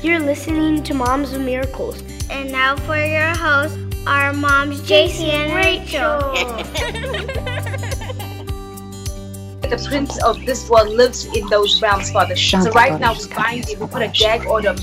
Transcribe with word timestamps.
You're 0.00 0.20
listening 0.20 0.84
to 0.84 0.94
Moms 0.94 1.32
of 1.32 1.40
Miracles. 1.40 2.04
And 2.30 2.52
now 2.52 2.76
for 2.76 2.96
your 2.96 3.34
hosts, 3.34 3.76
our 4.06 4.32
moms, 4.32 4.80
JC 4.82 5.30
and 5.30 5.52
Rachel. 5.52 6.20
the 9.68 9.86
prince 9.88 10.22
of 10.22 10.46
this 10.46 10.70
world 10.70 10.90
lives 10.90 11.24
in 11.36 11.48
those 11.48 11.82
realms, 11.82 12.12
Father. 12.12 12.36
So 12.36 12.70
right 12.70 12.98
now 13.00 13.12
we 13.12 13.26
bind 13.34 13.68
it, 13.68 13.80
we 13.80 13.88
put 13.88 14.02
a 14.02 14.08
gag 14.08 14.46
order 14.46 14.76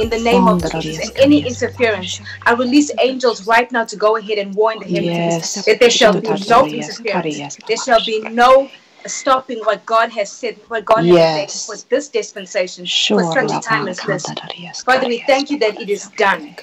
in 0.00 0.10
the 0.10 0.18
name 0.18 0.48
of 0.48 0.68
Jesus. 0.80 1.10
And 1.10 1.18
any 1.18 1.46
interference, 1.46 2.20
I 2.42 2.54
release 2.54 2.90
angels 3.00 3.46
right 3.46 3.70
now 3.70 3.84
to 3.84 3.96
go 3.96 4.16
ahead 4.16 4.38
and 4.38 4.52
warn 4.52 4.80
the 4.80 4.86
heavens 4.86 5.64
that 5.64 5.78
there 5.78 5.90
shall 5.90 6.20
be 6.20 6.28
no 6.48 6.66
interference. 6.66 7.56
There 7.68 7.76
shall 7.76 8.04
be 8.04 8.20
no 8.20 8.68
stopping 9.08 9.58
what 9.60 9.84
God 9.86 10.10
has 10.10 10.30
said, 10.30 10.56
what 10.68 10.84
God 10.84 11.04
Yes. 11.04 11.52
has 11.52 11.52
said 11.52 11.76
for 11.76 11.88
this 11.88 12.08
dispensation, 12.08 12.84
Sure, 12.84 13.20
for 13.22 13.32
such 13.48 13.52
a 13.52 13.60
time 13.60 13.88
as 13.88 14.00
this. 14.00 14.26
Father, 14.84 15.08
we 15.08 15.18
thank 15.26 15.50
you 15.50 15.58
that 15.58 15.80
it 15.80 15.88
is 15.88 16.08
done 16.16 16.56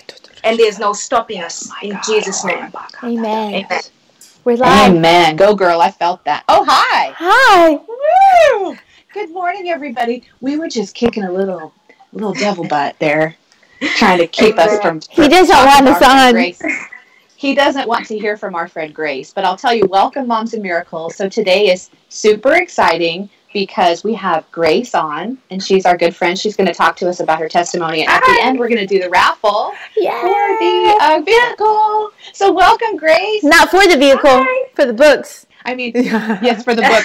and 0.43 0.57
there's 0.57 0.79
no 0.79 0.93
stopping 0.93 1.41
us 1.41 1.71
in 1.81 1.99
Jesus' 2.05 2.43
name. 2.43 2.71
Amen. 3.03 3.55
Amen. 3.55 3.81
We're 4.43 4.57
live. 4.57 4.95
Amen. 4.95 5.35
Go, 5.37 5.55
girl. 5.55 5.79
I 5.79 5.89
felt 5.89 6.23
that. 6.25 6.43
Oh, 6.49 6.65
hi. 6.67 7.13
Hi. 7.17 7.79
Woo! 8.59 8.77
Good 9.13 9.31
morning, 9.31 9.69
everybody. 9.69 10.23
We 10.41 10.57
were 10.57 10.67
just 10.67 10.95
kicking 10.95 11.23
a 11.23 11.31
little, 11.31 11.73
little 12.11 12.33
devil 12.33 12.65
butt 12.65 12.97
there, 12.99 13.37
trying 13.95 14.19
to 14.19 14.27
keep 14.27 14.59
us 14.59 14.81
from. 14.81 14.99
He 15.09 15.29
doesn't 15.29 15.55
want 15.55 15.87
us 15.87 15.99
to 15.99 16.05
our 16.05 16.31
friend 16.31 16.55
on. 16.61 16.92
He 17.43 17.53
doesn't 17.53 17.89
want 17.89 18.05
to 18.05 18.17
hear 18.17 18.37
from 18.37 18.55
our 18.55 18.69
friend 18.69 18.95
Grace, 18.95 19.33
but 19.33 19.43
I'll 19.43 19.57
tell 19.57 19.73
you, 19.73 19.85
welcome, 19.87 20.27
Moms 20.27 20.53
and 20.53 20.63
Miracles. 20.63 21.17
So 21.17 21.27
today 21.27 21.73
is 21.73 21.89
super 22.07 22.53
exciting 22.53 23.29
because 23.51 24.01
we 24.01 24.13
have 24.13 24.49
Grace 24.49 24.95
on, 24.95 25.37
and 25.49 25.61
she's 25.61 25.85
our 25.85 25.97
good 25.97 26.15
friend. 26.15 26.39
She's 26.39 26.55
going 26.55 26.67
to 26.67 26.73
talk 26.73 26.95
to 26.95 27.09
us 27.09 27.19
about 27.19 27.39
her 27.39 27.49
testimony, 27.49 27.99
and 27.99 28.09
at 28.09 28.21
the 28.21 28.37
end, 28.41 28.57
we're 28.57 28.69
going 28.69 28.79
to 28.79 28.87
do 28.87 28.97
the 28.97 29.09
raffle 29.09 29.73
for 29.93 30.01
the 30.01 30.97
uh, 31.01 31.21
vehicle. 31.25 32.11
So 32.31 32.49
welcome, 32.49 32.95
Grace. 32.95 33.43
Not 33.43 33.69
for 33.69 33.85
the 33.89 33.97
vehicle, 33.97 34.45
for 34.73 34.85
the 34.85 34.93
books. 34.93 35.45
I 35.65 35.75
mean, 35.75 35.91
yes, 35.95 36.63
for 36.63 36.73
the 36.73 36.81
book, 36.83 37.03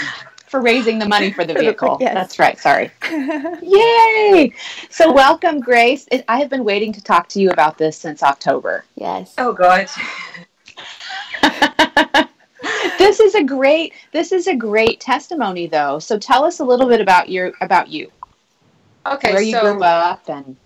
for 0.48 0.60
raising 0.60 0.98
the 0.98 1.06
money 1.08 1.30
for 1.32 1.44
the 1.44 1.54
vehicle. 1.58 1.90
book, 1.90 2.00
yes. 2.00 2.14
That's 2.14 2.38
right. 2.38 2.58
Sorry. 2.58 2.90
Yay! 3.62 4.52
So, 4.90 5.12
welcome, 5.12 5.60
Grace. 5.60 6.06
I 6.28 6.38
have 6.38 6.48
been 6.50 6.64
waiting 6.64 6.92
to 6.94 7.02
talk 7.02 7.28
to 7.30 7.40
you 7.40 7.50
about 7.50 7.78
this 7.78 7.96
since 7.96 8.22
October. 8.22 8.84
yes. 8.96 9.34
Oh, 9.38 9.52
God. 9.52 9.88
this 12.98 13.20
is 13.20 13.34
a 13.34 13.44
great. 13.44 13.92
This 14.12 14.32
is 14.32 14.46
a 14.46 14.54
great 14.56 15.00
testimony, 15.00 15.66
though. 15.66 15.98
So, 15.98 16.18
tell 16.18 16.44
us 16.44 16.60
a 16.60 16.64
little 16.64 16.88
bit 16.88 17.00
about 17.00 17.28
your 17.28 17.52
about 17.60 17.88
you, 17.88 18.10
Okay, 19.06 19.32
where 19.32 19.42
you 19.42 19.52
so 19.52 19.60
grew 19.74 19.82
up, 19.82 20.28
and 20.28 20.56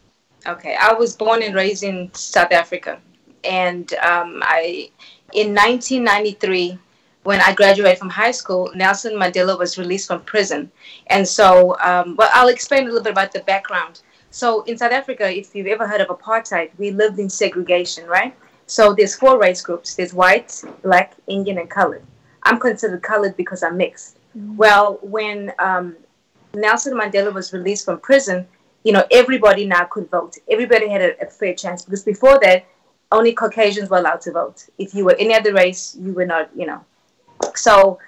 Okay, 0.47 0.77
I 0.81 0.93
was 0.93 1.15
born 1.17 1.43
and 1.43 1.55
raised 1.55 1.85
in 1.85 2.11
South 2.15 2.53
Africa, 2.53 3.01
and 3.45 3.93
um, 3.95 4.41
I, 4.43 4.91
in 5.35 5.55
1993, 5.55 6.79
when 7.25 7.41
I 7.41 7.55
graduated 7.55 7.99
from 7.99 8.11
high 8.11 8.31
school, 8.33 8.71
Nelson 8.75 9.15
Mandela 9.15 9.59
was 9.59 9.79
released 9.79 10.09
from 10.09 10.23
prison, 10.23 10.71
and 11.09 11.27
so, 11.27 11.77
um, 11.81 12.17
well, 12.17 12.31
I'll 12.33 12.49
explain 12.49 12.83
a 12.83 12.87
little 12.87 13.03
bit 13.03 13.13
about 13.13 13.33
the 13.33 13.41
background. 13.41 14.03
So, 14.31 14.63
in 14.63 14.79
South 14.79 14.93
Africa, 14.93 15.31
if 15.31 15.55
you've 15.55 15.67
ever 15.67 15.87
heard 15.87 16.01
of 16.01 16.09
apartheid, 16.09 16.71
we 16.79 16.91
lived 16.91 17.19
in 17.19 17.29
segregation, 17.29 18.07
right? 18.07 18.35
So, 18.67 18.95
there's 18.95 19.15
four 19.15 19.39
race 19.39 19.63
groups: 19.63 19.95
there's 19.95 20.15
white, 20.15 20.63
black, 20.83 21.15
Indian, 21.27 21.59
and 21.59 21.71
colored. 21.71 22.03
I'm 22.45 22.59
considered 22.59 23.03
colored 23.03 23.37
because 23.37 23.63
I'm 23.63 23.77
mixed. 23.77 24.17
Well, 24.35 24.99
when 25.03 25.53
um, 25.59 25.97
Nelson 26.55 26.95
Mandela 26.95 27.33
was 27.33 27.53
released 27.53 27.85
from 27.85 28.01
prison, 28.01 28.47
you 28.85 28.93
know, 28.93 29.05
everybody 29.11 29.67
now 29.67 29.85
could 29.85 30.11
vote. 30.11 30.39
Everybody 30.51 30.89
had 30.89 31.03
a, 31.03 31.27
a 31.27 31.31
fair 31.31 31.55
chance 31.55 31.85
because 31.85 32.03
before 32.03 32.41
that, 32.41 32.65
only 33.13 33.33
Caucasians 33.33 33.91
were 33.91 33.99
allowed 33.99 34.23
to 34.23 34.33
vote. 34.33 34.69
If 34.79 34.95
you 34.95 35.05
were 35.05 35.15
any 35.19 35.35
other 35.35 35.53
race, 35.53 35.97
you 36.01 36.13
were 36.15 36.27
not, 36.27 36.51
you 36.57 36.67
know. 36.67 36.85
So 37.55 37.99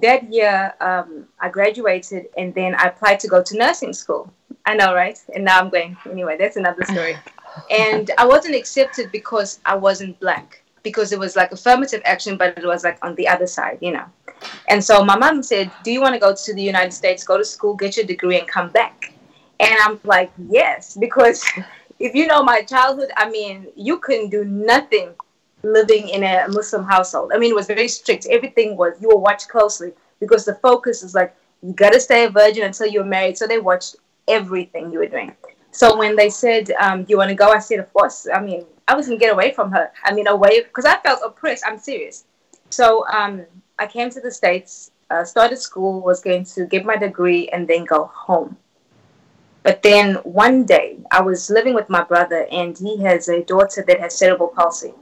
that 0.00 0.32
year, 0.32 0.74
um, 0.80 1.26
I 1.40 1.48
graduated 1.48 2.26
and 2.36 2.54
then 2.54 2.74
I 2.74 2.88
applied 2.88 3.20
to 3.20 3.28
go 3.28 3.42
to 3.42 3.58
nursing 3.58 3.92
school. 3.92 4.32
I 4.66 4.74
know, 4.74 4.94
right? 4.94 5.18
And 5.34 5.44
now 5.44 5.58
I'm 5.58 5.70
going. 5.70 5.96
Anyway, 6.10 6.36
that's 6.38 6.56
another 6.56 6.84
story. 6.84 7.16
and 7.70 8.10
I 8.18 8.26
wasn't 8.26 8.54
accepted 8.54 9.10
because 9.10 9.60
I 9.64 9.74
wasn't 9.74 10.18
black, 10.20 10.62
because 10.82 11.12
it 11.12 11.18
was 11.18 11.36
like 11.36 11.52
affirmative 11.52 12.02
action, 12.04 12.36
but 12.36 12.56
it 12.56 12.66
was 12.66 12.84
like 12.84 12.98
on 13.02 13.14
the 13.16 13.26
other 13.26 13.46
side, 13.46 13.78
you 13.80 13.92
know. 13.92 14.04
And 14.68 14.82
so 14.82 15.04
my 15.04 15.16
mom 15.16 15.42
said, 15.42 15.70
Do 15.82 15.90
you 15.90 16.00
want 16.00 16.14
to 16.14 16.20
go 16.20 16.34
to 16.34 16.54
the 16.54 16.62
United 16.62 16.92
States, 16.92 17.24
go 17.24 17.36
to 17.36 17.44
school, 17.44 17.74
get 17.74 17.96
your 17.96 18.06
degree, 18.06 18.38
and 18.38 18.48
come 18.48 18.70
back? 18.70 19.12
And 19.58 19.74
I'm 19.82 20.00
like, 20.04 20.30
Yes, 20.48 20.96
because 20.96 21.44
if 21.98 22.14
you 22.14 22.26
know 22.26 22.42
my 22.42 22.62
childhood, 22.62 23.10
I 23.16 23.28
mean, 23.28 23.66
you 23.76 23.98
couldn't 23.98 24.30
do 24.30 24.44
nothing 24.44 25.14
living 25.62 26.08
in 26.08 26.22
a 26.22 26.46
Muslim 26.48 26.84
household. 26.84 27.32
I 27.34 27.38
mean, 27.38 27.50
it 27.50 27.54
was 27.54 27.66
very 27.66 27.88
strict. 27.88 28.26
Everything 28.26 28.76
was, 28.76 28.94
you 29.00 29.08
were 29.08 29.18
watched 29.18 29.48
closely 29.48 29.92
because 30.18 30.44
the 30.44 30.54
focus 30.56 31.02
is 31.02 31.14
like, 31.14 31.34
you 31.62 31.72
got 31.72 31.92
to 31.92 32.00
stay 32.00 32.24
a 32.24 32.30
virgin 32.30 32.64
until 32.64 32.86
you're 32.86 33.04
married. 33.04 33.36
So 33.36 33.46
they 33.46 33.58
watched 33.58 33.96
everything 34.28 34.92
you 34.92 35.00
were 35.00 35.06
doing. 35.06 35.34
So 35.72 35.96
when 35.96 36.16
they 36.16 36.30
said, 36.30 36.70
um, 36.80 37.04
you 37.08 37.16
want 37.16 37.28
to 37.28 37.34
go? 37.34 37.50
I 37.50 37.58
said, 37.58 37.78
of 37.78 37.92
course. 37.92 38.26
I 38.32 38.40
mean, 38.40 38.64
I 38.88 38.94
was 38.94 39.06
going 39.06 39.18
to 39.18 39.24
get 39.24 39.32
away 39.32 39.52
from 39.52 39.70
her. 39.70 39.90
I 40.04 40.12
mean, 40.12 40.26
away, 40.26 40.62
because 40.62 40.84
I 40.84 40.96
felt 40.98 41.20
oppressed. 41.24 41.64
I'm 41.66 41.78
serious. 41.78 42.24
So 42.70 43.06
um, 43.08 43.44
I 43.78 43.86
came 43.86 44.10
to 44.10 44.20
the 44.20 44.30
States, 44.30 44.90
uh, 45.10 45.24
started 45.24 45.58
school, 45.58 46.00
was 46.00 46.20
going 46.20 46.44
to 46.44 46.66
get 46.66 46.84
my 46.84 46.96
degree 46.96 47.48
and 47.48 47.68
then 47.68 47.84
go 47.84 48.06
home. 48.06 48.56
But 49.62 49.82
then 49.82 50.14
one 50.16 50.64
day 50.64 50.98
I 51.10 51.20
was 51.20 51.50
living 51.50 51.74
with 51.74 51.90
my 51.90 52.02
brother 52.02 52.46
and 52.50 52.76
he 52.78 52.96
has 53.02 53.28
a 53.28 53.42
daughter 53.44 53.84
that 53.86 54.00
has 54.00 54.16
cerebral 54.16 54.48
palsy. 54.48 54.94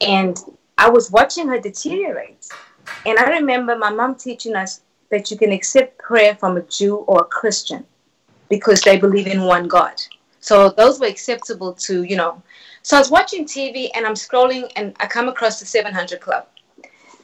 And 0.00 0.38
I 0.78 0.88
was 0.88 1.10
watching 1.10 1.48
her 1.48 1.60
deteriorate. 1.60 2.48
And 3.06 3.18
I 3.18 3.30
remember 3.30 3.76
my 3.76 3.90
mom 3.90 4.14
teaching 4.14 4.56
us 4.56 4.80
that 5.10 5.30
you 5.30 5.36
can 5.36 5.52
accept 5.52 5.98
prayer 5.98 6.34
from 6.34 6.56
a 6.56 6.62
Jew 6.62 6.96
or 6.96 7.20
a 7.20 7.24
Christian 7.24 7.84
because 8.48 8.80
they 8.80 8.98
believe 8.98 9.26
in 9.26 9.42
one 9.42 9.68
God. 9.68 10.00
So 10.40 10.70
those 10.70 11.00
were 11.00 11.06
acceptable 11.06 11.72
to, 11.74 12.02
you 12.04 12.16
know. 12.16 12.42
So 12.82 12.96
I 12.96 13.00
was 13.00 13.10
watching 13.10 13.44
TV 13.44 13.90
and 13.94 14.06
I'm 14.06 14.14
scrolling 14.14 14.70
and 14.76 14.96
I 15.00 15.06
come 15.06 15.28
across 15.28 15.60
the 15.60 15.66
700 15.66 16.20
Club. 16.20 16.46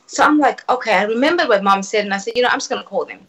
So 0.07 0.23
I'm 0.23 0.39
like, 0.39 0.69
okay, 0.71 0.95
I 0.95 1.05
remember 1.05 1.47
what 1.47 1.65
mom 1.65 1.83
said 1.83 2.05
and 2.05 2.15
I 2.15 2.19
said, 2.19 2.35
you 2.37 2.43
know, 2.43 2.49
I'm 2.49 2.59
just 2.59 2.71
going 2.71 2.83
to 2.83 2.89
call 2.89 3.05
them. 3.05 3.27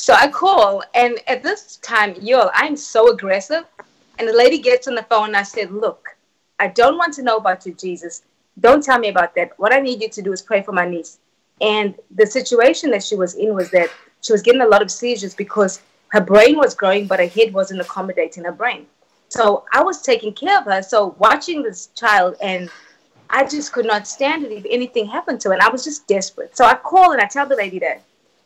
So 0.00 0.14
I 0.14 0.28
call, 0.28 0.82
and 0.94 1.18
at 1.26 1.42
this 1.42 1.76
time, 1.76 2.14
yo, 2.22 2.48
I'm 2.54 2.74
so 2.74 3.12
aggressive. 3.12 3.64
And 4.18 4.26
the 4.26 4.32
lady 4.32 4.56
gets 4.56 4.88
on 4.88 4.94
the 4.94 5.02
phone, 5.02 5.26
and 5.26 5.36
I 5.36 5.42
said, 5.42 5.70
Look, 5.70 6.16
I 6.58 6.68
don't 6.68 6.96
want 6.96 7.12
to 7.14 7.22
know 7.22 7.36
about 7.36 7.66
your 7.66 7.74
Jesus. 7.74 8.22
Don't 8.60 8.82
tell 8.82 8.98
me 8.98 9.08
about 9.08 9.34
that. 9.34 9.52
What 9.58 9.72
I 9.72 9.80
need 9.80 10.02
you 10.02 10.08
to 10.10 10.22
do 10.22 10.32
is 10.32 10.42
pray 10.42 10.62
for 10.62 10.72
my 10.72 10.86
niece. 10.86 11.18
And 11.60 11.94
the 12.10 12.26
situation 12.26 12.90
that 12.90 13.02
she 13.02 13.16
was 13.16 13.34
in 13.34 13.54
was 13.54 13.70
that 13.70 13.90
she 14.22 14.32
was 14.32 14.42
getting 14.42 14.62
a 14.62 14.66
lot 14.66 14.82
of 14.82 14.90
seizures 14.90 15.34
because 15.34 15.80
her 16.08 16.20
brain 16.20 16.56
was 16.56 16.74
growing, 16.74 17.06
but 17.06 17.20
her 17.20 17.26
head 17.26 17.52
wasn't 17.52 17.80
accommodating 17.80 18.44
her 18.44 18.52
brain. 18.52 18.86
So 19.28 19.64
I 19.72 19.82
was 19.82 20.02
taking 20.02 20.32
care 20.32 20.58
of 20.58 20.64
her. 20.64 20.82
So 20.82 21.14
watching 21.18 21.62
this 21.62 21.88
child, 21.88 22.36
and 22.42 22.68
I 23.28 23.46
just 23.46 23.72
could 23.72 23.86
not 23.86 24.08
stand 24.08 24.44
it 24.44 24.52
if 24.52 24.66
anything 24.68 25.06
happened 25.06 25.40
to 25.42 25.48
her. 25.48 25.54
And 25.54 25.62
I 25.62 25.68
was 25.68 25.84
just 25.84 26.06
desperate. 26.08 26.56
So 26.56 26.64
I 26.64 26.74
call 26.74 27.12
and 27.12 27.20
I 27.20 27.26
tell 27.26 27.46
the 27.46 27.56
lady 27.56 27.78
that 27.78 28.02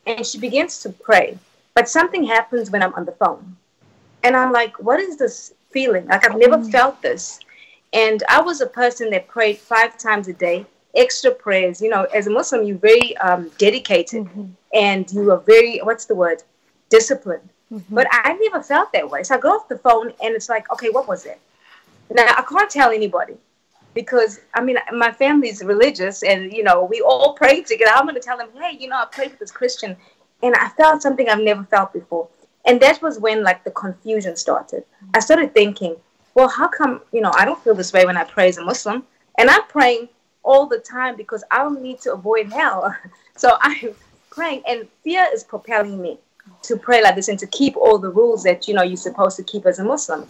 and 0.07 0.27
she 0.27 0.39
begins 0.39 0.79
to 0.81 0.91
pray. 0.91 1.39
But 1.75 1.89
something 1.89 2.25
happens 2.25 2.71
when 2.71 2.83
I'm 2.83 2.95
on 2.95 3.05
the 3.05 3.13
phone. 3.13 3.57
And 4.23 4.37
I'm 4.37 4.53
like, 4.53 4.79
what 4.79 5.01
is 5.01 5.17
this 5.17 5.55
feeling? 5.71 6.07
Like, 6.07 6.25
I've 6.25 6.39
never 6.39 6.59
mm. 6.59 6.71
felt 6.71 7.03
this. 7.03 7.41
And 7.95 8.23
I 8.29 8.43
was 8.43 8.61
a 8.61 8.67
person 8.67 9.09
that 9.11 9.29
prayed 9.29 9.57
five 9.59 9.97
times 9.97 10.29
a 10.29 10.33
day, 10.33 10.67
extra 10.95 11.31
prayers. 11.31 11.81
You 11.81 11.89
know, 11.89 12.05
as 12.15 12.27
a 12.27 12.31
Muslim, 12.31 12.65
you're 12.65 12.77
very 12.77 13.17
um, 13.19 13.51
dedicated 13.57 14.29
and 14.75 15.11
you 15.13 15.31
are 15.31 15.41
very, 15.41 15.79
what's 15.79 16.05
the 16.05 16.15
word? 16.15 16.43
Disciplined. 16.91 17.49
But 17.91 18.07
I 18.11 18.35
never 18.35 18.63
felt 18.63 18.93
that 18.93 19.09
way. 19.09 19.23
So 19.23 19.37
I 19.37 19.39
go 19.39 19.51
off 19.51 19.69
the 19.69 19.79
phone 19.79 20.13
and 20.23 20.35
it's 20.35 20.49
like, 20.49 20.71
okay, 20.73 20.91
what 20.91 21.09
was 21.09 21.25
it? 21.25 21.41
Now, 22.11 22.27
I 22.37 22.43
can't 22.43 22.71
tell 22.71 22.91
anybody 22.91 23.37
because 23.95 24.41
I 24.55 24.61
mean, 24.61 24.77
my 24.93 25.11
family's 25.11 25.63
religious, 25.63 26.23
and 26.23 26.53
you 26.53 26.63
know, 26.63 26.85
we 26.85 27.01
all 27.01 27.35
pray 27.35 27.63
together. 27.63 27.93
I'm 27.95 28.05
going 28.05 28.17
to 28.17 28.21
tell 28.21 28.37
them, 28.37 28.49
hey, 28.61 28.77
you 28.79 28.89
know, 28.89 28.97
I 28.97 29.07
prayed 29.07 29.31
with 29.31 29.39
this 29.39 29.51
Christian, 29.51 29.97
and 30.43 30.55
I 30.57 30.69
felt 30.71 31.01
something 31.01 31.29
I've 31.29 31.41
never 31.41 31.65
felt 31.65 31.93
before. 31.93 32.29
And 32.67 32.81
that 32.81 33.01
was 33.01 33.19
when 33.19 33.43
like 33.43 33.65
the 33.65 33.71
confusion 33.71 34.37
started. 34.37 34.85
I 35.15 35.21
started 35.21 35.55
thinking, 35.55 35.97
well, 36.35 36.49
how 36.49 36.69
come 36.69 37.01
you 37.13 37.21
know 37.21 37.33
I 37.35 37.45
don't 37.45 37.63
feel 37.63 37.75
this 37.75 37.93
way 37.93 38.05
when 38.05 38.17
I 38.17 38.25
pray 38.25 38.49
as 38.49 38.59
a 38.59 38.65
Muslim, 38.65 39.05
and 39.39 39.51
I'm 39.51 39.65
praying 39.65 40.09
all 40.43 40.67
the 40.67 40.79
time 40.79 41.17
because 41.17 41.43
I 41.51 41.59
don't 41.59 41.83
need 41.83 42.01
to 42.03 42.13
avoid 42.13 42.53
hell. 42.53 42.95
so 43.37 43.57
I'm 43.61 43.91
praying, 44.31 44.63
and 44.69 44.89
fear 45.03 45.27
is 45.33 45.45
propelling 45.45 46.01
me 46.01 46.19
to 46.63 46.77
pray 46.77 47.03
like 47.03 47.15
this 47.15 47.29
and 47.29 47.39
to 47.39 47.47
keep 47.47 47.77
all 47.77 47.99
the 47.99 48.11
rules 48.11 48.43
that 48.43 48.69
you 48.69 48.75
know 48.75 48.83
you're 48.83 48.97
supposed 48.97 49.37
to 49.37 49.43
keep 49.43 49.67
as 49.67 49.79
a 49.79 49.85
Muslim. 49.85 50.27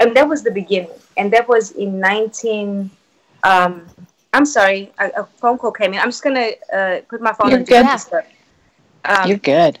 And 0.00 0.16
that 0.16 0.28
was 0.28 0.42
the 0.42 0.50
beginning, 0.50 0.90
and 1.16 1.32
that 1.32 1.48
was 1.48 1.70
in 1.72 2.00
19- 2.00 2.90
um, 3.44 3.86
I'm 4.32 4.46
sorry, 4.46 4.92
a, 4.98 5.10
a, 5.18 5.24
phone 5.24 5.58
call 5.58 5.70
came 5.70 5.92
in. 5.94 6.00
I'm 6.00 6.08
just 6.08 6.24
gonna 6.24 6.50
uh, 6.72 7.00
put 7.08 7.20
my 7.20 7.32
phone 7.32 7.50
You're 7.50 7.60
on 7.60 7.64
good. 7.64 8.24
Um, 9.04 9.28
You're 9.28 9.38
good. 9.38 9.78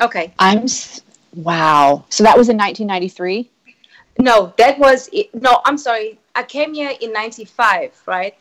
okay. 0.00 0.32
I'm 0.38 0.62
s- 0.62 1.02
wow. 1.34 2.04
So 2.08 2.24
that 2.24 2.38
was 2.38 2.48
in 2.48 2.56
1993. 2.56 3.50
No, 4.18 4.52
that 4.58 4.78
was 4.78 5.08
it. 5.12 5.34
No, 5.34 5.60
I'm 5.64 5.78
sorry. 5.78 6.18
I 6.34 6.42
came 6.42 6.74
here 6.74 6.92
in 7.00 7.12
95, 7.12 8.02
right? 8.06 8.34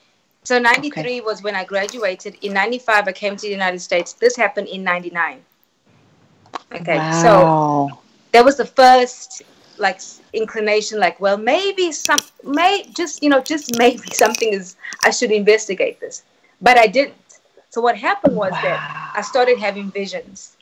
So 0.43 0.59
93 0.59 1.01
okay. 1.01 1.21
was 1.21 1.43
when 1.43 1.55
I 1.55 1.63
graduated. 1.63 2.37
In 2.41 2.53
95, 2.53 3.07
I 3.07 3.11
came 3.11 3.35
to 3.35 3.41
the 3.41 3.51
United 3.51 3.79
States. 3.79 4.13
This 4.13 4.35
happened 4.35 4.67
in 4.67 4.83
99. 4.83 5.41
Okay. 6.73 6.97
Wow. 6.97 7.21
So 7.21 7.99
that 8.31 8.43
was 8.43 8.57
the 8.57 8.65
first 8.65 9.43
like 9.77 10.01
inclination 10.33 10.99
like 10.99 11.19
well 11.19 11.37
maybe 11.37 11.91
some 11.91 12.19
may 12.43 12.85
just 12.93 13.23
you 13.23 13.29
know 13.29 13.41
just 13.41 13.77
maybe 13.77 14.09
something 14.11 14.51
is 14.53 14.75
i 15.05 15.09
should 15.09 15.31
investigate 15.31 15.99
this 16.01 16.23
but 16.61 16.77
i 16.77 16.85
didn't 16.85 17.15
so 17.69 17.79
what 17.79 17.97
happened 17.97 18.35
was 18.35 18.51
wow. 18.51 18.61
that 18.61 19.13
i 19.15 19.21
started 19.21 19.57
having 19.57 19.89
visions 19.89 20.57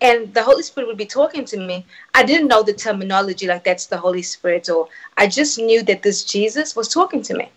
and 0.00 0.32
the 0.32 0.42
holy 0.42 0.62
spirit 0.62 0.86
would 0.86 0.96
be 0.96 1.06
talking 1.06 1.44
to 1.44 1.56
me. 1.58 1.84
I 2.14 2.22
didn't 2.22 2.48
know 2.48 2.62
the 2.62 2.72
terminology 2.72 3.46
like 3.46 3.64
that's 3.64 3.86
the 3.86 3.96
holy 3.96 4.22
spirit 4.22 4.68
or 4.68 4.88
i 5.16 5.26
just 5.26 5.58
knew 5.58 5.82
that 5.84 6.02
this 6.02 6.24
jesus 6.24 6.76
was 6.76 6.88
talking 6.88 7.22
to 7.22 7.34
me. 7.34 7.50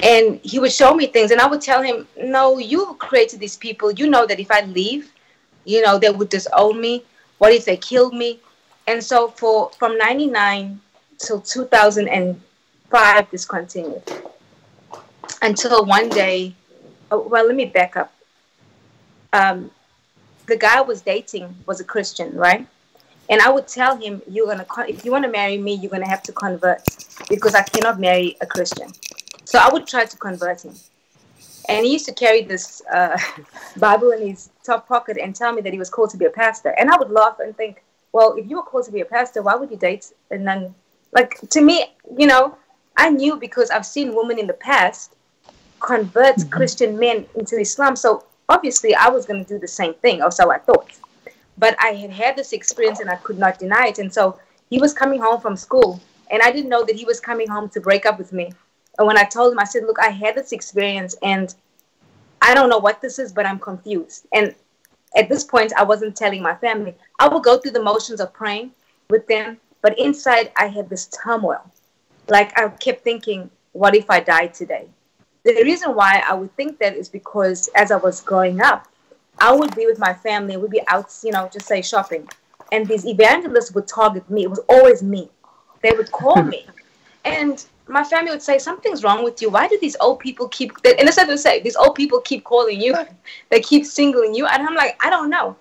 And 0.00 0.40
he 0.42 0.58
would 0.58 0.72
show 0.72 0.94
me 0.94 1.06
things 1.06 1.30
and 1.30 1.40
i 1.40 1.46
would 1.46 1.60
tell 1.60 1.82
him 1.82 2.06
no 2.20 2.58
you 2.58 2.94
created 2.98 3.40
these 3.40 3.56
people. 3.56 3.92
You 3.92 4.08
know 4.10 4.26
that 4.26 4.40
if 4.40 4.50
i 4.50 4.62
leave 4.62 5.12
you 5.64 5.82
know 5.82 5.98
they 5.98 6.10
would 6.10 6.28
disown 6.28 6.80
me. 6.80 7.04
What 7.38 7.52
if 7.52 7.64
they 7.64 7.76
killed 7.76 8.14
me? 8.14 8.40
And 8.86 9.02
so 9.02 9.28
for 9.28 9.70
from 9.78 9.98
99 9.98 10.80
till 11.18 11.40
2005 11.40 13.30
this 13.30 13.44
continued. 13.44 14.02
Until 15.42 15.84
one 15.84 16.08
day 16.08 16.54
oh, 17.10 17.20
well 17.28 17.46
let 17.46 17.54
me 17.54 17.66
back 17.66 17.96
up. 17.96 18.12
Um, 19.32 19.70
the 20.46 20.56
guy 20.56 20.78
I 20.78 20.80
was 20.80 21.02
dating 21.02 21.54
was 21.66 21.80
a 21.80 21.84
christian 21.84 22.34
right? 22.36 22.66
And 23.28 23.40
i 23.40 23.50
would 23.50 23.66
tell 23.66 23.96
him 23.96 24.22
you're 24.28 24.46
gonna 24.46 24.66
if 24.88 25.04
you 25.04 25.10
want 25.10 25.24
to 25.24 25.30
marry 25.30 25.58
me 25.58 25.74
you're 25.74 25.90
gonna 25.90 26.08
have 26.08 26.22
to 26.24 26.32
convert 26.32 26.82
because 27.28 27.54
i 27.54 27.62
cannot 27.62 27.98
marry 28.00 28.36
a 28.40 28.46
christian. 28.46 28.88
So 29.44 29.58
i 29.58 29.68
would 29.72 29.86
try 29.86 30.04
to 30.04 30.16
convert 30.16 30.64
him. 30.64 30.74
And 31.68 31.84
he 31.84 31.92
used 31.92 32.06
to 32.06 32.14
carry 32.14 32.42
this 32.42 32.80
uh, 32.92 33.18
bible 33.76 34.12
in 34.12 34.28
his 34.28 34.50
top 34.62 34.86
pocket 34.86 35.16
and 35.20 35.34
tell 35.34 35.52
me 35.52 35.60
that 35.62 35.72
he 35.72 35.80
was 35.80 35.90
called 35.90 36.10
to 36.10 36.16
be 36.16 36.26
a 36.26 36.30
pastor. 36.30 36.70
And 36.78 36.90
i 36.90 36.96
would 36.96 37.10
laugh 37.10 37.38
and 37.40 37.56
think 37.56 37.82
well, 38.16 38.34
if 38.38 38.48
you 38.48 38.56
were 38.56 38.62
called 38.62 38.86
to 38.86 38.92
be 38.92 39.02
a 39.02 39.04
pastor, 39.04 39.42
why 39.42 39.56
would 39.56 39.70
you 39.70 39.76
date 39.76 40.10
and 40.30 40.48
then, 40.48 40.74
like, 41.12 41.38
to 41.50 41.60
me, 41.60 41.84
you 42.16 42.26
know, 42.26 42.56
I 42.96 43.10
knew 43.10 43.36
because 43.36 43.68
I've 43.70 43.84
seen 43.84 44.14
women 44.14 44.38
in 44.38 44.46
the 44.46 44.54
past 44.54 45.16
convert 45.80 46.36
mm-hmm. 46.36 46.48
Christian 46.48 46.98
men 46.98 47.26
into 47.34 47.58
Islam. 47.58 47.94
So 47.94 48.24
obviously, 48.48 48.94
I 48.94 49.08
was 49.08 49.26
going 49.26 49.44
to 49.44 49.48
do 49.48 49.58
the 49.58 49.68
same 49.68 49.94
thing, 49.94 50.22
or 50.22 50.30
so 50.30 50.50
I 50.50 50.58
thought. 50.58 50.90
But 51.58 51.76
I 51.82 51.88
had 51.88 52.10
had 52.10 52.36
this 52.36 52.52
experience 52.52 53.00
and 53.00 53.10
I 53.10 53.16
could 53.16 53.38
not 53.38 53.58
deny 53.58 53.86
it. 53.86 53.98
And 53.98 54.12
so 54.12 54.38
he 54.68 54.78
was 54.78 54.92
coming 54.92 55.20
home 55.20 55.40
from 55.40 55.56
school, 55.56 56.00
and 56.30 56.42
I 56.42 56.50
didn't 56.52 56.70
know 56.70 56.84
that 56.84 56.96
he 56.96 57.04
was 57.04 57.20
coming 57.20 57.48
home 57.48 57.68
to 57.70 57.80
break 57.80 58.04
up 58.06 58.18
with 58.18 58.32
me. 58.32 58.52
And 58.98 59.06
when 59.06 59.18
I 59.18 59.24
told 59.24 59.52
him, 59.52 59.58
I 59.58 59.64
said, 59.64 59.84
Look, 59.84 59.98
I 60.00 60.08
had 60.08 60.34
this 60.34 60.52
experience 60.52 61.14
and 61.22 61.54
I 62.42 62.54
don't 62.54 62.68
know 62.68 62.78
what 62.78 63.00
this 63.00 63.18
is, 63.18 63.32
but 63.32 63.46
I'm 63.46 63.58
confused. 63.58 64.26
And 64.32 64.54
at 65.16 65.28
this 65.28 65.44
point, 65.44 65.72
I 65.76 65.84
wasn't 65.84 66.16
telling 66.16 66.42
my 66.42 66.54
family. 66.54 66.94
I 67.18 67.28
would 67.28 67.42
go 67.42 67.58
through 67.58 67.72
the 67.72 67.82
motions 67.82 68.20
of 68.20 68.32
praying 68.32 68.72
with 69.08 69.26
them, 69.26 69.58
but 69.82 69.98
inside 69.98 70.52
I 70.56 70.66
had 70.66 70.88
this 70.88 71.06
turmoil. 71.06 71.62
Like 72.28 72.56
I 72.58 72.68
kept 72.68 73.04
thinking, 73.04 73.50
what 73.72 73.94
if 73.94 74.10
I 74.10 74.20
died 74.20 74.54
today? 74.54 74.88
The 75.46 75.62
reason 75.62 75.94
why 75.94 76.24
I 76.26 76.34
would 76.34 76.52
think 76.56 76.80
that 76.80 76.96
is 76.96 77.08
because 77.08 77.68
as 77.76 77.92
I 77.92 77.96
was 77.98 78.20
growing 78.20 78.60
up, 78.60 78.88
I 79.38 79.54
would 79.54 79.76
be 79.76 79.86
with 79.86 79.96
my 79.96 80.12
family, 80.12 80.56
we'd 80.56 80.72
be 80.72 80.82
out, 80.88 81.16
you 81.22 81.30
know, 81.30 81.48
just 81.52 81.68
say 81.68 81.82
shopping. 81.82 82.28
And 82.72 82.84
these 82.88 83.06
evangelists 83.06 83.70
would 83.70 83.86
target 83.86 84.28
me. 84.28 84.42
It 84.42 84.50
was 84.50 84.58
always 84.68 85.04
me. 85.04 85.30
They 85.82 85.92
would 85.92 86.10
call 86.10 86.42
me. 86.42 86.66
And 87.24 87.64
my 87.88 88.04
family 88.04 88.30
would 88.30 88.42
say, 88.42 88.58
Something's 88.58 89.02
wrong 89.02 89.24
with 89.24 89.42
you. 89.42 89.50
Why 89.50 89.66
do 89.66 89.76
these 89.80 89.96
old 90.00 90.18
people 90.20 90.46
keep, 90.48 90.72
and 90.84 91.06
that's 91.06 91.16
what 91.16 91.26
they 91.26 91.36
say, 91.36 91.60
these 91.60 91.74
old 91.74 91.96
people 91.96 92.20
keep 92.20 92.44
calling 92.44 92.80
you, 92.80 92.94
they 93.50 93.60
keep 93.60 93.84
singling 93.84 94.32
you. 94.34 94.46
And 94.46 94.66
I'm 94.66 94.74
like, 94.76 94.96
I 95.04 95.10
don't 95.10 95.30
know. 95.30 95.56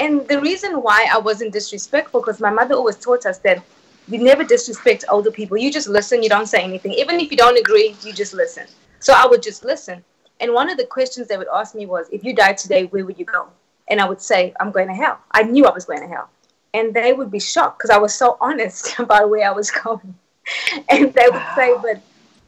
And 0.00 0.26
the 0.28 0.40
reason 0.40 0.80
why 0.82 1.08
I 1.12 1.18
wasn't 1.18 1.52
disrespectful, 1.52 2.20
because 2.20 2.40
my 2.40 2.50
mother 2.50 2.74
always 2.74 2.96
taught 2.96 3.26
us 3.26 3.38
that 3.38 3.64
you 4.08 4.18
never 4.18 4.44
disrespect 4.44 5.04
older 5.10 5.32
people. 5.32 5.56
You 5.56 5.72
just 5.72 5.88
listen, 5.88 6.22
you 6.22 6.28
don't 6.28 6.46
say 6.46 6.62
anything. 6.62 6.92
Even 6.92 7.18
if 7.18 7.32
you 7.32 7.36
don't 7.36 7.58
agree, 7.58 7.96
you 8.04 8.12
just 8.12 8.32
listen. 8.32 8.66
So 9.00 9.12
I 9.16 9.26
would 9.26 9.42
just 9.42 9.64
listen. 9.64 10.04
And 10.40 10.52
one 10.52 10.70
of 10.70 10.76
the 10.76 10.86
questions 10.86 11.26
they 11.26 11.36
would 11.36 11.48
ask 11.52 11.74
me 11.74 11.86
was, 11.86 12.08
If 12.10 12.24
you 12.24 12.34
died 12.34 12.58
today, 12.58 12.84
where 12.86 13.04
would 13.04 13.18
you 13.18 13.24
go? 13.24 13.48
And 13.88 14.00
I 14.00 14.08
would 14.08 14.20
say, 14.20 14.54
I'm 14.60 14.70
going 14.70 14.88
to 14.88 14.94
hell. 14.94 15.18
I 15.32 15.42
knew 15.42 15.66
I 15.66 15.72
was 15.72 15.84
going 15.84 16.00
to 16.00 16.08
hell. 16.08 16.30
And 16.74 16.92
they 16.92 17.12
would 17.12 17.30
be 17.30 17.40
shocked 17.40 17.78
because 17.78 17.90
I 17.90 17.98
was 17.98 18.14
so 18.14 18.36
honest 18.40 18.98
about 18.98 19.30
where 19.30 19.48
I 19.48 19.52
was 19.52 19.70
going. 19.70 20.14
and 20.88 21.12
they 21.12 21.28
would 21.30 21.46
say, 21.54 21.74
but 21.82 22.00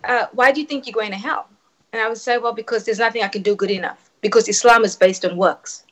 uh, 0.05 0.27
why 0.33 0.53
do 0.53 0.61
you 0.61 0.67
think 0.67 0.87
you're 0.87 0.95
going 0.95 1.11
to 1.11 1.17
hell? 1.17 1.49
And 1.93 2.01
I 2.01 2.09
would 2.09 2.19
say, 2.19 2.39
well, 2.39 2.53
because 2.53 2.85
there's 2.85 2.99
nothing 2.99 3.23
I 3.23 3.29
can 3.29 3.43
do 3.43 3.57
good 3.57 3.71
enough. 3.71 4.11
Because 4.21 4.49
Islam 4.49 4.85
is 4.85 4.97
based 4.97 5.25
on 5.25 5.37
works. 5.37 5.85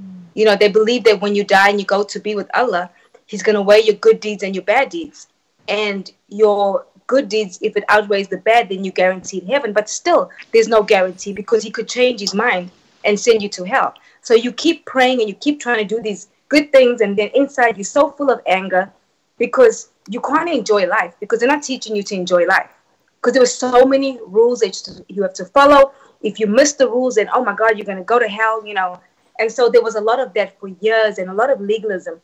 Mm. 0.00 0.22
You 0.34 0.44
know, 0.44 0.56
they 0.56 0.68
believe 0.68 1.04
that 1.04 1.20
when 1.20 1.34
you 1.34 1.44
die 1.44 1.68
and 1.68 1.80
you 1.80 1.84
go 1.84 2.02
to 2.04 2.20
be 2.20 2.34
with 2.34 2.48
Allah, 2.54 2.90
He's 3.26 3.42
going 3.42 3.54
to 3.54 3.62
weigh 3.62 3.80
your 3.80 3.94
good 3.96 4.20
deeds 4.20 4.42
and 4.42 4.54
your 4.54 4.64
bad 4.64 4.90
deeds. 4.90 5.28
And 5.68 6.10
your 6.28 6.86
good 7.12 7.28
deeds, 7.28 7.58
if 7.60 7.76
it 7.76 7.84
outweighs 7.90 8.28
the 8.28 8.38
bad, 8.38 8.70
then 8.70 8.84
you're 8.84 9.00
guaranteed 9.04 9.44
heaven. 9.44 9.74
But 9.74 9.90
still, 9.90 10.30
there's 10.50 10.66
no 10.76 10.82
guarantee 10.82 11.34
because 11.34 11.62
He 11.62 11.70
could 11.70 11.86
change 11.86 12.20
His 12.20 12.32
mind 12.32 12.70
and 13.04 13.20
send 13.20 13.42
you 13.42 13.50
to 13.50 13.64
hell. 13.64 13.92
So 14.22 14.32
you 14.34 14.50
keep 14.50 14.86
praying 14.86 15.20
and 15.20 15.28
you 15.28 15.34
keep 15.34 15.60
trying 15.60 15.86
to 15.86 15.94
do 15.94 16.00
these 16.00 16.28
good 16.48 16.72
things, 16.72 17.02
and 17.02 17.14
then 17.18 17.28
inside 17.34 17.76
you're 17.76 17.96
so 17.98 18.10
full 18.16 18.30
of 18.30 18.40
anger 18.46 18.90
because 19.36 19.90
you 20.08 20.20
can't 20.20 20.48
enjoy 20.48 20.86
life 20.86 21.14
because 21.20 21.38
they're 21.38 21.54
not 21.56 21.62
teaching 21.62 21.94
you 21.94 22.02
to 22.02 22.14
enjoy 22.14 22.46
life. 22.46 22.70
Because 23.16 23.34
there 23.34 23.42
were 23.42 23.56
so 23.68 23.84
many 23.84 24.18
rules 24.26 24.60
that 24.60 24.74
you 25.08 25.22
have 25.22 25.34
to 25.34 25.44
follow. 25.44 25.92
If 26.22 26.40
you 26.40 26.46
miss 26.46 26.72
the 26.72 26.88
rules, 26.88 27.16
then 27.16 27.28
oh 27.34 27.44
my 27.44 27.54
God, 27.54 27.76
you're 27.76 27.90
going 27.92 28.04
to 28.06 28.10
go 28.14 28.18
to 28.18 28.28
hell, 28.28 28.66
you 28.66 28.74
know. 28.74 29.00
And 29.38 29.52
so 29.52 29.68
there 29.68 29.82
was 29.82 29.96
a 29.96 30.00
lot 30.00 30.18
of 30.18 30.32
that 30.32 30.58
for 30.58 30.68
years 30.86 31.18
and 31.18 31.28
a 31.28 31.34
lot 31.34 31.50
of 31.50 31.60
legalism. 31.60 32.22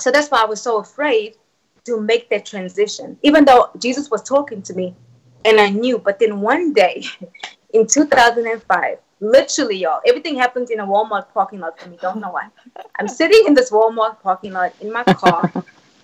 So 0.00 0.10
that's 0.10 0.28
why 0.28 0.42
I 0.42 0.46
was 0.54 0.60
so 0.60 0.78
afraid 0.78 1.36
to 1.84 2.00
make 2.00 2.28
that 2.30 2.46
transition, 2.46 3.18
even 3.22 3.44
though 3.44 3.70
Jesus 3.78 4.10
was 4.10 4.22
talking 4.22 4.62
to 4.62 4.74
me 4.74 4.94
and 5.44 5.60
I 5.60 5.70
knew. 5.70 5.98
But 5.98 6.18
then 6.18 6.40
one 6.40 6.72
day 6.72 7.04
in 7.74 7.86
2005, 7.86 8.98
literally, 9.20 9.76
y'all, 9.76 10.00
everything 10.06 10.36
happens 10.36 10.70
in 10.70 10.80
a 10.80 10.86
Walmart 10.86 11.32
parking 11.32 11.60
lot 11.60 11.78
for 11.80 11.88
me. 11.88 11.98
Don't 12.00 12.20
know 12.20 12.30
why. 12.30 12.48
I'm 12.98 13.08
sitting 13.08 13.44
in 13.46 13.54
this 13.54 13.70
Walmart 13.70 14.20
parking 14.20 14.52
lot 14.52 14.74
in 14.80 14.92
my 14.92 15.04
car. 15.04 15.52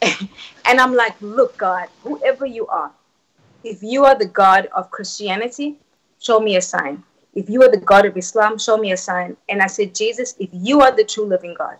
and 0.64 0.80
I'm 0.80 0.94
like, 0.94 1.14
look, 1.20 1.56
God, 1.56 1.88
whoever 2.02 2.46
you 2.46 2.66
are, 2.66 2.90
if 3.62 3.82
you 3.82 4.04
are 4.04 4.14
the 4.14 4.26
God 4.26 4.68
of 4.74 4.90
Christianity, 4.90 5.78
show 6.18 6.40
me 6.40 6.56
a 6.56 6.62
sign. 6.62 7.02
If 7.34 7.50
you 7.50 7.62
are 7.62 7.70
the 7.70 7.78
God 7.78 8.06
of 8.06 8.16
Islam, 8.16 8.58
show 8.58 8.76
me 8.76 8.92
a 8.92 8.96
sign. 8.96 9.36
And 9.48 9.60
I 9.60 9.66
said, 9.66 9.94
Jesus, 9.94 10.34
if 10.38 10.50
you 10.52 10.82
are 10.82 10.94
the 10.94 11.04
true 11.04 11.24
living 11.24 11.54
God, 11.58 11.78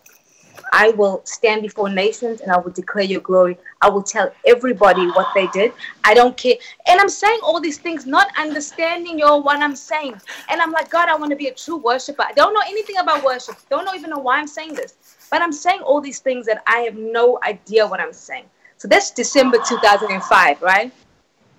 I 0.77 0.89
will 0.91 1.21
stand 1.25 1.63
before 1.63 1.89
nations 1.89 2.41
and 2.41 2.51
I 2.51 2.59
will 2.59 2.73
declare 2.73 3.05
your 3.05 3.21
glory. 3.21 3.57
I 3.81 3.89
will 3.89 4.03
tell 4.03 4.33
everybody 4.45 5.07
what 5.13 5.29
they 5.33 5.47
did. 5.53 5.73
I 6.03 6.15
don't 6.15 6.37
care. 6.37 6.57
And 6.89 7.01
I'm 7.01 7.09
saying 7.09 7.39
all 7.45 7.61
these 7.61 7.79
things, 7.79 8.07
not 8.07 8.27
understanding 8.37 9.17
your 9.17 9.41
what 9.41 9.61
I'm 9.61 9.77
saying. 9.77 10.21
And 10.49 10.61
I'm 10.61 10.73
like, 10.73 10.91
God, 10.91 11.09
I 11.09 11.15
want 11.15 11.31
to 11.31 11.37
be 11.37 11.47
a 11.47 11.55
true 11.55 11.77
worshiper. 11.77 12.25
I 12.25 12.33
don't 12.33 12.53
know 12.53 12.63
anything 12.67 12.97
about 12.97 13.23
worship. 13.23 13.55
Don't 13.71 13.85
know 13.85 13.95
even 13.95 14.11
know 14.11 14.19
why 14.19 14.39
I'm 14.39 14.49
saying 14.49 14.75
this. 14.75 14.95
But 15.31 15.43
I'm 15.43 15.53
saying 15.53 15.81
all 15.81 16.01
these 16.01 16.19
things 16.19 16.45
that 16.47 16.65
I 16.67 16.79
have 16.81 16.97
no 16.97 17.39
idea 17.45 17.87
what 17.87 18.01
I'm 18.01 18.13
saying. 18.13 18.47
So 18.77 18.89
that's 18.89 19.13
December 19.13 19.59
2005, 19.59 20.61
right? 20.61 20.93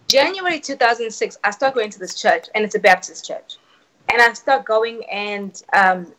January 0.09 0.59
2006, 0.59 1.37
I 1.41 1.51
start 1.51 1.73
going 1.73 1.89
to 1.89 1.99
this 1.99 2.15
church, 2.15 2.47
and 2.53 2.65
it's 2.65 2.75
a 2.75 2.79
Baptist 2.79 3.25
church. 3.25 3.55
And 4.11 4.21
I 4.21 4.33
start 4.33 4.65
going, 4.65 5.05
and 5.05 5.63
um, 5.71 6.13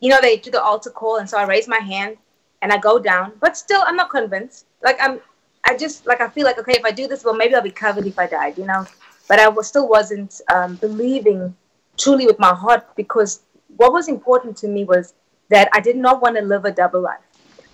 you 0.00 0.08
know, 0.08 0.18
they 0.20 0.36
do 0.36 0.50
the 0.50 0.62
altar 0.62 0.90
call, 0.90 1.16
and 1.16 1.28
so 1.28 1.38
I 1.38 1.44
raise 1.44 1.68
my 1.68 1.78
hand 1.78 2.16
and 2.62 2.72
I 2.72 2.78
go 2.78 2.98
down, 2.98 3.32
but 3.40 3.56
still, 3.56 3.82
I'm 3.86 3.96
not 3.96 4.10
convinced. 4.10 4.66
Like 4.82 4.98
I'm, 5.00 5.20
I 5.64 5.76
just 5.76 6.06
like 6.06 6.20
I 6.20 6.28
feel 6.28 6.44
like 6.44 6.58
okay, 6.58 6.72
if 6.72 6.84
I 6.84 6.90
do 6.90 7.06
this, 7.06 7.24
well, 7.24 7.34
maybe 7.34 7.54
I'll 7.54 7.62
be 7.62 7.70
covered 7.70 8.06
if 8.06 8.18
I 8.18 8.26
died, 8.26 8.58
you 8.58 8.66
know. 8.66 8.86
But 9.28 9.38
I 9.38 9.48
was, 9.48 9.68
still 9.68 9.88
wasn't 9.88 10.40
um, 10.52 10.76
believing 10.76 11.54
truly 11.96 12.26
with 12.26 12.38
my 12.38 12.54
heart 12.54 12.96
because 12.96 13.42
what 13.76 13.92
was 13.92 14.08
important 14.08 14.56
to 14.58 14.68
me 14.68 14.84
was 14.84 15.14
that 15.50 15.68
I 15.72 15.80
did 15.80 15.96
not 15.96 16.22
want 16.22 16.36
to 16.36 16.42
live 16.42 16.64
a 16.64 16.72
double 16.72 17.00
life. 17.00 17.20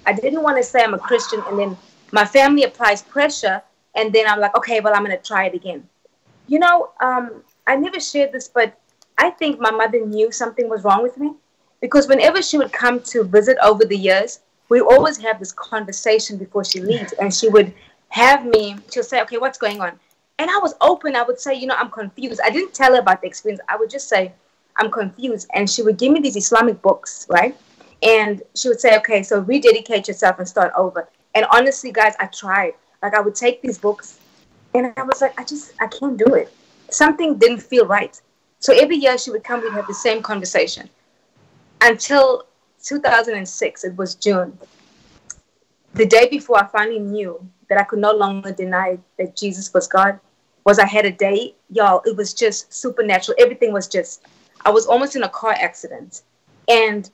I 0.04 0.12
didn't 0.12 0.42
want 0.42 0.56
to 0.58 0.62
say 0.62 0.82
I'm 0.82 0.94
a 0.94 0.98
Christian 0.98 1.42
and 1.48 1.58
then 1.58 1.76
my 2.12 2.24
family 2.24 2.64
applies 2.64 3.02
pressure 3.02 3.62
and 3.94 4.12
then 4.12 4.26
I'm 4.28 4.40
like, 4.40 4.54
okay, 4.56 4.80
well, 4.80 4.94
I'm 4.94 5.04
going 5.04 5.16
to 5.16 5.22
try 5.22 5.46
it 5.46 5.54
again. 5.54 5.88
You 6.46 6.58
know, 6.58 6.90
um, 7.00 7.42
I 7.66 7.76
never 7.76 7.98
shared 7.98 8.32
this, 8.32 8.48
but 8.48 8.78
I 9.18 9.30
think 9.30 9.58
my 9.58 9.70
mother 9.70 10.04
knew 10.04 10.30
something 10.30 10.68
was 10.68 10.84
wrong 10.84 11.02
with 11.02 11.16
me 11.16 11.32
because 11.80 12.08
whenever 12.08 12.42
she 12.42 12.58
would 12.58 12.72
come 12.72 13.00
to 13.00 13.24
visit 13.24 13.56
over 13.62 13.84
the 13.84 13.96
years, 13.96 14.40
we 14.68 14.80
always 14.80 15.16
have 15.18 15.38
this 15.38 15.52
conversation 15.52 16.36
before 16.36 16.64
she 16.64 16.80
leaves 16.80 17.12
and 17.12 17.32
she 17.32 17.48
would 17.48 17.72
have 18.08 18.44
me, 18.44 18.76
she'll 18.92 19.02
say, 19.02 19.20
okay, 19.22 19.38
what's 19.38 19.58
going 19.58 19.80
on? 19.80 19.98
And 20.38 20.50
I 20.50 20.58
was 20.58 20.74
open. 20.80 21.16
I 21.16 21.22
would 21.22 21.40
say, 21.40 21.54
you 21.54 21.66
know, 21.66 21.74
I'm 21.76 21.90
confused. 21.90 22.40
I 22.44 22.50
didn't 22.50 22.74
tell 22.74 22.92
her 22.94 23.00
about 23.00 23.20
the 23.20 23.26
experience. 23.26 23.60
I 23.68 23.76
would 23.76 23.90
just 23.90 24.08
say, 24.08 24.32
I'm 24.76 24.90
confused. 24.90 25.48
And 25.54 25.68
she 25.68 25.82
would 25.82 25.98
give 25.98 26.12
me 26.12 26.20
these 26.20 26.36
Islamic 26.36 26.82
books, 26.82 27.26
right? 27.30 27.56
And 28.02 28.42
she 28.54 28.68
would 28.68 28.80
say, 28.80 28.96
okay, 28.98 29.22
so 29.22 29.40
rededicate 29.40 30.08
yourself 30.08 30.38
and 30.38 30.46
start 30.46 30.72
over. 30.76 31.08
And 31.34 31.46
honestly, 31.52 31.92
guys, 31.92 32.14
I 32.20 32.26
tried. 32.26 32.74
Like 33.02 33.14
I 33.14 33.20
would 33.20 33.34
take 33.34 33.62
these 33.62 33.78
books 33.78 34.18
and 34.74 34.92
I 34.96 35.02
was 35.02 35.20
like, 35.20 35.38
I 35.40 35.44
just, 35.44 35.72
I 35.80 35.86
can't 35.86 36.16
do 36.16 36.34
it. 36.34 36.52
Something 36.90 37.38
didn't 37.38 37.60
feel 37.60 37.86
right. 37.86 38.20
So 38.58 38.74
every 38.74 38.96
year 38.96 39.16
she 39.18 39.30
would 39.30 39.44
come, 39.44 39.62
we'd 39.62 39.72
have 39.72 39.86
the 39.86 39.94
same 39.94 40.22
conversation. 40.22 40.88
Until 41.80 42.44
2006, 42.82 43.84
it 43.84 43.96
was 43.96 44.14
June. 44.14 44.58
The 45.94 46.06
day 46.06 46.28
before 46.28 46.58
I 46.58 46.66
finally 46.66 46.98
knew 46.98 47.40
that 47.68 47.78
I 47.78 47.84
could 47.84 47.98
no 47.98 48.12
longer 48.12 48.52
deny 48.52 48.98
that 49.18 49.36
Jesus 49.36 49.72
was 49.72 49.86
God, 49.86 50.20
was 50.64 50.78
I 50.78 50.86
had 50.86 51.06
a 51.06 51.12
day, 51.12 51.54
y'all, 51.70 52.02
it 52.04 52.16
was 52.16 52.34
just 52.34 52.72
supernatural. 52.72 53.36
Everything 53.38 53.72
was 53.72 53.88
just, 53.88 54.22
I 54.64 54.70
was 54.70 54.86
almost 54.86 55.16
in 55.16 55.22
a 55.22 55.28
car 55.28 55.52
accident. 55.52 56.22
And 56.68 57.08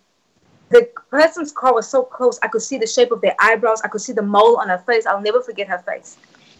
the 0.70 0.88
person's 1.10 1.52
car 1.52 1.74
was 1.74 1.86
so 1.86 2.02
close, 2.02 2.38
I 2.42 2.48
could 2.48 2.62
see 2.62 2.78
the 2.78 2.86
shape 2.86 3.12
of 3.12 3.20
their 3.20 3.36
eyebrows, 3.38 3.82
I 3.82 3.88
could 3.88 4.00
see 4.00 4.14
the 4.14 4.22
mole 4.22 4.56
on 4.56 4.68
her 4.68 4.78
face. 4.78 5.06
I'll 5.06 5.20
never 5.20 5.42
forget 5.42 5.68
her 5.68 5.78
face. 5.78 6.16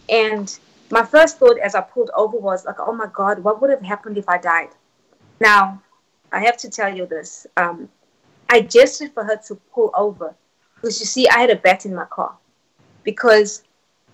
And 0.09 0.59
my 0.91 1.03
first 1.03 1.39
thought 1.39 1.59
as 1.59 1.75
I 1.75 1.81
pulled 1.81 2.11
over 2.15 2.37
was 2.37 2.67
like, 2.67 2.77
oh 2.79 2.93
my 2.93 3.09
God, 3.13 3.39
what 3.39 3.63
would 3.63 3.71
have 3.71 3.83
happened 3.83 4.19
if 4.19 4.29
I 4.29 4.37
died? 4.37 4.69
Now, 5.41 5.83
I 6.33 6.41
have 6.41 6.57
to 6.59 6.71
tell 6.71 6.95
you 6.95 7.07
this. 7.07 7.47
Um, 7.57 7.89
I 8.49 8.63
gestured 8.63 9.13
for 9.13 9.25
her 9.25 9.37
to 9.49 9.55
pull 9.75 9.91
over 9.95 10.35
because 10.75 10.99
you 10.99 11.07
see, 11.07 11.29
I 11.29 11.39
had 11.39 11.51
a 11.51 11.57
bat 11.57 11.87
in 11.87 11.95
my 11.95 12.07
car 12.07 12.37
because 13.05 13.63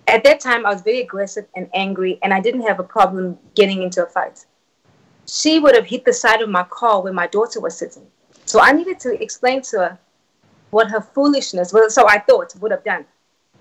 at 0.07 0.23
that 0.23 0.39
time 0.39 0.65
I 0.65 0.73
was 0.73 0.81
very 0.81 1.01
aggressive 1.01 1.45
and 1.55 1.69
angry, 1.73 2.19
and 2.23 2.33
I 2.33 2.39
didn't 2.39 2.61
have 2.61 2.79
a 2.79 2.83
problem 2.83 3.37
getting 3.55 3.83
into 3.83 4.03
a 4.03 4.07
fight. 4.07 4.45
She 5.27 5.59
would 5.59 5.75
have 5.75 5.85
hit 5.85 6.05
the 6.05 6.13
side 6.13 6.41
of 6.41 6.49
my 6.49 6.63
car 6.63 7.01
where 7.01 7.13
my 7.13 7.27
daughter 7.27 7.59
was 7.59 7.77
sitting. 7.77 8.05
So 8.45 8.59
I 8.59 8.71
needed 8.71 8.99
to 9.01 9.21
explain 9.21 9.61
to 9.63 9.77
her 9.77 9.99
what 10.71 10.89
her 10.89 11.01
foolishness 11.01 11.71
was. 11.71 11.93
So 11.93 12.07
I 12.07 12.19
thought 12.19 12.55
would 12.59 12.71
have 12.71 12.83
done. 12.83 13.05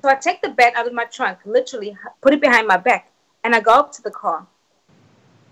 So 0.03 0.09
I 0.09 0.15
take 0.15 0.41
the 0.41 0.51
bat 0.51 0.75
out 0.77 0.87
of 0.87 0.93
my 0.93 1.05
trunk, 1.05 1.39
literally 1.45 1.97
put 2.23 2.33
it 2.33 2.41
behind 2.41 2.67
my 2.67 2.77
back, 2.77 3.11
and 3.45 3.55
I 3.55 3.61
go 3.61 3.73
up 3.73 3.93
to 3.93 4.03
the 4.03 4.11
car. 4.11 4.47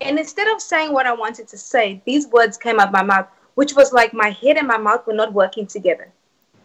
And 0.01 0.19
instead 0.19 0.49
of 0.49 0.61
saying 0.61 0.93
what 0.93 1.07
I 1.07 1.13
wanted 1.13 1.49
to 1.49 1.59
say, 1.59 2.03
these 2.05 2.29
words 2.29 2.57
came 2.57 2.79
out 2.79 2.93
my 2.93 3.03
mouth, 3.03 3.29
which 3.55 3.75
was 3.75 3.93
like 3.93 4.13
my 4.13 4.31
head 4.31 4.57
and 4.57 4.69
my 4.69 4.77
mouth 4.77 5.07
were 5.07 5.15
not 5.15 5.33
working 5.33 5.67
together. 5.67 6.13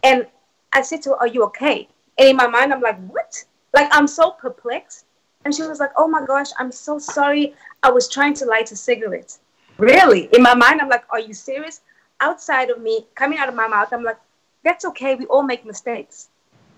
And 0.03 0.27
I 0.73 0.81
said 0.81 1.01
to 1.03 1.11
her, 1.11 1.15
Are 1.17 1.27
you 1.27 1.43
okay? 1.45 1.87
And 2.17 2.29
in 2.29 2.35
my 2.35 2.47
mind, 2.47 2.73
I'm 2.73 2.81
like, 2.81 2.99
What? 3.07 3.43
Like, 3.73 3.87
I'm 3.91 4.07
so 4.07 4.31
perplexed. 4.31 5.05
And 5.45 5.55
she 5.55 5.63
was 5.63 5.79
like, 5.79 5.91
Oh 5.95 6.07
my 6.07 6.25
gosh, 6.25 6.49
I'm 6.59 6.71
so 6.71 6.99
sorry. 6.99 7.55
I 7.83 7.89
was 7.89 8.09
trying 8.09 8.33
to 8.35 8.45
light 8.45 8.71
a 8.71 8.75
cigarette. 8.75 9.37
Really? 9.77 10.29
In 10.33 10.43
my 10.43 10.53
mind, 10.53 10.81
I'm 10.81 10.89
like, 10.89 11.05
Are 11.09 11.19
you 11.19 11.33
serious? 11.33 11.81
Outside 12.19 12.69
of 12.69 12.81
me, 12.81 13.07
coming 13.15 13.39
out 13.39 13.49
of 13.49 13.55
my 13.55 13.67
mouth, 13.67 13.89
I'm 13.93 14.03
like, 14.03 14.19
That's 14.63 14.85
okay. 14.85 15.15
We 15.15 15.25
all 15.27 15.43
make 15.43 15.65
mistakes. 15.65 16.29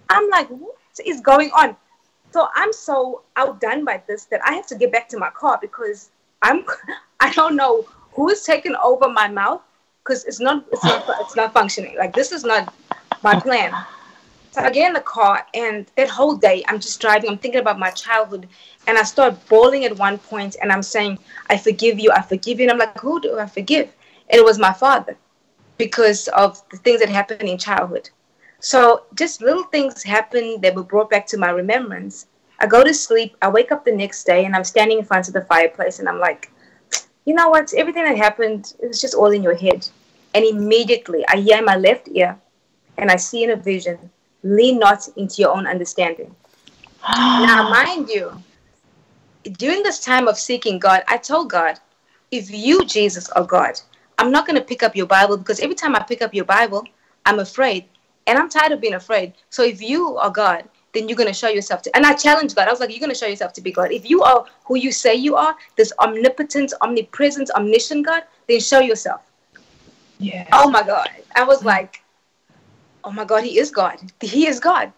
I'm 0.10 0.30
like, 0.30 0.50
What 0.50 0.76
is 1.06 1.20
going 1.20 1.50
on? 1.52 1.76
So 2.32 2.48
I'm 2.56 2.74
so 2.74 3.22
outdone 3.36 3.86
by 3.86 4.02
this 4.08 4.26
that 4.26 4.42
I 4.44 4.54
have 4.54 4.66
to 4.68 4.76
get 4.76 4.92
back 4.92 5.08
to 5.10 5.20
my 5.20 5.30
car 5.30 5.60
because 5.62 6.10
I'm 6.44 6.66
I 7.20 7.32
don't 7.34 7.56
know 7.56 7.88
who 8.14 8.30
is 8.30 8.44
taking 8.44 8.76
over 8.84 9.10
my 9.10 9.28
mouth 9.28 9.62
because 10.04 10.26
it's 10.26 10.40
not 10.40 10.66
it's 10.72 10.84
not 10.84 11.06
it's 11.22 11.36
not 11.36 11.54
functioning. 11.54 11.96
Like 11.98 12.14
this 12.14 12.32
is 12.32 12.44
not 12.44 12.74
my 13.24 13.40
plan. 13.40 13.74
So 14.52 14.62
I 14.62 14.70
get 14.70 14.88
in 14.88 14.94
the 14.94 15.02
car 15.02 15.46
and 15.56 15.88
that 15.98 16.10
whole 16.10 16.36
day 16.36 16.64
I'm 16.68 16.80
just 16.80 17.02
driving. 17.02 17.32
I'm 17.32 17.40
thinking 17.40 17.62
about 17.62 17.80
my 17.80 17.90
childhood 17.92 18.48
and 18.88 18.98
I 18.98 19.04
start 19.04 19.48
bawling 19.50 19.86
at 19.86 19.98
one 19.98 20.20
point 20.20 20.58
and 20.62 20.72
I'm 20.72 20.84
saying, 20.84 21.18
I 21.50 21.58
forgive 21.58 22.00
you, 22.00 22.12
I 22.12 22.22
forgive 22.22 22.60
you. 22.60 22.66
And 22.66 22.72
I'm 22.72 22.78
like, 22.78 23.00
who 23.00 23.20
do 23.20 23.40
I 23.40 23.48
forgive? 23.48 23.92
And 24.30 24.40
it 24.40 24.46
was 24.46 24.60
my 24.60 24.74
father 24.74 25.18
because 25.78 26.28
of 26.30 26.62
the 26.70 26.78
things 26.78 27.00
that 27.00 27.10
happened 27.10 27.42
in 27.50 27.58
childhood. 27.58 28.10
So 28.60 29.04
just 29.16 29.42
little 29.42 29.64
things 29.64 30.04
happen 30.04 30.62
that 30.62 30.76
were 30.76 30.84
brought 30.84 31.10
back 31.10 31.26
to 31.28 31.38
my 31.38 31.50
remembrance. 31.50 32.28
I 32.60 32.68
go 32.68 32.84
to 32.84 32.94
sleep, 32.94 33.36
I 33.42 33.50
wake 33.50 33.72
up 33.72 33.86
the 33.86 33.92
next 33.92 34.24
day 34.26 34.46
and 34.46 34.56
I'm 34.56 34.64
standing 34.64 35.00
in 35.00 35.06
front 35.06 35.28
of 35.28 35.34
the 35.34 35.42
fireplace 35.42 36.00
and 36.00 36.08
I'm 36.08 36.20
like, 36.20 36.52
you 37.26 37.34
know 37.34 37.50
what? 37.50 37.74
Everything 37.74 38.04
that 38.04 38.18
happened, 38.18 38.74
it 38.82 38.88
was 38.88 39.02
just 39.02 39.16
all 39.16 39.32
in 39.32 39.44
your 39.44 39.56
head. 39.56 39.88
And 40.34 40.46
immediately 40.46 41.26
I 41.28 41.38
hear 41.38 41.58
in 41.58 41.66
my 41.66 41.76
left 41.76 42.10
ear 42.12 42.38
and 42.98 43.10
I 43.12 43.16
see 43.16 43.44
in 43.44 43.52
a 43.52 43.56
vision, 43.56 44.10
lean 44.44 44.80
not 44.80 45.08
into 45.16 45.42
your 45.42 45.56
own 45.56 45.68
understanding. 45.68 46.36
now, 47.10 47.70
mind 47.70 48.10
you, 48.10 48.32
during 49.44 49.84
this 49.84 50.00
time 50.00 50.28
of 50.28 50.38
seeking 50.38 50.80
God, 50.80 51.04
I 51.08 51.18
told 51.18 51.50
God, 51.50 51.80
if 52.32 52.50
you, 52.50 52.86
Jesus, 52.86 53.30
are 53.30 53.44
God, 53.44 53.80
I'm 54.18 54.32
not 54.32 54.48
going 54.48 54.58
to 54.58 54.66
pick 54.66 54.84
up 54.84 54.96
your 54.96 55.06
Bible 55.06 55.38
because 55.38 55.60
every 55.60 55.76
time 55.76 55.96
I 55.96 56.04
pick 56.04 56.22
up 56.22 56.34
your 56.34 56.46
Bible, 56.46 56.84
I'm 57.26 57.40
afraid. 57.40 57.86
And 58.26 58.38
I'm 58.40 58.50
tired 58.50 58.72
of 58.72 58.80
being 58.80 58.94
afraid. 58.94 59.34
So 59.50 59.64
if 59.64 59.82
you 59.82 60.18
are 60.18 60.30
God, 60.30 60.64
then 60.94 61.10
you're 61.10 61.18
going 61.18 61.28
to 61.28 61.34
show 61.34 61.50
yourself 61.50 61.82
to. 61.82 61.96
And 61.96 62.06
I 62.06 62.14
challenged 62.14 62.56
God. 62.56 62.68
I 62.68 62.72
was 62.72 62.80
like, 62.80 62.92
you're 62.92 63.00
going 63.00 63.12
to 63.12 63.18
show 63.18 63.28
yourself 63.28 63.54
to 63.54 63.62
be 63.62 63.72
God. 63.72 63.92
If 63.92 64.10
you 64.10 64.22
are 64.24 64.46
who 64.66 64.78
you 64.78 64.92
say 64.92 65.16
you 65.16 65.36
are, 65.36 65.56
this 65.76 65.92
omnipotent, 66.00 66.74
omnipresent, 66.82 67.50
omniscient 67.56 68.06
God, 68.06 68.24
then 68.48 68.60
show 68.60 68.80
yourself. 68.80 69.22
Yeah. 70.20 70.48
Oh 70.54 70.70
my 70.70 70.84
God. 70.84 71.10
I 71.36 71.44
was 71.44 71.64
like, 71.66 72.04
oh 73.04 73.12
my 73.12 73.26
God, 73.26 73.44
he 73.44 73.60
is 73.60 73.72
God. 73.72 74.00
He 74.22 74.48
is 74.48 74.60
God. 74.60 74.94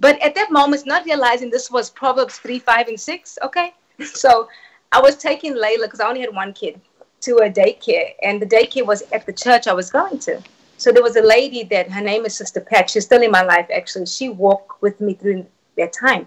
But 0.00 0.20
at 0.20 0.34
that 0.34 0.50
moment, 0.50 0.86
not 0.86 1.04
realizing 1.04 1.50
this 1.50 1.70
was 1.70 1.90
Proverbs 1.90 2.38
3, 2.38 2.58
5, 2.58 2.88
and 2.88 3.00
6, 3.00 3.38
okay? 3.42 3.74
So 4.04 4.48
I 4.90 5.00
was 5.00 5.16
taking 5.16 5.54
Layla, 5.54 5.84
because 5.84 6.00
I 6.00 6.08
only 6.08 6.20
had 6.20 6.34
one 6.34 6.52
kid, 6.52 6.80
to 7.20 7.36
a 7.36 7.50
daycare. 7.50 8.14
And 8.22 8.42
the 8.42 8.46
daycare 8.46 8.84
was 8.84 9.02
at 9.12 9.24
the 9.24 9.32
church 9.32 9.68
I 9.68 9.72
was 9.72 9.90
going 9.90 10.18
to. 10.20 10.42
So 10.76 10.92
there 10.92 11.02
was 11.02 11.16
a 11.16 11.22
lady 11.22 11.62
that 11.64 11.90
her 11.90 12.00
name 12.02 12.26
is 12.26 12.34
Sister 12.36 12.60
Pat. 12.60 12.90
She's 12.90 13.04
still 13.04 13.22
in 13.22 13.30
my 13.30 13.42
life, 13.42 13.68
actually. 13.74 14.06
She 14.06 14.28
walked 14.28 14.82
with 14.82 15.00
me 15.00 15.14
through 15.14 15.46
that 15.76 15.92
time. 15.92 16.26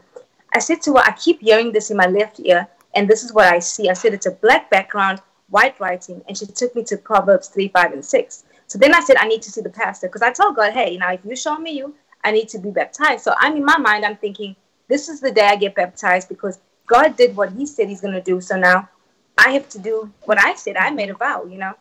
I 0.54 0.60
said 0.60 0.82
to 0.84 0.94
her, 0.94 1.00
I 1.00 1.12
keep 1.12 1.42
hearing 1.42 1.72
this 1.72 1.92
in 1.92 1.98
my 1.98 2.08
left 2.08 2.40
ear, 2.40 2.68
and 2.96 3.08
this 3.08 3.24
is 3.24 3.34
what 3.34 3.46
I 3.46 3.60
see. 3.60 3.90
I 3.90 3.94
said, 3.94 4.14
it's 4.14 4.26
a 4.26 4.32
black 4.32 4.70
background, 4.70 5.22
white 5.50 5.80
writing. 5.80 6.22
And 6.28 6.38
she 6.38 6.46
took 6.46 6.76
me 6.76 6.84
to 6.86 6.98
Proverbs 6.98 7.50
3, 7.50 7.68
5, 7.68 7.94
and 7.94 8.06
6. 8.06 8.44
So 8.68 8.78
then 8.78 8.94
I 8.94 9.02
said, 9.02 9.18
I 9.18 9.28
need 9.28 9.42
to 9.44 9.52
see 9.52 9.62
the 9.62 9.70
pastor 9.70 10.08
because 10.08 10.22
I 10.22 10.32
told 10.32 10.56
God, 10.56 10.74
hey, 10.74 10.98
now 10.98 11.14
if 11.14 11.24
you 11.24 11.36
show 11.36 11.58
me 11.58 11.72
you, 11.72 11.96
I 12.24 12.32
need 12.32 12.50
to 12.50 12.60
be 12.60 12.72
baptized. 12.72 13.24
So 13.24 13.34
I'm 13.38 13.56
in 13.56 13.64
my 13.64 13.78
mind, 13.78 14.06
I'm 14.06 14.18
thinking, 14.18 14.56
this 14.88 15.10
is 15.10 15.22
the 15.22 15.32
day 15.32 15.46
I 15.46 15.56
get 15.56 15.76
baptized 15.76 16.30
because 16.30 16.60
God 16.86 17.16
did 17.16 17.36
what 17.36 17.52
He 17.52 17.66
said 17.66 17.90
He's 17.90 18.02
going 18.02 18.14
to 18.14 18.22
do. 18.22 18.42
So 18.42 18.58
now 18.58 18.90
I 19.38 19.52
have 19.52 19.70
to 19.70 19.80
do 19.80 20.12
what 20.26 20.40
I 20.40 20.56
said. 20.56 20.78
I 20.78 20.90
made 20.90 21.10
a 21.10 21.14
vow, 21.14 21.46
you 21.46 21.58
know. 21.58 21.74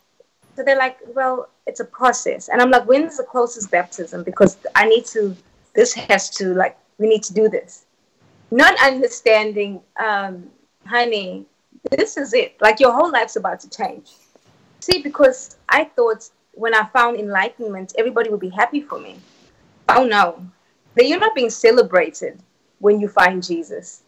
So 0.54 0.62
they're 0.62 0.76
like, 0.76 0.98
well, 1.14 1.48
it's 1.66 1.80
a 1.80 1.84
process. 1.84 2.48
And 2.48 2.60
I'm 2.60 2.70
like, 2.70 2.84
when's 2.84 3.16
the 3.16 3.24
closest 3.24 3.70
baptism? 3.70 4.22
Because 4.22 4.56
I 4.74 4.86
need 4.86 5.04
to, 5.06 5.36
this 5.74 5.92
has 5.94 6.30
to, 6.30 6.54
like, 6.54 6.78
we 6.98 7.08
need 7.08 7.22
to 7.24 7.34
do 7.34 7.48
this. 7.48 7.86
Not 8.50 8.74
understanding, 8.82 9.80
um, 10.02 10.48
honey, 10.86 11.46
this 11.90 12.16
is 12.16 12.32
it. 12.34 12.56
Like, 12.60 12.80
your 12.80 12.92
whole 12.92 13.10
life's 13.10 13.36
about 13.36 13.60
to 13.60 13.70
change. 13.70 14.12
See, 14.80 15.02
because 15.02 15.56
I 15.68 15.84
thought 15.84 16.30
when 16.52 16.74
I 16.74 16.86
found 16.86 17.18
enlightenment, 17.18 17.92
everybody 17.98 18.30
would 18.30 18.40
be 18.40 18.48
happy 18.48 18.80
for 18.80 18.98
me. 18.98 19.16
Oh 19.88 20.04
no, 20.04 20.44
that 20.94 21.06
you're 21.06 21.20
not 21.20 21.34
being 21.34 21.50
celebrated 21.50 22.40
when 22.78 22.98
you 22.98 23.08
find 23.08 23.42
Jesus 23.42 24.02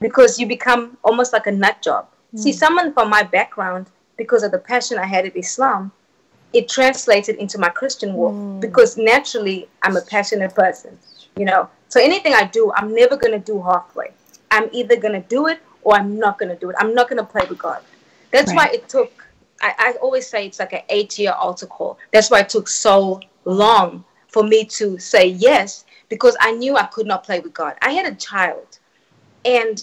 because 0.00 0.38
you 0.38 0.46
become 0.46 0.96
almost 1.04 1.32
like 1.32 1.46
a 1.46 1.52
nut 1.52 1.80
job. 1.82 2.08
Mm. 2.34 2.38
See, 2.38 2.52
someone 2.52 2.92
from 2.92 3.10
my 3.10 3.22
background, 3.22 3.86
because 4.16 4.42
of 4.42 4.50
the 4.50 4.58
passion 4.58 4.98
I 4.98 5.06
had 5.06 5.26
at 5.26 5.36
Islam, 5.36 5.92
it 6.54 6.68
translated 6.68 7.36
into 7.36 7.58
my 7.58 7.68
Christian 7.68 8.14
walk 8.14 8.34
mm. 8.34 8.60
because 8.60 8.96
naturally 8.96 9.68
I'm 9.82 9.96
a 9.96 10.00
passionate 10.00 10.54
person, 10.54 10.98
you 11.36 11.44
know. 11.44 11.68
So 11.88 12.00
anything 12.00 12.32
I 12.34 12.44
do, 12.44 12.72
I'm 12.76 12.94
never 12.94 13.16
going 13.16 13.32
to 13.32 13.44
do 13.44 13.60
halfway. 13.60 14.12
I'm 14.50 14.68
either 14.72 14.96
going 14.96 15.20
to 15.20 15.28
do 15.28 15.48
it 15.48 15.60
or 15.82 15.94
I'm 15.94 16.18
not 16.18 16.38
going 16.38 16.48
to 16.48 16.56
do 16.56 16.70
it. 16.70 16.76
I'm 16.78 16.94
not 16.94 17.08
going 17.08 17.18
to 17.18 17.24
play 17.24 17.44
with 17.48 17.58
God. 17.58 17.82
That's 18.30 18.48
right. 18.48 18.70
why 18.70 18.74
it 18.74 18.88
took 18.88 19.24
I, 19.60 19.74
I 19.78 19.92
always 20.02 20.26
say 20.26 20.46
it's 20.46 20.58
like 20.58 20.72
an 20.72 20.82
eight 20.88 21.18
year 21.18 21.32
altar 21.32 21.66
call. 21.66 21.98
That's 22.12 22.30
why 22.30 22.40
it 22.40 22.48
took 22.48 22.68
so 22.68 23.20
long 23.44 24.04
for 24.28 24.42
me 24.42 24.64
to 24.64 24.98
say 24.98 25.26
yes 25.26 25.84
because 26.08 26.36
I 26.40 26.52
knew 26.52 26.76
I 26.76 26.84
could 26.86 27.06
not 27.06 27.24
play 27.24 27.40
with 27.40 27.54
God. 27.54 27.74
I 27.80 27.92
had 27.92 28.06
a 28.06 28.14
child 28.16 28.78
and 29.44 29.82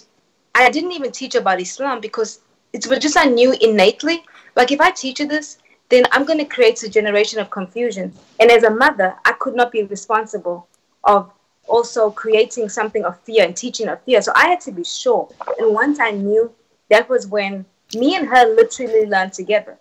I 0.54 0.70
didn't 0.70 0.92
even 0.92 1.10
teach 1.10 1.34
about 1.34 1.60
Islam 1.60 2.00
because 2.00 2.40
it 2.72 2.86
was 2.86 2.98
just 2.98 3.16
I 3.16 3.24
knew 3.24 3.52
innately. 3.60 4.24
Like 4.56 4.70
if 4.70 4.80
I 4.80 4.90
teach 4.90 5.20
you 5.20 5.26
this, 5.26 5.58
then 5.92 6.04
I'm 6.10 6.24
going 6.24 6.38
to 6.38 6.46
create 6.46 6.82
a 6.84 6.88
generation 6.88 7.38
of 7.38 7.50
confusion. 7.50 8.14
And 8.40 8.50
as 8.50 8.62
a 8.62 8.70
mother, 8.70 9.14
I 9.26 9.32
could 9.32 9.54
not 9.54 9.70
be 9.70 9.82
responsible 9.82 10.66
of 11.04 11.30
also 11.68 12.10
creating 12.10 12.70
something 12.70 13.04
of 13.04 13.20
fear 13.20 13.44
and 13.44 13.54
teaching 13.54 13.88
of 13.88 14.02
fear. 14.04 14.22
So 14.22 14.32
I 14.34 14.48
had 14.48 14.60
to 14.62 14.72
be 14.72 14.84
sure. 14.84 15.28
And 15.58 15.74
once 15.74 16.00
I 16.00 16.12
knew, 16.12 16.50
that 16.88 17.10
was 17.10 17.26
when 17.26 17.66
me 17.94 18.16
and 18.16 18.26
her 18.26 18.54
literally 18.54 19.04
learned 19.04 19.34
together. 19.34 19.78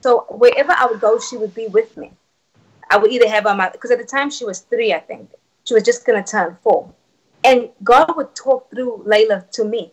So 0.00 0.26
wherever 0.28 0.72
I 0.72 0.86
would 0.86 1.00
go, 1.00 1.20
she 1.20 1.36
would 1.36 1.54
be 1.54 1.68
with 1.68 1.96
me. 1.96 2.10
I 2.90 2.96
would 2.96 3.12
either 3.12 3.28
have 3.28 3.44
her 3.44 3.70
because 3.72 3.92
at 3.92 3.98
the 3.98 4.04
time 4.04 4.30
she 4.30 4.44
was 4.44 4.60
three, 4.60 4.92
I 4.92 4.98
think. 4.98 5.30
She 5.64 5.74
was 5.74 5.84
just 5.84 6.04
gonna 6.04 6.24
turn 6.24 6.58
four. 6.64 6.92
And 7.44 7.68
God 7.84 8.16
would 8.16 8.34
talk 8.34 8.70
through 8.70 9.04
Layla 9.06 9.48
to 9.52 9.64
me. 9.64 9.92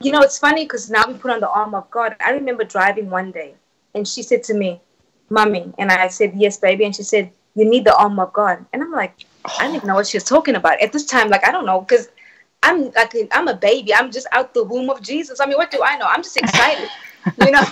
You 0.00 0.10
know, 0.10 0.20
it's 0.22 0.38
funny 0.38 0.64
because 0.64 0.90
now 0.90 1.04
we 1.06 1.14
put 1.14 1.30
on 1.30 1.38
the 1.38 1.48
arm 1.48 1.76
of 1.76 1.88
God. 1.92 2.16
I 2.18 2.30
remember 2.32 2.64
driving 2.64 3.08
one 3.08 3.30
day 3.30 3.54
and 3.98 4.08
she 4.08 4.22
said 4.22 4.42
to 4.44 4.54
me, 4.54 4.80
Mommy, 5.28 5.74
and 5.78 5.90
I 5.90 6.08
said, 6.08 6.32
Yes, 6.34 6.56
baby. 6.56 6.84
And 6.84 6.96
she 6.96 7.02
said, 7.02 7.30
You 7.54 7.68
need 7.68 7.84
the 7.84 7.96
arm 7.96 8.18
of 8.18 8.32
God. 8.32 8.64
And 8.72 8.82
I'm 8.82 8.92
like, 8.92 9.26
I 9.58 9.70
didn't 9.70 9.84
know 9.84 9.94
what 9.94 10.06
she 10.06 10.16
was 10.16 10.24
talking 10.24 10.54
about. 10.54 10.80
At 10.80 10.92
this 10.92 11.04
time, 11.04 11.28
like 11.28 11.46
I 11.46 11.52
don't 11.52 11.66
know, 11.66 11.80
because 11.80 12.08
I'm 12.62 12.90
like 12.92 13.14
I'm 13.32 13.48
a 13.48 13.54
baby. 13.54 13.94
I'm 13.94 14.10
just 14.10 14.26
out 14.32 14.54
the 14.54 14.64
womb 14.64 14.88
of 14.90 15.02
Jesus. 15.02 15.40
I 15.40 15.46
mean, 15.46 15.56
what 15.56 15.70
do 15.70 15.82
I 15.82 15.96
know? 15.98 16.06
I'm 16.06 16.22
just 16.22 16.36
excited, 16.36 16.88
you 17.44 17.50
know. 17.50 17.66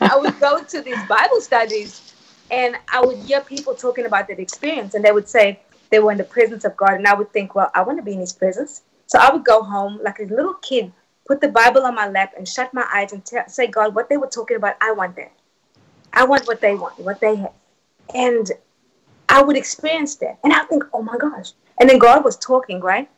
I 0.00 0.16
would 0.16 0.38
go 0.40 0.62
to 0.62 0.80
these 0.80 1.02
Bible 1.08 1.40
studies, 1.40 2.14
and 2.50 2.76
I 2.92 3.04
would 3.04 3.18
hear 3.18 3.40
people 3.40 3.74
talking 3.74 4.06
about 4.06 4.28
that 4.28 4.38
experience, 4.38 4.94
and 4.94 5.04
they 5.04 5.12
would 5.12 5.28
say 5.28 5.60
they 5.90 5.98
were 5.98 6.12
in 6.12 6.18
the 6.18 6.24
presence 6.24 6.64
of 6.64 6.76
God, 6.76 6.94
and 6.94 7.06
I 7.06 7.14
would 7.14 7.32
think, 7.32 7.54
well, 7.54 7.70
I 7.74 7.82
want 7.82 7.98
to 7.98 8.02
be 8.02 8.12
in 8.12 8.20
His 8.20 8.32
presence. 8.32 8.82
So 9.06 9.18
I 9.18 9.32
would 9.32 9.44
go 9.44 9.62
home 9.62 10.00
like 10.02 10.20
a 10.20 10.24
little 10.24 10.54
kid, 10.54 10.92
put 11.30 11.40
the 11.40 11.48
Bible 11.48 11.84
on 11.84 11.94
my 11.94 12.08
lap, 12.08 12.34
and 12.36 12.48
shut 12.48 12.74
my 12.74 12.84
eyes 12.92 13.12
and 13.12 13.24
t- 13.24 13.38
say, 13.46 13.68
God, 13.68 13.94
what 13.94 14.08
they 14.08 14.16
were 14.16 14.26
talking 14.26 14.56
about, 14.56 14.74
I 14.80 14.90
want 14.90 15.14
that. 15.14 15.30
I 16.12 16.24
want 16.24 16.48
what 16.48 16.60
they 16.60 16.74
want, 16.74 16.98
what 16.98 17.20
they 17.20 17.36
have, 17.36 17.52
and 18.12 18.50
I 19.28 19.40
would 19.40 19.56
experience 19.56 20.16
that, 20.16 20.40
and 20.42 20.52
I 20.52 20.64
think, 20.64 20.82
oh 20.92 21.02
my 21.02 21.16
gosh. 21.16 21.52
And 21.78 21.88
then 21.88 21.98
God 21.98 22.24
was 22.24 22.36
talking, 22.36 22.80
right? 22.80 23.08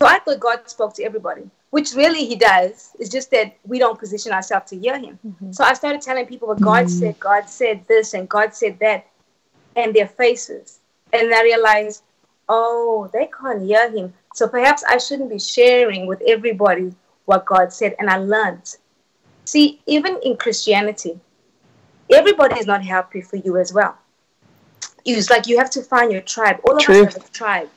So 0.00 0.04
I 0.04 0.18
thought 0.18 0.40
God 0.40 0.68
spoke 0.68 0.94
to 0.94 1.04
everybody, 1.04 1.48
which 1.70 1.94
really 1.94 2.24
He 2.26 2.34
does. 2.34 2.90
It's 2.98 3.08
just 3.08 3.30
that 3.30 3.56
we 3.64 3.78
don't 3.78 3.96
position 3.96 4.32
ourselves 4.32 4.68
to 4.70 4.76
hear 4.76 4.98
Him. 4.98 5.20
Mm-hmm. 5.24 5.52
So 5.52 5.62
I 5.62 5.74
started 5.74 6.02
telling 6.02 6.26
people 6.26 6.48
what 6.48 6.60
God 6.60 6.86
mm-hmm. 6.86 6.98
said, 6.98 7.20
God 7.20 7.48
said 7.48 7.86
this, 7.86 8.14
and 8.14 8.28
God 8.28 8.52
said 8.52 8.80
that, 8.80 9.06
and 9.76 9.94
their 9.94 10.08
faces. 10.08 10.80
And 11.12 11.32
I 11.32 11.42
realized, 11.44 12.02
oh, 12.48 13.08
they 13.12 13.30
can't 13.40 13.62
hear 13.62 13.88
Him. 13.92 14.12
So 14.34 14.48
perhaps 14.48 14.82
I 14.82 14.98
shouldn't 14.98 15.30
be 15.30 15.38
sharing 15.38 16.08
with 16.08 16.20
everybody 16.26 16.92
what 17.30 17.46
God 17.46 17.72
said. 17.72 17.94
And 17.98 18.10
I 18.10 18.16
learned. 18.16 18.76
See, 19.44 19.80
even 19.86 20.18
in 20.22 20.36
Christianity, 20.36 21.18
everybody 22.12 22.58
is 22.58 22.66
not 22.66 22.82
happy 22.84 23.20
for 23.20 23.36
you 23.36 23.56
as 23.56 23.72
well. 23.72 23.96
It's 25.04 25.30
like 25.30 25.46
you 25.46 25.56
have 25.58 25.70
to 25.70 25.82
find 25.82 26.12
your 26.12 26.20
tribe. 26.34 26.58
All 26.64 26.76
of 26.76 26.82
True. 26.82 27.04
us 27.04 27.14
have 27.14 27.24
a 27.24 27.32
tribe. 27.42 27.68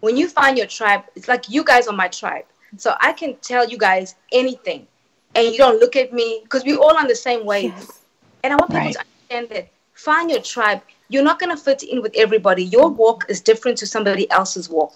When 0.00 0.16
you 0.16 0.28
find 0.28 0.58
your 0.58 0.66
tribe, 0.66 1.02
it's 1.16 1.28
like 1.28 1.48
you 1.48 1.64
guys 1.64 1.88
are 1.88 1.96
my 2.04 2.08
tribe. 2.08 2.44
So 2.76 2.94
I 3.00 3.12
can 3.12 3.36
tell 3.50 3.68
you 3.68 3.78
guys 3.78 4.14
anything, 4.32 4.86
and 5.34 5.46
you 5.52 5.58
don't 5.58 5.78
look 5.78 5.94
at 5.96 6.12
me 6.12 6.40
because 6.42 6.64
we're 6.64 6.78
all 6.78 6.96
on 6.96 7.06
the 7.06 7.14
same 7.14 7.44
wave. 7.44 7.74
Yes. 7.76 8.00
And 8.42 8.52
I 8.52 8.56
want 8.56 8.70
people 8.70 8.86
right. 8.86 8.94
to 8.94 9.04
understand 9.04 9.48
that. 9.50 9.68
Find 9.94 10.30
your 10.30 10.40
tribe. 10.40 10.80
You're 11.08 11.22
not 11.30 11.38
going 11.38 11.54
to 11.56 11.62
fit 11.62 11.82
in 11.82 12.02
with 12.02 12.14
everybody. 12.16 12.64
Your 12.64 12.88
walk 12.88 13.26
is 13.28 13.40
different 13.40 13.76
to 13.78 13.86
somebody 13.86 14.30
else's 14.30 14.68
walk. 14.68 14.94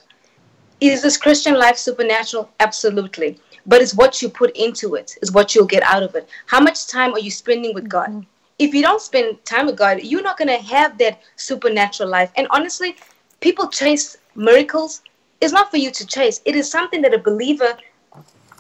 Is 0.81 1.03
this 1.03 1.17
Christian 1.17 1.55
life 1.55 1.77
supernatural? 1.77 2.51
Absolutely. 2.61 3.39
But 3.67 3.83
it's 3.83 3.95
what 3.95 4.23
you 4.23 4.29
put 4.29 4.57
into 4.57 4.95
it, 4.95 5.17
is 5.23 5.33
what 5.33 5.55
you'll 5.55 5.67
get 5.67 5.83
out 5.83 6.03
of 6.03 6.15
it. 6.15 6.29
How 6.47 6.61
much 6.61 6.87
time 6.87 7.13
are 7.13 7.19
you 7.19 7.31
spending 7.31 7.75
with 7.75 7.89
God? 7.89 8.11
Mm-hmm 8.11 8.21
if 8.59 8.75
you 8.75 8.83
don't 8.83 9.01
spend 9.01 9.45
time 9.45 9.67
with 9.67 9.77
God, 9.77 10.03
you're 10.03 10.23
not 10.23 10.39
going 10.39 10.49
to 10.49 10.59
have 10.59 10.97
that 10.99 11.21
supernatural 11.37 12.09
life. 12.09 12.33
And 12.37 12.47
honestly, 12.51 12.97
people 13.41 13.69
chase 13.69 14.17
miracles. 14.35 15.03
It's 15.41 15.53
not 15.53 15.71
for 15.71 15.77
you 15.77 15.91
to 15.91 16.07
chase. 16.07 16.41
It 16.45 16.57
is 16.57 16.71
something 16.71 17.03
that 17.03 17.13
a 17.13 17.19
believer, 17.19 17.77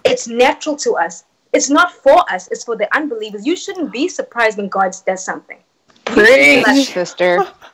it's 0.04 0.28
natural 0.28 0.76
to 0.76 0.96
us. 0.96 1.24
It's 1.52 1.70
not 1.70 1.92
for 1.92 2.30
us. 2.30 2.48
It's 2.48 2.64
for 2.64 2.76
the 2.76 2.94
unbelievers. 2.94 3.46
You 3.46 3.56
shouldn't 3.56 3.92
be 3.92 4.08
surprised 4.08 4.58
when 4.58 4.68
God 4.68 4.94
does 5.06 5.24
something. 5.24 5.58
Preach, 6.04 6.66
like, 6.66 6.86
sister. 6.86 7.46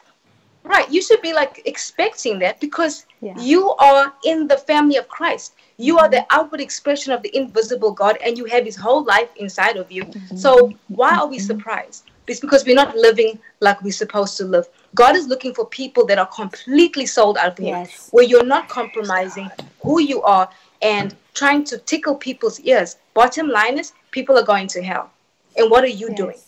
Right. 0.65 0.91
You 0.91 1.03
should 1.03 1.21
be 1.23 1.33
like 1.33 1.63
expecting 1.65 2.39
that 2.39 2.61
because 2.61 3.07
yeah. 3.21 3.35
you 3.39 3.71
are 3.75 4.13
in 4.25 4.47
the 4.47 4.57
family 4.57 4.97
of 4.97 5.09
Christ. 5.09 5.55
You 5.77 5.99
are 5.99 6.09
the 6.09 6.25
outward 6.31 6.61
expression 6.61 7.13
of 7.13 7.23
the 7.23 7.37
invisible 7.37 7.91
God, 7.91 8.17
and 8.25 8.39
you 8.39 8.45
have 8.45 8.65
His 8.65 8.77
whole 8.77 9.03
life 9.05 9.29
inside 9.37 9.77
of 9.77 9.91
you. 9.91 10.05
Mm-hmm. 10.05 10.37
So 10.37 10.73
why 10.89 11.17
are 11.17 11.27
we 11.27 11.39
surprised? 11.41 12.05
It's 12.29 12.39
because 12.39 12.65
we're 12.65 12.77
not 12.77 12.97
living 12.97 13.39
like 13.61 13.83
we're 13.83 13.93
supposed 13.93 14.37
to 14.37 14.45
live. 14.45 14.69
God 14.95 15.17
is 15.17 15.27
looking 15.27 15.53
for 15.53 15.67
people 15.67 16.07
that 16.07 16.19
are 16.19 16.27
completely 16.27 17.07
sold 17.07 17.37
out 17.37 17.57
for 17.57 17.63
Him, 17.63 17.69
yes. 17.69 18.09
where 18.13 18.25
you're 18.25 18.45
not 18.45 18.69
compromising 18.69 19.51
who 19.83 20.01
you 20.01 20.23
are 20.23 20.49
and 20.81 21.17
trying 21.35 21.65
to 21.65 21.79
tickle 21.79 22.15
people's 22.15 22.61
ears. 22.61 22.97
Bottom 23.15 23.49
line 23.49 23.79
is, 23.79 23.93
people 24.13 24.39
are 24.39 24.45
going 24.45 24.69
to 24.69 24.83
hell. 24.83 25.11
And 25.57 25.71
what 25.71 25.83
are 25.83 25.89
you 25.89 26.09
yes. 26.11 26.17
doing? 26.17 26.39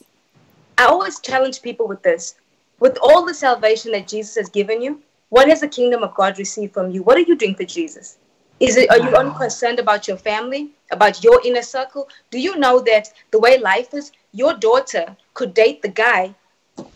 I 0.78 0.86
always 0.86 1.18
challenge 1.20 1.62
people 1.62 1.88
with 1.88 2.02
this. 2.02 2.36
With 2.80 2.98
all 3.02 3.24
the 3.24 3.34
salvation 3.34 3.92
that 3.92 4.08
Jesus 4.08 4.34
has 4.36 4.48
given 4.48 4.82
you, 4.82 5.00
what 5.28 5.48
has 5.48 5.60
the 5.60 5.68
kingdom 5.68 6.02
of 6.02 6.14
God 6.14 6.38
received 6.38 6.74
from 6.74 6.90
you? 6.90 7.02
What 7.02 7.16
are 7.16 7.28
you 7.28 7.36
doing 7.36 7.54
for 7.54 7.64
Jesus? 7.64 8.18
Is 8.60 8.76
it 8.76 8.88
are 8.90 8.98
you 8.98 9.14
only 9.16 9.36
concerned 9.36 9.80
about 9.80 10.06
your 10.06 10.16
family, 10.16 10.70
about 10.90 11.24
your 11.24 11.40
inner 11.44 11.62
circle? 11.62 12.08
Do 12.30 12.38
you 12.38 12.56
know 12.56 12.80
that 12.80 13.12
the 13.32 13.40
way 13.40 13.58
life 13.58 13.92
is, 13.94 14.12
your 14.32 14.54
daughter 14.54 15.16
could 15.34 15.54
date 15.54 15.82
the 15.82 15.88
guy 15.88 16.34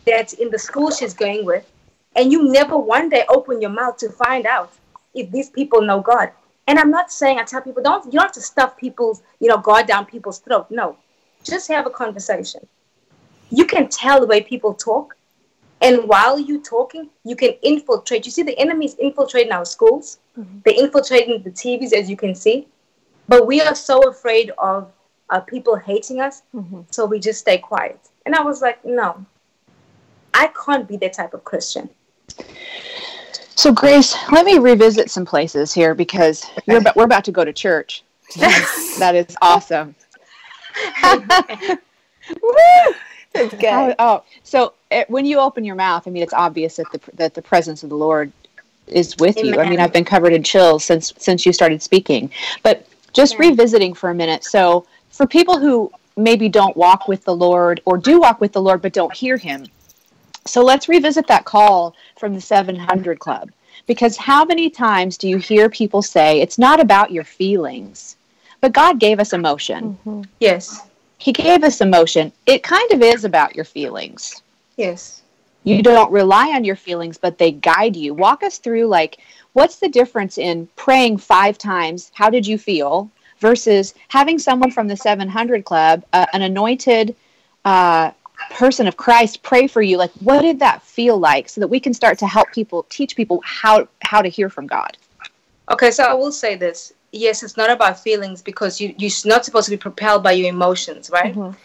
that's 0.07 0.35
in 0.35 0.51
the 0.51 0.59
school 0.59 0.91
she's 0.91 1.14
going 1.14 1.45
with, 1.45 1.69
and 2.14 2.31
you 2.31 2.51
never 2.51 2.79
one 2.79 3.09
day 3.09 3.25
open 3.29 3.61
your 3.61 3.71
mouth 3.71 3.97
to 3.99 4.09
find 4.11 4.47
out 4.47 4.73
if 5.14 5.31
these 5.31 5.51
people 5.51 5.83
know 5.83 6.01
God. 6.01 6.31
And 6.69 6.79
I'm 6.79 6.91
not 6.91 7.11
saying 7.11 7.38
I 7.38 7.45
tell 7.45 7.62
people 7.62 7.83
don't 7.83 8.05
you 8.07 8.12
don't 8.12 8.23
have 8.23 8.33
to 8.33 8.41
stuff 8.41 8.77
people's 8.77 9.23
you 9.41 9.49
know 9.49 9.59
guard 9.59 9.87
down 9.87 10.07
people's 10.07 10.38
throat. 10.38 10.67
No, 10.71 10.97
just 11.43 11.69
have 11.69 11.87
a 11.87 11.91
conversation. 11.91 12.67
You 13.51 13.64
can 13.64 13.88
tell 13.88 14.21
the 14.21 14.27
way 14.27 14.43
people 14.43 14.75
talk, 14.75 15.17
and 15.81 16.09
while 16.09 16.38
you're 16.38 16.62
talking, 16.62 17.09
you 17.25 17.37
can 17.37 17.51
infiltrate. 17.62 18.27
You 18.27 18.33
see, 18.33 18.43
the 18.43 18.59
enemy 18.59 18.87
is 18.87 18.95
infiltrating 18.95 19.53
our 19.53 19.64
schools. 19.64 20.19
Mm-hmm. 20.38 20.59
They're 20.64 20.85
infiltrating 20.85 21.43
the 21.43 21.51
TVs, 21.51 21.93
as 21.93 22.11
you 22.11 22.17
can 22.17 22.35
see. 22.35 22.67
But 23.29 23.47
we 23.47 23.61
are 23.61 23.75
so 23.75 24.09
afraid 24.09 24.51
of 24.59 24.91
uh, 25.31 25.41
people 25.41 25.77
hating 25.77 26.21
us, 26.21 26.43
mm-hmm. 26.55 26.81
so 26.91 27.05
we 27.07 27.21
just 27.21 27.41
stay 27.41 27.59
quiet. 27.59 28.01
And 28.27 28.35
I 28.35 28.43
was 28.43 28.61
like, 28.62 28.85
no, 28.85 29.25
I 30.35 30.51
can't 30.64 30.88
be 30.88 30.97
that 30.99 31.12
type 31.12 31.35
of 31.35 31.45
Christian. 31.45 31.88
So, 33.55 33.73
Grace, 33.73 34.17
let 34.33 34.47
me 34.47 34.59
revisit 34.59 35.11
some 35.11 35.27
places 35.27 35.73
here 35.75 35.95
because 35.95 36.47
about, 36.69 36.97
we're 36.97 37.05
about 37.05 37.25
to 37.25 37.33
go 37.33 37.45
to 37.45 37.53
church. 37.53 38.05
that 38.37 39.14
is 39.14 39.37
awesome. 39.43 39.95
It's 43.38 43.55
good. 43.55 43.64
Oh, 43.64 43.94
oh. 43.98 44.22
so 44.42 44.74
it, 44.90 45.09
when 45.09 45.27
you 45.27 45.38
open 45.38 45.64
your 45.64 45.77
mouth, 45.77 46.07
I 46.07 46.11
mean, 46.11 46.22
it's 46.22 46.35
obvious 46.35 46.77
that 46.77 46.90
the 46.92 47.01
that 47.14 47.35
the 47.35 47.42
presence 47.42 47.83
of 47.83 47.88
the 47.88 47.96
Lord 47.96 48.33
is 48.87 49.16
with 49.18 49.38
Amen. 49.38 49.55
you. 49.55 49.61
I 49.61 49.68
mean, 49.68 49.81
I've 49.81 49.92
been 49.92 50.05
covered 50.05 50.33
in 50.33 50.42
chills 50.42 50.85
since 50.85 51.12
since 51.18 51.44
you 51.44 51.53
started 51.53 51.83
speaking. 51.83 52.31
But 52.62 52.87
just 53.12 53.35
yeah. 53.35 53.48
revisiting 53.48 53.94
for 53.94 54.11
a 54.11 54.14
minute. 54.14 54.44
So, 54.44 54.87
for 55.11 55.27
people 55.27 55.59
who 55.59 55.90
maybe 56.16 56.48
don't 56.48 56.77
walk 56.77 57.09
with 57.09 57.24
the 57.24 57.35
Lord 57.35 57.81
or 57.85 57.96
do 57.96 58.20
walk 58.20 58.40
with 58.40 58.53
the 58.53 58.61
Lord 58.61 58.83
but 58.83 58.92
don't 58.92 59.14
hear 59.14 59.37
him. 59.37 59.66
So 60.46 60.62
let's 60.62 60.88
revisit 60.88 61.27
that 61.29 61.44
call 61.44 61.94
from 62.18 62.35
the 62.35 62.40
700 62.40 63.18
Club. 63.18 63.51
Because 63.87 64.16
how 64.16 64.44
many 64.44 64.68
times 64.68 65.16
do 65.16 65.29
you 65.29 65.38
hear 65.38 65.68
people 65.68 66.03
say, 66.03 66.40
it's 66.40 66.59
not 66.59 66.81
about 66.81 67.12
your 67.12 67.24
feelings, 67.24 68.16
but 68.61 68.72
God 68.72 68.98
gave 68.98 69.20
us 69.20 69.33
emotion? 69.33 69.98
Mm-hmm. 70.05 70.22
Yes. 70.40 70.88
He 71.18 71.33
gave 71.33 71.64
us 71.64 71.81
emotion. 71.81 72.33
It 72.46 72.62
kind 72.62 72.90
of 72.92 73.02
is 73.02 73.24
about 73.24 73.57
your 73.57 73.64
feelings. 73.64 74.42
Yes. 74.76 75.22
You 75.64 75.83
don't 75.83 76.12
rely 76.12 76.52
on 76.52 76.64
your 76.64 76.76
feelings, 76.76 77.18
but 77.18 77.38
they 77.38 77.50
guide 77.50 77.96
you. 77.96 78.14
Walk 78.14 78.42
us 78.42 78.59
through, 78.59 78.87
like, 78.87 79.18
what's 79.52 79.76
the 79.76 79.88
difference 79.88 80.38
in 80.38 80.68
praying 80.76 81.18
five 81.18 81.59
times, 81.59 82.12
how 82.14 82.31
did 82.31 82.46
you 82.46 82.57
feel, 82.57 83.11
versus 83.40 83.94
having 84.07 84.38
someone 84.38 84.70
from 84.70 84.87
the 84.87 84.96
700 84.96 85.64
Club, 85.64 86.04
uh, 86.12 86.26
an 86.33 86.42
anointed 86.42 87.16
uh, 87.64 88.12
person 88.52 88.87
of 88.87 88.96
Christ, 88.96 89.42
pray 89.42 89.66
for 89.66 89.83
you? 89.83 89.98
Like, 89.98 90.12
what 90.20 90.42
did 90.42 90.61
that 90.61 90.83
feel 90.83 91.18
like 91.18 91.48
so 91.48 91.61
that 91.61 91.68
we 91.68 91.81
can 91.81 91.92
start 91.92 92.18
to 92.20 92.26
help 92.26 92.50
people, 92.52 92.87
teach 92.88 93.16
people 93.16 93.42
how, 93.44 93.88
how 94.02 94.22
to 94.22 94.28
hear 94.28 94.48
from 94.48 94.68
God? 94.68 94.96
Okay, 95.70 95.90
so 95.90 96.04
I 96.04 96.14
will 96.14 96.33
say 96.33 96.54
this 96.54 96.94
yes, 97.12 97.42
it's 97.42 97.57
not 97.57 97.71
about 97.71 98.01
feelings 98.01 98.42
because 98.42 98.81
you, 98.81 98.94
you're 98.99 99.11
not 99.25 99.44
supposed 99.44 99.66
to 99.66 99.71
be 99.71 99.77
propelled 99.77 100.23
by 100.23 100.33
your 100.33 100.49
emotions, 100.49 101.11
right? 101.11 101.35
Mm-hmm. 101.35 101.57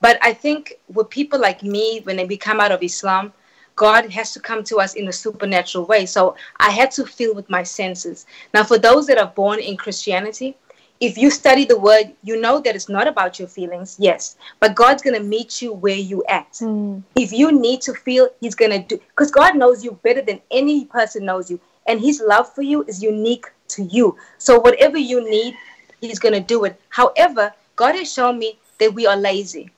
But 0.00 0.18
I 0.22 0.32
think 0.32 0.74
with 0.88 1.10
people 1.10 1.40
like 1.40 1.62
me, 1.62 2.00
when 2.04 2.24
we 2.26 2.36
come 2.36 2.60
out 2.60 2.72
of 2.72 2.82
Islam, 2.82 3.32
God 3.76 4.10
has 4.10 4.32
to 4.32 4.40
come 4.40 4.64
to 4.64 4.78
us 4.78 4.94
in 4.94 5.08
a 5.08 5.12
supernatural 5.12 5.84
way. 5.86 6.06
So 6.06 6.36
I 6.58 6.70
had 6.70 6.90
to 6.92 7.04
feel 7.04 7.34
with 7.34 7.48
my 7.50 7.62
senses. 7.62 8.26
Now, 8.54 8.64
for 8.64 8.78
those 8.78 9.06
that 9.06 9.18
are 9.18 9.32
born 9.34 9.58
in 9.58 9.76
Christianity, 9.76 10.56
if 10.98 11.18
you 11.18 11.30
study 11.30 11.66
the 11.66 11.78
word, 11.78 12.14
you 12.22 12.40
know 12.40 12.58
that 12.60 12.74
it's 12.74 12.88
not 12.88 13.06
about 13.06 13.38
your 13.38 13.48
feelings, 13.48 13.96
yes, 13.98 14.36
but 14.60 14.74
God's 14.74 15.02
going 15.02 15.16
to 15.16 15.22
meet 15.22 15.60
you 15.60 15.74
where 15.74 15.94
you 15.96 16.24
at. 16.28 16.50
Mm. 16.54 17.02
If 17.16 17.32
you 17.32 17.52
need 17.52 17.82
to 17.82 17.92
feel, 17.92 18.30
He's 18.40 18.54
going 18.54 18.70
to 18.70 18.78
do, 18.78 18.98
because 19.10 19.30
God 19.30 19.56
knows 19.56 19.84
you 19.84 19.92
better 20.02 20.22
than 20.22 20.40
any 20.50 20.86
person 20.86 21.26
knows 21.26 21.50
you. 21.50 21.60
And 21.86 22.00
His 22.00 22.22
love 22.26 22.52
for 22.52 22.62
you 22.62 22.82
is 22.84 23.02
unique 23.02 23.46
to 23.68 23.84
you. 23.84 24.16
So 24.38 24.58
whatever 24.60 24.98
you 24.98 25.28
need, 25.28 25.56
He's 26.00 26.18
going 26.18 26.34
to 26.34 26.40
do 26.40 26.64
it. 26.64 26.80
However, 26.90 27.52
God 27.74 27.94
has 27.94 28.12
shown 28.12 28.38
me 28.38 28.58
that 28.78 28.92
we 28.94 29.06
are 29.06 29.16
lazy. 29.16 29.70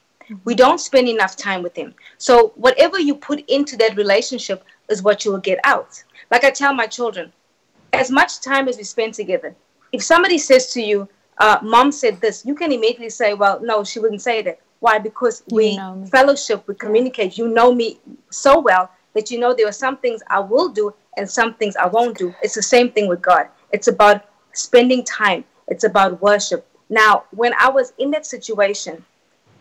We 0.44 0.55
don't 0.55 0.81
spend 0.81 1.09
enough 1.09 1.37
time 1.37 1.62
with 1.62 1.77
Him. 1.77 1.94
So 2.18 2.53
whatever 2.57 2.98
you 2.98 3.14
put 3.14 3.48
into 3.48 3.77
that 3.79 3.96
relationship 3.96 4.64
is 4.88 5.03
what 5.03 5.24
you 5.24 5.33
will 5.33 5.38
get 5.38 5.59
out. 5.64 6.03
Like 6.31 6.44
I 6.44 6.51
tell 6.51 6.74
my 6.74 6.87
children, 6.87 7.33
as 7.92 8.11
much 8.11 8.40
time 8.40 8.68
as 8.68 8.77
we 8.77 8.83
spend 8.85 9.14
together, 9.14 9.55
if 9.92 10.03
somebody 10.03 10.38
says 10.38 10.72
to 10.72 10.83
you, 10.83 11.09
uh, 11.38 11.59
"Mom 11.62 11.92
said 11.92 12.20
this," 12.20 12.44
you 12.44 12.55
can 12.55 12.72
immediately 12.72 13.09
say, 13.09 13.33
"Well, 13.33 13.61
no, 13.62 13.85
she 13.85 14.01
wouldn't 14.01 14.22
say 14.22 14.42
that." 14.42 14.59
Why? 14.81 14.98
Because 14.98 15.42
we 15.51 15.81
fellowship, 16.11 16.66
we 16.68 16.74
communicate. 16.74 17.38
You 17.38 17.48
know 17.48 17.72
me 17.74 17.98
so 18.31 18.61
well 18.61 18.90
that 19.14 19.31
you 19.31 19.38
know 19.38 19.55
there 19.55 19.66
are 19.66 19.72
some 19.72 19.96
things 19.96 20.22
I 20.29 20.40
will 20.40 20.68
do 20.68 20.94
and 21.16 21.29
some 21.29 21.55
things 21.55 21.74
I 21.77 21.87
won't 21.87 22.16
do. 22.16 22.35
It's 22.42 22.55
the 22.55 22.62
same 22.62 22.90
thing 22.92 23.09
with 23.09 23.20
God. 23.20 23.48
It's 23.72 23.88
about 23.88 24.24
spending 24.52 25.04
time. 25.04 25.44
It's 25.68 25.85
about 25.85 26.20
worship. 26.22 26.66
Now, 26.88 27.24
when 27.31 27.52
I 27.59 27.68
was 27.68 27.92
in 27.98 28.11
that 28.12 28.26
situation, 28.26 29.04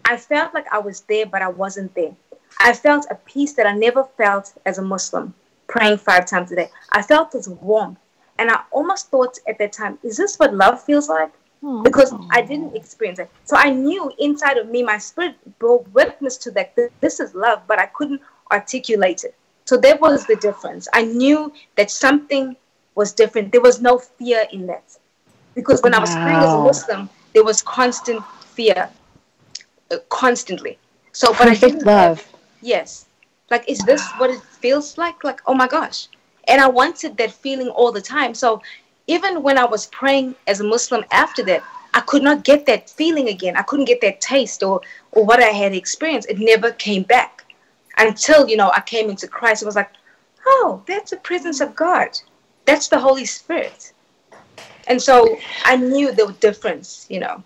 I 0.06 0.18
felt 0.18 0.54
like 0.54 0.66
I 0.72 0.80
was 0.80 1.02
there, 1.02 1.26
but 1.26 1.42
I 1.42 1.50
wasn't 1.50 1.94
there. 1.94 2.16
I 2.60 2.74
felt 2.74 3.06
a 3.12 3.16
peace 3.16 3.54
that 3.54 3.68
I 3.68 3.74
never 3.74 4.06
felt 4.18 4.54
as 4.66 4.78
a 4.78 4.82
Muslim, 4.82 5.34
praying 5.68 5.98
five 5.98 6.26
times 6.26 6.52
a 6.52 6.56
day. 6.56 6.70
I 6.92 7.02
felt 7.02 7.32
this 7.32 7.48
warmth. 7.48 8.00
And 8.40 8.50
I 8.50 8.62
almost 8.72 9.10
thought 9.10 9.38
at 9.48 9.58
that 9.58 9.74
time, 9.74 10.00
is 10.04 10.16
this 10.16 10.38
what 10.38 10.54
love 10.54 10.82
feels 10.82 11.10
like? 11.10 11.32
Hmm. 11.62 11.84
Because 11.84 12.14
I 12.30 12.42
didn't 12.42 12.76
experience 12.76 13.20
it. 13.20 13.30
So 13.46 13.56
I 13.58 13.72
knew 13.72 14.12
inside 14.20 14.58
of 14.58 14.70
me, 14.70 14.84
my 14.84 14.98
spirit 14.98 15.36
bore 15.60 15.80
witness 15.92 16.38
to 16.38 16.52
that 16.52 16.76
this 17.02 17.20
is 17.20 17.34
love, 17.34 17.62
but 17.68 17.80
I 17.80 17.88
couldn't 17.88 18.22
articulate 18.52 19.24
it. 19.24 19.36
So 19.66 19.76
that 19.78 20.00
was 20.00 20.26
the 20.26 20.36
difference. 20.38 20.88
I 20.94 21.04
knew 21.04 21.52
that 21.76 21.92
something 21.92 22.56
was 22.98 23.14
different. 23.14 23.52
There 23.52 23.62
was 23.62 23.80
no 23.80 24.00
fear 24.00 24.46
in 24.52 24.66
that. 24.68 24.98
Because 25.54 25.82
when 25.82 25.94
wow. 25.94 26.00
I 26.00 26.02
was 26.02 26.14
praying 26.14 26.44
as 26.48 26.54
a 26.54 26.64
Muslim, 26.72 27.10
there 27.34 27.44
was 27.44 27.62
constant 27.62 28.26
fear, 28.56 28.90
uh, 29.92 29.98
constantly. 30.10 30.78
So, 31.14 31.28
but 31.30 31.48
Perfect 31.48 31.64
I 31.64 31.68
didn't 31.68 31.86
love. 31.86 32.18
Have, 32.18 32.36
yes. 32.62 33.06
Like, 33.52 33.70
is 33.70 33.80
wow. 33.80 33.86
this 33.86 34.02
what 34.18 34.30
it 34.32 34.42
feels 34.42 34.98
like? 34.98 35.24
Like, 35.24 35.42
oh 35.46 35.54
my 35.54 35.68
gosh. 35.68 36.08
And 36.48 36.60
I 36.60 36.68
wanted 36.68 37.18
that 37.18 37.32
feeling 37.32 37.70
all 37.70 37.92
the 37.92 38.02
time. 38.02 38.34
So 38.34 38.62
even 39.06 39.44
when 39.44 39.58
I 39.58 39.66
was 39.66 39.86
praying 39.88 40.36
as 40.48 40.60
a 40.60 40.64
Muslim 40.64 41.04
after 41.12 41.44
that, 41.46 41.64
I 41.94 42.02
could 42.02 42.24
not 42.24 42.44
get 42.44 42.66
that 42.66 42.90
feeling 42.90 43.30
again. 43.30 43.56
I 43.56 43.62
couldn't 43.64 43.86
get 43.86 44.02
that 44.02 44.22
taste 44.22 44.64
or, 44.64 44.82
or 45.12 45.26
what 45.26 45.42
I 45.42 45.52
had 45.62 45.74
experienced. 45.74 46.30
It 46.30 46.40
never 46.40 46.72
came 46.72 47.04
back 47.04 47.46
until, 47.98 48.48
you 48.48 48.58
know, 48.58 48.72
I 48.76 48.82
came 48.82 49.10
into 49.10 49.28
Christ. 49.28 49.62
It 49.62 49.66
was 49.66 49.76
like, 49.76 49.92
oh, 50.46 50.84
that's 50.88 51.12
the 51.12 51.18
presence 51.18 51.62
of 51.62 51.76
God. 51.76 52.10
That's 52.68 52.90
the 52.90 53.00
Holy 53.00 53.26
Spirit. 53.26 53.94
And 54.88 55.02
so 55.02 55.38
I 55.66 55.78
knew 55.78 56.12
the 56.12 56.36
difference, 56.40 57.08
you 57.10 57.20
know. 57.20 57.42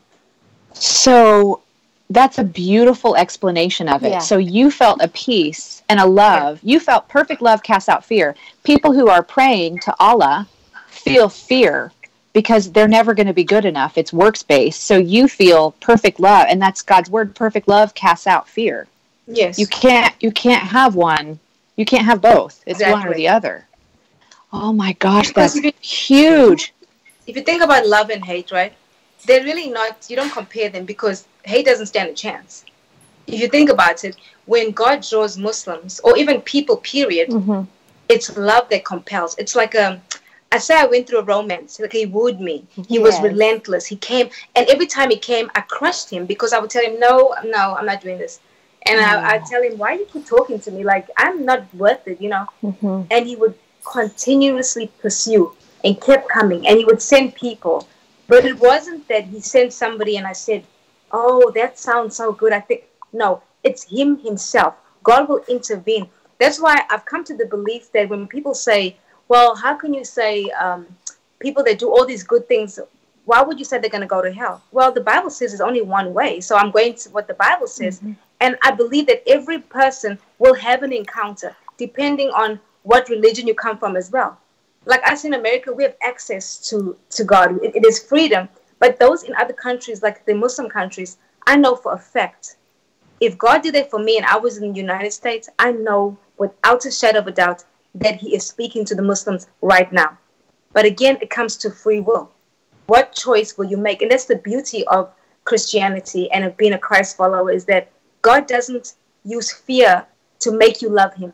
So 0.74 1.62
that's 2.10 2.40
a 2.40 2.44
beautiful 2.44 3.16
explanation 3.16 3.88
of 3.88 4.04
it. 4.04 4.12
Yeah. 4.12 4.20
So 4.20 4.38
you 4.38 4.70
felt 4.72 5.02
a 5.02 5.08
peace 5.10 5.84
and 5.90 6.00
a 6.00 6.06
love. 6.06 6.60
Yeah. 6.64 6.74
You 6.74 6.80
felt 6.80 7.08
perfect 7.08 7.42
love 7.42 7.64
casts 7.64 7.88
out 7.88 8.04
fear. 8.04 8.36
People 8.64 8.94
who 8.94 9.08
are 9.08 9.24
praying 9.24 9.80
to 9.80 9.96
Allah 10.00 10.48
feel 10.88 11.30
fear 11.30 11.92
because 12.34 12.72
they're 12.72 12.88
never 12.88 13.14
going 13.14 13.28
to 13.28 13.34
be 13.34 13.44
good 13.44 13.66
enough. 13.66 13.98
It's 13.98 14.12
works 14.12 14.44
based. 14.44 14.86
So 14.86 14.98
you 14.98 15.28
feel 15.28 15.72
perfect 15.82 16.20
love 16.20 16.48
and 16.50 16.62
that's 16.62 16.82
God's 16.82 17.10
word 17.10 17.36
perfect 17.36 17.68
love 17.68 17.94
casts 17.94 18.28
out 18.28 18.50
fear. 18.50 18.88
Yes. 19.28 19.60
You 19.60 19.68
can't 19.68 20.14
you 20.20 20.32
can't 20.32 20.64
have 20.64 20.96
one. 20.96 21.40
You 21.76 21.86
can't 21.86 22.06
have 22.06 22.22
both. 22.22 22.62
It's 22.66 22.80
exactly. 22.80 23.00
one 23.00 23.08
or 23.08 23.14
the 23.14 23.28
other. 23.28 23.66
Oh 24.54 24.74
my 24.74 24.94
gosh, 24.94 25.32
that's 25.32 25.56
if 25.56 25.76
huge. 25.80 26.74
If 27.28 27.36
you 27.36 27.44
think 27.44 27.64
about 27.64 27.88
love 27.88 28.10
and 28.10 28.24
hate, 28.24 28.52
right? 28.52 28.74
They're 29.26 29.44
really 29.44 29.70
not 29.70 30.08
you 30.10 30.16
don't 30.16 30.32
compare 30.32 30.70
them 30.70 30.86
because 30.86 31.26
hate 31.44 31.66
doesn't 31.66 31.86
stand 31.88 32.10
a 32.10 32.14
chance. 32.14 32.66
If 33.28 33.40
you 33.40 33.48
think 33.48 33.70
about 33.70 34.04
it, 34.04 34.18
when 34.46 34.72
God 34.72 35.06
draws 35.08 35.38
Muslims 35.38 36.00
or 36.04 36.18
even 36.18 36.42
people, 36.42 36.78
period, 36.78 37.30
mm-hmm. 37.30 37.64
it's 38.10 38.36
love 38.36 38.68
that 38.70 38.84
compels. 38.84 39.38
It's 39.38 39.56
like 39.56 39.76
a 39.76 39.92
um, 39.92 40.02
I 40.52 40.58
say 40.58 40.76
I 40.78 40.86
went 40.86 41.08
through 41.08 41.20
a 41.20 41.24
romance. 41.24 41.80
Like 41.80 41.94
he 41.94 42.06
wooed 42.06 42.42
me. 42.42 42.66
He 42.76 42.96
yes. 42.96 43.04
was 43.04 43.22
relentless. 43.22 43.86
He 43.86 43.96
came, 43.96 44.30
and 44.56 44.68
every 44.68 44.86
time 44.86 45.10
he 45.10 45.18
came, 45.18 45.50
I 45.56 45.62
crushed 45.62 46.10
him 46.10 46.26
because 46.26 46.52
I 46.52 46.60
would 46.60 46.70
tell 46.70 46.84
him, 46.84 47.00
"No, 47.00 47.34
no, 47.46 47.76
I'm 47.76 47.86
not 47.86 48.02
doing 48.02 48.18
this." 48.18 48.42
And. 48.84 49.00
I, 49.00 49.36
I 49.36 49.38
tell 49.50 49.62
him, 49.64 49.78
"Why 49.78 49.94
you 49.94 50.06
keep 50.12 50.26
talking 50.26 50.60
to 50.60 50.72
me? 50.72 50.84
Like 50.84 51.08
I'm 51.16 51.46
not 51.46 51.74
worth 51.74 52.06
it, 52.06 52.20
you 52.20 52.30
know?" 52.30 52.48
Mm-hmm. 52.62 53.04
And 53.12 53.26
he 53.26 53.38
would 53.38 53.56
continuously 53.84 54.92
pursue 55.02 55.54
and 55.84 56.00
kept 56.00 56.30
coming, 56.30 56.68
and 56.68 56.78
he 56.78 56.86
would 56.86 57.02
send 57.02 57.36
people. 57.36 57.88
But 58.28 58.46
it 58.46 58.60
wasn't 58.60 59.08
that 59.08 59.26
he 59.26 59.42
sent 59.42 59.74
somebody, 59.74 60.18
and 60.18 60.28
I 60.28 60.34
said, 60.34 60.64
"Oh, 61.12 61.52
that 61.56 61.80
sounds 61.80 62.16
so 62.16 62.32
good." 62.32 62.54
I 62.54 62.60
think 62.60 62.84
no, 63.14 63.42
it's 63.64 63.84
him 63.84 64.20
himself. 64.20 64.76
God 65.04 65.28
will 65.28 65.44
intervene. 65.48 66.08
That's 66.38 66.60
why 66.60 66.84
I've 66.90 67.06
come 67.06 67.24
to 67.26 67.36
the 67.36 67.46
belief 67.46 67.92
that 67.92 68.10
when 68.10 68.28
people 68.28 68.54
say 68.54 68.98
well, 69.32 69.56
how 69.56 69.76
can 69.76 69.94
you 69.94 70.04
say 70.04 70.50
um, 70.50 70.86
people 71.40 71.64
that 71.64 71.80
do 71.80 71.90
all 71.90 72.06
these 72.06 72.22
good 72.22 72.50
things, 72.50 72.78
why 73.24 73.42
would 73.42 73.58
you 73.58 73.64
say 73.64 73.80
they're 73.80 73.90
going 73.90 74.02
to 74.02 74.16
go 74.16 74.22
to 74.22 74.30
hell? 74.30 74.62
Well, 74.74 74.92
the 74.92 75.00
Bible 75.00 75.30
says 75.30 75.52
there's 75.52 75.62
only 75.62 75.82
one 75.82 76.14
way. 76.14 76.42
So 76.42 76.58
I'm 76.58 76.70
going 76.70 76.96
to 76.96 77.10
what 77.12 77.30
the 77.30 77.36
Bible 77.36 77.68
says. 77.68 78.00
Mm-hmm. 78.00 78.12
And 78.42 78.58
I 78.62 78.72
believe 78.72 79.08
that 79.08 79.24
every 79.26 79.60
person 79.60 80.20
will 80.38 80.54
have 80.56 80.84
an 80.84 80.92
encounter 80.92 81.56
depending 81.78 82.28
on 82.32 82.60
what 82.84 83.10
religion 83.10 83.48
you 83.48 83.54
come 83.54 83.78
from 83.78 83.96
as 83.96 84.12
well. 84.12 84.38
Like 84.86 85.08
us 85.08 85.26
in 85.26 85.34
America, 85.34 85.72
we 85.72 85.84
have 85.84 85.96
access 86.02 86.58
to, 86.70 86.98
to 87.12 87.24
God, 87.24 87.64
it, 87.64 87.76
it 87.76 87.86
is 87.86 88.00
freedom. 88.00 88.50
But 88.80 89.00
those 89.00 89.24
in 89.24 89.36
other 89.36 89.54
countries, 89.54 90.02
like 90.02 90.26
the 90.26 90.34
Muslim 90.34 90.70
countries, 90.70 91.18
I 91.46 91.56
know 91.56 91.76
for 91.76 91.94
a 91.94 92.00
fact 92.00 92.58
if 93.22 93.38
God 93.38 93.62
did 93.62 93.76
it 93.76 93.92
for 93.92 94.00
me 94.00 94.18
and 94.18 94.26
I 94.26 94.38
was 94.38 94.58
in 94.58 94.74
the 94.74 94.80
United 94.80 95.14
States, 95.14 95.48
I 95.60 95.72
know 95.72 96.18
without 96.38 96.86
a 96.86 96.92
shadow 96.92 97.20
of 97.20 97.28
a 97.28 97.32
doubt 97.32 97.64
that 97.94 98.16
he 98.16 98.36
is 98.36 98.46
speaking 98.46 98.84
to 98.86 98.96
the 98.96 99.04
Muslims 99.04 99.48
right 99.62 99.92
now. 99.94 100.18
But 100.74 100.86
again, 100.86 101.20
it 101.22 101.30
comes 101.30 101.56
to 101.58 101.70
free 101.70 102.00
will. 102.00 102.32
What 102.88 103.14
choice 103.14 103.58
will 103.58 103.66
you 103.66 103.78
make? 103.78 104.02
And 104.02 104.10
that's 104.10 104.26
the 104.26 104.38
beauty 104.38 104.86
of 104.88 105.14
Christianity 105.44 106.32
and 106.32 106.44
of 106.44 106.58
being 106.58 106.74
a 106.74 106.80
Christ 106.80 107.16
follower 107.16 107.52
is 107.52 107.66
that 107.66 107.92
God 108.24 108.48
doesn't 108.48 108.96
use 109.24 109.52
fear 109.52 110.06
to 110.40 110.52
make 110.52 110.82
you 110.82 110.90
love 110.90 111.14
him. 111.14 111.32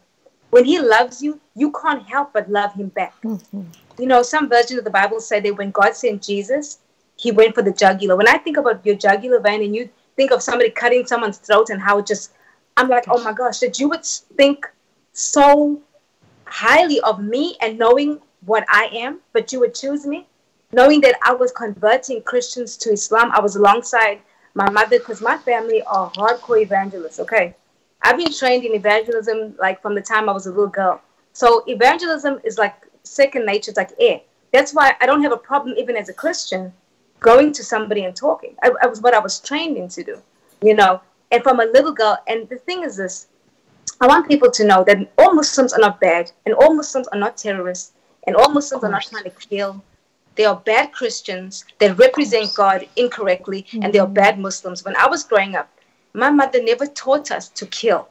When 0.58 0.66
he 0.66 0.80
loves 0.80 1.22
you, 1.22 1.40
you 1.54 1.72
can't 1.72 2.02
help 2.08 2.34
but 2.34 2.50
love 2.50 2.74
him 2.74 2.88
back. 2.88 3.14
Mm-hmm. 3.22 3.62
You 4.00 4.08
know, 4.08 4.24
some 4.24 4.50
versions 4.50 4.80
of 4.80 4.86
the 4.86 4.90
Bible 4.90 5.20
say 5.20 5.40
that 5.40 5.56
when 5.56 5.70
God 5.70 5.96
sent 5.96 6.24
Jesus, 6.24 6.80
he 7.16 7.32
went 7.32 7.54
for 7.54 7.62
the 7.62 7.72
jugular. 7.72 8.16
When 8.16 8.28
I 8.28 8.40
think 8.40 8.58
about 8.58 8.84
your 8.84 8.96
jugular 8.96 9.40
vein 9.40 9.62
and 9.62 9.76
you 9.76 9.88
think 10.16 10.32
of 10.32 10.42
somebody 10.42 10.72
cutting 10.72 11.06
someone's 11.06 11.38
throat 11.38 11.70
and 11.70 11.80
how 11.80 12.00
it 12.00 12.08
just, 12.08 12.32
I'm 12.76 12.90
like, 12.90 13.06
oh 13.08 13.24
my 13.24 13.34
gosh, 13.34 13.60
that 13.60 13.80
you 13.80 13.88
would 13.90 14.04
think 14.04 14.66
so 15.14 15.80
highly 16.46 17.00
of 17.02 17.22
me 17.22 17.56
and 17.62 17.78
knowing 17.78 18.20
what 18.44 18.66
I 18.68 18.90
am, 18.94 19.20
but 19.34 19.54
you 19.54 19.60
would 19.60 19.76
choose 19.76 20.08
me. 20.08 20.26
Knowing 20.74 21.02
that 21.02 21.20
I 21.24 21.34
was 21.34 21.52
converting 21.52 22.24
Christians 22.24 22.78
to 22.78 22.94
Islam, 22.94 23.30
I 23.32 23.42
was 23.42 23.58
alongside 23.58 24.22
my 24.56 24.68
mother 24.72 24.98
because 24.98 25.22
my 25.22 25.38
family 25.38 25.84
are 25.84 26.10
hardcore 26.14 26.60
evangelists. 26.64 27.20
Okay. 27.20 27.54
I've 28.02 28.18
been 28.18 28.34
trained 28.34 28.64
in 28.64 28.74
evangelism 28.74 29.56
like 29.60 29.82
from 29.82 29.96
the 29.96 30.02
time 30.02 30.30
I 30.30 30.34
was 30.34 30.46
a 30.46 30.50
little 30.50 30.68
girl. 30.68 31.02
So 31.34 31.64
evangelism 31.68 32.40
is 32.44 32.58
like 32.58 32.76
second 33.04 33.46
nature, 33.46 33.72
it's 33.72 33.78
like 33.78 33.92
air. 34.00 34.22
That's 34.54 34.74
why 34.74 34.96
I 35.02 35.06
don't 35.06 35.24
have 35.24 35.32
a 35.32 35.38
problem 35.38 35.76
even 35.78 35.96
as 35.96 36.10
a 36.10 36.14
Christian 36.14 36.74
going 37.20 37.52
to 37.54 37.64
somebody 37.64 38.06
and 38.06 38.16
talking. 38.16 38.56
I, 38.64 38.72
I 38.82 38.88
was 38.88 39.02
what 39.02 39.14
I 39.14 39.20
was 39.20 39.40
trained 39.40 39.78
in 39.78 39.88
to 39.90 40.04
do, 40.04 40.22
you 40.62 40.76
know. 40.76 41.02
And 41.32 41.44
from 41.44 41.60
a 41.60 41.66
little 41.66 41.92
girl, 41.92 42.18
and 42.28 42.48
the 42.48 42.58
thing 42.58 42.84
is 42.84 42.96
this, 42.96 43.28
I 44.00 44.08
want 44.08 44.28
people 44.28 44.52
to 44.52 44.64
know 44.64 44.84
that 44.86 45.12
all 45.18 45.34
Muslims 45.34 45.74
are 45.74 45.80
not 45.80 46.00
bad, 46.00 46.32
and 46.46 46.56
all 46.56 46.74
Muslims 46.74 47.08
are 47.10 47.20
not 47.20 47.38
terrorists, 47.38 47.94
and 48.26 48.36
all 48.36 48.50
Muslims 48.50 48.84
are 48.84 48.92
not 48.92 49.04
trying 49.04 49.24
to 49.24 49.30
kill. 49.32 49.84
They 50.36 50.46
are 50.46 50.56
bad 50.56 50.94
Christians 50.94 51.66
that 51.80 51.98
represent 51.98 52.54
God 52.54 52.88
incorrectly, 52.96 53.64
mm-hmm. 53.64 53.84
and 53.84 53.94
they 53.94 54.00
are 54.00 54.08
bad 54.08 54.40
Muslims. 54.40 54.86
When 54.86 54.96
I 54.96 55.08
was 55.08 55.24
growing 55.24 55.56
up, 55.56 55.70
my 56.14 56.30
mother 56.30 56.62
never 56.64 56.86
taught 56.86 57.32
us 57.32 57.50
to 57.50 57.66
kill 57.66 58.08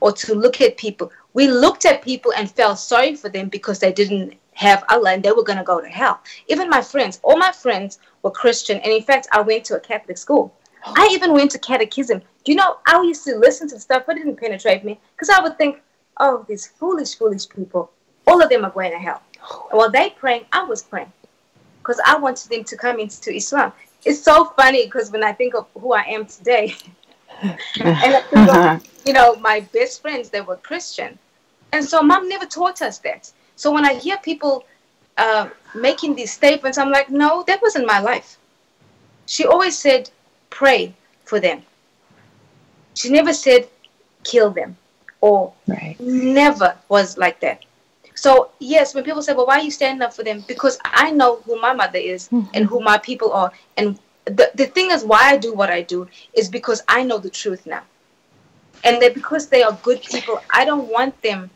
or 0.00 0.12
to 0.12 0.34
look 0.34 0.60
at 0.60 0.76
people. 0.76 1.10
We 1.32 1.48
looked 1.48 1.84
at 1.84 2.02
people 2.02 2.32
and 2.36 2.50
felt 2.50 2.78
sorry 2.78 3.16
for 3.16 3.28
them 3.28 3.48
because 3.48 3.78
they 3.78 3.92
didn't 3.92 4.34
have 4.52 4.84
Allah 4.88 5.12
and 5.12 5.22
they 5.22 5.32
were 5.32 5.42
going 5.42 5.58
to 5.58 5.64
go 5.64 5.80
to 5.80 5.88
hell. 5.88 6.20
Even 6.48 6.68
my 6.68 6.82
friends, 6.82 7.20
all 7.22 7.36
my 7.36 7.52
friends 7.52 7.98
were 8.22 8.30
Christian, 8.30 8.78
and 8.78 8.92
in 8.92 9.02
fact, 9.02 9.28
I 9.32 9.40
went 9.40 9.64
to 9.66 9.76
a 9.76 9.80
Catholic 9.80 10.18
school. 10.18 10.54
I 10.84 11.08
even 11.12 11.32
went 11.32 11.50
to 11.52 11.58
catechism. 11.58 12.22
You 12.44 12.56
know, 12.56 12.78
I 12.86 13.02
used 13.02 13.24
to 13.24 13.36
listen 13.36 13.68
to 13.70 13.80
stuff, 13.80 14.04
but 14.06 14.16
it 14.16 14.24
didn't 14.24 14.36
penetrate 14.36 14.84
me 14.84 15.00
because 15.16 15.30
I 15.30 15.42
would 15.42 15.56
think, 15.56 15.80
oh, 16.18 16.44
these 16.48 16.66
foolish, 16.66 17.16
foolish 17.16 17.48
people, 17.48 17.90
all 18.26 18.42
of 18.42 18.50
them 18.50 18.64
are 18.64 18.70
going 18.70 18.92
to 18.92 18.98
hell. 18.98 19.22
While 19.70 19.90
they 19.90 20.10
praying, 20.10 20.44
I 20.52 20.62
was 20.64 20.82
praying 20.82 21.12
because 21.78 22.00
I 22.06 22.16
wanted 22.16 22.50
them 22.50 22.64
to 22.64 22.76
come 22.76 22.98
into 22.98 23.34
Islam. 23.34 23.72
It's 24.04 24.22
so 24.22 24.46
funny 24.56 24.84
because 24.84 25.10
when 25.10 25.24
I 25.24 25.32
think 25.32 25.54
of 25.54 25.66
who 25.78 25.92
I 25.94 26.02
am 26.02 26.26
today, 26.26 26.74
and 27.42 28.82
you 29.06 29.12
know, 29.12 29.36
my 29.36 29.60
best 29.72 30.02
friends, 30.02 30.30
they 30.30 30.40
were 30.40 30.56
Christian. 30.56 31.18
And 31.72 31.84
so 31.84 32.02
mom 32.02 32.28
never 32.28 32.46
taught 32.46 32.82
us 32.82 32.98
that. 32.98 33.30
So 33.56 33.72
when 33.72 33.84
I 33.84 33.94
hear 33.94 34.16
people 34.18 34.64
uh, 35.16 35.48
making 35.74 36.14
these 36.14 36.32
statements, 36.32 36.78
I'm 36.78 36.90
like, 36.90 37.10
no, 37.10 37.42
that 37.46 37.60
wasn't 37.62 37.86
my 37.86 38.00
life. 38.00 38.38
She 39.26 39.46
always 39.46 39.78
said, 39.78 40.10
pray 40.50 40.94
for 41.24 41.40
them. 41.40 41.62
She 42.94 43.10
never 43.10 43.32
said 43.32 43.68
kill 44.22 44.50
them 44.50 44.76
or 45.20 45.52
right. 45.66 45.96
never 46.00 46.76
was 46.88 47.16
like 47.18 47.40
that. 47.40 47.64
So 48.14 48.50
yes, 48.60 48.94
when 48.94 49.04
people 49.04 49.22
say, 49.22 49.32
"Well, 49.32 49.46
why 49.46 49.58
are 49.58 49.62
you 49.62 49.70
standing 49.70 50.02
up 50.02 50.14
for 50.14 50.22
them?" 50.22 50.44
Because 50.46 50.78
I 50.84 51.10
know 51.10 51.36
who 51.44 51.60
my 51.60 51.72
mother 51.72 51.98
is 51.98 52.28
mm-hmm. 52.28 52.48
and 52.54 52.66
who 52.66 52.80
my 52.80 52.98
people 52.98 53.32
are, 53.32 53.50
and 53.76 53.98
the 54.24 54.50
the 54.54 54.66
thing 54.66 54.90
is, 54.90 55.04
why 55.04 55.22
I 55.32 55.36
do 55.36 55.52
what 55.52 55.70
I 55.70 55.82
do 55.82 56.08
is 56.34 56.48
because 56.48 56.82
I 56.88 57.02
know 57.04 57.18
the 57.18 57.30
truth 57.30 57.66
now, 57.66 57.82
and 58.84 59.00
that 59.02 59.14
because 59.14 59.48
they 59.48 59.62
are 59.62 59.78
good 59.82 60.02
people, 60.02 60.40
I 60.50 60.64
don't 60.64 60.88
want 60.88 61.20
them 61.22 61.50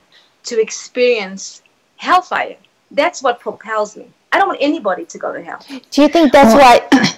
to 0.45 0.61
experience 0.61 1.63
hellfire. 1.97 2.57
That's 2.91 3.23
what 3.23 3.41
propels 3.41 3.97
me. 3.97 4.07
I 4.33 4.39
don't 4.39 4.49
want 4.49 4.61
anybody 4.63 5.05
to 5.07 5.19
go 5.19 5.33
to 5.33 5.43
hell. 5.43 5.65
Do 5.91 6.03
you 6.03 6.09
think 6.09 6.33
that's 6.33 6.55
why? 6.55 6.87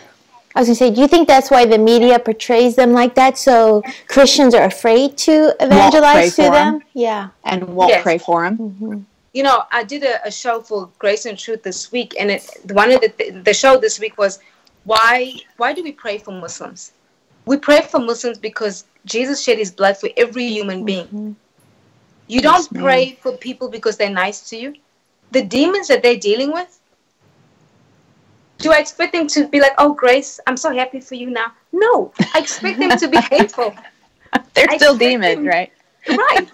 I 0.55 0.59
was 0.61 0.67
gonna 0.67 0.75
say, 0.75 0.91
do 0.91 1.01
you 1.01 1.07
think 1.07 1.29
that's 1.29 1.49
why 1.51 1.65
the 1.65 1.79
media 1.79 2.19
portrays 2.19 2.75
them 2.75 2.93
like 2.93 3.15
that? 3.15 3.39
So 3.39 3.83
Christians 4.09 4.53
are 4.55 4.65
afraid 4.65 5.17
to 5.19 5.55
evangelize 5.61 6.35
to 6.37 6.43
them? 6.43 6.53
them. 6.53 6.75
'em. 6.75 6.83
Yeah. 6.93 7.29
and 7.45 7.69
won't 7.77 7.91
Yes. 7.91 8.03
pray 8.03 8.19
for 8.19 8.45
him. 8.45 8.59
Mm-hmm. 8.59 8.99
You 9.33 9.43
know, 9.45 9.63
I 9.71 9.85
did 9.85 10.03
a, 10.03 10.27
a 10.27 10.31
show 10.31 10.61
for 10.61 10.89
Grace 10.99 11.25
and 11.25 11.39
Truth 11.39 11.63
this 11.63 11.93
week, 11.93 12.17
and 12.19 12.33
it, 12.33 12.43
one 12.73 12.91
of 12.91 13.01
the 13.01 13.11
the 13.45 13.55
show 13.55 13.77
this 13.79 14.01
week 14.01 14.19
was 14.19 14.41
why 14.91 15.35
why 15.57 15.73
do 15.73 15.85
we 15.85 15.93
pray 15.93 16.19
for 16.19 16.33
Muslims? 16.33 16.93
We 17.47 17.57
pray 17.59 17.81
for 17.83 18.01
Muslims 18.01 18.39
because 18.39 18.85
Jesus 19.05 19.43
shed 19.43 19.59
His 19.59 19.71
blood 19.71 19.97
for 19.97 20.11
every 20.17 20.47
human 20.49 20.79
mm-hmm. 20.79 20.87
being. 20.87 21.37
You 22.27 22.41
don't 22.43 22.69
Yes, 22.73 22.83
pray 22.83 23.19
for 23.23 23.33
people 23.37 23.69
because 23.71 23.97
they're 23.97 24.19
nice 24.25 24.49
to 24.51 24.57
you. 24.57 24.75
The 25.31 25.43
demons 25.43 25.89
that 25.89 26.03
they're 26.03 26.19
dealing 26.31 26.53
with. 26.53 26.81
Do 28.59 28.73
I 28.73 28.79
expect 28.79 29.13
them 29.13 29.27
to 29.29 29.49
be 29.49 29.61
like, 29.61 29.75
"Oh, 29.79 29.95
Grace, 29.95 30.41
I'm 30.47 30.57
so 30.57 30.75
happy 30.75 31.01
for 31.01 31.15
you 31.15 31.31
now"? 31.31 31.53
No, 31.73 32.13
I 32.35 32.41
expect 32.41 32.81
them 32.81 32.97
to 32.99 33.09
be 33.09 33.19
hateful. 33.37 33.75
They're 34.55 34.67
I 34.69 34.77
still 34.77 34.97
demons, 34.99 35.39
him- 35.39 35.47
right? 35.47 35.73
Right 36.09 36.51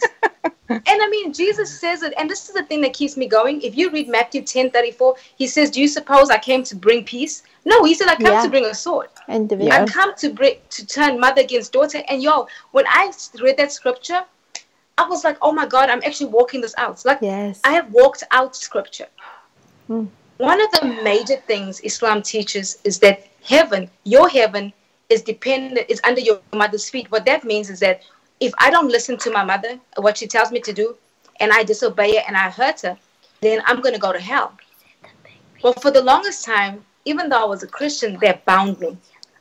and 0.70 1.02
i 1.02 1.09
mean 1.09 1.32
jesus 1.32 1.80
says 1.80 2.02
it 2.02 2.12
and 2.18 2.28
this 2.28 2.48
is 2.48 2.54
the 2.54 2.62
thing 2.64 2.80
that 2.80 2.92
keeps 2.92 3.16
me 3.16 3.26
going 3.26 3.61
if 3.62 3.76
you 3.76 3.90
read 3.90 4.09
matthew 4.09 4.42
10 4.42 4.70
34 4.70 5.14
he 5.37 5.46
says 5.46 5.70
do 5.70 5.80
you 5.80 5.88
suppose 5.88 6.30
i 6.30 6.38
came 6.38 6.62
to 6.62 6.76
bring 6.76 7.04
peace 7.04 7.42
no 7.64 7.85
he 7.85 7.94
said 7.94 8.09
i 8.09 8.14
come 8.16 8.32
Yeah. 8.32 8.42
to 8.42 8.48
bring 8.48 8.64
a 8.66 8.74
sword 8.74 9.09
And 9.28 9.68
Yeah. 9.68 9.82
i 9.82 9.87
come 9.87 10.14
to 10.16 10.30
bring 10.32 10.56
to 10.70 10.87
turn 10.87 11.18
mother 11.20 11.42
against 11.42 11.72
daughter 11.72 12.02
and 12.09 12.22
yo 12.22 12.48
when 12.72 12.85
i 12.88 13.12
read 13.40 13.56
that 13.56 13.72
scripture 13.72 14.24
i 14.98 15.06
was 15.09 15.24
like 15.24 15.38
oh 15.42 15.52
my 15.52 15.66
god 15.66 15.88
i'm 15.90 16.02
actually 16.04 16.30
walking 16.30 16.61
this 16.61 16.74
out 16.78 17.04
like 17.04 17.18
Yes. 17.20 17.61
i 17.64 17.72
have 17.72 17.90
walked 17.92 18.24
out 18.30 18.54
scripture 18.56 19.06
Hmm. 19.87 20.06
one 20.38 20.61
of 20.61 20.70
the 20.72 21.00
major 21.04 21.37
things 21.46 21.80
islam 21.80 22.20
teaches 22.22 22.78
is 22.85 22.98
that 22.98 23.26
heaven 23.44 23.88
your 24.04 24.28
heaven 24.28 24.72
is 25.09 25.22
dependent 25.22 25.88
is 25.88 26.00
under 26.02 26.20
your 26.20 26.40
mother's 26.52 26.90
feet 26.90 27.09
what 27.12 27.24
that 27.26 27.44
means 27.44 27.70
is 27.70 27.78
that 27.80 28.02
if 28.40 28.53
I 28.59 28.70
don't 28.70 28.88
listen 28.88 29.16
to 29.18 29.31
my 29.31 29.44
mother, 29.44 29.79
what 29.96 30.18
she 30.18 30.27
tells 30.27 30.51
me 30.51 30.61
to 30.61 30.72
do, 30.72 30.96
and 31.40 31.53
I 31.53 31.62
disobey 31.62 32.16
her 32.16 32.22
and 32.27 32.37
I 32.37 32.51
hurt 32.51 32.81
her, 32.83 32.96
then 33.40 33.62
I'm 33.66 33.81
going 33.81 33.94
to 33.94 34.01
go 34.01 34.12
to 34.12 34.20
hell. 34.20 34.53
Well, 35.62 35.75
for 35.75 35.90
the 35.90 36.03
longest 36.03 36.44
time, 36.44 36.85
even 37.05 37.29
though 37.29 37.42
I 37.42 37.46
was 37.46 37.62
a 37.62 37.66
Christian, 37.66 38.18
they 38.20 38.40
bound 38.44 38.81
me. 38.81 38.96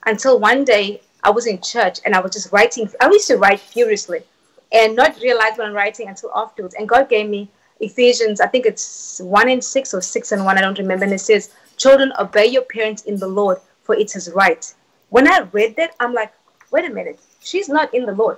Until 0.05 0.39
one 0.39 0.63
day, 0.63 1.01
I 1.23 1.31
was 1.31 1.47
in 1.47 1.61
church 1.61 1.99
and 2.05 2.13
I 2.13 2.19
was 2.19 2.31
just 2.31 2.51
writing. 2.51 2.89
I 3.01 3.07
used 3.07 3.27
to 3.27 3.37
write 3.37 3.59
furiously 3.59 4.23
and 4.71 4.95
not 4.95 5.19
realize 5.21 5.57
what 5.57 5.67
I'm 5.67 5.73
writing 5.73 6.07
until 6.07 6.31
afterwards. 6.35 6.75
And 6.77 6.87
God 6.87 7.09
gave 7.09 7.29
me 7.29 7.49
Ephesians, 7.79 8.39
I 8.39 8.47
think 8.47 8.65
it's 8.65 9.19
1 9.19 9.49
and 9.49 9.63
6 9.63 9.93
or 9.93 10.01
6 10.01 10.31
and 10.31 10.45
1, 10.45 10.57
I 10.57 10.61
don't 10.61 10.77
remember. 10.77 11.03
And 11.03 11.13
it 11.13 11.19
says, 11.19 11.51
Children, 11.77 12.13
obey 12.19 12.45
your 12.45 12.61
parents 12.61 13.03
in 13.03 13.17
the 13.17 13.27
Lord, 13.27 13.57
for 13.83 13.95
it 13.95 14.15
is 14.15 14.31
right. 14.31 14.73
When 15.09 15.27
I 15.27 15.39
read 15.51 15.75
that, 15.75 15.95
I'm 15.99 16.13
like, 16.13 16.31
wait 16.71 16.89
a 16.89 16.93
minute, 16.93 17.19
she's 17.41 17.67
not 17.67 17.93
in 17.93 18.05
the 18.05 18.13
Lord. 18.13 18.37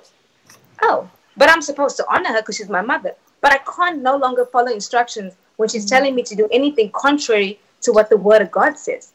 Oh, 0.82 1.10
but 1.36 1.50
I'm 1.50 1.62
supposed 1.62 1.98
to 1.98 2.06
honor 2.10 2.30
her 2.30 2.42
because 2.42 2.58
she's 2.58 2.70
my 2.70 2.82
mother. 2.82 3.14
But 3.42 3.54
I 3.54 3.60
can't 3.60 4.02
no 4.02 4.18
longer 4.18 4.46
follow 4.46 4.72
instructions 4.72 5.34
when 5.58 5.70
she's 5.70 5.86
mm. 5.86 5.90
telling 5.90 6.16
me 6.16 6.24
to 6.24 6.36
do 6.36 6.48
anything 6.52 6.92
contrary 6.92 7.60
to 7.82 7.92
what 7.92 8.10
the 8.10 8.18
Word 8.18 8.42
of 8.42 8.52
God 8.52 8.78
says. 8.78 9.12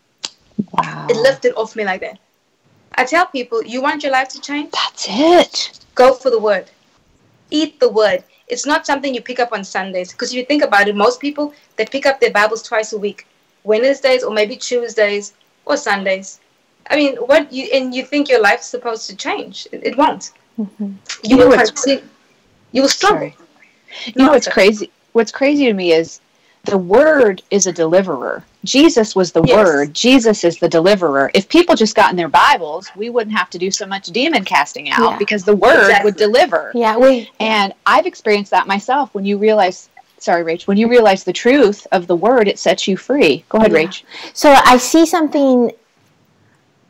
Wow. 0.73 1.07
It 1.11 1.17
lifted 1.17 1.55
off 1.55 1.75
me 1.75 1.85
like 1.85 2.01
that. 2.03 2.19
I 2.95 3.05
tell 3.05 3.27
people, 3.27 3.63
you 3.65 3.83
want 3.83 4.03
your 4.03 4.13
life 4.13 4.29
to 4.29 4.41
change? 4.41 4.71
That's 4.73 5.07
it. 5.09 5.81
Go 5.95 6.15
for 6.15 6.31
the 6.31 6.39
Word. 6.39 6.71
Eat 7.51 7.81
the 7.81 7.89
Word. 7.89 8.23
It's 8.49 8.67
not 8.67 8.87
something 8.87 9.15
you 9.15 9.23
pick 9.23 9.41
up 9.41 9.53
on 9.53 9.65
Sundays. 9.65 10.13
Because 10.13 10.31
if 10.31 10.37
you 10.37 10.45
think 10.45 10.63
about 10.63 10.89
it, 10.89 10.95
most 10.95 11.21
people, 11.21 11.55
they 11.77 11.87
pick 11.87 12.07
up 12.07 12.21
their 12.21 12.31
Bibles 12.31 12.63
twice 12.63 12.93
a 12.93 12.99
week. 12.99 13.27
Wednesdays 13.65 14.25
or 14.25 14.33
maybe 14.33 14.57
Tuesdays 14.57 15.35
or 15.65 15.77
Sundays. 15.77 16.41
I 16.91 16.97
mean, 16.97 17.17
what 17.17 17.53
you 17.53 17.69
and 17.73 17.95
you 17.95 18.05
think 18.05 18.29
your 18.29 18.41
life's 18.41 18.67
supposed 18.67 19.09
to 19.09 19.17
change? 19.17 19.69
It, 19.73 19.87
it 19.87 19.97
won't. 19.97 20.33
Mm-hmm. 20.59 20.85
You, 20.85 20.93
You 21.25 21.37
know 21.37 21.49
will 21.49 21.57
continue, 21.59 22.03
You 22.73 22.83
will 22.83 22.89
struggle. 22.89 23.19
Sorry. 23.19 23.37
You 24.07 24.13
know 24.25 24.31
what's 24.31 24.49
crazy? 24.49 24.91
What's 25.13 25.33
crazy 25.33 25.65
to 25.67 25.73
me 25.75 25.93
is 25.93 26.21
the 26.65 26.79
word 26.79 27.43
is 27.51 27.67
a 27.67 27.73
deliverer. 27.73 28.45
Jesus 28.65 29.17
was 29.17 29.33
the 29.33 29.43
Yes. 29.43 29.57
word. 29.57 29.95
Jesus 29.95 30.45
is 30.45 30.59
the 30.59 30.69
deliverer. 30.69 31.31
If 31.35 31.49
people 31.49 31.75
just 31.75 31.95
got 31.97 32.11
in 32.11 32.17
their 32.17 32.29
Bibles, 32.29 32.91
we 32.97 33.11
wouldn't 33.11 33.37
have 33.37 33.51
to 33.51 33.59
do 33.59 33.71
so 33.71 33.85
much 33.87 34.07
demon 34.07 34.45
casting 34.45 34.89
out 34.91 35.13
Yeah. 35.13 35.19
because 35.19 35.45
the 35.45 35.57
word 35.57 35.81
Exactly. 35.81 36.05
would 36.09 36.17
deliver. 36.17 36.71
yeah. 36.75 36.97
We. 36.97 37.31
And 37.41 37.73
I've 37.85 38.07
experienced 38.07 38.51
that 38.53 38.67
myself 38.67 39.13
when 39.15 39.25
you 39.25 39.39
realize 39.39 39.89
sorry, 40.19 40.45
Rach, 40.45 40.69
when 40.69 40.77
you 40.77 40.87
realize 40.89 41.25
the 41.25 41.33
truth 41.33 41.85
of 41.91 42.07
the 42.07 42.15
word, 42.15 42.47
it 42.47 42.57
sets 42.57 42.87
you 42.87 42.97
free. 42.97 43.45
Go 43.49 43.59
ahead, 43.59 43.73
Yeah. 43.73 43.79
Rach. 43.79 44.03
So 44.33 44.51
I 44.65 44.77
see 44.77 45.05
something. 45.05 45.73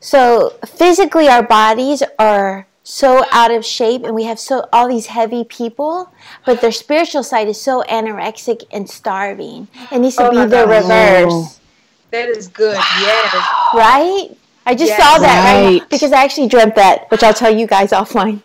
So 0.01 0.51
physically, 0.67 1.29
our 1.29 1.43
bodies 1.43 2.03
are 2.19 2.67
so 2.85 3.25
out 3.31 3.51
of 3.51 3.65
shape, 3.65 4.03
and 4.05 4.15
we 4.15 4.25
have 4.25 4.39
so 4.39 4.67
all 4.73 4.89
these 4.89 5.07
heavy 5.07 5.45
people, 5.45 6.13
but 6.45 6.61
their 6.61 6.73
spiritual 6.73 7.23
side 7.23 7.49
is 7.49 7.61
so 7.61 7.83
anorexic 7.89 8.65
and 8.73 8.89
starving. 8.91 9.69
It 9.91 9.99
needs 10.01 10.17
to 10.17 10.27
Oh 10.27 10.31
be 10.31 10.37
the 10.39 10.67
God. 10.67 10.69
reverse, 10.69 11.61
That 12.11 12.29
is 12.29 12.49
good. 12.49 12.75
Yes. 12.77 13.35
right? 13.75 14.29
I 14.67 14.75
just 14.75 14.91
Yes. 14.91 15.03
saw 15.03 15.19
that 15.19 15.45
right, 15.45 15.81
Right. 15.81 15.89
because 15.91 16.13
I 16.13 16.23
actually 16.25 16.49
dreamt 16.49 16.75
that, 16.77 17.11
which 17.11 17.23
I'll 17.23 17.35
tell 17.35 17.55
you 17.55 17.67
guys 17.67 17.91
offline. 18.01 18.43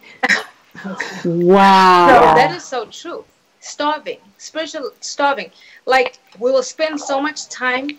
Wow. 1.25 2.07
No, 2.07 2.21
that 2.35 2.51
is 2.55 2.63
so 2.63 2.85
true. 2.85 3.25
Starving, 3.59 4.19
spiritual 4.37 4.91
starving. 5.01 5.51
Like 5.85 6.19
we 6.39 6.51
will 6.51 6.63
spend 6.63 7.01
so 7.01 7.21
much 7.21 7.49
time 7.49 7.89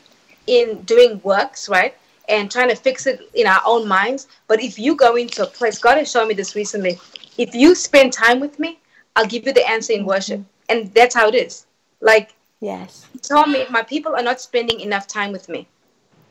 in 0.47 0.83
doing 0.83 1.21
works, 1.23 1.69
right? 1.69 1.95
And 2.29 2.51
trying 2.51 2.69
to 2.69 2.77
fix 2.77 3.07
it 3.07 3.31
in 3.35 3.47
our 3.47 3.61
own 3.65 3.89
minds. 3.89 4.29
But 4.49 4.63
if 4.63 4.79
you 4.79 4.95
go 4.95 5.17
into 5.17 5.43
a 5.43 5.47
place, 5.47 5.79
God 5.79 5.97
has 5.97 6.11
shown 6.11 6.29
me 6.29 6.35
this 6.35 6.55
recently. 6.55 6.99
If 7.39 7.55
you 7.55 7.75
spend 7.75 8.13
time 8.13 8.39
with 8.41 8.59
me, 8.59 8.79
I'll 9.17 9.27
give 9.27 9.47
you 9.47 9.53
the 9.53 9.67
answer 9.69 9.95
in 9.95 10.05
worship. 10.05 10.41
Mm-hmm. 10.41 10.71
And 10.71 10.95
that's 10.95 11.15
how 11.15 11.29
it 11.29 11.35
is. 11.35 11.67
Like 12.01 12.35
Yes. 12.61 13.07
he 13.13 13.19
told 13.19 13.49
me 13.49 13.65
my 13.71 13.83
people 13.83 14.15
are 14.15 14.23
not 14.23 14.41
spending 14.41 14.81
enough 14.81 15.07
time 15.07 15.33
with 15.33 15.49
me. 15.49 15.67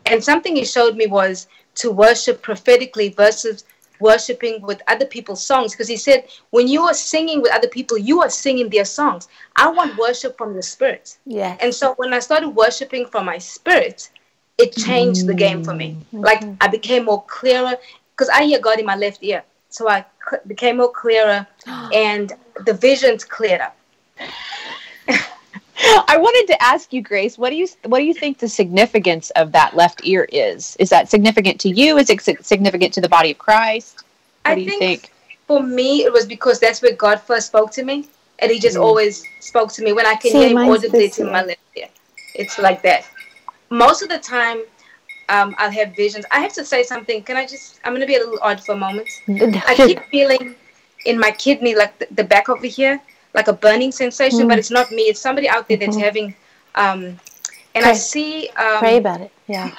And 0.06 0.24
something 0.24 0.56
he 0.56 0.66
showed 0.66 0.96
me 0.96 1.08
was 1.08 1.48
to 1.76 1.92
worship 1.92 2.42
prophetically 2.42 3.10
versus 3.10 3.66
worshiping 4.00 4.62
with 4.62 4.82
other 4.88 5.06
people's 5.06 5.44
songs. 5.44 5.72
Because 5.72 5.88
he 5.88 5.98
said, 5.98 6.28
when 6.52 6.68
you 6.68 6.84
are 6.84 6.94
singing 6.94 7.42
with 7.42 7.54
other 7.54 7.68
people, 7.68 7.98
you 7.98 8.22
are 8.22 8.30
singing 8.30 8.70
their 8.70 8.86
songs. 8.86 9.28
I 9.56 9.70
want 9.70 9.98
worship 9.98 10.38
from 10.38 10.56
the 10.56 10.64
spirit. 10.64 11.18
Yeah. 11.26 11.58
And 11.60 11.74
so 11.74 11.94
when 11.96 12.14
I 12.14 12.20
started 12.20 12.50
worshiping 12.50 13.06
from 13.08 13.26
my 13.26 13.38
spirit, 13.38 14.10
it 14.58 14.76
changed 14.76 15.28
the 15.28 15.34
game 15.34 15.63
for 15.63 15.74
me. 15.76 15.98
Like 16.12 16.43
I 16.62 16.67
became 16.67 17.06
more 17.06 17.24
clearer 17.24 17.76
because 18.12 18.30
I 18.30 18.43
hear 18.43 18.60
God 18.60 18.80
in 18.80 18.86
my 18.86 18.96
left 18.96 19.24
ear. 19.24 19.43
So 19.70 19.89
I 19.89 20.06
c- 20.30 20.38
became 20.48 20.78
more 20.78 20.91
clearer 20.91 21.46
and 21.93 22.32
the 22.65 22.74
visions 22.74 23.24
cleared 23.24 23.62
up. 23.62 23.78
I 26.10 26.17
wanted 26.17 26.52
to 26.54 26.63
ask 26.63 26.91
you, 26.91 27.02
Grace, 27.02 27.38
what 27.38 27.52
do 27.52 27.56
you 27.56 27.67
what 27.86 28.00
do 28.00 28.06
you 28.06 28.13
think 28.13 28.39
the 28.39 28.48
significance 28.48 29.30
of 29.32 29.52
that 29.52 29.76
left 29.76 30.02
ear 30.04 30.28
is? 30.32 30.76
Is 30.80 30.89
that 30.89 31.08
significant 31.10 31.60
to 31.62 31.70
you? 31.70 31.98
Is 31.98 32.10
it 32.10 32.22
significant 32.46 32.93
to 32.96 33.02
the 33.02 33.10
body 33.10 33.32
of 33.32 33.38
Christ? 33.38 33.98
What 33.98 34.52
I 34.52 34.56
do 34.56 34.62
you 34.62 34.70
think, 34.72 34.80
think? 34.80 35.12
for 35.46 35.62
me 35.62 36.04
it 36.04 36.12
was 36.12 36.26
because 36.26 36.60
that's 36.60 36.82
where 36.82 36.96
God 36.96 37.22
first 37.22 37.48
spoke 37.48 37.72
to 37.74 37.84
me, 37.84 38.08
and 38.39 38.52
He 38.52 38.60
just 38.60 38.76
Mm. 38.78 38.84
always 38.84 39.24
spoke 39.39 39.72
to 39.74 39.84
me 39.84 39.93
when 39.93 40.06
I 40.06 40.15
can 40.15 40.32
See, 40.32 40.39
hear 40.39 40.48
Him 40.50 40.56
mine's 40.56 40.80
audibly 40.80 41.00
this 41.08 41.15
to 41.17 41.26
my 41.26 41.43
left 41.43 41.60
ear. 41.76 41.89
It's 42.34 42.58
like 42.60 42.82
that. 42.82 43.06
Most 43.69 44.01
of 44.01 44.10
the 44.10 44.17
time, 44.19 44.60
um, 45.30 45.56
I'll 45.58 45.71
have 45.71 45.95
visions. 45.95 46.25
I 46.32 46.39
have 46.39 46.53
to 46.53 46.63
say 46.65 46.84
something. 46.84 47.23
Can 47.23 47.36
I 47.38 47.45
just? 47.45 47.80
I'm 47.84 47.93
gonna 47.93 48.06
be 48.06 48.15
a 48.15 48.19
little 48.19 48.39
odd 48.41 48.63
for 48.63 48.73
a 48.73 48.77
moment. 48.77 49.10
I 49.67 49.73
keep 49.88 50.01
feeling 50.06 50.56
in 51.06 51.19
my 51.19 51.32
kidney, 51.32 51.75
like 51.75 51.97
the, 51.99 52.08
the 52.12 52.23
back 52.23 52.49
over 52.49 52.65
here, 52.65 52.99
like 53.34 53.47
a 53.47 53.53
burning 53.53 53.91
sensation, 53.91 54.41
Mm. 54.45 54.49
but 54.49 54.58
it's 54.60 54.71
not 54.71 54.91
me. 54.91 55.03
It's 55.03 55.19
somebody 55.19 55.47
out 55.49 55.67
there 55.67 55.77
that's 55.77 55.97
Mhm. 55.97 56.01
having. 56.01 56.36
Um, 56.75 57.19
and 57.75 57.86
I 57.86 57.93
see. 57.93 58.49
Um, 58.56 58.80
Pray 58.80 58.97
about 58.97 59.21
it. 59.21 59.32
Yeah. 59.47 59.71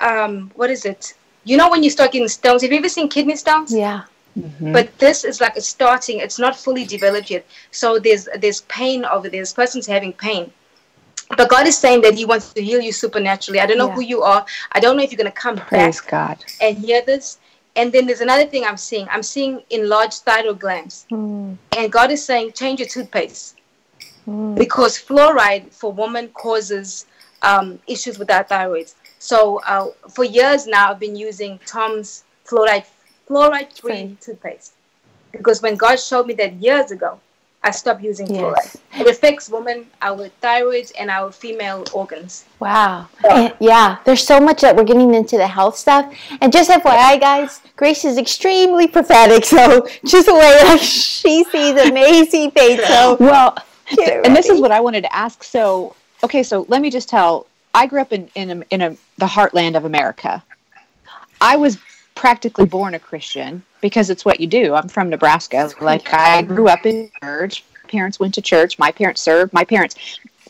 um, 0.00 0.50
what 0.54 0.70
is 0.70 0.84
it? 0.84 1.14
You 1.44 1.56
know 1.56 1.70
when 1.70 1.82
you 1.82 1.90
start 1.90 2.12
getting 2.12 2.28
stones. 2.28 2.62
Have 2.62 2.72
you 2.72 2.78
ever 2.78 2.88
seen 2.88 3.08
kidney 3.08 3.36
stones? 3.36 3.72
Yeah. 3.72 4.02
Mhm. 4.38 4.72
but 4.72 4.86
this 4.98 5.24
is 5.24 5.40
like 5.40 5.56
a 5.56 5.60
starting 5.60 6.20
it's 6.20 6.38
not 6.38 6.54
fully 6.54 6.84
developed 6.84 7.28
yet 7.28 7.44
so 7.72 7.98
there's 7.98 8.28
there's 8.42 8.60
pain 8.68 9.04
over 9.04 9.28
there 9.28 9.40
this 9.42 9.52
person's 9.52 9.86
having 9.86 10.12
pain 10.12 10.52
but 11.36 11.48
god 11.48 11.66
is 11.66 11.76
saying 11.76 12.00
that 12.00 12.14
he 12.14 12.24
wants 12.24 12.52
to 12.52 12.62
heal 12.62 12.80
you 12.80 12.92
supernaturally 12.92 13.60
i 13.60 13.66
don't 13.66 13.78
know 13.78 13.88
Yeah. 13.88 13.94
who 13.94 14.00
you 14.02 14.22
are 14.22 14.44
i 14.72 14.80
don't 14.80 14.96
know 14.96 15.02
if 15.02 15.10
you're 15.12 15.18
going 15.18 15.30
to 15.32 15.40
come 15.46 15.56
Praise 15.56 16.00
back 16.00 16.10
God. 16.10 16.44
and 16.60 16.78
hear 16.78 17.02
this 17.02 17.38
and 17.76 17.92
then 17.92 18.06
there's 18.06 18.20
another 18.20 18.46
thing 18.46 18.64
i'm 18.64 18.76
seeing 18.76 19.06
i'm 19.10 19.22
seeing 19.22 19.62
enlarged 19.70 20.22
thyroid 20.22 20.58
glands 20.58 21.06
Mm. 21.10 21.56
and 21.76 21.92
god 21.92 22.10
is 22.10 22.24
saying 22.24 22.52
change 22.52 22.80
your 22.80 22.88
toothpaste 22.88 23.56
Mm. 24.26 24.56
because 24.58 24.98
fluoride 24.98 25.72
for 25.72 25.90
women 25.90 26.28
causes 26.28 27.06
um, 27.42 27.78
issues 27.86 28.18
with 28.18 28.30
our 28.30 28.44
thyroids. 28.44 28.94
So 29.18 29.60
uh, 29.66 29.86
for 30.10 30.24
years 30.24 30.66
now, 30.66 30.90
I've 30.90 30.98
been 31.00 31.16
using 31.16 31.58
Tom's 31.64 32.24
fluoride 32.44 32.84
fluoride 33.28 33.72
free 33.80 33.90
Free. 34.08 34.16
toothpaste 34.20 34.72
because 35.32 35.62
when 35.62 35.76
God 35.76 35.96
showed 35.98 36.26
me 36.26 36.34
that 36.34 36.54
years 36.54 36.90
ago, 36.90 37.20
I 37.64 37.70
stopped 37.72 38.02
using 38.02 38.32
Yes. 38.32 38.40
fluoride. 38.94 39.00
It 39.00 39.06
affects 39.08 39.48
women, 39.50 39.86
our 40.00 40.30
thyroids, 40.42 40.92
and 40.98 41.10
our 41.10 41.32
female 41.32 41.84
organs. 41.92 42.44
Wow. 42.60 43.08
And- 43.28 43.52
yeah, 43.58 43.98
there's 44.04 44.24
so 44.24 44.40
much 44.40 44.60
that 44.60 44.76
we're 44.76 44.84
getting 44.84 45.12
into 45.14 45.36
the 45.36 45.46
health 45.46 45.76
stuff. 45.76 46.12
And 46.40 46.52
just 46.52 46.70
FYI, 46.70 47.18
guys, 47.20 47.60
Grace 47.76 48.04
is 48.04 48.16
extremely 48.18 48.86
prophetic. 48.86 49.44
So 49.44 49.86
just 50.04 50.26
the 50.26 50.34
way 50.34 50.60
like 50.64 50.80
she 50.80 51.44
sees 51.44 51.76
amazing 51.80 52.52
faith. 52.52 52.84
So 52.86 53.16
Well, 53.18 53.56
and 54.24 54.36
this 54.36 54.48
is 54.48 54.60
what 54.60 54.70
I 54.70 54.80
wanted 54.80 55.02
to 55.02 55.14
ask. 55.14 55.42
So, 55.42 55.94
okay, 56.22 56.42
so 56.42 56.64
let 56.68 56.80
me 56.80 56.90
just 56.90 57.08
tell. 57.08 57.46
I 57.74 57.86
grew 57.86 58.00
up 58.00 58.12
in 58.12 58.28
in 58.34 58.50
a, 58.50 58.64
in 58.70 58.80
a, 58.82 58.90
the 59.18 59.26
heartland 59.26 59.76
of 59.76 59.84
America. 59.84 60.42
I 61.40 61.56
was 61.56 61.78
practically 62.18 62.66
born 62.66 62.94
a 62.94 62.98
Christian 62.98 63.62
because 63.80 64.10
it's 64.10 64.24
what 64.24 64.40
you 64.40 64.48
do. 64.48 64.74
I'm 64.74 64.88
from 64.88 65.08
Nebraska. 65.08 65.70
Like 65.80 66.12
I 66.12 66.42
grew 66.42 66.68
up 66.68 66.84
in 66.84 67.10
church. 67.22 67.64
Parents 67.86 68.18
went 68.18 68.34
to 68.34 68.42
church. 68.42 68.78
My 68.78 68.90
parents 68.90 69.22
served. 69.22 69.52
My 69.52 69.64
parents. 69.64 69.94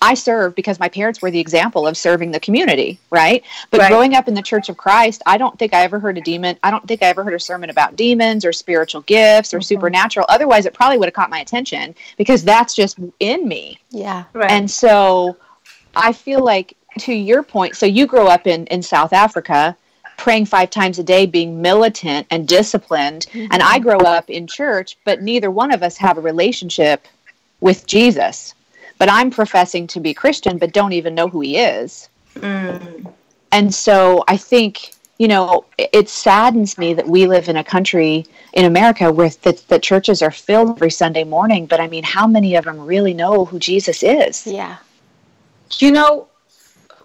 I 0.01 0.15
served 0.15 0.55
because 0.55 0.79
my 0.79 0.89
parents 0.89 1.21
were 1.21 1.31
the 1.31 1.41
example 1.41 1.87
of 1.87 1.97
serving 1.97 2.31
the 2.31 2.39
community, 2.39 3.01
right? 3.11 3.45
But 3.71 3.81
Right. 3.81 3.91
growing 3.91 4.15
up 4.15 4.29
in 4.29 4.35
the 4.35 4.43
Church 4.43 4.69
of 4.69 4.77
Christ, 4.77 5.23
I 5.27 5.39
don't 5.39 5.59
think 5.59 5.75
I 5.75 5.83
ever 5.83 5.99
heard 5.99 6.17
a 6.17 6.21
demon. 6.21 6.57
I 6.63 6.71
don't 6.71 6.87
think 6.87 7.03
I 7.03 7.07
ever 7.07 7.25
heard 7.25 7.35
a 7.35 7.41
sermon 7.41 7.69
about 7.69 7.97
demons 7.97 8.45
or 8.45 8.53
spiritual 8.53 9.01
gifts 9.03 9.53
or 9.53 9.59
mm-hmm. 9.59 9.65
supernatural. 9.65 10.25
Otherwise, 10.29 10.67
it 10.67 10.73
probably 10.73 10.99
would 10.99 11.09
have 11.09 11.15
caught 11.15 11.31
my 11.31 11.41
attention 11.41 11.97
because 12.17 12.45
that's 12.45 12.75
just 12.75 12.99
in 13.19 13.47
me. 13.47 13.79
yeah. 13.91 14.25
Right. 14.33 14.51
And 14.51 14.71
so 14.71 15.37
I 15.97 16.13
feel 16.13 16.45
like 16.45 16.77
to 17.01 17.13
your 17.13 17.43
point, 17.43 17.77
so 17.77 17.85
you 17.85 18.07
grow 18.07 18.29
up 18.29 18.47
in, 18.47 18.67
in 18.67 18.83
South 18.83 19.13
Africa 19.13 19.77
praying 20.19 20.45
five 20.45 20.69
times 20.69 20.99
a 20.99 21.03
day, 21.03 21.25
being 21.25 21.63
militant 21.63 22.27
and 22.31 22.47
disciplined. 22.47 23.27
And 23.33 23.63
I 23.63 23.79
grow 23.79 23.99
up 23.99 24.29
in 24.29 24.47
church, 24.47 24.99
but 25.05 25.23
neither 25.23 25.51
one 25.51 25.73
of 25.73 25.83
us 25.83 25.97
have 25.97 26.19
a 26.19 26.21
relationship 26.21 27.09
with 27.61 27.87
Jesus. 27.87 28.55
But 28.99 29.09
I'm 29.11 29.31
professing 29.31 29.87
to 29.89 30.01
be 30.01 30.13
Christian, 30.13 30.59
but 30.59 30.73
don't 30.73 30.93
even 30.93 31.15
know 31.15 31.29
who 31.29 31.41
he 31.41 31.57
is. 31.57 32.09
Mm. 32.35 33.13
And 33.53 33.73
so 33.73 34.25
I 34.29 34.37
think, 34.37 34.93
you 35.19 35.29
know, 35.29 35.65
it, 35.79 35.91
it 35.93 36.09
saddens 36.09 36.77
me 36.77 36.95
that 36.95 37.09
we 37.09 37.27
live 37.27 37.49
in 37.49 37.57
a 37.57 37.65
country 37.65 38.27
in 38.53 38.65
America 38.65 39.11
where 39.13 39.31
the, 39.31 39.61
the 39.69 39.79
churches 39.79 40.21
are 40.21 40.33
filled 40.33 40.71
every 40.71 40.91
Sunday 40.91 41.25
morning. 41.25 41.67
But 41.67 41.81
I 41.81 41.87
mean, 41.87 42.03
how 42.03 42.27
many 42.27 42.57
of 42.57 42.65
them 42.65 42.81
really 42.81 43.15
know 43.15 43.45
who 43.45 43.59
Jesus 43.59 44.03
is? 44.03 44.47
Yeah. 44.47 44.79
You 45.79 45.93
know, 45.93 46.27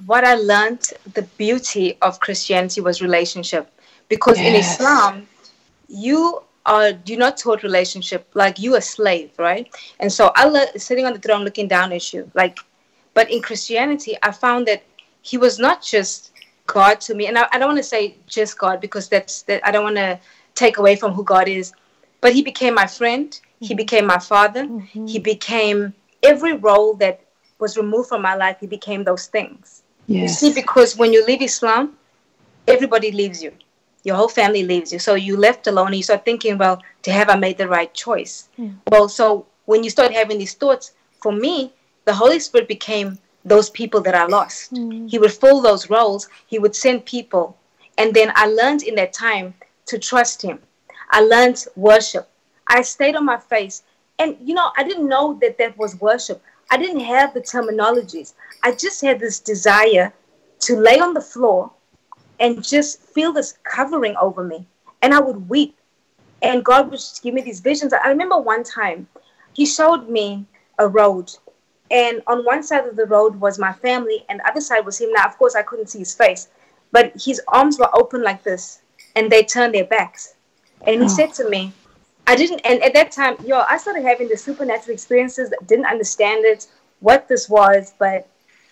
what 0.05 0.23
I 0.23 0.35
learned, 0.35 0.89
the 1.13 1.23
beauty 1.37 1.97
of 2.01 2.19
Christianity 2.19 2.81
was 2.81 3.01
relationship. 3.01 3.69
Because 4.09 4.37
in 4.37 4.53
Islam, 4.53 5.27
you 5.87 6.43
are 6.65 6.91
you're 7.05 7.19
not 7.19 7.37
taught 7.37 7.63
relationship 7.63 8.27
like 8.33 8.59
you 8.59 8.75
a 8.75 8.81
slave, 8.81 9.31
right? 9.37 9.67
And 9.99 10.11
so 10.11 10.31
Allah 10.37 10.67
is 10.75 10.83
sitting 10.83 11.05
on 11.05 11.13
the 11.13 11.19
throne 11.19 11.43
looking 11.43 11.67
down 11.67 11.91
at 11.91 12.13
you. 12.13 12.29
Like 12.33 12.59
but 13.13 13.29
in 13.31 13.41
Christianity, 13.41 14.17
I 14.23 14.31
found 14.31 14.67
that 14.67 14.83
he 15.21 15.37
was 15.37 15.59
not 15.59 15.81
just 15.81 16.31
God 16.67 16.99
to 17.01 17.13
me. 17.13 17.27
And 17.27 17.37
I, 17.37 17.47
I 17.51 17.59
don't 17.59 17.69
want 17.69 17.77
to 17.77 17.83
say 17.83 18.17
just 18.27 18.57
God 18.57 18.81
because 18.81 19.09
that's 19.09 19.43
that 19.43 19.65
I 19.65 19.71
don't 19.71 19.83
want 19.83 19.97
to 19.97 20.19
take 20.55 20.77
away 20.77 20.95
from 20.95 21.13
who 21.13 21.23
God 21.23 21.47
is. 21.47 21.73
But 22.21 22.33
he 22.33 22.41
became 22.41 22.73
my 22.73 22.87
friend, 22.87 23.37
he 23.59 23.67
mm-hmm. 23.67 23.75
became 23.75 24.05
my 24.05 24.19
father, 24.19 24.63
mm-hmm. 24.63 25.07
he 25.07 25.19
became 25.19 25.93
every 26.23 26.53
role 26.53 26.93
that 26.95 27.21
was 27.59 27.77
removed 27.77 28.09
from 28.09 28.21
my 28.21 28.35
life, 28.35 28.57
he 28.59 28.67
became 28.67 29.03
those 29.03 29.27
things. 29.27 29.82
You 30.07 30.27
see, 30.27 30.53
because 30.53 30.97
when 30.97 31.13
you 31.13 31.25
leave 31.25 31.41
Islam, 31.41 31.97
everybody 32.67 33.11
leaves 33.11 33.41
you. 33.41 33.53
Your 34.03 34.15
whole 34.15 34.27
family 34.27 34.63
leaves 34.63 34.91
you. 34.91 34.99
So 34.99 35.15
you 35.15 35.37
left 35.37 35.67
alone 35.67 35.87
and 35.87 35.95
you 35.95 36.03
start 36.03 36.25
thinking, 36.25 36.57
well, 36.57 36.81
to 37.03 37.11
have 37.11 37.29
I 37.29 37.35
made 37.35 37.57
the 37.57 37.67
right 37.67 37.93
choice? 37.93 38.49
Well, 38.89 39.07
so 39.07 39.45
when 39.65 39.83
you 39.83 39.89
start 39.89 40.11
having 40.11 40.37
these 40.37 40.53
thoughts, 40.53 40.91
for 41.21 41.31
me, 41.31 41.71
the 42.05 42.13
Holy 42.13 42.39
Spirit 42.39 42.67
became 42.67 43.17
those 43.45 43.69
people 43.69 44.01
that 44.01 44.15
I 44.15 44.25
lost. 44.25 44.73
Mm. 44.73 45.09
He 45.09 45.19
would 45.19 45.31
fill 45.31 45.61
those 45.61 45.89
roles, 45.89 46.27
He 46.47 46.59
would 46.59 46.75
send 46.75 47.05
people. 47.05 47.57
And 47.97 48.13
then 48.13 48.31
I 48.35 48.47
learned 48.47 48.83
in 48.83 48.95
that 48.95 49.13
time 49.13 49.53
to 49.85 49.97
trust 49.99 50.41
Him. 50.41 50.59
I 51.11 51.21
learned 51.21 51.65
worship. 51.75 52.27
I 52.67 52.81
stayed 52.81 53.15
on 53.15 53.25
my 53.25 53.37
face. 53.37 53.83
And, 54.19 54.37
you 54.41 54.53
know, 54.53 54.71
I 54.77 54.83
didn't 54.83 55.07
know 55.07 55.37
that 55.41 55.57
that 55.57 55.77
was 55.77 55.99
worship. 55.99 56.41
I 56.73 56.77
didn't 56.77 57.01
have 57.01 57.35
the 57.35 57.39
terminologies. 57.39 58.33
I 58.63 58.71
just 58.71 58.99
had 58.99 59.19
this 59.19 59.39
desire 59.39 60.11
to 60.61 60.75
lay 60.75 60.99
on 60.99 61.13
the 61.13 61.21
floor 61.21 61.71
and 62.39 62.63
just 62.63 62.99
feel 62.99 63.31
this 63.31 63.59
covering 63.63 64.15
over 64.19 64.43
me. 64.43 64.65
And 65.03 65.13
I 65.13 65.19
would 65.19 65.47
weep. 65.47 65.77
And 66.41 66.65
God 66.65 66.89
would 66.89 66.99
just 66.99 67.21
give 67.21 67.35
me 67.35 67.43
these 67.43 67.59
visions. 67.59 67.93
I 67.93 68.07
remember 68.07 68.39
one 68.39 68.63
time 68.63 69.07
He 69.53 69.67
showed 69.67 70.09
me 70.09 70.47
a 70.79 70.87
road. 70.87 71.31
And 71.91 72.23
on 72.25 72.43
one 72.43 72.63
side 72.63 72.87
of 72.87 72.95
the 72.95 73.05
road 73.05 73.39
was 73.39 73.59
my 73.59 73.73
family, 73.73 74.25
and 74.27 74.39
the 74.39 74.49
other 74.49 74.61
side 74.61 74.83
was 74.83 74.99
Him. 74.99 75.13
Now, 75.13 75.25
of 75.25 75.37
course, 75.37 75.55
I 75.55 75.61
couldn't 75.61 75.91
see 75.91 75.99
His 75.99 76.15
face, 76.15 76.47
but 76.91 77.13
His 77.23 77.39
arms 77.49 77.77
were 77.77 77.95
open 77.95 78.23
like 78.23 78.41
this, 78.41 78.81
and 79.15 79.31
they 79.31 79.43
turned 79.43 79.75
their 79.75 79.85
backs. 79.85 80.33
And 80.87 81.01
He 81.01 81.05
oh. 81.05 81.07
said 81.07 81.35
to 81.35 81.47
me, 81.47 81.71
I 82.25 82.35
didn't, 82.35 82.61
and 82.63 82.81
at 82.83 82.93
that 82.93 83.11
time, 83.11 83.35
yo, 83.45 83.63
I 83.69 83.77
started 83.77 84.03
having 84.03 84.29
the 84.29 84.37
supernatural 84.37 84.93
experiences, 84.93 85.53
didn't 85.67 85.85
understand 85.85 86.45
it, 86.45 86.67
what 87.01 87.27
this 87.27 87.49
was, 87.49 87.93
but 87.99 88.27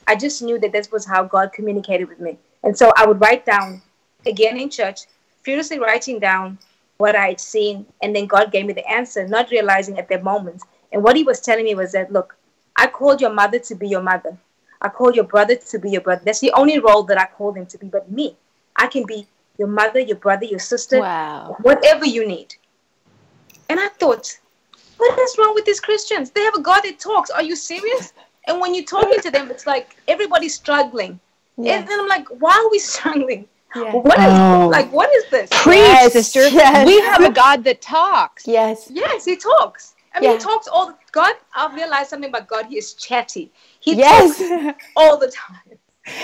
I 0.08 0.16
just 0.16 0.42
knew 0.42 0.58
that 0.60 0.72
this 0.72 0.92
was 0.92 1.06
how 1.06 1.24
God 1.24 1.52
communicated 1.52 2.08
with 2.08 2.20
me. 2.20 2.38
And 2.64 2.78
so 2.78 2.94
I 2.96 3.06
would 3.06 3.20
write 3.20 3.46
down, 3.46 3.82
again 4.26 4.58
in 4.58 4.70
church, 4.70 5.02
furiously 5.42 5.80
writing 5.80 6.20
down 6.20 6.58
what 6.98 7.16
I 7.16 7.30
had 7.30 7.40
seen, 7.42 7.86
and 8.02 8.16
then 8.16 8.26
God 8.28 8.52
gave 8.52 8.66
me 8.66 8.74
the 8.74 8.90
answer, 8.90 9.28
not 9.28 9.52
realizing 9.52 9.98
at 10.00 10.08
that 10.10 10.24
moment. 10.24 10.62
And 10.94 11.04
what 11.04 11.16
He 11.16 11.24
was 11.24 11.42
telling 11.42 11.66
me 11.66 11.76
was 11.76 11.92
that, 11.92 12.12
look, 12.12 12.38
I 12.76 12.88
called 12.88 13.20
your 13.20 13.34
mother 13.34 13.60
to 13.60 13.76
be 13.76 13.88
your 13.90 14.02
mother. 14.02 14.38
I 14.82 14.90
called 14.90 15.16
your 15.16 15.26
brother 15.26 15.56
to 15.56 15.80
be 15.80 15.92
your 15.92 16.02
brother. 16.02 16.22
That's 16.26 16.40
the 16.40 16.52
only 16.54 16.80
role 16.80 17.04
that 17.04 17.20
I 17.20 17.26
called 17.26 17.58
him 17.58 17.66
to 17.68 17.78
be. 17.78 17.88
But 17.88 18.12
me, 18.12 18.36
I 18.76 18.88
can 18.88 19.06
be 19.06 19.28
your 19.58 19.68
mother, 19.68 20.00
your 20.00 20.18
brother, 20.18 20.46
your 20.46 20.60
sister, 20.60 21.00
Wow. 21.00 21.58
whatever 21.62 22.06
you 22.06 22.28
need. 22.28 22.56
And 23.72 23.80
I 23.80 23.88
thought, 23.88 24.38
what 24.98 25.18
is 25.18 25.36
wrong 25.40 25.54
with 25.56 25.64
these 25.64 25.80
Christians? 25.80 26.30
They 26.32 26.42
have 26.42 26.56
a 26.56 26.62
God 26.62 26.82
that 26.82 27.00
talks. 27.00 27.30
Are 27.30 27.42
you 27.42 27.56
serious? 27.56 28.12
And 28.48 28.60
when 28.60 28.76
you're 28.76 28.84
talking 28.84 29.22
to 29.22 29.32
them, 29.32 29.50
it's 29.50 29.66
like 29.66 29.96
everybody's 30.10 30.54
struggling. 30.56 31.22
Yeah. 31.58 31.78
And 31.80 31.88
then 31.88 32.02
I'm 32.02 32.08
like, 32.10 32.28
why 32.42 32.52
are 32.52 32.70
we 32.70 32.80
struggling? 32.80 33.48
Yeah. 33.74 33.94
What 33.94 34.20
is 34.20 34.26
Oh. 34.28 34.68
like 34.70 34.92
what 34.92 35.10
is 35.16 35.24
this? 35.32 35.50
Preach, 35.64 35.78
Yes, 35.78 36.12
sister. 36.12 36.50
yes. 36.50 36.86
We 36.86 37.00
have 37.00 37.24
a 37.24 37.32
God 37.32 37.64
that 37.64 37.82
talks. 37.82 38.46
Yes. 38.46 38.90
Yes, 38.92 39.24
he 39.24 39.38
talks. 39.38 39.96
I 40.14 40.20
mean, 40.20 40.32
Yeah. 40.32 40.38
he 40.38 40.44
talks 40.44 40.68
all. 40.68 40.94
God, 41.14 41.36
I've 41.56 41.74
realized 41.74 42.10
something 42.10 42.28
about 42.30 42.50
God. 42.50 42.66
He 42.66 42.78
is 42.78 42.94
chatty. 42.94 43.50
He 43.80 43.94
Yes. 43.96 44.38
talks 44.38 44.84
all 44.98 45.16
the 45.18 45.32
time. 45.32 45.71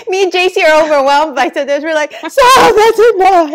Me 0.08 0.24
and 0.24 0.32
JC 0.32 0.64
are 0.64 0.84
overwhelmed 0.84 1.36
by 1.36 1.50
sometimes. 1.50 1.84
We're 1.84 1.94
like, 1.94 2.12
so 2.12 2.42
that's 2.54 2.98
enough. 2.98 3.50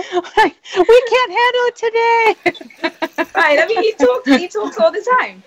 we 0.77 1.03
can't 1.12 1.31
handle 1.41 1.65
it 1.67 1.75
today. 1.75 2.36
Right? 3.36 3.59
I 3.59 3.65
mean, 3.67 3.83
he 3.83 3.93
talks. 3.93 4.29
He 4.29 4.47
talks 4.47 4.77
all 4.77 4.91
the 4.91 5.05
time. 5.19 5.43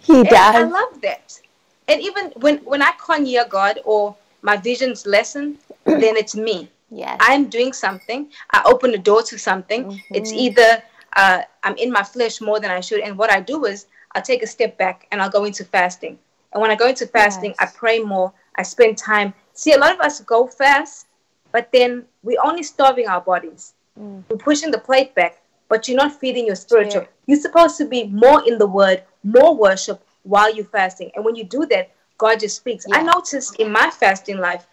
He 0.00 0.18
And 0.18 0.28
I 0.28 0.62
love 0.64 1.00
that. 1.02 1.40
And 1.88 2.00
even 2.02 2.32
when 2.36 2.58
when 2.58 2.82
I 2.82 2.92
can't 3.04 3.26
hear 3.26 3.46
God 3.48 3.80
or 3.84 4.14
my 4.42 4.56
visions 4.56 5.06
lessen, 5.06 5.58
then 5.84 6.16
it's 6.16 6.34
me. 6.34 6.70
Yes. 6.90 7.18
I'm 7.20 7.48
doing 7.48 7.72
something. 7.72 8.30
I 8.50 8.62
open 8.66 8.92
the 8.92 8.98
door 8.98 9.22
to 9.22 9.38
something. 9.38 10.00
It's 10.10 10.32
either 10.32 10.82
uh, 11.16 11.42
I'm 11.62 11.76
in 11.76 11.90
my 11.90 12.02
flesh 12.02 12.40
more 12.40 12.60
than 12.60 12.70
I 12.70 12.80
should, 12.80 13.00
and 13.00 13.16
what 13.16 13.30
I 13.30 13.40
do 13.40 13.64
is 13.64 13.86
I 14.14 14.20
take 14.20 14.42
a 14.42 14.46
step 14.46 14.76
back 14.78 15.06
and 15.10 15.20
I'll 15.22 15.30
go 15.30 15.44
into 15.44 15.64
fasting. 15.64 16.18
And 16.52 16.62
when 16.62 16.70
I 16.70 16.76
go 16.76 16.86
into 16.86 17.06
fasting, 17.06 17.54
I 17.58 17.66
pray 17.66 17.98
more. 17.98 18.32
I 18.56 18.62
spend 18.62 18.98
time. 18.98 19.34
See, 19.58 19.72
a 19.72 19.76
lot 19.76 19.92
of 19.92 20.00
us 20.00 20.20
go 20.20 20.46
fast, 20.46 21.08
but 21.50 21.68
then 21.72 22.04
we're 22.22 22.40
only 22.44 22.62
starving 22.62 23.08
our 23.08 23.20
bodies. 23.20 23.74
Mm. 23.98 24.22
We're 24.28 24.36
pushing 24.36 24.70
the 24.70 24.78
plate 24.78 25.16
back, 25.16 25.42
but 25.68 25.88
you're 25.88 25.96
not 25.96 26.12
feeding 26.12 26.46
your 26.46 26.54
spiritual. 26.54 27.02
Spirit. 27.02 27.10
You're 27.26 27.40
supposed 27.40 27.76
to 27.78 27.84
be 27.84 28.04
more 28.04 28.46
in 28.46 28.58
the 28.58 28.68
Word, 28.68 29.02
more 29.24 29.56
worship 29.56 30.00
while 30.22 30.54
you're 30.54 30.64
fasting. 30.64 31.10
And 31.16 31.24
when 31.24 31.34
you 31.34 31.42
do 31.42 31.66
that, 31.70 31.90
God 32.18 32.38
just 32.38 32.54
speaks. 32.54 32.86
I 32.92 33.02
noticed 33.02 33.56
in 33.56 33.72
my 33.72 33.90
fasting 33.90 34.38
life, 34.38 34.64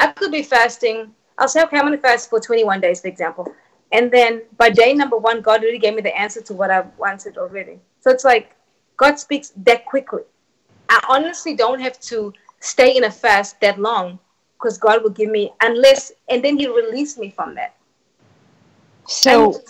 I 0.00 0.08
could 0.08 0.32
be 0.32 0.42
fasting. 0.42 1.14
I'll 1.38 1.46
say, 1.46 1.62
okay, 1.62 1.76
I'm 1.76 1.86
going 1.86 1.96
to 1.96 2.02
fast 2.02 2.28
for 2.28 2.40
21 2.40 2.80
days, 2.80 3.00
for 3.00 3.06
example. 3.06 3.46
And 3.92 4.10
then 4.10 4.42
by 4.56 4.70
day 4.70 4.92
number 4.92 5.18
one, 5.18 5.40
God 5.40 5.62
already 5.62 5.78
gave 5.78 5.94
me 5.94 6.02
the 6.02 6.18
answer 6.18 6.42
to 6.42 6.52
what 6.52 6.72
I 6.72 6.80
wanted 6.98 7.38
already. 7.38 7.78
So 8.00 8.10
it's 8.10 8.24
like 8.24 8.56
God 8.96 9.20
speaks 9.20 9.52
that 9.58 9.86
quickly. 9.86 10.22
I 10.88 11.00
honestly 11.08 11.54
don't 11.54 11.80
have 11.80 12.00
to 12.00 12.32
stay 12.58 12.96
in 12.96 13.04
a 13.04 13.10
fast 13.10 13.60
that 13.60 13.78
long 13.78 14.18
because 14.62 14.78
God 14.78 15.02
will 15.02 15.10
give 15.10 15.30
me, 15.30 15.52
unless, 15.60 16.12
and 16.28 16.44
then 16.44 16.56
He'll 16.56 16.74
release 16.74 17.18
me 17.18 17.30
from 17.30 17.54
that. 17.56 17.74
So, 19.08 19.54
And- 19.54 19.62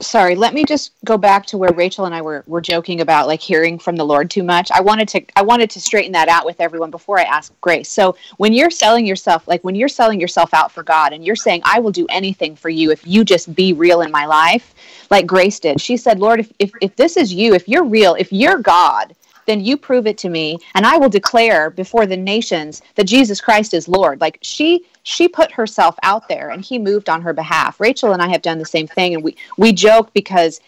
sorry, 0.00 0.36
let 0.36 0.54
me 0.54 0.64
just 0.64 0.92
go 1.04 1.18
back 1.18 1.44
to 1.46 1.58
where 1.58 1.72
Rachel 1.72 2.04
and 2.04 2.14
I 2.14 2.22
were, 2.22 2.44
were 2.46 2.60
joking 2.60 3.00
about 3.00 3.26
like 3.26 3.40
hearing 3.40 3.78
from 3.78 3.96
the 3.96 4.04
Lord 4.04 4.30
too 4.30 4.44
much. 4.44 4.70
I 4.70 4.80
wanted 4.80 5.08
to 5.08 5.24
I 5.36 5.42
wanted 5.42 5.70
to 5.70 5.80
straighten 5.80 6.12
that 6.12 6.28
out 6.28 6.46
with 6.46 6.60
everyone 6.60 6.90
before 6.90 7.18
I 7.18 7.24
ask 7.24 7.52
Grace. 7.60 7.88
So 7.88 8.16
when 8.38 8.52
you're 8.52 8.70
selling 8.70 9.04
yourself, 9.04 9.46
like 9.48 9.62
when 9.62 9.74
you're 9.74 9.88
selling 9.88 10.20
yourself 10.20 10.54
out 10.54 10.70
for 10.70 10.82
God 10.82 11.12
and 11.12 11.24
you're 11.24 11.36
saying, 11.36 11.62
I 11.64 11.80
will 11.80 11.92
do 11.92 12.06
anything 12.08 12.54
for 12.56 12.70
you 12.70 12.92
if 12.92 13.06
you 13.06 13.24
just 13.24 13.54
be 13.54 13.72
real 13.72 14.00
in 14.00 14.10
my 14.10 14.24
life, 14.26 14.74
like 15.10 15.26
Grace 15.26 15.58
did. 15.60 15.80
She 15.80 15.96
said, 15.96 16.18
Lord, 16.20 16.40
if, 16.40 16.52
if, 16.58 16.70
if 16.80 16.96
this 16.96 17.16
is 17.16 17.34
you, 17.34 17.54
if 17.54 17.68
you're 17.68 17.84
real, 17.84 18.14
if 18.14 18.32
you're 18.32 18.58
God, 18.58 19.14
then 19.50 19.60
you 19.60 19.76
prove 19.76 20.06
it 20.06 20.16
to 20.18 20.28
me, 20.28 20.58
and 20.74 20.86
I 20.86 20.96
will 20.96 21.08
declare 21.08 21.70
before 21.70 22.06
the 22.06 22.16
nations 22.16 22.82
that 22.94 23.04
Jesus 23.04 23.40
Christ 23.40 23.74
is 23.74 23.88
Lord. 23.88 24.20
Like 24.20 24.38
she 24.42 24.84
she 25.02 25.26
put 25.26 25.50
herself 25.50 25.96
out 26.04 26.28
there 26.28 26.50
and 26.50 26.62
he 26.62 26.78
moved 26.78 27.08
on 27.08 27.22
her 27.22 27.32
behalf. 27.32 27.80
Rachel 27.80 28.12
and 28.12 28.22
I 28.22 28.28
have 28.28 28.42
done 28.42 28.58
the 28.58 28.64
same 28.64 28.86
thing 28.86 29.14
and 29.14 29.24
we 29.24 29.36
we 29.56 29.72
joke 29.72 30.12
because 30.14 30.60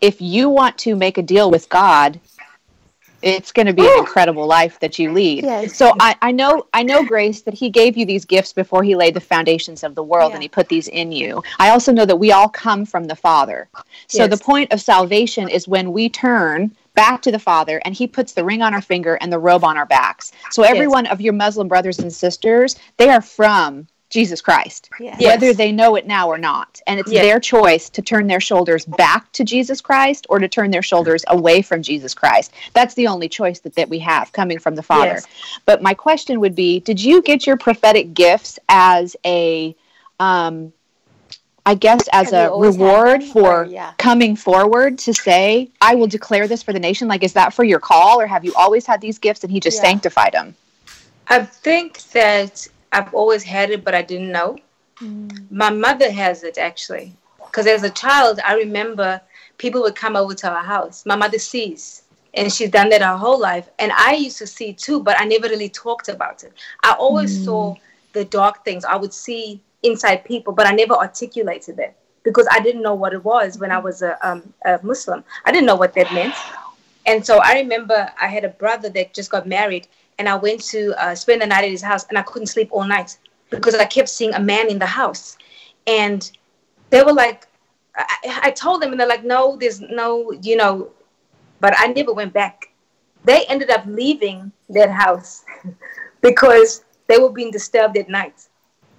if 0.00 0.20
you 0.20 0.48
want 0.48 0.78
to 0.78 0.94
make 0.94 1.18
a 1.18 1.22
deal 1.22 1.50
with 1.50 1.68
God, 1.68 2.20
it's 3.22 3.50
going 3.50 3.66
to 3.66 3.72
be 3.72 3.82
an 3.82 3.98
incredible 3.98 4.46
life 4.46 4.78
that 4.80 4.98
you 4.98 5.10
lead. 5.12 5.42
Yes. 5.42 5.74
So 5.76 5.92
I, 5.98 6.14
I 6.22 6.30
know 6.30 6.66
I 6.72 6.84
know 6.84 7.04
Grace 7.04 7.42
that 7.42 7.54
he 7.54 7.68
gave 7.70 7.96
you 7.96 8.06
these 8.06 8.24
gifts 8.24 8.52
before 8.52 8.84
he 8.84 8.94
laid 8.94 9.14
the 9.14 9.20
foundations 9.20 9.82
of 9.82 9.96
the 9.96 10.02
world 10.04 10.30
Yeah. 10.30 10.36
and 10.36 10.42
he 10.42 10.48
put 10.48 10.68
these 10.68 10.86
in 10.88 11.10
you. 11.10 11.42
I 11.58 11.70
also 11.70 11.92
know 11.92 12.06
that 12.06 12.16
we 12.16 12.30
all 12.30 12.48
come 12.48 12.84
from 12.84 13.04
the 13.04 13.16
Father. 13.16 13.68
So 14.06 14.22
Yes. 14.24 14.30
the 14.38 14.44
point 14.44 14.72
of 14.72 14.80
salvation 14.80 15.48
is 15.48 15.66
when 15.66 15.92
we 15.92 16.08
turn 16.08 16.70
back 16.98 17.22
to 17.22 17.30
the 17.30 17.38
Father 17.38 17.80
and 17.84 17.94
he 17.94 18.06
puts 18.08 18.32
the 18.32 18.44
ring 18.44 18.60
on 18.60 18.74
our 18.74 18.82
finger 18.82 19.14
and 19.20 19.32
the 19.32 19.38
robe 19.38 19.62
on 19.62 19.76
our 19.76 19.86
backs. 19.86 20.32
So 20.50 20.64
every 20.64 20.86
Yes. 20.86 20.92
one 20.98 21.06
of 21.06 21.20
your 21.20 21.32
Muslim 21.32 21.68
brothers 21.68 22.00
and 22.00 22.12
sisters, 22.12 22.76
they 22.96 23.08
are 23.08 23.22
from 23.22 23.86
Jesus 24.10 24.40
Christ 24.40 24.88
Yes. 25.00 25.20
Whether 25.20 25.52
they 25.52 25.70
know 25.70 25.94
it 25.96 26.06
now 26.06 26.28
or 26.28 26.38
not. 26.38 26.80
And 26.86 26.98
it's 26.98 27.12
Yes. 27.12 27.22
their 27.24 27.38
choice 27.38 27.88
to 27.90 28.02
turn 28.02 28.26
their 28.26 28.40
shoulders 28.40 28.84
back 28.84 29.30
to 29.32 29.44
Jesus 29.44 29.80
Christ 29.80 30.26
or 30.28 30.38
to 30.38 30.48
turn 30.48 30.70
their 30.70 30.82
shoulders 30.82 31.24
away 31.28 31.62
from 31.62 31.82
Jesus 31.82 32.14
Christ. 32.14 32.52
That's 32.72 32.94
the 32.94 33.06
only 33.06 33.28
choice 33.28 33.60
that, 33.60 33.74
that 33.76 33.88
we 33.88 34.00
have 34.00 34.32
coming 34.32 34.58
from 34.58 34.74
the 34.74 34.82
Father. 34.82 35.14
Yes. 35.14 35.26
But 35.66 35.82
my 35.82 35.94
question 35.94 36.40
would 36.40 36.54
be 36.54 36.80
Did 36.80 37.02
you 37.02 37.22
get 37.22 37.46
your 37.46 37.56
prophetic 37.56 38.14
gifts 38.14 38.58
as 38.68 39.14
a, 39.24 39.76
um, 40.18 40.72
I 41.68 41.74
guess, 41.74 42.08
as 42.14 42.32
a 42.32 42.50
reward 42.50 43.22
for 43.22 43.66
yeah. 43.66 43.92
coming 43.98 44.34
forward 44.36 44.98
to 45.00 45.12
say, 45.12 45.68
I 45.82 45.96
will 45.96 46.06
declare 46.06 46.48
this 46.48 46.62
for 46.62 46.72
the 46.72 46.80
nation? 46.80 47.08
Like, 47.08 47.22
is 47.22 47.34
that 47.34 47.52
for 47.52 47.62
your 47.62 47.78
call, 47.78 48.18
or 48.22 48.26
have 48.26 48.42
you 48.42 48.54
always 48.54 48.86
had 48.86 49.02
these 49.02 49.18
gifts 49.18 49.44
and 49.44 49.52
He 49.52 49.60
just 49.60 49.76
Yeah. 49.76 49.82
sanctified 49.82 50.32
them? 50.32 50.56
I 51.28 51.44
think 51.44 51.90
that 52.12 52.66
I've 52.90 53.12
always 53.12 53.42
had 53.42 53.68
it, 53.70 53.84
but 53.84 53.94
I 53.94 54.00
didn't 54.00 54.32
know. 54.32 54.56
My 55.50 55.68
mother 55.68 56.10
has 56.10 56.42
it 56.42 56.56
actually, 56.56 57.12
because 57.44 57.66
as 57.66 57.82
a 57.82 57.90
child, 57.90 58.40
I 58.42 58.54
remember 58.54 59.20
people 59.58 59.82
would 59.82 59.94
come 59.94 60.16
over 60.16 60.32
to 60.40 60.50
our 60.50 60.64
house. 60.64 61.04
My 61.04 61.16
mother 61.16 61.38
sees, 61.38 62.04
and 62.32 62.50
she's 62.50 62.70
done 62.70 62.88
that 62.88 63.02
her 63.02 63.18
whole 63.24 63.38
life. 63.38 63.68
And 63.78 63.92
I 63.92 64.14
used 64.14 64.38
to 64.38 64.46
see 64.46 64.72
too, 64.72 65.02
but 65.02 65.20
I 65.20 65.24
never 65.26 65.48
really 65.48 65.68
talked 65.68 66.08
about 66.08 66.44
it. 66.44 66.52
I 66.82 66.92
always 66.92 67.44
saw 67.44 67.76
the 68.14 68.24
dark 68.24 68.64
things. 68.64 68.86
I 68.86 68.96
would 68.96 69.12
see 69.12 69.60
inside 69.82 70.24
people, 70.24 70.52
but 70.52 70.66
I 70.66 70.72
never 70.72 70.94
articulated 70.94 71.76
that 71.76 71.96
because 72.22 72.46
I 72.50 72.60
didn't 72.60 72.82
know 72.82 72.94
what 72.94 73.12
it 73.12 73.24
was 73.24 73.58
when 73.58 73.70
I 73.70 73.78
was 73.78 74.02
a, 74.02 74.18
um, 74.28 74.52
a 74.64 74.78
Muslim. 74.82 75.24
I 75.44 75.52
didn't 75.52 75.66
know 75.66 75.76
what 75.76 75.94
that 75.94 76.12
meant. 76.12 76.34
And 77.06 77.24
so 77.24 77.38
I 77.38 77.54
remember 77.54 78.10
I 78.20 78.26
had 78.26 78.44
a 78.44 78.50
brother 78.50 78.90
that 78.90 79.14
just 79.14 79.30
got 79.30 79.46
married, 79.46 79.88
and 80.18 80.28
I 80.28 80.36
went 80.36 80.60
to 80.64 80.94
uh, 81.02 81.14
spend 81.14 81.42
the 81.42 81.46
night 81.46 81.64
at 81.64 81.70
his 81.70 81.82
house, 81.82 82.06
and 82.08 82.18
I 82.18 82.22
couldn't 82.22 82.48
sleep 82.48 82.68
all 82.70 82.84
night 82.84 83.16
because 83.50 83.74
I 83.74 83.86
kept 83.86 84.08
seeing 84.08 84.34
a 84.34 84.40
man 84.40 84.68
in 84.68 84.78
the 84.78 84.86
house. 84.86 85.38
And 85.86 86.30
they 86.90 87.02
were 87.02 87.14
like, 87.14 87.46
I, 87.96 88.40
I 88.44 88.50
told 88.50 88.82
them, 88.82 88.90
and 88.90 89.00
they're 89.00 89.08
like, 89.08 89.24
no, 89.24 89.56
there's 89.56 89.80
no, 89.80 90.32
you 90.42 90.56
know, 90.56 90.90
but 91.60 91.74
I 91.78 91.86
never 91.88 92.12
went 92.12 92.32
back. 92.32 92.70
They 93.24 93.44
ended 93.46 93.70
up 93.70 93.84
leaving 93.86 94.52
that 94.68 94.90
house 94.90 95.44
because 96.20 96.84
they 97.06 97.18
were 97.18 97.30
being 97.30 97.50
disturbed 97.50 97.96
at 97.96 98.08
night. 98.08 98.48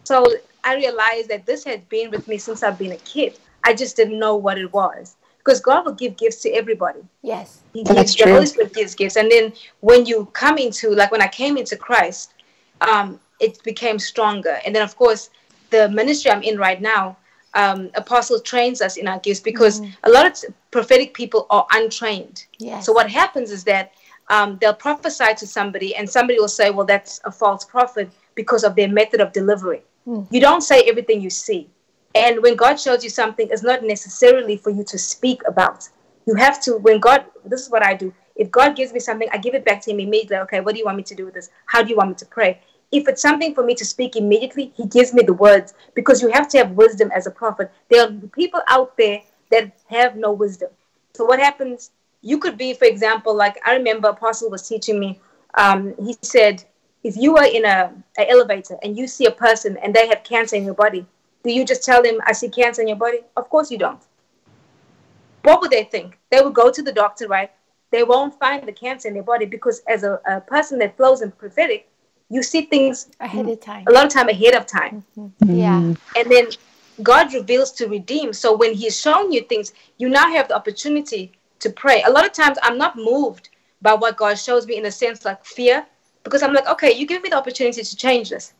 So 0.03 0.25
I 0.63 0.75
realized 0.75 1.29
that 1.29 1.45
this 1.45 1.63
had 1.63 1.87
been 1.89 2.11
with 2.11 2.27
me 2.27 2.37
since 2.37 2.63
I've 2.63 2.77
been 2.77 2.91
a 2.91 2.97
kid. 2.97 3.37
I 3.63 3.73
just 3.73 3.95
didn't 3.95 4.19
know 4.19 4.35
what 4.35 4.57
it 4.57 4.71
was. 4.73 5.15
Because 5.37 5.61
God 5.61 5.85
will 5.85 5.93
give 5.93 6.17
gifts 6.17 6.41
to 6.43 6.49
everybody. 6.49 6.99
Yes. 7.21 7.61
He 7.73 7.83
That's 7.83 7.99
gives, 7.99 8.15
the 8.15 8.23
true. 8.23 8.33
Holy 8.33 8.45
Spirit 8.45 8.73
gives 8.73 8.93
gifts. 8.93 9.15
And 9.15 9.31
then 9.31 9.53
when 9.79 10.05
you 10.05 10.25
come 10.33 10.57
into, 10.57 10.89
like 10.91 11.11
when 11.11 11.21
I 11.21 11.27
came 11.27 11.57
into 11.57 11.75
Christ, 11.75 12.33
um, 12.81 13.19
it 13.39 13.63
became 13.63 13.99
stronger. 13.99 14.59
And 14.65 14.75
then, 14.75 14.83
of 14.83 14.95
course, 14.95 15.29
the 15.69 15.89
ministry 15.89 16.31
I'm 16.31 16.43
in 16.43 16.57
right 16.57 16.81
now, 16.81 17.17
um, 17.53 17.89
Apostle 17.95 18.39
trains 18.39 18.81
us 18.81 18.97
in 18.97 19.07
our 19.07 19.19
gifts 19.19 19.39
because 19.39 19.81
a 20.03 20.09
lot 20.09 20.25
of 20.25 20.33
t- 20.33 20.47
prophetic 20.71 21.13
people 21.13 21.47
are 21.49 21.65
untrained. 21.71 22.45
Yes. 22.59 22.85
So 22.85 22.93
what 22.93 23.09
happens 23.09 23.49
is 23.49 23.63
that 23.63 23.93
um, 24.29 24.57
they'll 24.61 24.73
prophesy 24.73 25.33
to 25.37 25.47
somebody, 25.47 25.95
and 25.95 26.07
somebody 26.07 26.39
will 26.39 26.47
say, 26.47 26.69
"Well, 26.69 26.85
that's 26.85 27.19
a 27.23 27.31
false 27.31 27.65
prophet 27.65 28.11
because 28.35 28.63
of 28.63 28.75
their 28.75 28.87
method 28.87 29.19
of 29.21 29.33
delivery." 29.33 29.81
You 30.31 30.39
don't 30.39 30.61
say 30.61 30.81
everything 30.83 31.21
you 31.21 31.29
see, 31.29 31.69
and 32.15 32.41
when 32.41 32.55
God 32.55 32.79
shows 32.79 33.03
you 33.03 33.09
something, 33.09 33.47
it's 33.51 33.63
not 33.63 33.83
necessarily 33.83 34.57
for 34.57 34.71
you 34.71 34.83
to 34.85 34.97
speak 34.97 35.41
about. 35.47 35.87
You 36.25 36.35
have 36.35 36.61
to. 36.63 36.77
When 36.77 36.99
God, 36.99 37.25
this 37.45 37.61
is 37.61 37.69
what 37.69 37.85
I 37.85 37.93
do. 37.93 38.13
If 38.35 38.49
God 38.51 38.75
gives 38.75 38.93
me 38.93 38.99
something, 38.99 39.27
I 39.31 39.37
give 39.37 39.53
it 39.53 39.65
back 39.65 39.81
to 39.83 39.91
Him 39.91 39.99
immediately. 39.99 40.37
Okay, 40.37 40.61
what 40.61 40.73
do 40.73 40.79
you 40.79 40.85
want 40.85 40.97
me 40.97 41.03
to 41.03 41.15
do 41.15 41.25
with 41.25 41.33
this? 41.33 41.49
How 41.65 41.83
do 41.83 41.89
you 41.89 41.97
want 41.97 42.09
me 42.09 42.15
to 42.15 42.25
pray? 42.25 42.61
If 42.91 43.07
it's 43.07 43.21
something 43.21 43.53
for 43.53 43.63
me 43.63 43.75
to 43.75 43.85
speak 43.85 44.15
immediately, 44.15 44.73
He 44.75 44.87
gives 44.87 45.13
me 45.13 45.23
the 45.23 45.33
words 45.33 45.73
because 45.93 46.21
you 46.21 46.29
have 46.29 46.47
to 46.49 46.57
have 46.57 46.71
wisdom 46.71 47.11
as 47.13 47.27
a 47.27 47.31
prophet. 47.31 47.71
There 47.89 48.03
are 48.03 48.11
people 48.33 48.61
out 48.67 48.97
there 48.97 49.21
that 49.51 49.73
have 49.87 50.15
no 50.15 50.31
wisdom. 50.31 50.69
So 51.13 51.25
what 51.25 51.39
happens? 51.39 51.91
You 52.21 52.39
could 52.39 52.57
be, 52.57 52.73
for 52.73 52.85
example, 52.85 53.35
like 53.35 53.57
I 53.65 53.75
remember 53.75 54.09
Apostle 54.09 54.49
was 54.49 54.67
teaching 54.67 54.99
me. 54.99 55.19
Um, 55.55 55.93
he 56.03 56.15
said, 56.21 56.63
if 57.03 57.15
you 57.15 57.37
are 57.37 57.45
in 57.45 57.65
a, 57.65 57.93
a 58.17 58.29
elevator 58.29 58.77
and 58.83 58.97
you 58.97 59.07
see 59.07 59.25
a 59.25 59.31
person 59.31 59.77
and 59.77 59.93
they 59.93 60.07
have 60.07 60.23
cancer 60.23 60.55
in 60.55 60.65
your 60.65 60.73
body, 60.73 61.05
do 61.43 61.51
you 61.51 61.65
just 61.65 61.83
tell 61.83 62.03
them, 62.03 62.19
"I 62.25 62.33
see 62.33 62.49
cancer 62.49 62.81
in 62.81 62.87
your 62.87 62.97
body"? 62.97 63.19
Of 63.37 63.49
course 63.49 63.71
you 63.71 63.77
don't. 63.77 64.01
What 65.43 65.61
would 65.61 65.71
they 65.71 65.85
think? 65.85 66.17
They 66.31 66.41
would 66.41 66.53
go 66.53 66.71
to 66.71 66.81
the 66.81 66.91
doctor, 66.91 67.27
right? 67.27 67.51
They 67.91 68.03
won't 68.03 68.37
find 68.37 68.67
the 68.67 68.73
cancer 68.73 69.07
in 69.07 69.13
their 69.13 69.23
body 69.23 69.45
because, 69.45 69.81
as 69.87 70.03
a, 70.03 70.19
a 70.27 70.41
person 70.41 70.77
that 70.79 70.97
flows 70.97 71.21
in 71.21 71.31
prophetic, 71.31 71.89
you 72.29 72.43
see 72.43 72.61
things 72.63 73.09
Ahead 73.19 73.47
of 73.47 73.59
time. 73.59 73.85
a 73.87 73.91
lot 73.91 74.05
of 74.05 74.11
time 74.11 74.29
ahead 74.29 74.53
of 74.53 74.67
time 74.67 75.03
mm-hmm. 75.17 75.45
Mm-hmm. 75.45 75.55
Yeah. 75.55 75.93
and 76.15 76.31
then 76.31 76.47
God 77.01 77.33
reveals 77.33 77.71
to 77.73 77.87
redeem. 77.87 78.33
So 78.33 78.55
when 78.55 78.73
He's 78.73 78.99
showing 78.99 79.31
you 79.31 79.41
things, 79.41 79.73
you 79.97 80.09
now 80.09 80.29
have 80.29 80.49
the 80.49 80.55
opportunity 80.55 81.31
to 81.59 81.69
pray. 81.69 82.03
A 82.03 82.11
lot 82.11 82.25
of 82.25 82.33
times, 82.33 82.57
I'm 82.61 82.77
not 82.77 82.95
moved 82.95 83.49
by 83.81 83.93
what 83.93 84.17
God 84.17 84.35
shows 84.37 84.67
me 84.67 84.77
in 84.77 84.85
a 84.85 84.91
sense 84.91 85.25
like 85.25 85.43
fear, 85.45 85.85
because 86.23 86.43
I'm 86.43 86.53
like, 86.53 86.67
okay, 86.67 86.93
you 86.93 87.05
give 87.05 87.21
me 87.23 87.29
the 87.29 87.37
opportunity 87.37 87.83
to 87.83 87.95
change 87.95 88.29
this, 88.29 88.53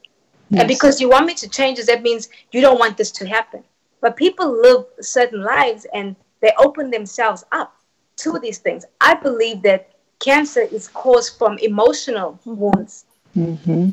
and 0.51 0.67
because 0.67 0.99
you 0.99 1.09
want 1.09 1.25
me 1.25 1.33
to 1.35 1.49
change 1.49 1.77
this, 1.77 1.87
that 1.87 2.01
means 2.01 2.29
you 2.51 2.61
don't 2.61 2.79
want 2.79 2.97
this 2.97 3.11
to 3.11 3.27
happen. 3.27 3.63
But 4.01 4.15
people 4.15 4.49
live 4.61 4.85
certain 5.01 5.43
lives 5.43 5.85
and 5.93 6.15
they 6.41 6.51
open 6.57 6.89
themselves 6.89 7.43
up 7.51 7.75
to 8.17 8.39
these 8.39 8.59
things. 8.59 8.85
I 9.01 9.15
believe 9.15 9.61
that 9.63 9.91
cancer 10.19 10.61
is 10.61 10.87
caused 10.87 11.37
from 11.37 11.57
emotional 11.59 12.39
wounds 12.45 13.05
Mm-hmm. 13.37 13.89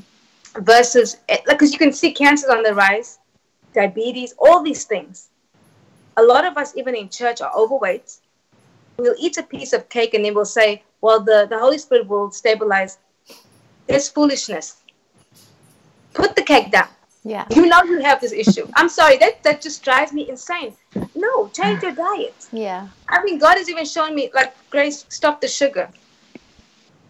versus 0.61 1.17
like 1.29 1.45
because 1.47 1.73
you 1.73 1.79
can 1.79 1.93
see 1.93 2.13
cancers 2.13 2.49
on 2.51 2.63
the 2.63 2.75
rise 2.75 3.19
diabetes 3.75 4.35
all 4.39 4.63
these 4.63 4.85
things 4.85 5.31
a 6.17 6.23
lot 6.23 6.45
of 6.45 6.57
us 6.57 6.77
even 6.77 6.95
in 6.95 7.09
church 7.09 7.41
are 7.41 7.53
overweight 7.57 8.19
we'll 8.99 9.15
eat 9.19 9.37
a 9.37 9.43
piece 9.43 9.73
of 9.73 9.89
cake 9.89 10.15
and 10.15 10.25
then 10.25 10.35
we'll 10.35 10.45
say 10.45 10.83
well 11.01 11.21
the, 11.21 11.47
the 11.51 11.59
holy 11.59 11.79
spirit 11.79 12.07
will 12.09 12.31
stabilize 12.31 12.99
there's 13.87 14.09
foolishness 14.09 14.77
put 16.15 16.35
the 16.37 16.43
cake 16.43 16.71
down 16.71 16.89
Yeah. 17.25 17.45
you 17.51 17.67
know 17.67 17.83
you 17.91 18.01
have 18.09 18.21
this 18.21 18.33
issue 18.33 18.67
i'm 18.75 18.89
sorry 18.89 19.17
that 19.23 19.43
that 19.43 19.61
just 19.67 19.83
drives 19.83 20.13
me 20.13 20.29
insane 20.29 20.73
no 21.15 21.49
change 21.59 21.83
your 21.83 21.93
diet 21.93 22.49
Yeah. 22.53 22.89
i 23.09 23.23
mean 23.25 23.39
god 23.39 23.59
has 23.59 23.69
even 23.75 23.85
shown 23.85 24.15
me 24.15 24.31
like 24.35 24.53
grace 24.71 25.05
stop 25.09 25.41
the 25.41 25.49
sugar 25.49 25.89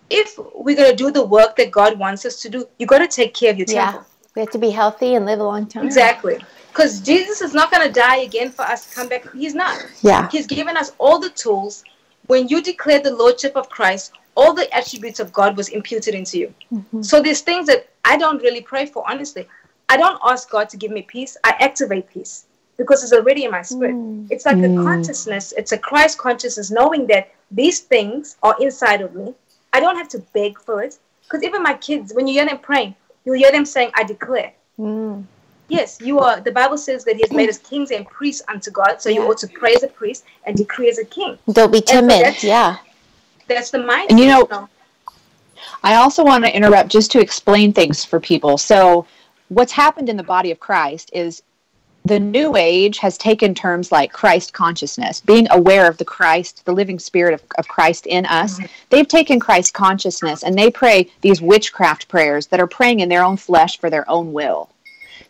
if 0.08 0.38
we're 0.54 0.76
going 0.76 0.90
to 0.90 0.96
do 1.04 1.10
the 1.10 1.24
work 1.24 1.56
that 1.56 1.70
god 1.70 1.98
wants 1.98 2.24
us 2.24 2.40
to 2.42 2.48
do 2.48 2.66
you 2.78 2.86
got 2.86 2.98
to 2.98 3.08
take 3.08 3.34
care 3.34 3.50
of 3.52 3.58
your 3.58 3.66
temple 3.66 4.00
Yeah. 4.00 4.12
We 4.36 4.40
have 4.40 4.50
to 4.50 4.58
be 4.58 4.68
healthy 4.68 5.14
and 5.14 5.24
live 5.24 5.40
a 5.40 5.44
long 5.44 5.64
time. 5.66 5.86
Exactly. 5.86 6.36
Because 6.70 7.00
Jesus 7.00 7.40
is 7.40 7.54
not 7.54 7.70
going 7.70 7.86
to 7.86 7.90
die 7.90 8.16
again 8.18 8.50
for 8.56 8.66
us 8.72 8.84
to 8.86 8.94
come 8.94 9.08
back. 9.08 9.22
He's 9.32 9.54
not. 9.54 9.82
Yeah. 10.02 10.28
He's 10.30 10.46
given 10.46 10.76
us 10.76 10.92
all 10.98 11.18
the 11.18 11.30
tools. 11.30 11.84
When 12.26 12.46
you 12.46 12.60
declare 12.60 13.00
the 13.00 13.14
Lordship 13.22 13.56
of 13.56 13.70
Christ, 13.70 14.12
all 14.36 14.52
the 14.52 14.72
attributes 14.74 15.18
of 15.18 15.32
God 15.32 15.56
was 15.56 15.68
imputed 15.68 16.14
into 16.14 16.38
you. 16.38 16.54
Mm-hmm. 16.72 17.02
So 17.02 17.22
there's 17.22 17.40
things 17.40 17.66
that 17.66 17.88
I 18.04 18.16
don't 18.16 18.42
really 18.42 18.60
pray 18.60 18.86
for, 18.86 19.08
honestly. 19.08 19.46
I 19.88 19.96
don't 19.96 20.20
ask 20.24 20.50
God 20.50 20.68
to 20.70 20.76
give 20.76 20.90
me 20.90 21.02
peace. 21.02 21.36
I 21.44 21.54
activate 21.60 22.08
peace 22.10 22.46
because 22.76 23.02
it's 23.02 23.12
already 23.12 23.44
in 23.44 23.50
my 23.50 23.62
spirit. 23.62 23.94
Mm. 23.94 24.26
It's 24.30 24.44
like 24.44 24.56
a 24.56 24.68
mm. 24.68 24.82
consciousness. 24.82 25.52
It's 25.56 25.72
a 25.72 25.78
Christ 25.78 26.18
consciousness, 26.18 26.70
knowing 26.70 27.06
that 27.06 27.32
these 27.50 27.80
things 27.80 28.36
are 28.42 28.56
inside 28.60 29.00
of 29.00 29.14
me. 29.14 29.34
I 29.72 29.80
don't 29.80 29.96
have 29.96 30.08
to 30.10 30.18
beg 30.34 30.60
for 30.60 30.82
it. 30.82 30.98
Because 31.24 31.42
even 31.42 31.62
my 31.62 31.74
kids, 31.74 32.12
when 32.12 32.26
you 32.26 32.34
hear 32.34 32.46
them 32.46 32.58
praying, 32.58 32.94
you'll 33.24 33.36
hear 33.36 33.50
them 33.52 33.64
saying, 33.64 33.90
I 33.94 34.04
declare. 34.04 34.52
Mm. 34.78 35.24
Yes, 35.68 35.98
you 36.00 36.20
are. 36.20 36.40
The 36.40 36.52
Bible 36.52 36.78
says 36.78 37.04
that 37.04 37.16
He 37.16 37.22
has 37.22 37.32
made 37.32 37.48
us 37.48 37.58
kings 37.58 37.90
and 37.90 38.06
priests 38.06 38.42
unto 38.48 38.70
God. 38.70 39.00
So 39.00 39.08
you 39.08 39.22
ought 39.22 39.38
to 39.38 39.48
pray 39.48 39.74
as 39.74 39.82
a 39.82 39.88
priest 39.88 40.24
and 40.44 40.56
decree 40.56 40.88
as 40.88 40.98
a 40.98 41.04
king. 41.04 41.38
Don't 41.50 41.72
be 41.72 41.80
timid. 41.80 42.10
that's- 42.10 42.44
Yeah. 42.44 42.76
That's 43.46 43.70
the 43.70 43.78
mindset. 43.78 44.10
And 44.10 44.20
you 44.20 44.26
know- 44.26 44.68
I 45.82 45.94
also 45.96 46.24
want 46.24 46.44
to 46.44 46.54
interrupt 46.54 46.90
just 46.90 47.10
to 47.12 47.20
explain 47.20 47.72
things 47.72 48.04
for 48.04 48.20
people. 48.20 48.58
So, 48.58 49.06
what's 49.48 49.72
happened 49.72 50.08
in 50.08 50.16
the 50.16 50.22
body 50.22 50.50
of 50.50 50.60
Christ 50.60 51.10
is 51.12 51.42
the 52.06 52.20
new 52.20 52.56
age 52.56 52.98
has 52.98 53.18
taken 53.18 53.52
terms 53.52 53.90
like 53.90 54.12
Christ 54.12 54.52
consciousness, 54.52 55.20
being 55.20 55.48
aware 55.50 55.88
of 55.88 55.98
the 55.98 56.04
Christ, 56.04 56.64
the 56.64 56.72
living 56.72 57.00
spirit 57.00 57.34
of, 57.34 57.42
of 57.58 57.66
Christ 57.66 58.06
in 58.06 58.24
us. 58.26 58.54
Mm-hmm. 58.54 58.66
They've 58.90 59.08
taken 59.08 59.40
Christ 59.40 59.74
consciousness 59.74 60.44
and 60.44 60.56
they 60.56 60.70
pray 60.70 61.10
these 61.22 61.42
witchcraft 61.42 62.06
prayers 62.06 62.46
that 62.48 62.60
are 62.60 62.66
praying 62.68 63.00
in 63.00 63.08
their 63.08 63.24
own 63.24 63.36
flesh 63.36 63.78
for 63.80 63.90
their 63.90 64.08
own 64.08 64.32
will. 64.32 64.70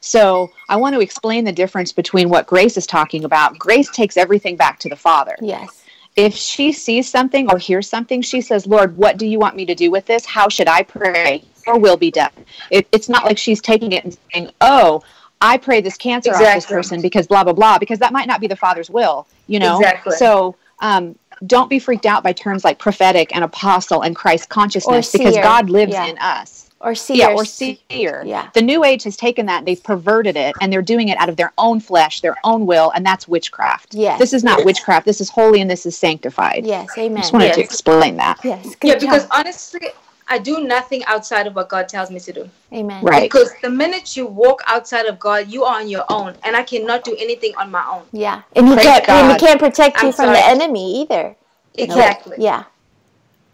So 0.00 0.50
I 0.68 0.76
want 0.76 0.94
to 0.94 1.00
explain 1.00 1.44
the 1.44 1.52
difference 1.52 1.92
between 1.92 2.28
what 2.28 2.46
Grace 2.46 2.76
is 2.76 2.86
talking 2.86 3.24
about. 3.24 3.58
Grace 3.58 3.90
takes 3.90 4.18
everything 4.18 4.56
back 4.56 4.78
to 4.80 4.90
the 4.90 4.96
Father. 4.96 5.36
Yes. 5.40 5.82
If 6.16 6.34
she 6.34 6.72
sees 6.72 7.08
something 7.08 7.50
or 7.50 7.58
hears 7.58 7.88
something, 7.88 8.22
she 8.22 8.40
says, 8.40 8.66
Lord, 8.66 8.96
what 8.96 9.18
do 9.18 9.26
you 9.26 9.38
want 9.38 9.54
me 9.54 9.66
to 9.66 9.74
do 9.74 9.90
with 9.90 10.06
this? 10.06 10.24
How 10.24 10.48
should 10.48 10.66
I 10.66 10.82
pray? 10.82 11.44
Or 11.66 11.78
will 11.78 11.96
be 11.96 12.10
done. 12.10 12.30
It, 12.70 12.86
it's 12.92 13.08
not 13.08 13.24
like 13.24 13.36
she's 13.36 13.60
taking 13.60 13.92
it 13.92 14.04
and 14.04 14.16
saying, 14.32 14.50
"Oh, 14.60 15.02
I 15.40 15.56
pray 15.56 15.80
this 15.80 15.96
cancer 15.96 16.30
exactly. 16.30 16.46
off 16.46 16.54
this 16.54 16.66
person 16.66 17.02
because 17.02 17.26
blah 17.26 17.42
blah 17.42 17.54
blah," 17.54 17.76
because 17.78 17.98
that 17.98 18.12
might 18.12 18.28
not 18.28 18.40
be 18.40 18.46
the 18.46 18.54
Father's 18.54 18.88
will, 18.88 19.26
you 19.48 19.58
know. 19.58 19.76
Exactly. 19.78 20.14
So 20.16 20.54
um, 20.78 21.16
don't 21.44 21.68
be 21.68 21.80
freaked 21.80 22.06
out 22.06 22.22
by 22.22 22.32
terms 22.32 22.62
like 22.62 22.78
prophetic 22.78 23.34
and 23.34 23.42
apostle 23.42 24.02
and 24.02 24.14
Christ 24.14 24.48
consciousness 24.48 25.10
because 25.10 25.34
God 25.34 25.68
lives 25.68 25.92
yeah. 25.92 26.06
in 26.06 26.16
us 26.18 26.65
or 26.80 26.94
seer. 26.94 27.16
Yeah, 27.16 27.34
or 27.34 27.44
seer. 27.44 28.22
Yeah. 28.24 28.50
The 28.54 28.62
New 28.62 28.84
Age 28.84 29.04
has 29.04 29.16
taken 29.16 29.46
that, 29.46 29.64
they've 29.64 29.82
perverted 29.82 30.36
it, 30.36 30.54
and 30.60 30.72
they're 30.72 30.82
doing 30.82 31.08
it 31.08 31.18
out 31.18 31.28
of 31.28 31.36
their 31.36 31.52
own 31.58 31.80
flesh, 31.80 32.20
their 32.20 32.36
own 32.44 32.66
will, 32.66 32.90
and 32.94 33.04
that's 33.04 33.26
witchcraft. 33.26 33.94
Yes. 33.94 34.18
This 34.18 34.32
is 34.32 34.44
not 34.44 34.64
witchcraft. 34.64 35.06
This 35.06 35.20
is 35.20 35.30
holy 35.30 35.60
and 35.60 35.70
this 35.70 35.86
is 35.86 35.96
sanctified. 35.96 36.66
Yes, 36.66 36.88
amen. 36.98 37.18
I 37.18 37.20
just 37.20 37.32
wanted 37.32 37.46
yes. 37.46 37.56
to 37.56 37.62
explain 37.62 38.16
that. 38.16 38.38
Yes. 38.44 38.74
yeah, 38.82 38.98
because 38.98 39.26
honestly, 39.30 39.88
I 40.28 40.38
do 40.38 40.60
nothing 40.64 41.04
outside 41.04 41.46
of 41.46 41.54
what 41.54 41.68
God 41.68 41.88
tells 41.88 42.10
me 42.10 42.20
to 42.20 42.32
do. 42.32 42.50
Amen. 42.72 43.02
Right. 43.02 43.30
Because 43.30 43.52
the 43.62 43.70
minute 43.70 44.16
you 44.16 44.26
walk 44.26 44.62
outside 44.66 45.06
of 45.06 45.18
God, 45.18 45.48
you 45.48 45.64
are 45.64 45.80
on 45.80 45.88
your 45.88 46.04
own, 46.08 46.36
and 46.44 46.56
I 46.56 46.62
cannot 46.62 47.04
do 47.04 47.16
anything 47.18 47.54
on 47.56 47.70
my 47.70 47.84
own. 47.88 48.02
Yeah, 48.12 48.42
and 48.54 48.68
He 48.68 48.76
can't. 48.76 49.08
And 49.08 49.32
He 49.32 49.38
can't 49.38 49.60
protect 49.60 50.02
you 50.02 50.08
I'm 50.08 50.12
from 50.12 50.26
sorry. 50.26 50.36
the 50.36 50.46
enemy 50.46 51.02
either. 51.02 51.36
Exactly. 51.78 52.36
Yeah 52.38 52.64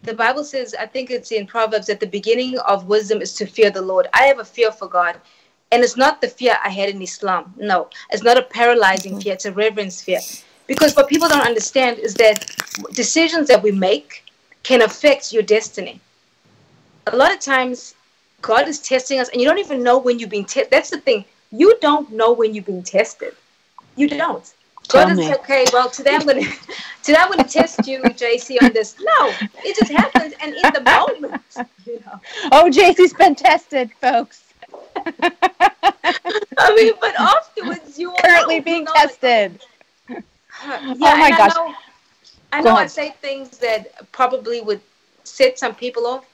the 0.03 0.15
Bible 0.15 0.45
says, 0.45 0.75
I 0.79 0.87
think 0.87 1.11
it's 1.11 1.31
in 1.33 1.47
Proverbs, 1.47 1.87
that 1.87 2.01
the 2.01 2.07
beginning 2.07 2.59
of 2.61 2.87
wisdom 2.87 3.23
is 3.23 3.35
to 3.35 3.47
fear 3.47 3.71
the 3.71 3.83
Lord. 3.83 4.09
I 4.13 4.25
have 4.25 4.41
a 4.41 4.45
fear 4.45 4.73
for 4.73 4.89
God. 4.89 5.17
And 5.71 5.83
it's 5.83 5.97
not 5.97 6.21
the 6.21 6.29
fear 6.29 6.57
I 6.63 6.69
had 6.69 6.91
in 6.91 7.01
Islam. 7.01 7.55
No, 7.57 7.89
it's 8.11 8.23
not 8.23 8.37
a 8.37 8.43
paralyzing 8.43 9.13
mm-hmm. 9.13 9.21
fear, 9.21 9.33
it's 9.33 9.47
a 9.47 9.53
reverence 9.53 10.03
fear. 10.03 10.21
Because 10.67 10.95
what 10.95 11.09
people 11.09 11.29
don't 11.29 11.47
understand 11.47 11.99
is 11.99 12.15
that 12.15 12.47
decisions 12.93 13.49
that 13.49 13.63
we 13.63 13.73
make 13.73 14.25
can 14.63 14.83
affect 14.83 15.33
your 15.33 15.43
destiny. 15.43 16.01
A 17.07 17.17
lot 17.17 17.33
of 17.33 17.41
times, 17.41 17.95
God 18.43 18.69
is 18.69 18.81
testing 18.81 19.19
us, 19.19 19.29
and 19.31 19.41
you 19.41 19.47
don't 19.47 19.59
even 19.59 19.83
know 19.83 19.99
when 19.99 20.19
you've 20.19 20.31
been 20.31 20.45
tested. 20.45 20.71
That's 20.71 20.91
the 20.91 21.01
thing. 21.01 21.25
You 21.51 21.77
don't 21.81 22.11
know 22.13 22.33
when 22.33 22.55
you've 22.55 22.67
been 22.67 22.83
tested. 22.83 23.35
You 23.97 24.09
don't. 24.09 24.53
Tell 24.89 25.07
God 25.07 25.19
is 25.19 25.31
okay. 25.39 25.65
Well, 25.73 25.89
today 25.89 26.15
I'm 26.15 26.27
gonna 26.27 26.43
today 27.03 27.19
I'm 27.19 27.31
gonna 27.31 27.45
test 27.45 27.87
you, 27.87 28.01
JC, 28.03 28.63
on 28.63 28.73
this. 28.73 28.97
No, 28.99 29.33
it 29.65 29.77
just 29.77 29.91
happens, 29.91 30.35
and 30.41 30.55
in 30.55 30.73
the 30.73 30.81
moment, 30.81 31.43
you 31.87 32.01
know. 32.01 32.21
Oh, 32.53 32.71
JC's 32.71 33.13
been 33.13 33.35
tested, 33.35 33.91
folks. 34.01 34.53
I 34.97 36.75
mean, 36.77 36.93
but 37.01 37.15
afterwards, 37.19 37.99
you 37.99 38.11
are 38.11 38.17
currently 38.21 38.59
know, 38.59 38.65
being 38.65 38.79
you 38.79 38.85
know, 38.85 38.93
tested. 38.95 39.61
Like, 40.09 40.25
yeah, 40.65 40.95
oh 41.01 41.17
my 41.17 41.31
gosh! 41.31 41.53
I 41.57 41.67
know, 41.67 41.75
I, 42.53 42.61
know 42.61 42.75
I 42.77 42.87
say 42.87 43.11
things 43.21 43.59
that 43.59 44.11
probably 44.13 44.61
would 44.61 44.81
set 45.25 45.59
some 45.59 45.75
people 45.75 46.07
off, 46.07 46.27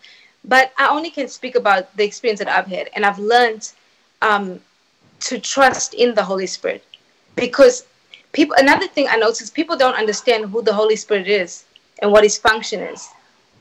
but 0.44 0.72
I 0.78 0.88
only 0.88 1.10
can 1.10 1.28
speak 1.28 1.54
about 1.54 1.96
the 1.96 2.04
experience 2.04 2.38
that 2.40 2.48
I've 2.48 2.66
had, 2.66 2.90
and 2.94 3.06
I've 3.06 3.18
learned 3.18 3.72
um, 4.22 4.60
to 5.20 5.38
trust 5.38 5.94
in 5.94 6.14
the 6.14 6.22
Holy 6.22 6.46
Spirit 6.46 6.84
because 7.36 7.86
people 8.33 8.55
another 8.59 8.87
thing 8.87 9.07
i 9.09 9.16
notice 9.16 9.51
people 9.51 9.76
don't 9.76 9.95
understand 9.95 10.51
who 10.51 10.62
the 10.62 10.72
holy 10.72 10.97
spirit 10.97 11.29
is 11.29 11.64
and 12.01 12.11
what 12.11 12.24
his 12.24 12.39
function 12.39 12.81
is. 12.81 13.09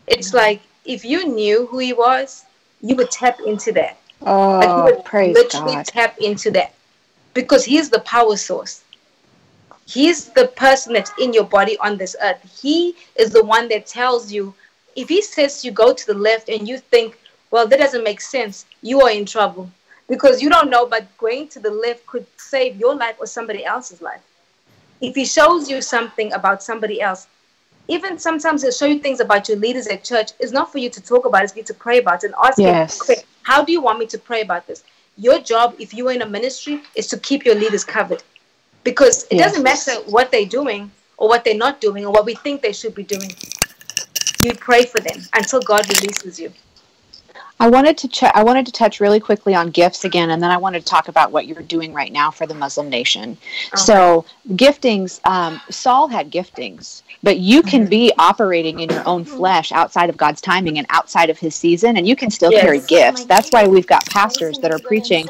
It's 0.07 0.29
mm-hmm. 0.29 0.37
like 0.37 0.61
if 0.85 1.03
you 1.03 1.27
knew 1.27 1.65
who 1.67 1.79
he 1.79 1.93
was 1.93 2.45
you 2.81 2.95
would 2.95 3.11
tap 3.11 3.39
into 3.45 3.71
that. 3.73 3.97
Oh 4.21 4.59
like 4.59 4.69
you 4.69 4.95
would 4.95 5.05
praise 5.05 5.33
literally 5.33 5.75
God. 5.75 5.85
tap 5.85 6.17
into 6.19 6.51
that 6.51 6.73
because 7.33 7.65
he's 7.65 7.89
the 7.89 7.99
power 8.01 8.37
source. 8.37 8.83
He's 9.85 10.25
the 10.25 10.47
person 10.49 10.93
that's 10.93 11.11
in 11.19 11.33
your 11.33 11.45
body 11.45 11.77
on 11.79 11.97
this 11.97 12.15
earth. 12.21 12.41
He 12.61 12.95
is 13.15 13.31
the 13.31 13.43
one 13.43 13.69
that 13.69 13.87
tells 13.87 14.31
you 14.31 14.53
if 14.95 15.07
he 15.07 15.21
says 15.21 15.63
you 15.63 15.71
go 15.71 15.93
to 15.93 16.07
the 16.07 16.13
left 16.13 16.49
and 16.49 16.67
you 16.67 16.77
think 16.77 17.17
well 17.51 17.67
that 17.67 17.79
doesn't 17.79 18.03
make 18.03 18.21
sense 18.21 18.65
you 18.81 19.01
are 19.01 19.11
in 19.11 19.25
trouble. 19.25 19.69
Because 20.07 20.41
you 20.41 20.49
don't 20.49 20.69
know 20.69 20.85
but 20.85 21.05
going 21.17 21.47
to 21.49 21.59
the 21.59 21.71
left 21.71 22.05
could 22.05 22.25
save 22.37 22.77
your 22.77 22.95
life 22.95 23.15
or 23.19 23.25
somebody 23.25 23.65
else's 23.65 24.01
life 24.01 24.21
if 25.01 25.15
he 25.15 25.25
shows 25.25 25.69
you 25.69 25.81
something 25.81 26.33
about 26.33 26.63
somebody 26.63 27.01
else, 27.01 27.27
even 27.87 28.17
sometimes 28.17 28.61
he'll 28.63 28.71
show 28.71 28.85
you 28.85 28.99
things 28.99 29.19
about 29.19 29.47
your 29.47 29.57
leaders 29.57 29.87
at 29.87 30.03
church. 30.03 30.31
It's 30.39 30.51
not 30.51 30.71
for 30.71 30.77
you 30.79 30.89
to 30.89 31.01
talk 31.01 31.25
about, 31.25 31.43
it's 31.43 31.53
for 31.53 31.59
you 31.59 31.65
to 31.65 31.73
pray 31.73 31.99
about 31.99 32.23
it 32.23 32.27
and 32.27 32.35
ask 32.43 32.57
yes. 32.57 33.07
him, 33.07 33.17
how 33.43 33.63
do 33.63 33.71
you 33.71 33.81
want 33.81 33.99
me 33.99 34.05
to 34.07 34.17
pray 34.17 34.41
about 34.41 34.67
this? 34.67 34.83
Your 35.15 35.39
job, 35.39 35.75
if 35.79 35.93
you 35.93 36.07
are 36.09 36.11
in 36.11 36.21
a 36.21 36.25
ministry, 36.25 36.81
is 36.95 37.07
to 37.07 37.17
keep 37.17 37.45
your 37.45 37.55
leaders 37.55 37.83
covered. 37.83 38.23
Because 38.83 39.23
it 39.25 39.37
yes. 39.37 39.49
doesn't 39.49 39.63
matter 39.63 39.93
what 40.11 40.31
they're 40.31 40.45
doing 40.45 40.91
or 41.17 41.27
what 41.27 41.43
they're 41.43 41.57
not 41.57 41.81
doing 41.81 42.05
or 42.05 42.11
what 42.11 42.25
we 42.25 42.35
think 42.35 42.61
they 42.61 42.73
should 42.73 42.93
be 42.93 43.03
doing. 43.03 43.31
You 44.39 44.53
pray 44.53 44.85
for 44.85 44.99
them 44.99 45.19
until 45.33 45.61
God 45.61 45.87
releases 45.89 46.39
you. 46.39 46.51
I 47.59 47.69
wanted 47.69 47.97
to 47.99 48.07
ch- 48.07 48.23
I 48.23 48.43
wanted 48.43 48.65
to 48.67 48.71
touch 48.71 48.99
really 48.99 49.19
quickly 49.19 49.55
on 49.55 49.71
gifts 49.71 50.05
again, 50.05 50.29
and 50.29 50.41
then 50.41 50.51
I 50.51 50.57
wanted 50.57 50.79
to 50.81 50.85
talk 50.85 51.07
about 51.07 51.31
what 51.31 51.47
you're 51.47 51.63
doing 51.63 51.93
right 51.93 52.11
now 52.11 52.29
for 52.29 52.45
the 52.45 52.53
Muslim 52.53 52.89
nation. 52.89 53.37
Okay. 53.73 53.77
So 53.77 54.25
giftings, 54.49 55.25
um, 55.25 55.59
Saul 55.69 56.07
had 56.07 56.31
giftings, 56.31 57.01
but 57.23 57.37
you 57.37 57.63
can 57.63 57.81
mm-hmm. 57.81 57.89
be 57.89 58.13
operating 58.19 58.79
in 58.79 58.89
your 58.89 59.07
own 59.07 59.25
flesh 59.25 59.71
outside 59.71 60.09
of 60.09 60.17
God's 60.17 60.41
timing 60.41 60.77
and 60.77 60.85
outside 60.89 61.29
of 61.29 61.39
His 61.39 61.55
season, 61.55 61.97
and 61.97 62.07
you 62.07 62.15
can 62.15 62.29
still 62.29 62.51
yes. 62.51 62.61
carry 62.61 62.79
gifts. 62.81 63.25
That's 63.25 63.49
why 63.49 63.67
we've 63.67 63.87
got 63.87 64.05
pastors 64.05 64.59
that 64.59 64.71
are 64.71 64.79
preaching 64.79 65.27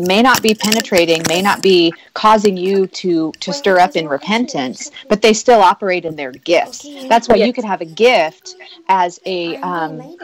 may 0.00 0.22
not 0.22 0.42
be 0.42 0.54
penetrating, 0.54 1.22
may 1.28 1.42
not 1.42 1.62
be 1.62 1.92
causing 2.14 2.56
you 2.56 2.86
to 2.86 3.32
to 3.40 3.52
stir 3.52 3.78
up 3.78 3.96
in 3.96 4.08
repentance, 4.08 4.90
but 5.08 5.22
they 5.22 5.32
still 5.32 5.60
operate 5.60 6.04
in 6.04 6.16
their 6.16 6.32
gifts. 6.32 6.86
That's 7.08 7.28
why 7.28 7.36
you 7.36 7.52
could 7.52 7.64
have 7.64 7.80
a 7.80 7.86
gift 7.86 8.56
as 8.88 9.20
a 9.26 9.56
um, 9.56 10.16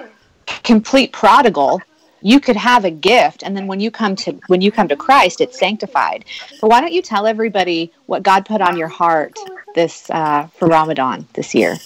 complete 0.62 1.12
prodigal 1.12 1.80
you 2.22 2.40
could 2.40 2.56
have 2.56 2.84
a 2.84 2.90
gift. 2.90 3.42
And 3.44 3.56
then 3.56 3.66
when 3.66 3.78
you 3.78 3.90
come 3.90 4.16
to 4.16 4.32
when 4.48 4.60
you 4.60 4.72
come 4.72 4.88
to 4.88 4.96
christ 4.96 5.40
it's 5.40 5.58
sanctified. 5.58 6.24
But 6.60 6.68
why 6.70 6.80
don't 6.80 6.92
you 6.92 7.02
tell 7.02 7.26
everybody 7.26 7.92
what 8.06 8.22
god 8.22 8.46
put 8.46 8.60
on 8.60 8.76
your 8.76 8.88
heart 8.88 9.38
this 9.74 10.10
uh, 10.10 10.46
for 10.56 10.68
ramadan 10.68 11.26
this 11.34 11.54
year? 11.54 11.76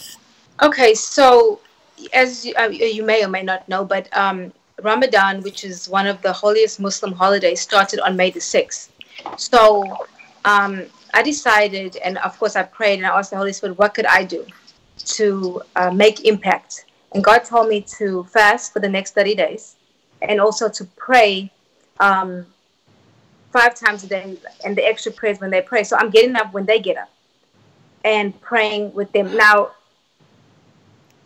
Okay 0.62 0.94
so 0.94 1.60
as 2.12 2.46
you, 2.46 2.54
uh, 2.58 2.68
you 2.68 3.02
may 3.02 3.24
or 3.24 3.28
may 3.28 3.42
not 3.42 3.68
know 3.68 3.84
but 3.84 4.08
um, 4.16 4.52
ramadan 4.82 5.42
which 5.42 5.64
is 5.64 5.88
one 5.88 6.06
of 6.06 6.20
the 6.22 6.32
holiest 6.32 6.80
muslim 6.80 7.12
holidays 7.12 7.60
started 7.60 8.00
on 8.00 8.16
may 8.16 8.30
the 8.30 8.40
6th 8.40 8.88
so 9.36 9.84
um, 10.46 10.86
i 11.12 11.22
decided 11.22 11.96
and 11.96 12.16
of 12.18 12.38
course 12.38 12.56
i 12.56 12.62
prayed 12.62 12.98
and 12.98 13.06
i 13.06 13.10
asked 13.10 13.30
the 13.30 13.36
holy 13.36 13.52
spirit 13.52 13.76
what 13.78 13.92
could 13.92 14.06
i 14.06 14.24
do 14.24 14.46
to 14.96 15.60
uh, 15.76 15.90
make 15.90 16.24
impact 16.24 16.86
and 17.12 17.24
God 17.24 17.44
told 17.44 17.68
me 17.68 17.80
to 17.98 18.24
fast 18.24 18.72
for 18.72 18.80
the 18.80 18.88
next 18.88 19.14
30 19.14 19.34
days 19.34 19.76
and 20.22 20.40
also 20.40 20.68
to 20.68 20.84
pray 20.96 21.50
um, 21.98 22.46
five 23.52 23.74
times 23.74 24.04
a 24.04 24.06
day 24.06 24.36
and 24.64 24.76
the 24.76 24.84
extra 24.84 25.10
prayers 25.10 25.40
when 25.40 25.50
they 25.50 25.60
pray. 25.60 25.82
So 25.82 25.96
I'm 25.96 26.10
getting 26.10 26.36
up 26.36 26.52
when 26.52 26.66
they 26.66 26.78
get 26.78 26.96
up 26.96 27.10
and 28.04 28.38
praying 28.40 28.92
with 28.94 29.10
them. 29.12 29.36
Now, 29.36 29.72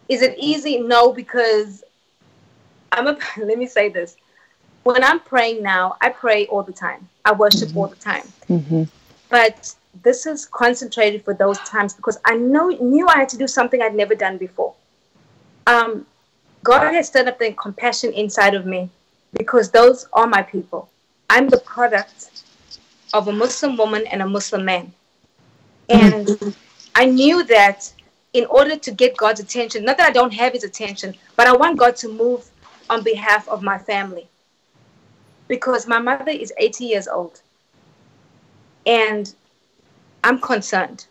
is 0.08 0.22
it 0.22 0.36
easy? 0.38 0.78
No, 0.80 1.12
because 1.12 1.84
I'm 2.92 3.06
a, 3.06 3.18
let 3.38 3.58
me 3.58 3.66
say 3.66 3.88
this. 3.88 4.16
When 4.84 5.02
I'm 5.02 5.20
praying 5.20 5.62
now, 5.62 5.96
I 6.00 6.10
pray 6.10 6.46
all 6.46 6.62
the 6.62 6.72
time. 6.72 7.08
I 7.24 7.32
worship 7.32 7.70
mm-hmm. 7.70 7.78
all 7.78 7.86
the 7.88 7.96
time. 7.96 8.26
Mm-hmm. 8.48 8.82
But 9.30 9.74
this 10.02 10.26
is 10.26 10.46
concentrated 10.46 11.24
for 11.24 11.34
those 11.34 11.58
times 11.60 11.94
because 11.94 12.18
I 12.24 12.36
know 12.36 12.68
knew 12.68 13.06
I 13.08 13.16
had 13.16 13.28
to 13.30 13.38
do 13.38 13.46
something 13.46 13.80
I'd 13.80 13.94
never 13.94 14.14
done 14.14 14.38
before 14.38 14.74
um, 15.66 16.06
God 16.62 16.92
has 16.94 17.08
stirred 17.08 17.28
up 17.28 17.38
the 17.38 17.52
compassion 17.52 18.12
inside 18.12 18.54
of 18.54 18.66
me 18.66 18.90
because 19.32 19.70
those 19.70 20.06
are 20.12 20.26
my 20.26 20.42
people. 20.42 20.88
I'm 21.30 21.48
the 21.48 21.58
product 21.58 22.44
of 23.12 23.28
a 23.28 23.32
Muslim 23.32 23.76
woman 23.76 24.06
and 24.06 24.22
a 24.22 24.26
Muslim 24.26 24.64
man. 24.64 24.92
And 25.88 26.56
I 26.94 27.06
knew 27.06 27.44
that 27.44 27.92
in 28.32 28.46
order 28.46 28.76
to 28.76 28.90
get 28.92 29.16
God's 29.16 29.40
attention, 29.40 29.84
not 29.84 29.96
that 29.98 30.08
I 30.08 30.12
don't 30.12 30.32
have 30.32 30.52
his 30.52 30.64
attention, 30.64 31.14
but 31.36 31.46
I 31.46 31.56
want 31.56 31.78
God 31.78 31.96
to 31.96 32.08
move 32.08 32.48
on 32.90 33.02
behalf 33.02 33.48
of 33.48 33.62
my 33.62 33.78
family. 33.78 34.28
Because 35.48 35.86
my 35.86 35.98
mother 35.98 36.30
is 36.30 36.52
80 36.58 36.84
years 36.84 37.08
old. 37.08 37.40
And 38.86 39.32
I'm 40.22 40.40
concerned. 40.40 41.06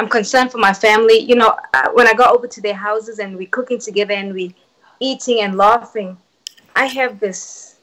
I'm 0.00 0.08
concerned 0.08 0.50
for 0.50 0.56
my 0.56 0.72
family. 0.72 1.18
You 1.18 1.34
know, 1.34 1.54
uh, 1.74 1.90
when 1.92 2.06
I 2.08 2.14
go 2.14 2.24
over 2.24 2.46
to 2.46 2.60
their 2.62 2.74
houses 2.74 3.18
and 3.18 3.36
we're 3.36 3.48
cooking 3.48 3.78
together 3.78 4.14
and 4.14 4.32
we 4.32 4.54
eating 4.98 5.42
and 5.42 5.58
laughing, 5.58 6.16
I 6.74 6.86
have 6.86 7.20
this. 7.20 7.76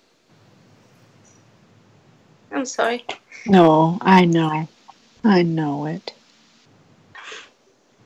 I'm 2.51 2.65
sorry. 2.65 3.05
No, 3.45 3.99
I 4.01 4.26
know. 4.26 4.68
I 5.24 5.43
know 5.43 5.86
it. 5.86 6.13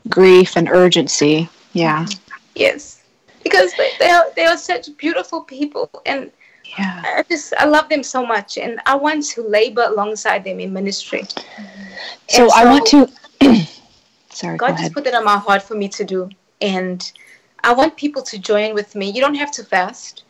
Grief 0.09 0.57
and 0.57 0.67
urgency. 0.67 1.47
Yeah. 1.71 2.05
Yes, 2.53 3.03
because 3.43 3.71
they, 3.97 4.09
are 4.09 4.25
they 4.35 4.43
are 4.43 4.57
such 4.57 4.89
beautiful 4.97 5.41
people, 5.43 5.89
and 6.05 6.31
Yeah. 6.77 7.01
I 7.05 7.23
just 7.29 7.53
I 7.57 7.63
love 7.63 7.87
them 7.87 8.03
so 8.03 8.25
much, 8.25 8.57
and 8.57 8.81
I 8.85 8.95
want 8.95 9.23
to 9.35 9.41
labor 9.41 9.83
alongside 9.83 10.43
them 10.43 10.59
in 10.59 10.73
ministry. 10.73 11.23
So 12.27 12.43
And 12.43 12.51
I 12.51 12.65
want 12.65 12.85
to. 12.87 13.07
Sorry, 14.33 14.57
go 14.57 14.67
God 14.67 14.77
just 14.77 14.93
put 14.93 15.07
it 15.07 15.13
on 15.13 15.23
my 15.23 15.37
heart 15.37 15.61
for 15.61 15.75
me 15.75 15.87
to 15.89 16.03
do, 16.03 16.29
and 16.61 17.11
I 17.63 17.73
want 17.73 17.95
people 17.95 18.21
to 18.23 18.39
join 18.39 18.73
with 18.73 18.95
me. 18.95 19.09
You 19.09 19.21
don't 19.21 19.35
have 19.35 19.51
to 19.51 19.63
fast, 19.63 20.23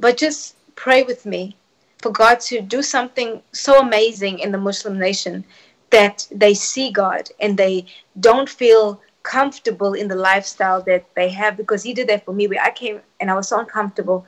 but 0.00 0.16
just 0.16 0.56
pray 0.76 1.02
with 1.02 1.26
me 1.26 1.56
for 1.98 2.10
God 2.10 2.40
to 2.40 2.60
do 2.60 2.82
something 2.82 3.42
so 3.52 3.80
amazing 3.80 4.38
in 4.38 4.52
the 4.52 4.58
Muslim 4.58 4.98
nation 4.98 5.44
that 5.90 6.26
they 6.30 6.54
see 6.54 6.90
God 6.90 7.30
and 7.40 7.56
they 7.56 7.86
don't 8.20 8.48
feel 8.48 9.00
comfortable 9.22 9.94
in 9.94 10.08
the 10.08 10.14
lifestyle 10.14 10.82
that 10.82 11.06
they 11.14 11.28
have 11.30 11.56
because 11.56 11.82
He 11.82 11.94
did 11.94 12.08
that 12.08 12.24
for 12.24 12.32
me. 12.32 12.46
Where 12.46 12.62
I 12.62 12.70
came 12.70 13.00
and 13.20 13.30
I 13.30 13.34
was 13.34 13.48
so 13.48 13.58
uncomfortable, 13.60 14.26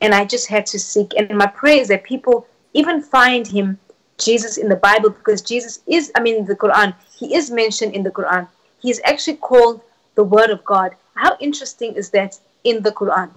and 0.00 0.14
I 0.14 0.24
just 0.24 0.48
had 0.48 0.66
to 0.66 0.78
seek. 0.78 1.12
And 1.16 1.36
my 1.36 1.46
prayer 1.46 1.80
is 1.80 1.88
that 1.88 2.04
people 2.04 2.46
even 2.72 3.02
find 3.02 3.46
Him, 3.46 3.78
Jesus, 4.18 4.56
in 4.56 4.68
the 4.68 4.76
Bible 4.76 5.10
because 5.10 5.40
Jesus 5.42 5.80
is, 5.86 6.10
I 6.16 6.20
mean, 6.20 6.44
the 6.44 6.56
Quran, 6.56 6.94
He 7.16 7.34
is 7.34 7.50
mentioned 7.50 7.94
in 7.94 8.02
the 8.02 8.10
Quran. 8.10 8.48
He 8.80 8.90
is 8.90 9.00
actually 9.04 9.36
called 9.36 9.80
the 10.14 10.24
Word 10.24 10.50
of 10.50 10.64
God. 10.64 10.94
How 11.14 11.36
interesting 11.40 11.94
is 11.94 12.10
that 12.10 12.38
in 12.64 12.82
the 12.82 12.92
Quran? 12.92 13.30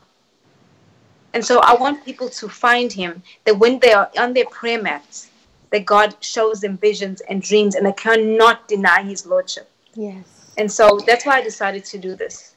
And 1.33 1.45
so 1.45 1.59
I 1.59 1.73
want 1.75 2.03
people 2.03 2.29
to 2.29 2.49
find 2.49 2.91
Him 2.91 3.23
that 3.45 3.57
when 3.57 3.79
they 3.79 3.93
are 3.93 4.09
on 4.17 4.33
their 4.33 4.45
prayer 4.45 4.81
mats, 4.81 5.29
that 5.71 5.85
God 5.85 6.15
shows 6.19 6.59
them 6.59 6.77
visions 6.77 7.21
and 7.21 7.41
dreams, 7.41 7.75
and 7.75 7.85
they 7.85 7.93
cannot 7.93 8.67
deny 8.67 9.03
His 9.03 9.25
Lordship. 9.25 9.69
Yes. 9.95 10.53
And 10.57 10.69
so 10.69 10.99
that's 11.05 11.25
why 11.25 11.37
I 11.37 11.41
decided 11.41 11.85
to 11.85 11.97
do 11.97 12.15
this. 12.15 12.55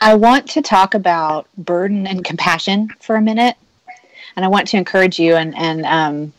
I 0.00 0.14
want 0.14 0.48
to 0.50 0.62
talk 0.62 0.94
about 0.94 1.48
burden 1.58 2.06
and 2.06 2.24
compassion 2.24 2.88
for 3.00 3.16
a 3.16 3.20
minute, 3.20 3.56
and 4.36 4.44
I 4.44 4.48
want 4.48 4.68
to 4.68 4.76
encourage 4.76 5.18
you. 5.18 5.34
And 5.34 5.56
and 5.56 5.84
um, 5.84 6.32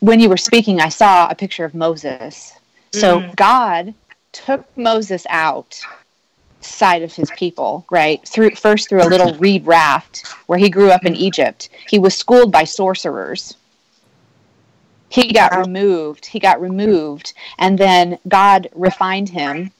when 0.00 0.20
you 0.20 0.28
were 0.28 0.36
speaking, 0.36 0.80
I 0.80 0.88
saw 0.88 1.28
a 1.28 1.34
picture 1.34 1.64
of 1.64 1.74
Moses. 1.74 2.52
So 2.92 3.20
Mhm. 3.20 3.36
God 3.36 3.94
took 4.32 4.64
Moses 4.76 5.26
out 5.30 5.80
side 6.60 7.02
of 7.02 7.12
his 7.14 7.30
people 7.32 7.86
right? 7.90 8.26
Through 8.28 8.50
first 8.50 8.88
through 8.88 9.02
a 9.02 9.08
little 9.08 9.34
reed 9.38 9.66
raft 9.66 10.26
where 10.46 10.58
he 10.58 10.68
grew 10.68 10.90
up 10.90 11.04
in 11.06 11.14
egypt. 11.16 11.68
He 11.88 11.98
was 11.98 12.14
schooled 12.14 12.52
by 12.52 12.64
sorcerers. 12.64 13.56
He 15.08 15.28
got 15.32 15.52
Wow. 15.52 15.62
removed. 15.62 16.26
He 16.26 16.38
got 16.38 16.60
removed. 16.60 17.32
And 17.58 17.78
then 17.78 18.18
god 18.28 18.68
refined 18.74 19.28
him. 19.30 19.72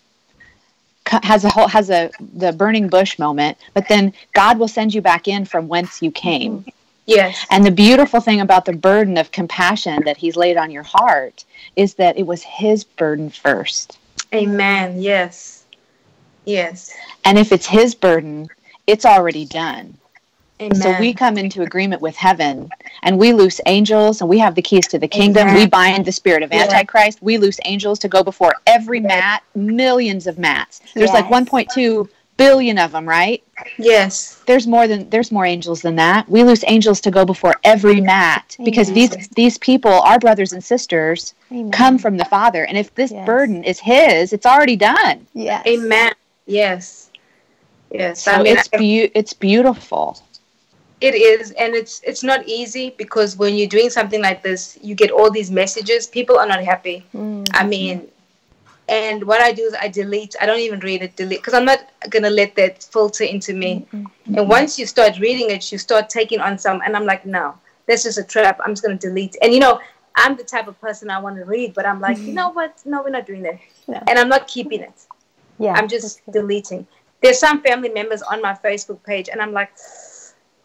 Has 1.07 1.45
a 1.45 1.51
whole 1.51 1.68
has 1.68 1.91
a 1.91 2.11
the 2.35 2.53
burning 2.53 2.89
bush 2.89 3.18
moment. 3.18 3.59
But 3.75 3.89
then 3.89 4.12
god 4.35 4.59
will 4.59 4.68
send 4.68 4.95
you 4.95 5.03
back 5.03 5.29
in 5.29 5.45
from 5.45 5.68
whence 5.68 6.03
you 6.03 6.11
came 6.11 6.64
Yes. 7.07 7.47
and 7.51 7.65
the 7.65 7.71
beautiful 7.71 8.21
thing 8.21 8.41
about 8.41 8.65
the 8.65 8.73
burden 8.73 9.19
of 9.19 9.33
compassion 9.33 10.03
that 10.05 10.17
he's 10.17 10.37
laid 10.37 10.57
on 10.57 10.71
your 10.71 10.83
heart 10.83 11.45
is 11.77 11.95
that 11.95 12.17
it 12.19 12.27
was 12.27 12.43
his 12.43 12.85
burden 12.85 13.31
first 13.31 13.99
Amen. 14.33 15.01
Yes. 15.01 15.65
Yes. 16.45 16.95
and 17.25 17.39
if 17.39 17.53
it's 17.53 17.67
his 17.67 17.95
burden 17.95 18.49
it's 18.87 19.05
already 19.05 19.45
done 19.45 19.97
Amen. 20.61 20.75
So 20.75 20.95
we 21.01 21.15
come 21.15 21.39
into 21.39 21.63
agreement 21.63 22.03
with 22.03 22.15
heaven 22.17 22.69
and 23.03 23.19
we 23.19 23.33
loose 23.33 23.63
angels 23.65 24.21
and 24.21 24.29
we 24.29 24.39
have 24.39 24.55
the 24.55 24.61
keys 24.61 24.87
to 24.89 24.99
the 24.99 25.09
kingdom. 25.09 25.49
Amen. 25.49 25.57
We 25.57 25.67
bind 25.67 26.05
the 26.05 26.13
spirit 26.13 26.43
of 26.43 26.53
Yeah. 26.53 26.65
Antichrist. 26.65 27.23
We 27.23 27.39
loose 27.39 27.59
angels 27.65 27.99
to 28.01 28.09
go 28.09 28.23
before 28.23 28.53
every 28.67 29.01
mat, 29.01 29.43
millions 29.55 30.27
of 30.27 30.39
mats. 30.39 30.83
There's 30.95 31.13
like 31.13 31.25
1.2 31.27 32.09
billion 32.45 32.76
of 32.78 32.91
them, 32.93 33.07
right? 33.09 33.43
yes. 33.78 34.43
There's 34.47 34.66
more 34.66 34.86
than 34.88 35.09
there's 35.11 35.30
more 35.30 35.47
angels 35.55 35.80
than 35.82 35.97
that. 35.97 36.28
We 36.28 36.43
lose 36.45 36.64
angels 36.66 37.01
to 37.03 37.11
go 37.11 37.24
before 37.24 37.55
every 37.62 38.01
mat 38.01 38.57
because 38.64 38.88
Amen. 38.91 38.95
these 39.11 39.28
these 39.41 39.57
people, 39.59 39.93
our 39.93 40.18
brothers 40.18 40.53
and 40.53 40.62
sisters, 40.74 41.34
Amen. 41.53 41.70
come 41.70 41.97
from 41.99 42.16
the 42.16 42.24
Father. 42.36 42.64
And 42.68 42.76
if 42.78 42.88
this 42.95 43.12
Yes. 43.12 43.26
burden 43.26 43.62
is 43.64 43.78
his, 43.78 44.32
it's 44.32 44.47
already 44.47 44.76
done. 44.76 45.26
Yes. 45.34 45.62
Amen. 45.66 46.12
Yes. 46.47 47.11
Yes. 47.93 48.22
So 48.22 48.32
I 48.32 48.43
mean, 48.43 48.57
it's 48.57 48.68
I- 48.72 48.78
beau- 48.78 49.11
it's 49.20 49.32
beautiful. 49.34 50.07
It 51.01 51.14
is, 51.14 51.53
and 51.53 51.74
it's 51.74 52.03
it's 52.05 52.22
not 52.22 52.41
easy 52.47 52.86
because 53.03 53.30
when 53.41 53.55
you're 53.57 53.68
doing 53.78 53.88
something 53.88 54.20
like 54.28 54.43
this, 54.43 54.78
you 54.82 54.95
get 54.95 55.11
all 55.11 55.30
these 55.30 55.51
messages. 55.51 56.07
People 56.07 56.36
are 56.38 56.47
not 56.55 56.62
happy. 56.62 57.05
Mm. 57.16 57.49
I 57.55 57.64
mean, 57.64 58.09
and 58.91 59.22
what 59.22 59.41
I 59.41 59.53
do 59.53 59.62
is 59.62 59.74
I 59.80 59.86
delete. 59.86 60.34
I 60.41 60.47
don't 60.47 60.59
even 60.59 60.80
read 60.80 61.01
it. 61.03 61.14
Delete 61.14 61.38
because 61.38 61.55
I'm 61.55 61.64
not 61.64 61.88
gonna 62.11 62.28
let 62.28 62.57
that 62.57 62.82
filter 62.82 63.22
into 63.22 63.55
me. 63.55 63.86
And 63.93 64.49
once 64.49 64.78
you 64.78 64.86
start 64.86 65.18
reading 65.20 65.51
it, 65.51 65.70
you 65.70 65.78
start 65.78 66.11
taking 66.11 66.41
on 66.41 66.59
some, 66.59 66.82
and 66.84 66.97
I'm 66.97 67.07
like, 67.07 67.24
no, 67.24 67.55
that's 67.86 68.03
just 68.03 68.18
a 68.18 68.24
trap. 68.24 68.59
I'm 68.64 68.72
just 68.72 68.82
gonna 68.82 68.99
delete. 68.99 69.36
And 69.43 69.55
you 69.55 69.61
know, 69.61 69.80
I'm 70.16 70.36
the 70.36 70.43
type 70.43 70.66
of 70.66 70.78
person 70.80 71.09
I 71.09 71.20
want 71.20 71.36
to 71.36 71.45
read, 71.45 71.72
but 71.72 71.86
I'm 71.86 72.01
like, 72.01 72.18
you 72.18 72.24
mm-hmm. 72.24 72.34
know 72.34 72.51
what? 72.51 72.82
No, 72.84 73.03
we're 73.03 73.11
not 73.11 73.26
doing 73.26 73.43
that. 73.43 73.61
No. 73.86 74.03
And 74.09 74.18
I'm 74.18 74.28
not 74.28 74.49
keeping 74.49 74.80
it. 74.80 75.07
Yeah. 75.59 75.74
I'm 75.74 75.86
just 75.86 76.20
deleting. 76.32 76.86
There's 77.22 77.38
some 77.38 77.62
family 77.62 77.91
members 77.91 78.22
on 78.22 78.43
my 78.43 78.55
Facebook 78.55 79.03
page, 79.05 79.28
and 79.28 79.41
I'm 79.41 79.53
like, 79.53 79.70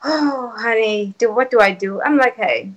oh, 0.03 0.51
honey, 0.57 1.13
do 1.19 1.31
what 1.31 1.51
do 1.51 1.59
I 1.59 1.71
do? 1.73 2.01
I'm 2.01 2.17
like, 2.17 2.37
hey, 2.37 2.71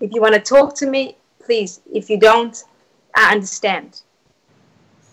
if 0.00 0.12
you 0.12 0.20
want 0.20 0.34
to 0.34 0.40
talk 0.40 0.74
to 0.76 0.86
me, 0.86 1.16
please. 1.40 1.80
If 1.90 2.10
you 2.10 2.18
don't, 2.20 2.62
I 3.14 3.32
understand. 3.32 4.02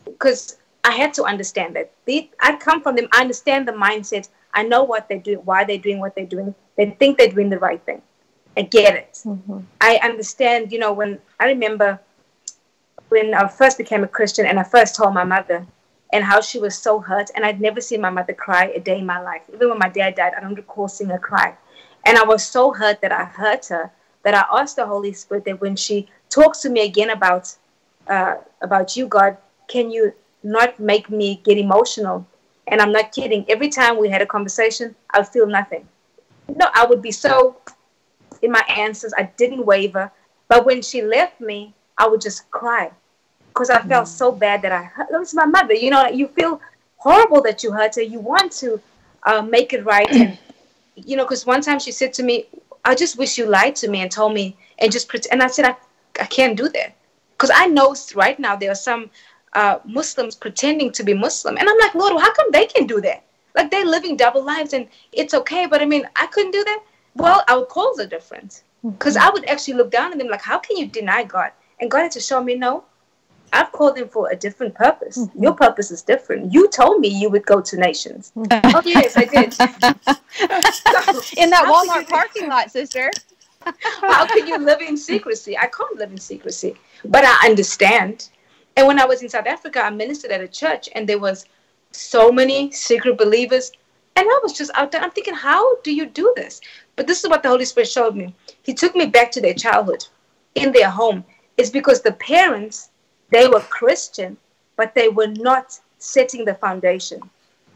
Because 0.05 0.57
I 0.83 0.91
had 0.91 1.13
to 1.15 1.23
understand 1.23 1.75
that. 1.75 1.91
They, 2.05 2.29
I 2.39 2.55
come 2.57 2.81
from 2.81 2.95
them. 2.95 3.07
I 3.13 3.21
understand 3.21 3.67
the 3.67 3.71
mindset. 3.71 4.29
I 4.53 4.63
know 4.63 4.83
what 4.83 5.07
they're 5.07 5.19
doing, 5.19 5.39
why 5.39 5.63
they're 5.63 5.77
doing 5.77 5.99
what 5.99 6.15
they're 6.15 6.25
doing. 6.25 6.53
They 6.75 6.91
think 6.91 7.17
they're 7.17 7.29
doing 7.29 7.49
the 7.49 7.59
right 7.59 7.81
thing. 7.83 8.01
I 8.55 8.61
get 8.63 8.95
it. 8.95 9.21
Mhm. 9.25 9.63
I 9.81 9.99
understand, 10.03 10.71
you 10.71 10.79
know, 10.79 10.93
when 10.93 11.19
I 11.39 11.45
remember 11.45 11.99
when 13.09 13.33
I 13.33 13.47
first 13.47 13.77
became 13.77 14.03
a 14.03 14.07
Christian 14.07 14.45
and 14.45 14.59
I 14.59 14.63
first 14.63 14.95
told 14.95 15.13
my 15.13 15.23
mother 15.23 15.65
and 16.11 16.23
how 16.23 16.41
she 16.41 16.59
was 16.59 16.77
so 16.77 16.99
hurt. 16.99 17.29
And 17.35 17.45
I'd 17.45 17.61
never 17.61 17.81
seen 17.81 18.01
my 18.01 18.09
mother 18.09 18.33
cry 18.33 18.65
a 18.75 18.79
day 18.79 18.99
in 18.99 19.05
my 19.05 19.19
life. 19.21 19.41
Even 19.53 19.69
when 19.69 19.79
my 19.79 19.89
dad 19.89 20.15
died, 20.15 20.33
I 20.35 20.41
don't 20.41 20.55
recall 20.55 20.87
seeing 20.87 21.09
her 21.09 21.19
cry. 21.19 21.55
And 22.05 22.17
I 22.17 22.23
was 22.23 22.43
so 22.45 22.73
hurt 22.73 23.01
that 23.01 23.11
I 23.11 23.25
hurt 23.25 23.67
her 23.67 23.91
that 24.23 24.33
I 24.33 24.59
asked 24.59 24.75
the 24.75 24.85
Holy 24.85 25.13
Spirit 25.13 25.45
that 25.45 25.61
when 25.61 25.75
she 25.75 26.07
talks 26.29 26.59
to 26.61 26.69
me 26.69 26.81
again 26.85 27.09
about 27.09 27.55
uh, 28.07 28.35
about 28.61 28.97
you, 28.97 29.07
God, 29.07 29.37
can 29.67 29.91
you 29.91 30.13
not 30.43 30.79
make 30.79 31.09
me 31.09 31.41
get 31.43 31.57
emotional? 31.57 32.25
And 32.67 32.81
I'm 32.81 32.91
not 32.91 33.11
kidding. 33.11 33.45
Every 33.49 33.69
time 33.69 33.97
we 33.97 34.09
had 34.09 34.21
a 34.21 34.25
conversation, 34.25 34.95
I 35.11 35.19
would 35.19 35.27
feel 35.27 35.47
nothing. 35.47 35.87
No, 36.47 36.67
I 36.73 36.85
would 36.85 37.01
be 37.01 37.11
so 37.11 37.57
in 38.41 38.51
my 38.51 38.63
answers. 38.69 39.13
I 39.17 39.23
didn't 39.37 39.65
waver. 39.65 40.11
But 40.47 40.65
when 40.65 40.81
she 40.81 41.01
left 41.01 41.39
me, 41.41 41.73
I 41.97 42.07
would 42.07 42.21
just 42.21 42.49
cry 42.51 42.91
because 43.49 43.69
I 43.69 43.81
felt 43.81 44.07
so 44.07 44.31
bad 44.31 44.61
that 44.63 44.71
I 44.71 44.83
hurt. 44.83 45.07
Was 45.11 45.33
my 45.33 45.45
mother. 45.45 45.73
You 45.73 45.91
know, 45.91 46.07
you 46.07 46.27
feel 46.27 46.59
horrible 46.97 47.41
that 47.41 47.63
you 47.63 47.71
hurt 47.71 47.95
her. 47.95 48.01
You 48.01 48.19
want 48.19 48.51
to 48.53 48.81
uh, 49.23 49.41
make 49.41 49.73
it 49.73 49.85
right. 49.85 50.09
And, 50.11 50.37
you 50.95 51.15
know, 51.17 51.23
because 51.23 51.45
one 51.45 51.61
time 51.61 51.79
she 51.79 51.91
said 51.91 52.13
to 52.13 52.23
me, 52.23 52.47
I 52.85 52.95
just 52.95 53.17
wish 53.17 53.37
you 53.37 53.45
lied 53.45 53.75
to 53.77 53.89
me 53.89 54.01
and 54.01 54.11
told 54.11 54.33
me 54.33 54.57
and 54.79 54.91
just 54.91 55.07
pretend. 55.07 55.33
And 55.33 55.43
I 55.43 55.47
said, 55.47 55.65
I, 55.65 55.75
I 56.19 56.25
can't 56.25 56.57
do 56.57 56.67
that. 56.69 56.95
Because 57.31 57.51
I 57.53 57.67
know 57.67 57.95
right 58.15 58.39
now 58.39 58.55
there 58.55 58.71
are 58.71 58.75
some 58.75 59.09
uh, 59.55 59.79
Muslims 59.85 60.35
pretending 60.35 60.91
to 60.91 61.03
be 61.03 61.13
Muslim. 61.13 61.57
And 61.57 61.69
I'm 61.69 61.77
like, 61.79 61.95
Lord, 61.95 62.19
how 62.21 62.33
come 62.33 62.51
they 62.51 62.65
can 62.65 62.87
do 62.87 63.01
that? 63.01 63.23
Like 63.55 63.71
they're 63.71 63.85
living 63.85 64.17
double 64.17 64.43
lives 64.43 64.73
and 64.73 64.87
it's 65.11 65.33
okay. 65.33 65.67
But 65.67 65.81
I 65.81 65.85
mean, 65.85 66.07
I 66.15 66.27
couldn't 66.27 66.51
do 66.51 66.63
that. 66.63 66.83
Well, 67.15 67.43
our 67.47 67.65
calls 67.65 67.99
are 67.99 68.07
different. 68.07 68.63
Mm-hmm. 68.79 68.91
Because 68.91 69.15
I 69.15 69.29
would 69.29 69.45
actually 69.45 69.75
look 69.75 69.91
down 69.91 70.11
on 70.11 70.17
them 70.17 70.27
like, 70.27 70.41
how 70.41 70.59
can 70.59 70.77
you 70.77 70.87
deny 70.87 71.23
God? 71.23 71.51
And 71.79 71.89
God 71.89 72.03
had 72.03 72.11
to 72.11 72.19
show 72.19 72.43
me, 72.43 72.55
no, 72.55 72.83
I've 73.51 73.71
called 73.71 73.95
them 73.95 74.09
for 74.09 74.31
a 74.31 74.35
different 74.35 74.73
purpose. 74.73 75.19
Mm-hmm. 75.19 75.43
Your 75.43 75.53
purpose 75.53 75.91
is 75.91 76.01
different. 76.01 76.51
You 76.51 76.67
told 76.69 76.99
me 76.99 77.07
you 77.07 77.29
would 77.29 77.45
go 77.45 77.61
to 77.61 77.77
nations. 77.77 78.31
Mm-hmm. 78.35 78.75
oh, 78.75 78.81
yes, 78.83 79.15
I 79.15 79.25
did. 79.25 79.53
In 81.37 81.51
that 81.51 81.65
Walmart 81.67 82.09
parking 82.09 82.49
lot, 82.49 82.71
sister. 82.71 83.11
How 84.01 84.25
can 84.25 84.47
you 84.47 84.57
live 84.57 84.81
in 84.81 84.97
secrecy? 84.97 85.57
I 85.57 85.67
can't 85.67 85.95
live 85.97 86.11
in 86.11 86.17
secrecy, 86.17 86.75
but 87.05 87.23
I 87.23 87.47
understand. 87.47 88.29
And 88.75 88.87
when 88.87 88.99
I 88.99 89.05
was 89.05 89.21
in 89.21 89.29
South 89.29 89.45
Africa, 89.45 89.83
I 89.83 89.89
ministered 89.89 90.31
at 90.31 90.41
a 90.41 90.47
church, 90.47 90.89
and 90.95 91.07
there 91.07 91.19
was 91.19 91.45
so 91.91 92.31
many 92.31 92.71
secret 92.71 93.17
believers, 93.17 93.71
and 94.15 94.27
I 94.27 94.39
was 94.41 94.53
just 94.53 94.71
out 94.73 94.91
there. 94.91 95.01
I'm 95.01 95.11
thinking, 95.11 95.33
how 95.33 95.77
do 95.81 95.93
you 95.93 96.05
do 96.05 96.33
this? 96.35 96.61
But 96.95 97.07
this 97.07 97.23
is 97.23 97.29
what 97.29 97.43
the 97.43 97.49
Holy 97.49 97.65
Spirit 97.65 97.89
showed 97.89 98.15
me. 98.15 98.33
He 98.63 98.73
took 98.73 98.95
me 98.95 99.05
back 99.05 99.31
to 99.31 99.41
their 99.41 99.53
childhood, 99.53 100.05
in 100.55 100.71
their 100.71 100.89
home. 100.89 101.23
It's 101.57 101.69
because 101.69 102.01
the 102.01 102.13
parents 102.13 102.89
they 103.29 103.47
were 103.47 103.61
Christian, 103.61 104.37
but 104.75 104.93
they 104.93 105.09
were 105.09 105.27
not 105.27 105.79
setting 105.97 106.45
the 106.45 106.53
foundation. 106.53 107.19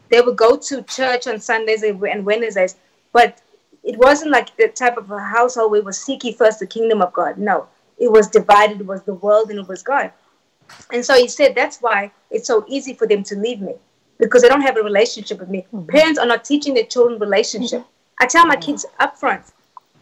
They 0.10 0.22
would 0.22 0.38
go 0.38 0.56
to 0.56 0.84
church 0.84 1.28
on 1.28 1.40
Sundays 1.40 1.84
and 1.84 2.26
Wednesdays, 2.26 2.76
but 3.12 3.42
it 3.84 3.98
wasn't 3.98 4.32
like 4.32 4.56
the 4.58 4.68
type 4.68 4.98
of 4.98 5.10
a 5.12 5.20
household 5.20 5.72
where 5.72 5.82
we 5.82 5.86
were 5.86 5.94
seeking 5.94 6.34
first 6.34 6.60
the 6.60 6.68
kingdom 6.68 7.02
of 7.02 7.14
God. 7.14 7.38
No, 7.38 7.68
it 7.98 8.12
was 8.12 8.28
divided, 8.28 8.82
it 8.82 8.86
was 8.86 9.02
the 9.04 9.16
world 9.16 9.50
and 9.50 9.60
it 9.60 9.68
was 9.68 9.82
God. 9.82 10.12
And 10.92 11.04
so 11.04 11.16
he 11.16 11.28
said 11.28 11.56
that's 11.56 11.82
why 11.82 12.12
it's 12.32 12.48
so 12.48 12.66
easy 12.68 12.94
for 12.94 13.08
them 13.08 13.24
to 13.24 13.36
leave 13.36 13.62
me 13.62 13.76
because 14.18 14.42
they 14.42 14.50
don't 14.50 14.62
have 14.62 14.78
a 14.78 14.84
relationship 14.84 15.40
with 15.40 15.50
me. 15.50 15.66
Mm-hmm. 15.74 15.90
Parents 15.90 16.20
are 16.20 16.26
not 16.26 16.44
teaching 16.44 16.74
their 16.74 16.86
children 16.86 17.20
relationship. 17.20 17.82
Mm-hmm. 17.82 18.24
I 18.24 18.28
tell 18.28 18.46
my 18.46 18.56
kids 18.56 18.86
up 19.00 19.18
front, 19.18 19.44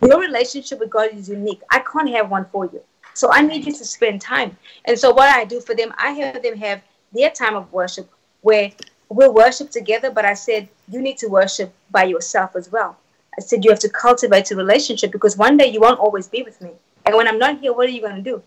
your 0.01 0.19
relationship 0.19 0.79
with 0.79 0.89
God 0.89 1.09
is 1.13 1.29
unique. 1.29 1.61
I 1.69 1.79
can't 1.79 2.09
have 2.09 2.29
one 2.29 2.45
for 2.51 2.65
you. 2.65 2.81
So 3.13 3.31
I 3.31 3.41
need 3.41 3.65
you 3.65 3.73
to 3.73 3.85
spend 3.85 4.21
time. 4.21 4.57
And 4.85 4.97
so 4.97 5.13
what 5.13 5.33
I 5.35 5.45
do 5.45 5.59
for 5.61 5.75
them, 5.75 5.93
I 5.97 6.11
have 6.11 6.43
them 6.43 6.57
have 6.57 6.81
their 7.13 7.29
time 7.29 7.55
of 7.55 7.71
worship 7.71 8.09
where 8.41 8.71
we'll 9.09 9.33
worship 9.33 9.71
together, 9.71 10.11
but 10.11 10.25
I 10.25 10.33
said, 10.33 10.67
you 10.89 11.01
need 11.01 11.17
to 11.19 11.27
worship 11.27 11.73
by 11.91 12.03
yourself 12.03 12.55
as 12.55 12.71
well. 12.71 12.97
I 13.37 13.41
said, 13.41 13.63
you 13.63 13.71
have 13.71 13.79
to 13.79 13.89
cultivate 13.89 14.51
a 14.51 14.55
relationship 14.55 15.11
because 15.11 15.37
one 15.37 15.57
day 15.57 15.67
you 15.67 15.79
won't 15.79 15.99
always 15.99 16.27
be 16.27 16.43
with 16.43 16.61
me. 16.61 16.71
And 17.05 17.15
when 17.15 17.27
I'm 17.27 17.39
not 17.39 17.59
here, 17.59 17.73
what 17.73 17.87
are 17.87 17.91
you 17.91 18.01
going 18.01 18.15
to 18.15 18.21
do? 18.21 18.43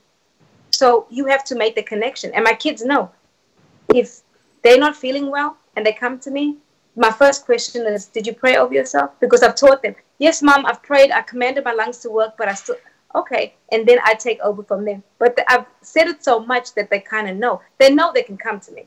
So 0.71 1.07
you 1.11 1.27
have 1.27 1.45
to 1.45 1.57
make 1.57 1.75
the 1.75 1.83
connection. 1.83 2.33
And 2.35 2.45
my 2.45 2.55
kids 2.55 2.85
know 2.85 3.11
if 3.95 4.21
they're 4.63 4.79
not 4.79 4.97
feeling 4.97 5.31
well 5.31 5.57
and 5.77 5.85
they 5.85 5.93
come 5.93 6.19
to 6.21 6.31
me, 6.31 6.57
my 6.97 7.11
first 7.11 7.45
question 7.47 7.87
is, 7.87 8.07
Did 8.07 8.27
you 8.27 8.35
pray 8.35 8.57
over 8.57 8.75
yourself? 8.75 9.11
Because 9.21 9.43
I've 9.43 9.55
taught 9.55 9.83
them, 9.83 9.95
Yes, 10.19 10.43
mom, 10.43 10.67
I've 10.67 10.83
prayed. 10.83 11.13
I 11.13 11.23
commanded 11.23 11.65
my 11.65 11.73
lungs 11.73 11.99
to 11.99 12.11
work, 12.11 12.35
but 12.37 12.49
I 12.49 12.55
still, 12.55 12.77
okay. 13.15 13.55
And 13.71 13.87
then 13.87 13.99
I 14.05 14.15
take 14.15 14.41
over 14.41 14.63
from 14.63 14.85
them. 14.85 15.03
But 15.19 15.37
the, 15.37 15.51
I've 15.51 15.67
said 15.81 16.09
it 16.09 16.25
so 16.25 16.41
much 16.41 16.75
that 16.75 16.91
they 16.91 17.01
kind 17.01 17.29
of 17.29 17.37
know. 17.37 17.61
They 17.79 17.95
know 17.95 18.11
they 18.13 18.25
can 18.25 18.37
come 18.37 18.59
to 18.61 18.73
me, 18.73 18.87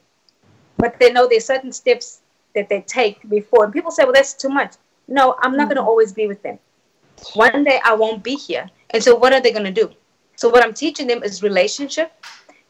but 0.78 1.00
they 1.00 1.12
know 1.12 1.28
there's 1.28 1.46
certain 1.46 1.72
steps 1.72 2.22
that 2.54 2.68
they 2.68 2.82
take 2.82 3.28
before. 3.30 3.64
And 3.64 3.74
people 3.74 3.92
say, 3.92 4.04
Well, 4.04 4.14
that's 4.14 4.34
too 4.34 4.50
much. 4.50 4.76
No, 5.08 5.36
I'm 5.40 5.52
not 5.52 5.64
mm-hmm. 5.64 5.76
going 5.76 5.86
to 5.86 5.90
always 5.90 6.14
be 6.14 6.28
with 6.28 6.44
them. 6.44 6.60
One 7.34 7.64
day 7.64 7.80
I 7.84 7.94
won't 7.94 8.24
be 8.24 8.36
here. 8.36 8.70
And 8.90 9.04
so 9.04 9.16
what 9.16 9.34
are 9.34 9.42
they 9.42 9.52
going 9.52 9.66
to 9.66 9.72
do? 9.72 9.92
So 10.42 10.50
what 10.50 10.64
I'm 10.64 10.74
teaching 10.74 11.06
them 11.06 11.22
is 11.22 11.44
relationship, 11.44 12.12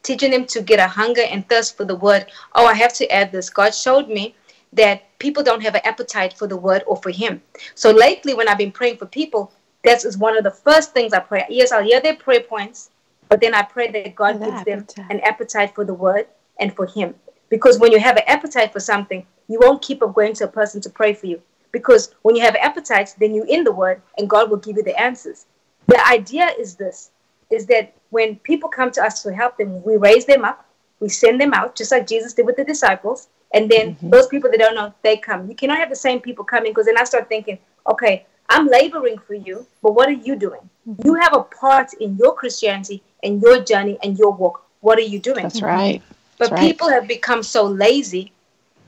teaching 0.03 0.30
them 0.30 0.45
to 0.47 0.61
get 0.61 0.78
a 0.78 0.88
hunger 0.89 1.22
and 1.22 1.47
thirst 1.47 1.78
for 1.78 1.86
the 1.86 1.95
word. 1.95 2.26
Oh, 2.53 2.65
I 2.65 2.74
have 2.74 2.93
to 2.95 3.09
add 3.09 3.32
this. 3.32 3.49
God 3.49 3.74
showed 3.74 4.09
me 4.09 4.36
that 4.74 5.17
people 5.19 5.41
don't 5.41 5.63
have 5.63 5.76
an 5.76 5.82
appetite 5.86 6.34
for 6.34 6.47
the 6.47 6.57
word 6.57 6.84
or 6.86 6.97
for 6.97 7.11
him. 7.11 7.41
So 7.76 7.91
lately 7.91 8.34
when 8.34 8.49
I've 8.49 8.57
been 8.57 8.74
praying 8.74 8.97
for 8.97 9.05
people, 9.05 9.53
that 9.86 10.03
is 10.03 10.17
one 10.17 10.38
of 10.38 10.43
the 10.43 10.51
first 10.51 10.91
things 10.91 11.13
I 11.13 11.19
pray. 11.19 11.45
Yes, 11.47 11.72
I'll 11.72 11.82
hear 11.82 12.01
their 12.01 12.17
prayer 12.17 12.41
points, 12.41 12.89
but 13.30 13.39
then 13.39 13.55
I 13.55 13.61
pray 13.61 13.89
that 13.89 14.15
God 14.15 14.34
gives 14.41 14.51
appetite. 14.51 14.88
them 14.97 15.05
an 15.09 15.22
appetite 15.22 15.74
for 15.74 15.86
the 15.86 15.93
word 15.93 16.28
and 16.59 16.76
for 16.76 16.88
him. 16.88 17.15
Because 17.47 17.80
when 17.80 17.93
you 17.93 18.01
have 18.01 18.17
an 18.17 18.28
appetite 18.28 18.74
for 18.74 18.82
something, 18.82 19.26
you 19.47 19.59
won't 19.61 19.82
keep 19.82 20.03
up 20.03 20.13
going 20.13 20.34
to 20.34 20.43
a 20.43 20.49
person 20.59 20.82
to 20.82 20.89
pray 20.89 21.13
for 21.13 21.28
you. 21.28 21.41
Because 21.72 22.13
when 22.24 22.36
you 22.36 22.41
have 22.41 22.55
appetites, 22.55 23.13
then 23.13 23.34
you're 23.34 23.47
in 23.47 23.63
the 23.63 23.72
word 23.72 24.01
and 24.17 24.30
God 24.30 24.49
will 24.49 24.57
give 24.57 24.76
you 24.76 24.84
the 24.84 24.99
answers. 24.99 25.45
The 25.88 26.05
idea 26.05 26.49
is 26.59 26.76
this 26.76 27.11
is 27.52 27.66
that 27.68 27.93
when 28.10 28.38
people 28.38 28.70
come 28.70 28.91
to 28.91 29.04
us 29.04 29.24
to 29.24 29.34
help 29.34 29.58
them, 29.58 29.84
we 29.84 29.97
raise 29.97 30.26
them 30.26 30.43
up, 30.43 30.66
we 30.99 31.10
send 31.10 31.39
them 31.39 31.54
out, 31.54 31.76
just 31.76 31.91
like 31.91 32.08
Jesus 32.08 32.34
did 32.34 32.45
with 32.45 32.58
the 32.58 32.64
disciples. 32.64 33.28
And 33.54 33.70
then 33.70 33.95
mm-hmm. 33.95 34.10
those 34.10 34.28
people 34.28 34.49
that 34.52 34.60
don't 34.60 34.76
know, 34.76 34.93
they 35.02 35.18
come. 35.18 35.49
You 35.49 35.56
cannot 35.56 35.78
have 35.78 35.89
the 35.89 35.95
same 35.95 36.22
people 36.22 36.45
coming 36.45 36.72
because 36.72 36.86
then 36.86 36.97
I 36.97 37.04
start 37.04 37.28
thinking, 37.28 37.58
okay, 37.89 38.26
I'm 38.49 38.68
laboring 38.68 39.18
for 39.18 39.34
you, 39.34 39.66
but 39.82 39.93
what 39.93 40.10
are 40.10 40.20
you 40.28 40.36
doing? 40.36 40.62
Mm-hmm. 40.88 41.02
You 41.06 41.16
have 41.16 41.34
a 41.34 41.43
part 41.43 41.93
in 41.93 42.18
your 42.18 42.34
Christianity 42.36 43.02
and 43.24 43.41
your 43.41 43.64
journey 43.64 43.97
and 44.04 44.18
your 44.18 44.32
walk. 44.32 44.66
What 44.82 44.97
are 44.97 45.10
you 45.14 45.20
doing? 45.20 45.43
That's 45.43 45.62
right. 45.62 46.02
But 46.38 46.49
That's 46.49 46.62
people 46.62 46.88
right. 46.88 46.95
have 46.95 47.08
become 47.08 47.43
so 47.43 47.64
lazy 47.66 48.32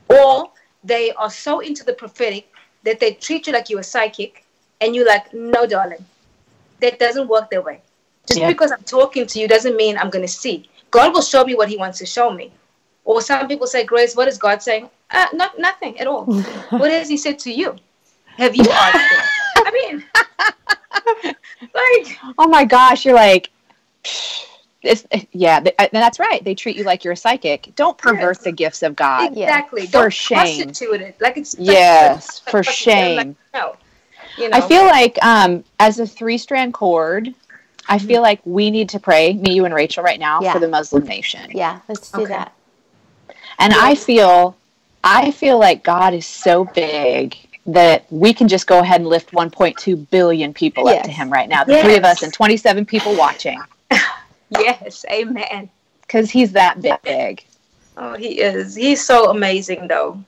or 0.09 0.51
they 0.83 1.11
are 1.13 1.29
so 1.29 1.59
into 1.59 1.83
the 1.83 1.93
prophetic 1.93 2.49
that 2.83 2.99
they 2.99 3.13
treat 3.13 3.47
you 3.47 3.53
like 3.53 3.69
you're 3.69 3.79
a 3.79 3.83
psychic 3.83 4.45
and 4.81 4.95
you're 4.95 5.05
like, 5.05 5.33
no, 5.33 5.65
darling, 5.65 6.03
that 6.81 6.99
doesn't 6.99 7.27
work 7.27 7.49
that 7.51 7.63
way. 7.63 7.81
Just 8.27 8.39
yeah. 8.39 8.47
because 8.47 8.71
I'm 8.71 8.83
talking 8.83 9.27
to 9.27 9.39
you 9.39 9.47
doesn't 9.47 9.75
mean 9.75 9.97
I'm 9.97 10.09
going 10.09 10.25
to 10.25 10.31
see. 10.31 10.69
God 10.91 11.13
will 11.13 11.21
show 11.21 11.43
me 11.43 11.55
what 11.55 11.69
He 11.69 11.77
wants 11.77 11.99
to 11.99 12.05
show 12.05 12.31
me. 12.31 12.51
Or 13.05 13.21
some 13.21 13.47
people 13.47 13.67
say, 13.67 13.83
Grace, 13.83 14.15
what 14.15 14.27
is 14.27 14.37
God 14.37 14.61
saying? 14.61 14.89
Uh, 15.11 15.27
not 15.33 15.59
nothing 15.59 15.99
at 15.99 16.07
all. 16.07 16.25
what 16.69 16.91
has 16.91 17.09
He 17.09 17.17
said 17.17 17.39
to 17.39 17.51
you? 17.51 17.75
Have 18.37 18.55
you 18.55 18.65
asked 18.69 19.11
Him? 19.11 19.21
I 19.57 19.71
mean, 19.71 20.03
like, 21.73 22.17
oh 22.37 22.47
my 22.47 22.65
gosh, 22.65 23.05
you're 23.05 23.15
like, 23.15 23.49
it's, 24.81 25.05
yeah, 25.31 25.63
uh, 25.79 25.87
that's 25.91 26.19
right. 26.19 26.43
They 26.43 26.55
treat 26.55 26.75
you 26.75 26.83
like 26.83 27.03
you're 27.03 27.13
a 27.13 27.17
psychic. 27.17 27.73
Don't 27.75 27.97
pervert 27.97 28.39
the 28.39 28.51
gifts 28.51 28.83
of 28.83 28.95
God. 28.95 29.31
Exactly. 29.31 29.85
For 29.85 29.91
Don't 29.91 30.13
shame. 30.13 30.37
prostitute 30.37 31.01
it. 31.01 31.21
Like 31.21 31.37
it's 31.37 31.55
yes, 31.57 32.39
for 32.39 32.63
shame. 32.63 33.17
Like, 33.17 33.35
no. 33.53 33.75
You 34.37 34.49
know. 34.49 34.57
I 34.57 34.61
feel 34.61 34.83
like 34.83 35.23
um, 35.23 35.63
as 35.79 35.99
a 35.99 36.07
three 36.07 36.37
strand 36.37 36.73
cord, 36.73 37.33
I 37.87 37.99
feel 37.99 38.21
like 38.21 38.41
we 38.45 38.71
need 38.71 38.89
to 38.89 38.99
pray, 38.99 39.33
me, 39.33 39.53
you, 39.53 39.65
and 39.65 39.73
Rachel, 39.73 40.03
right 40.03 40.19
now 40.19 40.41
yeah. 40.41 40.53
for 40.53 40.59
the 40.59 40.67
Muslim 40.67 41.03
nation. 41.03 41.51
Yeah, 41.51 41.79
let's 41.87 42.11
do 42.11 42.21
okay. 42.21 42.33
that. 42.33 42.53
And 43.59 43.73
yeah. 43.73 43.79
I 43.81 43.95
feel, 43.95 44.55
I 45.03 45.31
feel 45.31 45.59
like 45.59 45.83
God 45.83 46.13
is 46.13 46.25
so 46.25 46.65
big 46.65 47.37
that 47.65 48.05
we 48.09 48.33
can 48.33 48.47
just 48.47 48.67
go 48.67 48.79
ahead 48.79 49.01
and 49.01 49.09
lift 49.09 49.31
1.2 49.31 50.09
billion 50.09 50.53
people 50.53 50.85
yes. 50.85 50.99
up 50.99 51.05
to 51.05 51.11
Him 51.11 51.31
right 51.31 51.47
now. 51.47 51.63
The 51.63 51.73
yes. 51.73 51.85
three 51.85 51.95
of 51.95 52.03
us 52.03 52.23
and 52.23 52.33
27 52.33 52.85
people 52.85 53.15
watching. 53.15 53.59
yes, 54.49 55.05
Amen. 55.11 55.69
Because 56.01 56.29
He's 56.29 56.51
that 56.53 56.81
big. 57.03 57.43
Oh, 57.95 58.15
He 58.15 58.41
is. 58.41 58.75
He's 58.75 59.05
so 59.05 59.29
amazing, 59.29 59.87
though. 59.87 60.23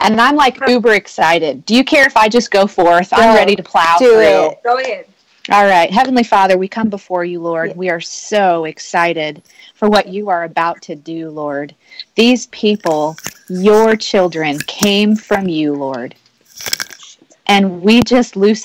And 0.00 0.20
I'm 0.20 0.36
like 0.36 0.58
uber 0.66 0.94
excited. 0.94 1.64
Do 1.66 1.74
you 1.74 1.84
care 1.84 2.06
if 2.06 2.16
I 2.16 2.28
just 2.28 2.50
go 2.50 2.66
forth? 2.66 3.10
Go. 3.10 3.16
I'm 3.16 3.34
ready 3.34 3.56
to 3.56 3.62
plow 3.62 3.96
do 3.98 4.12
through. 4.12 4.50
It. 4.50 4.62
Go 4.62 4.78
ahead. 4.78 5.06
All 5.50 5.64
right. 5.64 5.90
Heavenly 5.90 6.22
Father, 6.22 6.56
we 6.56 6.68
come 6.68 6.90
before 6.90 7.24
you, 7.24 7.40
Lord. 7.40 7.76
We 7.76 7.90
are 7.90 8.00
so 8.00 8.66
excited 8.66 9.42
for 9.74 9.88
what 9.90 10.06
you 10.06 10.28
are 10.28 10.44
about 10.44 10.80
to 10.82 10.94
do, 10.94 11.28
Lord. 11.28 11.74
These 12.14 12.46
people, 12.48 13.16
your 13.48 13.96
children, 13.96 14.60
came 14.60 15.16
from 15.16 15.48
you, 15.48 15.74
Lord. 15.74 16.14
And 17.48 17.82
we 17.82 18.00
just 18.04 18.36
loose 18.36 18.64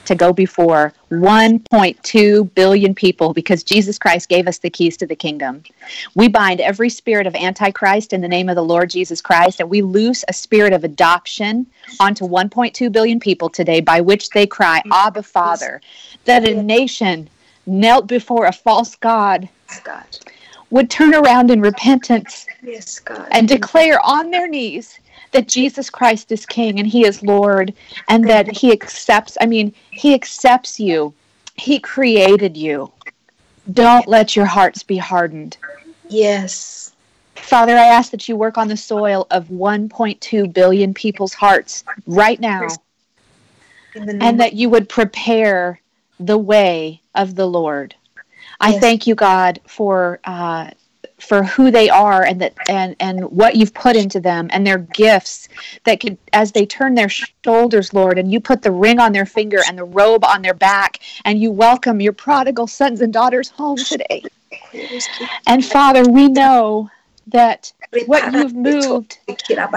to 0.00 0.14
go 0.14 0.32
before 0.32 0.92
1.2 1.10 2.54
billion 2.54 2.94
people 2.94 3.32
because 3.32 3.62
Jesus 3.62 3.98
Christ 3.98 4.28
gave 4.28 4.48
us 4.48 4.58
the 4.58 4.70
keys 4.70 4.96
to 4.98 5.06
the 5.06 5.16
kingdom. 5.16 5.62
We 6.14 6.28
bind 6.28 6.60
every 6.60 6.88
spirit 6.88 7.26
of 7.26 7.34
Antichrist 7.34 8.12
in 8.12 8.20
the 8.20 8.28
name 8.28 8.48
of 8.48 8.56
the 8.56 8.64
Lord 8.64 8.90
Jesus 8.90 9.20
Christ, 9.20 9.60
and 9.60 9.68
we 9.68 9.82
loose 9.82 10.24
a 10.28 10.32
spirit 10.32 10.72
of 10.72 10.84
adoption 10.84 11.66
onto 12.00 12.26
1.2 12.26 12.90
billion 12.90 13.20
people 13.20 13.48
today 13.48 13.80
by 13.80 14.00
which 14.00 14.30
they 14.30 14.46
cry, 14.46 14.82
Abba, 14.90 15.22
Father, 15.22 15.80
that 16.24 16.48
a 16.48 16.62
nation 16.62 17.28
knelt 17.66 18.06
before 18.06 18.46
a 18.46 18.52
false 18.52 18.96
God. 18.96 19.48
Would 20.72 20.88
turn 20.88 21.14
around 21.14 21.50
in 21.50 21.60
repentance 21.60 22.46
yes, 22.62 22.98
and 23.30 23.46
declare 23.46 24.00
on 24.04 24.30
their 24.30 24.48
knees 24.48 24.98
that 25.32 25.46
Jesus 25.46 25.90
Christ 25.90 26.32
is 26.32 26.46
King 26.46 26.78
and 26.78 26.88
He 26.88 27.04
is 27.04 27.22
Lord 27.22 27.74
and 28.08 28.26
that 28.30 28.56
He 28.56 28.72
accepts, 28.72 29.36
I 29.38 29.44
mean, 29.44 29.74
He 29.90 30.14
accepts 30.14 30.80
you. 30.80 31.12
He 31.56 31.78
created 31.78 32.56
you. 32.56 32.90
Don't 33.74 34.08
let 34.08 34.34
your 34.34 34.46
hearts 34.46 34.82
be 34.82 34.96
hardened. 34.96 35.58
Yes. 36.08 36.94
Father, 37.34 37.76
I 37.76 37.88
ask 37.88 38.10
that 38.10 38.26
you 38.26 38.34
work 38.36 38.56
on 38.56 38.68
the 38.68 38.76
soil 38.76 39.26
of 39.30 39.48
1.2 39.48 40.52
billion 40.54 40.94
people's 40.94 41.34
hearts 41.34 41.84
right 42.06 42.40
now. 42.40 42.68
And 43.94 44.40
that 44.40 44.54
you 44.54 44.70
would 44.70 44.88
prepare 44.88 45.80
the 46.18 46.38
way 46.38 47.02
of 47.14 47.34
the 47.34 47.46
Lord. 47.46 47.94
I 48.62 48.78
thank 48.78 49.06
you, 49.06 49.14
God, 49.14 49.60
for 49.66 50.20
uh, 50.24 50.70
for 51.22 51.44
who 51.44 51.70
they 51.70 51.88
are 51.88 52.24
and 52.24 52.40
that 52.40 52.54
and 52.68 52.96
and 52.98 53.24
what 53.30 53.54
you've 53.54 53.72
put 53.72 53.94
into 53.94 54.18
them 54.18 54.48
and 54.52 54.66
their 54.66 54.78
gifts 54.78 55.48
that 55.84 56.00
could 56.00 56.18
as 56.32 56.50
they 56.50 56.66
turn 56.66 56.94
their 56.94 57.08
shoulders 57.08 57.94
lord 57.94 58.18
and 58.18 58.32
you 58.32 58.40
put 58.40 58.60
the 58.62 58.72
ring 58.72 58.98
on 58.98 59.12
their 59.12 59.24
finger 59.24 59.60
and 59.68 59.78
the 59.78 59.84
robe 59.84 60.24
on 60.24 60.42
their 60.42 60.54
back 60.54 60.98
and 61.24 61.40
you 61.40 61.52
welcome 61.52 62.00
your 62.00 62.12
prodigal 62.12 62.66
sons 62.66 63.00
and 63.00 63.12
daughters 63.12 63.50
home 63.50 63.76
today. 63.76 64.22
And 65.46 65.64
father 65.64 66.04
we 66.10 66.26
know 66.28 66.90
that 67.28 67.72
what 68.06 68.32
you've 68.32 68.54
moved 68.54 69.18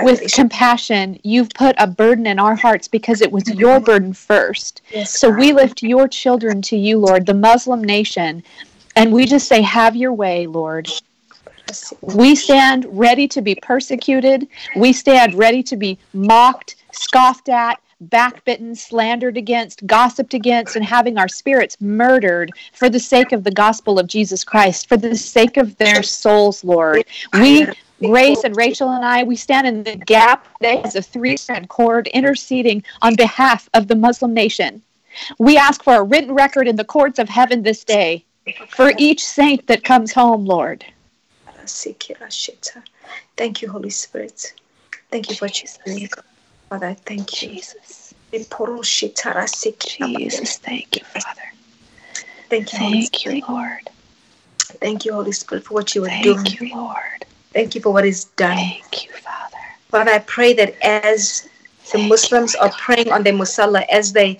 with 0.03 0.31
compassion, 0.33 1.19
you've 1.23 1.49
put 1.49 1.75
a 1.77 1.85
burden 1.87 2.25
in 2.25 2.39
our 2.39 2.55
hearts 2.55 2.87
because 2.87 3.21
it 3.21 3.31
was 3.31 3.47
your 3.49 3.79
burden 3.79 4.13
first. 4.13 4.81
So 5.05 5.29
we 5.29 5.53
lift 5.53 5.83
your 5.83 6.07
children 6.07 6.61
to 6.63 6.77
you, 6.77 6.97
Lord, 6.97 7.25
the 7.25 7.33
Muslim 7.33 7.83
nation, 7.83 8.43
and 8.95 9.11
we 9.11 9.25
just 9.25 9.47
say, 9.47 9.61
Have 9.61 9.95
your 9.95 10.13
way, 10.13 10.47
Lord. 10.47 10.89
We 12.01 12.35
stand 12.35 12.85
ready 12.89 13.27
to 13.29 13.41
be 13.41 13.55
persecuted. 13.55 14.47
We 14.75 14.93
stand 14.93 15.33
ready 15.33 15.63
to 15.63 15.75
be 15.75 15.97
mocked, 16.13 16.75
scoffed 16.91 17.49
at, 17.49 17.79
backbitten, 18.03 18.77
slandered 18.77 19.35
against, 19.35 19.85
gossiped 19.87 20.33
against, 20.33 20.75
and 20.75 20.85
having 20.85 21.17
our 21.17 21.27
spirits 21.27 21.79
murdered 21.81 22.51
for 22.73 22.89
the 22.89 22.99
sake 22.99 23.31
of 23.31 23.43
the 23.43 23.51
gospel 23.51 23.97
of 23.99 24.07
Jesus 24.07 24.43
Christ, 24.43 24.87
for 24.87 24.97
the 24.97 25.15
sake 25.15 25.57
of 25.57 25.75
their 25.77 26.03
souls, 26.03 26.63
Lord. 26.63 27.05
We 27.33 27.67
Grace 28.01 28.43
and 28.43 28.55
Rachel 28.57 28.89
and 28.89 29.05
I, 29.05 29.23
we 29.23 29.37
stand 29.37 29.65
in 29.65 29.83
the 29.83 29.95
gap 29.95 30.45
as 30.61 30.95
a 30.95 31.01
three 31.01 31.37
strand 31.37 31.69
cord 31.69 32.07
interceding 32.07 32.83
on 33.01 33.15
behalf 33.15 33.69
of 33.73 33.87
the 33.87 33.95
Muslim 33.95 34.33
nation. 34.33 34.81
We 35.39 35.57
ask 35.57 35.81
for 35.81 35.95
a 35.95 36.03
written 36.03 36.33
record 36.33 36.67
in 36.67 36.75
the 36.75 36.83
courts 36.83 37.19
of 37.19 37.29
heaven 37.29 37.63
this 37.63 37.85
day 37.85 38.25
for 38.69 38.91
each 38.97 39.25
saint 39.25 39.67
that 39.67 39.83
comes 39.83 40.13
home, 40.13 40.45
Lord. 40.45 40.85
Thank 43.37 43.61
you, 43.61 43.69
Holy 43.69 43.89
Spirit. 43.89 44.53
Thank 45.11 45.29
you 45.29 45.35
for 45.35 45.47
Jesus. 45.47 45.79
Father, 46.69 46.93
thank 47.05 47.41
you. 47.41 47.49
Jesus. 47.49 48.13
Jesus, 49.81 50.35
Jesus, 50.35 50.57
thank 50.57 50.97
you, 50.97 51.03
Father. 51.05 51.41
Thank 52.49 52.73
you, 52.73 52.79
Thank 52.79 53.25
you, 53.25 53.41
Lord. 53.47 53.89
Thank 54.81 55.05
you, 55.05 55.13
Holy 55.13 55.31
Spirit, 55.31 55.63
for 55.63 55.73
what 55.73 55.95
you 55.95 56.03
are 56.03 56.21
doing. 56.21 56.35
Thank 56.35 56.59
you, 56.59 56.75
Lord. 56.75 57.25
Thank 57.53 57.75
you 57.75 57.81
for 57.81 57.91
what 57.91 58.05
is 58.05 58.25
done. 58.25 58.57
Thank 58.57 59.05
you, 59.05 59.13
Father. 59.13 59.57
Father, 59.89 60.11
I 60.11 60.19
pray 60.19 60.53
that 60.53 60.75
as 60.85 61.47
the 61.91 61.99
Muslims 61.99 62.55
are 62.55 62.71
praying 62.71 63.11
on 63.11 63.23
their 63.23 63.33
musalla, 63.33 63.85
as 63.91 64.13
they 64.13 64.37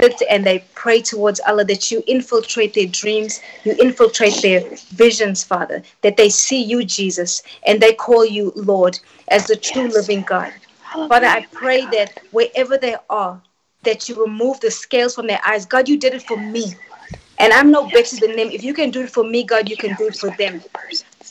sit 0.00 0.22
and 0.30 0.44
they 0.46 0.64
pray 0.74 1.00
towards 1.02 1.40
Allah, 1.46 1.64
that 1.64 1.90
you 1.90 2.02
infiltrate 2.06 2.74
their 2.74 2.86
dreams, 2.86 3.40
you 3.64 3.74
infiltrate 3.78 4.40
their 4.42 4.60
visions, 4.90 5.42
Father, 5.44 5.82
that 6.02 6.16
they 6.16 6.28
see 6.28 6.62
you, 6.62 6.84
Jesus, 6.84 7.42
and 7.66 7.80
they 7.80 7.92
call 7.94 8.24
you 8.24 8.52
Lord 8.56 8.98
as 9.28 9.46
the 9.46 9.56
true 9.56 9.84
Yes. 9.84 9.94
living 9.94 10.22
God. 10.22 10.52
Hallelujah, 10.82 11.08
Father, 11.08 11.26
I 11.26 11.46
pray 11.52 11.86
that 11.86 12.20
wherever 12.30 12.78
they 12.78 12.96
are, 13.10 13.40
that 13.84 14.08
you 14.08 14.14
remove 14.22 14.60
the 14.60 14.70
scales 14.70 15.14
from 15.14 15.26
their 15.26 15.40
eyes. 15.46 15.66
God, 15.66 15.88
you 15.88 15.98
did 15.98 16.14
it 16.14 16.22
for 16.22 16.36
me. 16.38 16.74
And 17.38 17.52
I'm 17.52 17.70
no 17.70 17.84
better 17.88 18.16
than 18.16 18.36
them. 18.36 18.50
If 18.50 18.62
you 18.64 18.74
can 18.74 18.90
do 18.90 19.02
it 19.02 19.10
for 19.10 19.24
me, 19.24 19.44
God, 19.44 19.68
you 19.68 19.76
can 19.76 19.94
do 19.94 20.06
it 20.06 20.16
for 20.16 20.30
them. 20.30 20.62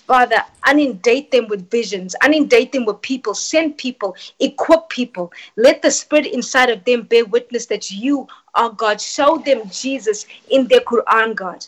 Father, 0.07 0.37
inundate 0.65 1.31
them 1.31 1.49
with 1.49 1.69
visions, 1.69 2.15
inundate 2.23 2.71
them 2.71 2.85
with 2.85 3.01
people, 3.01 3.33
send 3.33 3.77
people, 3.77 4.15
equip 4.39 4.87
people. 4.87 5.33
Let 5.57 5.81
the 5.81 5.91
spirit 5.91 6.27
inside 6.27 6.69
of 6.69 6.85
them 6.85 7.01
bear 7.01 7.25
witness 7.25 7.65
that 7.65 7.91
you 7.91 8.25
are 8.55 8.69
God. 8.69 9.01
Show 9.01 9.37
them 9.45 9.69
Jesus 9.69 10.25
in 10.49 10.65
their 10.67 10.79
Quran, 10.79 11.35
God, 11.35 11.65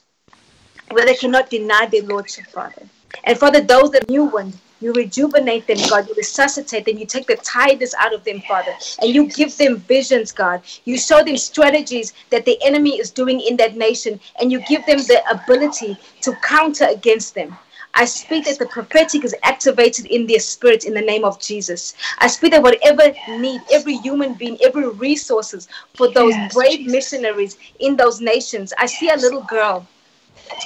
where 0.92 1.06
they 1.06 1.16
cannot 1.16 1.50
deny 1.50 1.86
their 1.88 2.04
Lordship, 2.04 2.46
Father. 2.46 2.84
And 3.26 3.38
Father, 3.38 3.60
those 3.60 3.92
that 3.92 4.10
new 4.10 4.24
one, 4.24 4.54
you 4.80 4.94
rejuvenate 4.94 5.68
them, 5.68 5.78
God. 5.90 6.08
You 6.08 6.14
resuscitate 6.16 6.86
them. 6.86 6.98
You 6.98 7.06
take 7.06 7.28
the 7.28 7.36
tiredness 7.36 7.94
out 7.96 8.14
of 8.14 8.24
them, 8.24 8.40
Father. 8.48 8.74
And 9.02 9.14
you 9.14 9.28
give 9.28 9.58
them 9.58 9.76
visions, 9.80 10.32
God. 10.32 10.62
You 10.86 10.98
show 10.98 11.22
them 11.22 11.36
strategies 11.36 12.14
that 12.30 12.46
the 12.46 12.58
enemy 12.64 12.98
is 12.98 13.12
doing 13.12 13.42
in 13.42 13.58
that 13.58 13.76
nation. 13.76 14.22
And 14.40 14.50
you 14.50 14.62
give 14.62 14.86
them 14.86 15.00
the 15.00 15.22
ability 15.30 15.98
to 16.22 16.34
counter 16.42 16.86
against 16.86 17.36
them. 17.36 17.58
I 17.94 18.06
speak 18.06 18.46
that 18.46 18.60
the 18.60 18.68
prophetic 18.68 19.24
is 19.26 19.36
activated 19.44 20.06
in 20.06 20.28
their 20.28 20.40
spirit 20.40 20.86
in 20.86 20.94
the 20.94 21.02
name 21.02 21.24
of 21.26 21.40
Jesus. 21.40 21.96
I 22.20 22.28
speak 22.28 22.52
that 22.52 22.64
whatever 22.64 23.12
need, 23.28 23.62
every 23.72 23.98
human 23.98 24.34
being, 24.36 24.58
every 24.64 24.88
resources 24.90 25.68
for 25.96 26.12
those 26.12 26.34
brave 26.54 26.86
missionaries 26.88 27.58
in 27.80 27.96
those 27.96 28.22
nations. 28.22 28.74
I 28.78 28.86
see 28.86 29.10
a 29.10 29.16
little 29.16 29.44
girl 29.44 29.86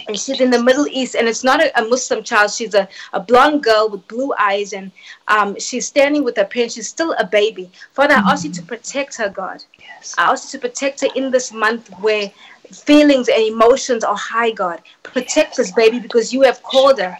and 0.07 0.17
she's 0.17 0.39
in 0.39 0.49
the 0.49 0.61
Middle 0.61 0.87
East, 0.87 1.15
and 1.15 1.27
it's 1.27 1.43
not 1.43 1.61
a, 1.61 1.79
a 1.79 1.85
Muslim 1.87 2.23
child. 2.23 2.51
She's 2.51 2.73
a, 2.73 2.87
a 3.13 3.19
blonde 3.19 3.63
girl 3.63 3.89
with 3.89 4.07
blue 4.07 4.33
eyes, 4.39 4.73
and 4.73 4.91
um, 5.27 5.59
she's 5.59 5.87
standing 5.87 6.23
with 6.23 6.37
her 6.37 6.45
parents. 6.45 6.75
She's 6.75 6.87
still 6.87 7.13
a 7.19 7.25
baby. 7.25 7.69
Father, 7.93 8.15
I 8.15 8.31
ask 8.31 8.45
you 8.45 8.51
to 8.51 8.61
protect 8.61 9.17
her, 9.17 9.29
God. 9.29 9.63
Yes. 9.79 10.15
I 10.17 10.31
ask 10.31 10.53
you 10.53 10.59
to 10.59 10.67
protect 10.67 11.01
her 11.01 11.09
in 11.15 11.31
this 11.31 11.51
month 11.51 11.89
where 11.99 12.31
feelings 12.73 13.29
and 13.29 13.41
emotions 13.43 14.03
are 14.03 14.15
high, 14.15 14.51
God. 14.51 14.81
Protect 15.03 15.57
this 15.57 15.71
baby 15.71 15.99
because 15.99 16.33
you 16.33 16.41
have 16.41 16.61
called 16.63 16.99
her 16.99 17.17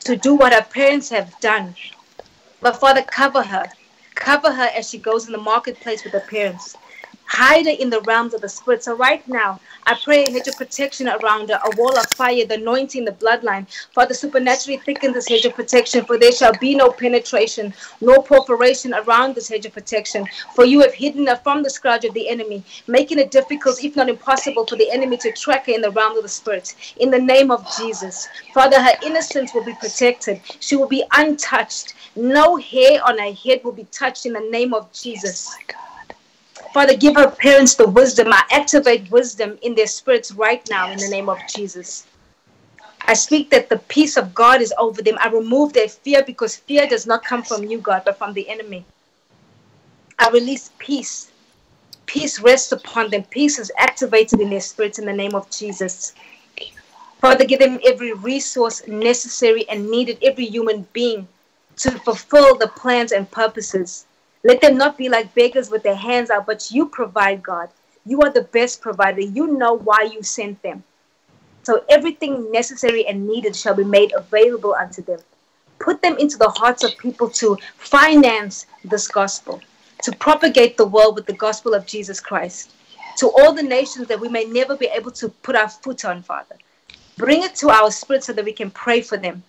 to 0.00 0.16
do 0.16 0.34
what 0.34 0.52
her 0.52 0.62
parents 0.62 1.08
have 1.10 1.38
done. 1.40 1.74
But 2.60 2.76
Father, 2.76 3.02
cover 3.02 3.42
her. 3.42 3.64
Cover 4.14 4.52
her 4.52 4.70
as 4.74 4.88
she 4.88 4.98
goes 4.98 5.26
in 5.26 5.32
the 5.32 5.38
marketplace 5.38 6.04
with 6.04 6.12
her 6.12 6.20
parents. 6.20 6.76
Hide 7.26 7.66
her 7.66 7.72
in 7.72 7.90
the 7.90 8.00
realms 8.02 8.34
of 8.34 8.40
the 8.40 8.48
spirit. 8.48 8.84
So 8.84 8.96
right 8.96 9.26
now, 9.28 9.60
I 9.86 9.94
pray 10.02 10.24
a 10.24 10.30
hedge 10.30 10.48
of 10.48 10.56
protection 10.56 11.08
around 11.08 11.50
her, 11.50 11.60
a 11.62 11.76
wall 11.76 11.98
of 11.98 12.06
fire, 12.12 12.46
the 12.46 12.54
anointing, 12.54 13.04
the 13.04 13.12
bloodline. 13.12 13.66
Father, 13.92 14.14
supernaturally 14.14 14.78
thicken 14.78 15.12
this 15.12 15.28
hedge 15.28 15.44
of 15.44 15.54
protection, 15.54 16.04
for 16.06 16.18
there 16.18 16.32
shall 16.32 16.54
be 16.58 16.74
no 16.74 16.90
penetration, 16.90 17.74
no 18.00 18.22
perforation 18.22 18.94
around 18.94 19.34
this 19.34 19.48
hedge 19.48 19.66
of 19.66 19.72
protection. 19.74 20.26
For 20.54 20.64
you 20.64 20.80
have 20.80 20.94
hidden 20.94 21.26
her 21.26 21.36
from 21.36 21.62
the 21.62 21.68
scourge 21.70 22.04
of 22.06 22.14
the 22.14 22.28
enemy, 22.28 22.64
making 22.86 23.18
it 23.18 23.30
difficult, 23.30 23.84
if 23.84 23.94
not 23.94 24.08
impossible, 24.08 24.66
for 24.66 24.76
the 24.76 24.90
enemy 24.90 25.18
to 25.18 25.32
track 25.32 25.66
her 25.66 25.72
in 25.72 25.82
the 25.82 25.90
realm 25.90 26.16
of 26.16 26.22
the 26.22 26.28
spirit. 26.28 26.74
In 26.98 27.10
the 27.10 27.18
name 27.18 27.50
of 27.50 27.66
Jesus, 27.76 28.26
Father, 28.54 28.80
her 28.82 28.96
innocence 29.04 29.52
will 29.52 29.64
be 29.64 29.74
protected. 29.74 30.40
She 30.60 30.76
will 30.76 30.88
be 30.88 31.04
untouched. 31.12 31.94
No 32.16 32.56
hair 32.56 33.04
on 33.04 33.18
her 33.18 33.32
head 33.32 33.62
will 33.64 33.72
be 33.72 33.84
touched 33.92 34.24
in 34.24 34.32
the 34.32 34.40
name 34.40 34.72
of 34.72 34.90
Jesus. 34.92 35.54
God. 35.68 35.93
Father, 36.74 36.96
give 36.96 37.14
her 37.14 37.30
parents 37.30 37.76
the 37.76 37.88
wisdom. 37.88 38.32
I 38.32 38.42
activate 38.50 39.08
wisdom 39.08 39.56
in 39.62 39.76
their 39.76 39.86
spirits 39.86 40.32
right 40.32 40.60
now 40.68 40.90
in 40.90 40.98
the 40.98 41.08
name 41.08 41.28
of 41.28 41.38
Jesus. 41.46 42.04
I 43.02 43.14
speak 43.14 43.48
that 43.50 43.68
the 43.68 43.78
peace 43.78 44.16
of 44.16 44.34
God 44.34 44.60
is 44.60 44.74
over 44.76 45.00
them. 45.00 45.16
I 45.20 45.28
remove 45.28 45.72
their 45.72 45.88
fear 45.88 46.24
because 46.24 46.56
fear 46.56 46.88
does 46.88 47.06
not 47.06 47.22
come 47.22 47.44
from 47.44 47.62
you, 47.62 47.78
God, 47.78 48.02
but 48.04 48.18
from 48.18 48.32
the 48.32 48.48
enemy. 48.48 48.84
I 50.18 50.30
release 50.30 50.72
peace. 50.80 51.30
Peace 52.06 52.40
rests 52.40 52.72
upon 52.72 53.10
them. 53.10 53.22
Peace 53.22 53.60
is 53.60 53.70
activated 53.78 54.40
in 54.40 54.50
their 54.50 54.60
spirits 54.60 54.98
in 54.98 55.06
the 55.06 55.12
name 55.12 55.36
of 55.36 55.48
Jesus. 55.52 56.12
Father, 57.20 57.44
give 57.44 57.60
them 57.60 57.78
every 57.86 58.14
resource 58.14 58.84
necessary 58.88 59.64
and 59.68 59.88
needed, 59.88 60.18
every 60.22 60.46
human 60.46 60.88
being 60.92 61.28
to 61.76 61.92
fulfill 62.00 62.56
the 62.58 62.66
plans 62.66 63.12
and 63.12 63.30
purposes. 63.30 64.06
Let 64.44 64.60
them 64.60 64.76
not 64.76 64.98
be 64.98 65.08
like 65.08 65.34
beggars 65.34 65.70
with 65.70 65.82
their 65.82 65.96
hands 65.96 66.30
out, 66.30 66.46
but 66.46 66.70
you 66.70 66.86
provide, 66.86 67.42
God. 67.42 67.70
You 68.04 68.20
are 68.20 68.30
the 68.30 68.42
best 68.42 68.82
provider. 68.82 69.22
You 69.22 69.46
know 69.46 69.72
why 69.72 70.02
you 70.02 70.22
sent 70.22 70.62
them. 70.62 70.84
So 71.62 71.82
everything 71.88 72.52
necessary 72.52 73.06
and 73.06 73.26
needed 73.26 73.56
shall 73.56 73.74
be 73.74 73.84
made 73.84 74.12
available 74.14 74.74
unto 74.74 75.00
them. 75.00 75.18
Put 75.78 76.02
them 76.02 76.18
into 76.18 76.36
the 76.36 76.50
hearts 76.50 76.84
of 76.84 76.96
people 76.98 77.30
to 77.30 77.56
finance 77.78 78.66
this 78.84 79.08
gospel, 79.08 79.62
to 80.02 80.12
propagate 80.12 80.76
the 80.76 80.86
world 80.86 81.14
with 81.14 81.24
the 81.24 81.32
gospel 81.32 81.72
of 81.72 81.86
Jesus 81.86 82.20
Christ, 82.20 82.72
to 83.16 83.30
all 83.30 83.54
the 83.54 83.62
nations 83.62 84.08
that 84.08 84.20
we 84.20 84.28
may 84.28 84.44
never 84.44 84.76
be 84.76 84.86
able 84.86 85.10
to 85.12 85.30
put 85.30 85.56
our 85.56 85.70
foot 85.70 86.04
on, 86.04 86.22
Father. 86.22 86.56
Bring 87.16 87.42
it 87.42 87.54
to 87.56 87.70
our 87.70 87.90
spirit 87.90 88.24
so 88.24 88.34
that 88.34 88.44
we 88.44 88.52
can 88.52 88.70
pray 88.70 89.00
for 89.00 89.16
them 89.16 89.42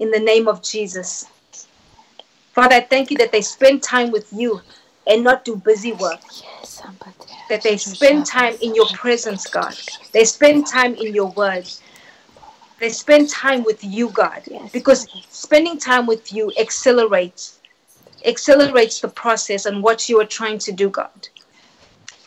in 0.00 0.10
the 0.10 0.18
name 0.18 0.48
of 0.48 0.62
Jesus. 0.62 1.26
Father, 2.60 2.76
I 2.76 2.80
thank 2.80 3.10
you 3.10 3.16
that 3.16 3.32
they 3.32 3.40
spend 3.40 3.82
time 3.82 4.10
with 4.10 4.30
you 4.34 4.60
and 5.06 5.24
not 5.24 5.46
do 5.46 5.56
busy 5.56 5.92
work. 5.92 6.20
That 7.48 7.62
they 7.62 7.78
spend 7.78 8.26
time 8.26 8.54
in 8.60 8.74
your 8.74 8.84
presence, 8.88 9.46
God. 9.46 9.74
They 10.12 10.26
spend 10.26 10.66
time 10.66 10.94
in 10.94 11.14
your 11.14 11.30
word. 11.30 11.66
They 12.78 12.90
spend 12.90 13.30
time 13.30 13.64
with 13.64 13.82
you, 13.82 14.10
God. 14.10 14.42
Because 14.74 15.08
spending 15.30 15.78
time 15.78 16.04
with 16.04 16.34
you 16.34 16.52
accelerates, 16.60 17.60
accelerates 18.26 19.00
the 19.00 19.08
process 19.08 19.64
and 19.64 19.82
what 19.82 20.10
you 20.10 20.20
are 20.20 20.26
trying 20.26 20.58
to 20.58 20.70
do, 20.70 20.90
God. 20.90 21.28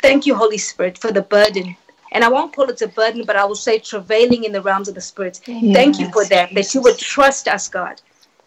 Thank 0.01 0.25
you, 0.25 0.33
Holy 0.33 0.57
Spirit, 0.57 0.97
for 0.97 1.11
the 1.11 1.21
burden. 1.21 1.77
And 2.11 2.23
I 2.23 2.29
won't 2.29 2.55
call 2.55 2.71
it 2.71 2.81
a 2.81 2.87
burden, 2.87 3.23
but 3.23 3.35
I 3.35 3.45
will 3.45 3.53
say 3.53 3.77
travailing 3.77 4.45
in 4.45 4.51
the 4.51 4.63
realms 4.63 4.87
of 4.87 4.95
the 4.95 5.01
Spirit. 5.01 5.41
Thank 5.45 5.99
you 5.99 6.11
for 6.11 6.25
that, 6.25 6.55
that 6.55 6.73
you 6.73 6.81
would 6.81 6.97
trust 6.97 7.47
us, 7.47 7.67
God, 7.67 8.01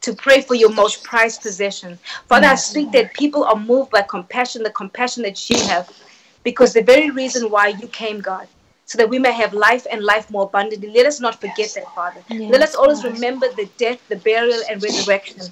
to 0.07 0.15
pray 0.15 0.41
for 0.41 0.55
your 0.55 0.73
most 0.73 1.03
prized 1.03 1.43
possession. 1.43 1.99
Father, 2.29 2.47
I 2.47 2.55
speak 2.55 2.93
that 2.93 3.13
people 3.15 3.43
are 3.43 3.57
moved 3.57 3.91
by 3.91 4.03
compassion, 4.03 4.63
the 4.63 4.71
compassion 4.71 5.25
that 5.25 5.51
you 5.51 5.59
have, 5.67 5.91
because 6.45 6.73
the 6.73 6.83
very 6.83 7.11
reason 7.11 7.51
why 7.51 7.67
you 7.81 7.89
came, 7.89 8.21
God, 8.21 8.47
so 8.85 8.99
that 8.99 9.09
we 9.09 9.19
may 9.19 9.33
have 9.33 9.53
life 9.53 9.85
and 9.91 10.05
life 10.05 10.31
more 10.31 10.45
abundantly. 10.45 10.91
Let 10.91 11.07
us 11.07 11.19
not 11.19 11.41
forget 11.41 11.73
that, 11.75 11.93
Father. 11.93 12.23
Let 12.31 12.63
us 12.63 12.77
always 12.77 13.03
remember 13.03 13.49
the 13.57 13.69
death, 13.79 14.01
the 14.09 14.15
burial, 14.15 14.61
and 14.71 14.81
resurrection. 14.81 15.43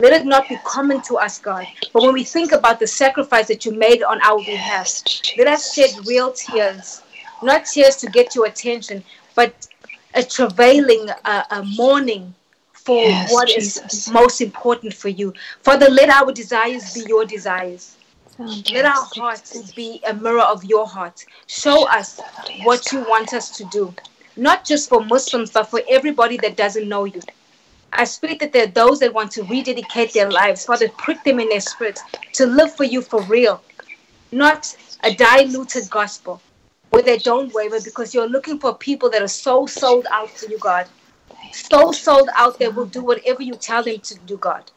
Let 0.00 0.12
it 0.14 0.26
not 0.26 0.48
be 0.48 0.58
common 0.64 1.00
to 1.02 1.18
us, 1.18 1.38
God. 1.38 1.64
But 1.92 2.02
when 2.02 2.12
we 2.12 2.24
think 2.24 2.50
about 2.50 2.80
the 2.80 2.88
sacrifice 2.88 3.46
that 3.46 3.64
you 3.64 3.70
made 3.70 4.02
on 4.02 4.20
our 4.22 4.38
behalf, 4.38 5.00
let 5.38 5.46
us 5.46 5.74
shed 5.74 5.90
real 6.08 6.32
tears, 6.32 7.02
not 7.40 7.66
tears 7.66 7.94
to 7.98 8.08
get 8.10 8.34
your 8.34 8.46
attention, 8.46 9.04
but 9.36 9.68
a 10.14 10.24
travailing, 10.24 11.08
uh, 11.24 11.44
a 11.52 11.62
mourning 11.62 12.34
for 12.84 13.02
Yes, 13.04 13.32
what 13.32 13.50
is 13.50 13.74
Jesus. 13.74 14.10
most 14.10 14.40
important 14.40 14.94
for 14.94 15.08
you. 15.08 15.32
Father, 15.62 15.88
let 15.88 16.08
our 16.10 16.32
desires 16.32 16.94
be 16.94 17.04
your 17.08 17.24
desires. 17.24 17.96
Let 18.72 18.84
our 18.84 19.04
hearts 19.04 19.72
be 19.72 20.02
a 20.06 20.14
mirror 20.14 20.40
of 20.40 20.64
your 20.64 20.86
heart. 20.86 21.24
Show 21.46 21.86
us 21.88 22.20
what 22.64 22.90
you 22.92 23.00
want 23.08 23.32
us 23.34 23.56
to 23.56 23.64
do, 23.66 23.94
not 24.36 24.64
just 24.64 24.88
for 24.88 25.04
Muslims, 25.04 25.50
but 25.50 25.64
for 25.64 25.80
everybody 25.88 26.36
that 26.38 26.56
doesn't 26.56 26.88
know 26.88 27.04
you. 27.04 27.20
I 27.92 28.04
speak 28.04 28.40
that 28.40 28.52
there 28.52 28.64
are 28.64 28.74
those 28.82 29.00
that 29.00 29.12
want 29.12 29.30
to 29.32 29.44
rededicate 29.44 30.12
their 30.14 30.30
lives. 30.30 30.64
Father, 30.64 30.88
prick 30.88 31.22
them 31.24 31.38
in 31.40 31.48
their 31.50 31.60
spirit 31.60 32.00
to 32.32 32.46
live 32.46 32.74
for 32.74 32.84
you 32.84 33.02
for 33.02 33.22
real, 33.22 33.62
not 34.32 34.74
a 35.04 35.14
diluted 35.14 35.88
gospel 35.90 36.40
where 36.90 37.02
they 37.02 37.18
don't 37.18 37.52
waver 37.54 37.80
because 37.80 38.14
you're 38.14 38.28
looking 38.28 38.58
for 38.58 38.74
people 38.74 39.10
that 39.10 39.22
are 39.22 39.28
so 39.28 39.66
sold 39.66 40.06
out 40.10 40.30
for 40.30 40.46
you, 40.46 40.58
God. 40.58 40.86
So 41.52 41.92
sold 41.92 42.28
out 42.34 42.58
they 42.58 42.68
will 42.68 42.86
do 42.86 43.02
whatever 43.02 43.42
you 43.42 43.54
tell 43.54 43.82
them 43.82 44.00
to 44.00 44.18
do, 44.26 44.36
God. 44.36 44.70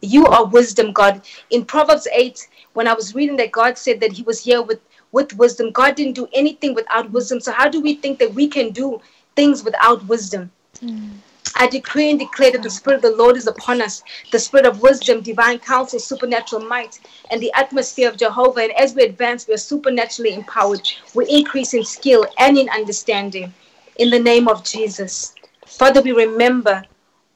You 0.00 0.26
are 0.26 0.44
wisdom, 0.44 0.92
God. 0.92 1.22
In 1.50 1.64
Proverbs 1.64 2.06
8, 2.12 2.48
when 2.72 2.88
I 2.88 2.94
was 2.94 3.14
reading 3.14 3.36
that 3.36 3.52
God 3.52 3.78
said 3.78 4.00
that 4.00 4.12
He 4.12 4.22
was 4.22 4.42
here 4.44 4.60
with 4.62 4.80
with 5.14 5.32
wisdom. 5.34 5.70
God 5.70 5.94
didn't 5.94 6.14
do 6.14 6.28
anything 6.32 6.74
without 6.74 7.10
wisdom. 7.12 7.40
So 7.40 7.52
how 7.52 7.68
do 7.68 7.80
we 7.80 7.94
think 7.94 8.18
that 8.18 8.34
we 8.34 8.48
can 8.48 8.70
do 8.70 9.00
things 9.36 9.62
without 9.62 10.04
wisdom? 10.06 10.50
Hmm. 10.80 11.12
I 11.56 11.68
decree 11.68 12.10
and 12.10 12.18
declare 12.18 12.50
that 12.50 12.64
the 12.64 12.70
Spirit 12.70 12.96
of 12.96 13.02
the 13.02 13.16
Lord 13.16 13.36
is 13.36 13.46
upon 13.46 13.80
us, 13.80 14.02
the 14.32 14.40
Spirit 14.40 14.66
of 14.66 14.82
wisdom, 14.82 15.20
divine 15.20 15.60
counsel, 15.60 16.00
supernatural 16.00 16.62
might, 16.62 16.98
and 17.30 17.40
the 17.40 17.52
atmosphere 17.54 18.08
of 18.08 18.16
Jehovah. 18.16 18.62
And 18.62 18.72
as 18.72 18.92
we 18.92 19.04
advance, 19.04 19.46
we 19.46 19.54
are 19.54 19.68
supernaturally 19.72 20.34
empowered. 20.34 20.82
We 21.14 21.28
increase 21.28 21.74
in 21.74 21.84
skill 21.84 22.26
and 22.38 22.58
in 22.58 22.68
understanding 22.70 23.54
in 23.98 24.10
the 24.10 24.18
name 24.18 24.48
of 24.48 24.64
Jesus. 24.64 25.33
Father, 25.66 26.02
we 26.02 26.12
remember 26.12 26.82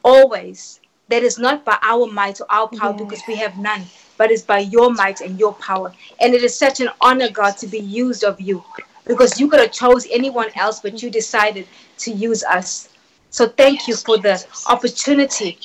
always 0.05 0.81
that 1.09 1.23
it's 1.23 1.39
not 1.39 1.65
by 1.65 1.79
our 1.83 2.07
might 2.07 2.41
or 2.41 2.47
our 2.51 2.69
power 2.69 2.93
because 2.93 3.23
we 3.27 3.35
have 3.37 3.57
none, 3.59 3.83
but 4.17 4.31
it's 4.31 4.43
by 4.43 4.59
your 4.59 4.93
might 4.93 5.21
and 5.21 5.39
your 5.39 5.55
power. 5.55 5.93
And 6.21 6.35
it 6.35 6.43
is 6.43 6.57
such 6.57 6.81
an 6.81 6.91
honor, 7.01 7.31
God, 7.31 7.57
to 7.59 7.67
be 7.67 7.79
used 7.79 8.25
of 8.25 8.41
you 8.41 8.63
because 9.07 9.41
you 9.41 9.49
could 9.49 9.61
have 9.61 9.73
chose 9.73 10.07
anyone 10.11 10.51
else, 10.55 10.81
but 10.81 11.03
you 11.03 11.11
decided 11.11 11.67
to 11.99 12.11
use 12.11 12.45
us. 12.45 12.91
So 13.31 13.49
thank 13.49 13.89
you 13.89 13.97
for 13.97 14.19
the 14.19 14.45
opportunity 14.69 15.59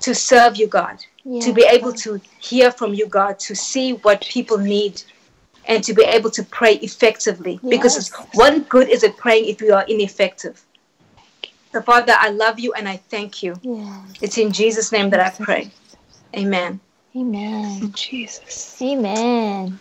to 0.00 0.14
serve 0.14 0.56
you, 0.56 0.66
God, 0.66 0.98
to 1.40 1.52
be 1.52 1.64
able 1.70 1.92
to 1.94 2.20
hear 2.40 2.70
from 2.70 2.92
you, 2.92 3.06
God, 3.06 3.38
to 3.40 3.54
see 3.54 3.94
what 3.94 4.20
people 4.22 4.58
need. 4.58 5.02
And 5.68 5.84
to 5.84 5.94
be 5.94 6.02
able 6.02 6.28
to 6.30 6.42
pray 6.42 6.74
effectively, 6.78 7.60
because 7.68 8.10
what 8.34 8.68
good 8.68 8.88
is 8.88 9.04
it 9.04 9.16
praying 9.16 9.44
if 9.48 9.60
we 9.60 9.70
are 9.70 9.84
ineffective? 9.84 10.60
So, 11.72 11.80
Father, 11.80 12.14
I 12.18 12.28
love 12.28 12.58
you 12.58 12.72
and 12.74 12.88
I 12.88 12.98
thank 12.98 13.42
you. 13.42 13.58
Yeah. 13.62 14.02
It's 14.20 14.38
in 14.38 14.52
Jesus' 14.52 14.92
name 14.92 15.10
that 15.10 15.20
I 15.20 15.30
pray. 15.30 15.70
Amen. 16.36 16.80
Amen. 17.16 17.92
Jesus. 17.94 18.80
Amen. 18.80 19.78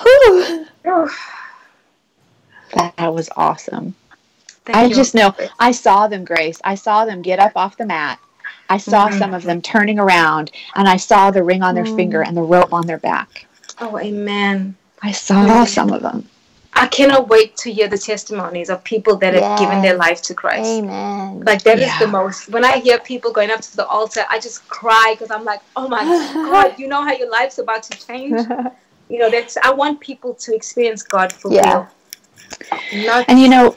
Whew. 0.00 0.66
That 2.74 3.12
was 3.14 3.28
awesome. 3.36 3.94
Thank 4.64 4.76
I 4.76 4.86
you. 4.86 4.94
just 4.94 5.14
know 5.14 5.34
I 5.58 5.72
saw 5.72 6.08
them, 6.08 6.24
Grace. 6.24 6.60
I 6.64 6.74
saw 6.76 7.04
them 7.04 7.20
get 7.20 7.38
up 7.38 7.52
off 7.56 7.76
the 7.76 7.86
mat. 7.86 8.18
I 8.70 8.78
saw 8.78 9.08
Mhm. 9.08 9.18
some 9.18 9.34
of 9.34 9.42
them 9.42 9.60
turning 9.60 9.98
around, 9.98 10.50
and 10.74 10.88
I 10.88 10.96
saw 10.96 11.30
the 11.30 11.42
ring 11.42 11.62
on 11.62 11.74
their 11.74 11.84
Mm. 11.84 11.96
finger 11.96 12.22
and 12.22 12.36
the 12.36 12.42
rope 12.42 12.72
on 12.72 12.86
their 12.86 12.98
back. 12.98 13.46
Oh, 13.80 13.98
amen. 13.98 14.76
I 15.02 15.12
saw 15.12 15.64
some 15.64 15.92
of 15.92 16.02
them. 16.02 16.28
I 16.82 16.86
cannot 16.88 17.28
wait 17.28 17.56
to 17.58 17.72
hear 17.72 17.86
the 17.86 17.96
testimonies 17.96 18.68
of 18.68 18.82
people 18.82 19.14
that 19.18 19.34
have 19.34 19.58
given 19.60 19.80
their 19.82 19.96
life 19.96 20.20
to 20.22 20.34
Christ. 20.34 20.82
Amen. 20.82 21.44
Like 21.44 21.62
that 21.62 21.78
is 21.78 21.86
Yeah. 21.86 21.98
the 22.00 22.08
most. 22.08 22.48
When 22.48 22.64
I 22.64 22.78
hear 22.78 22.98
people 22.98 23.30
going 23.32 23.50
up 23.52 23.60
to 23.60 23.76
the 23.76 23.86
altar, 23.86 24.24
I 24.28 24.40
just 24.40 24.66
cry 24.68 25.14
because 25.14 25.30
I'm 25.30 25.44
like, 25.44 25.62
oh 25.76 25.86
my 25.88 26.02
God, 26.50 26.74
you 26.80 26.88
know 26.88 27.02
how 27.04 27.12
your 27.12 27.30
life's 27.30 27.58
about 27.58 27.82
to 27.84 28.06
change. 28.06 28.40
You 29.08 29.18
know, 29.18 29.28
that's. 29.28 29.58
I 29.62 29.70
want 29.74 30.00
people 30.00 30.32
to 30.44 30.54
experience 30.54 31.02
God 31.02 31.32
for 31.34 31.52
Yeah. 31.52 31.86
real. 32.92 33.04
Not 33.06 33.26
And 33.28 33.38
you 33.38 33.48
know, 33.48 33.76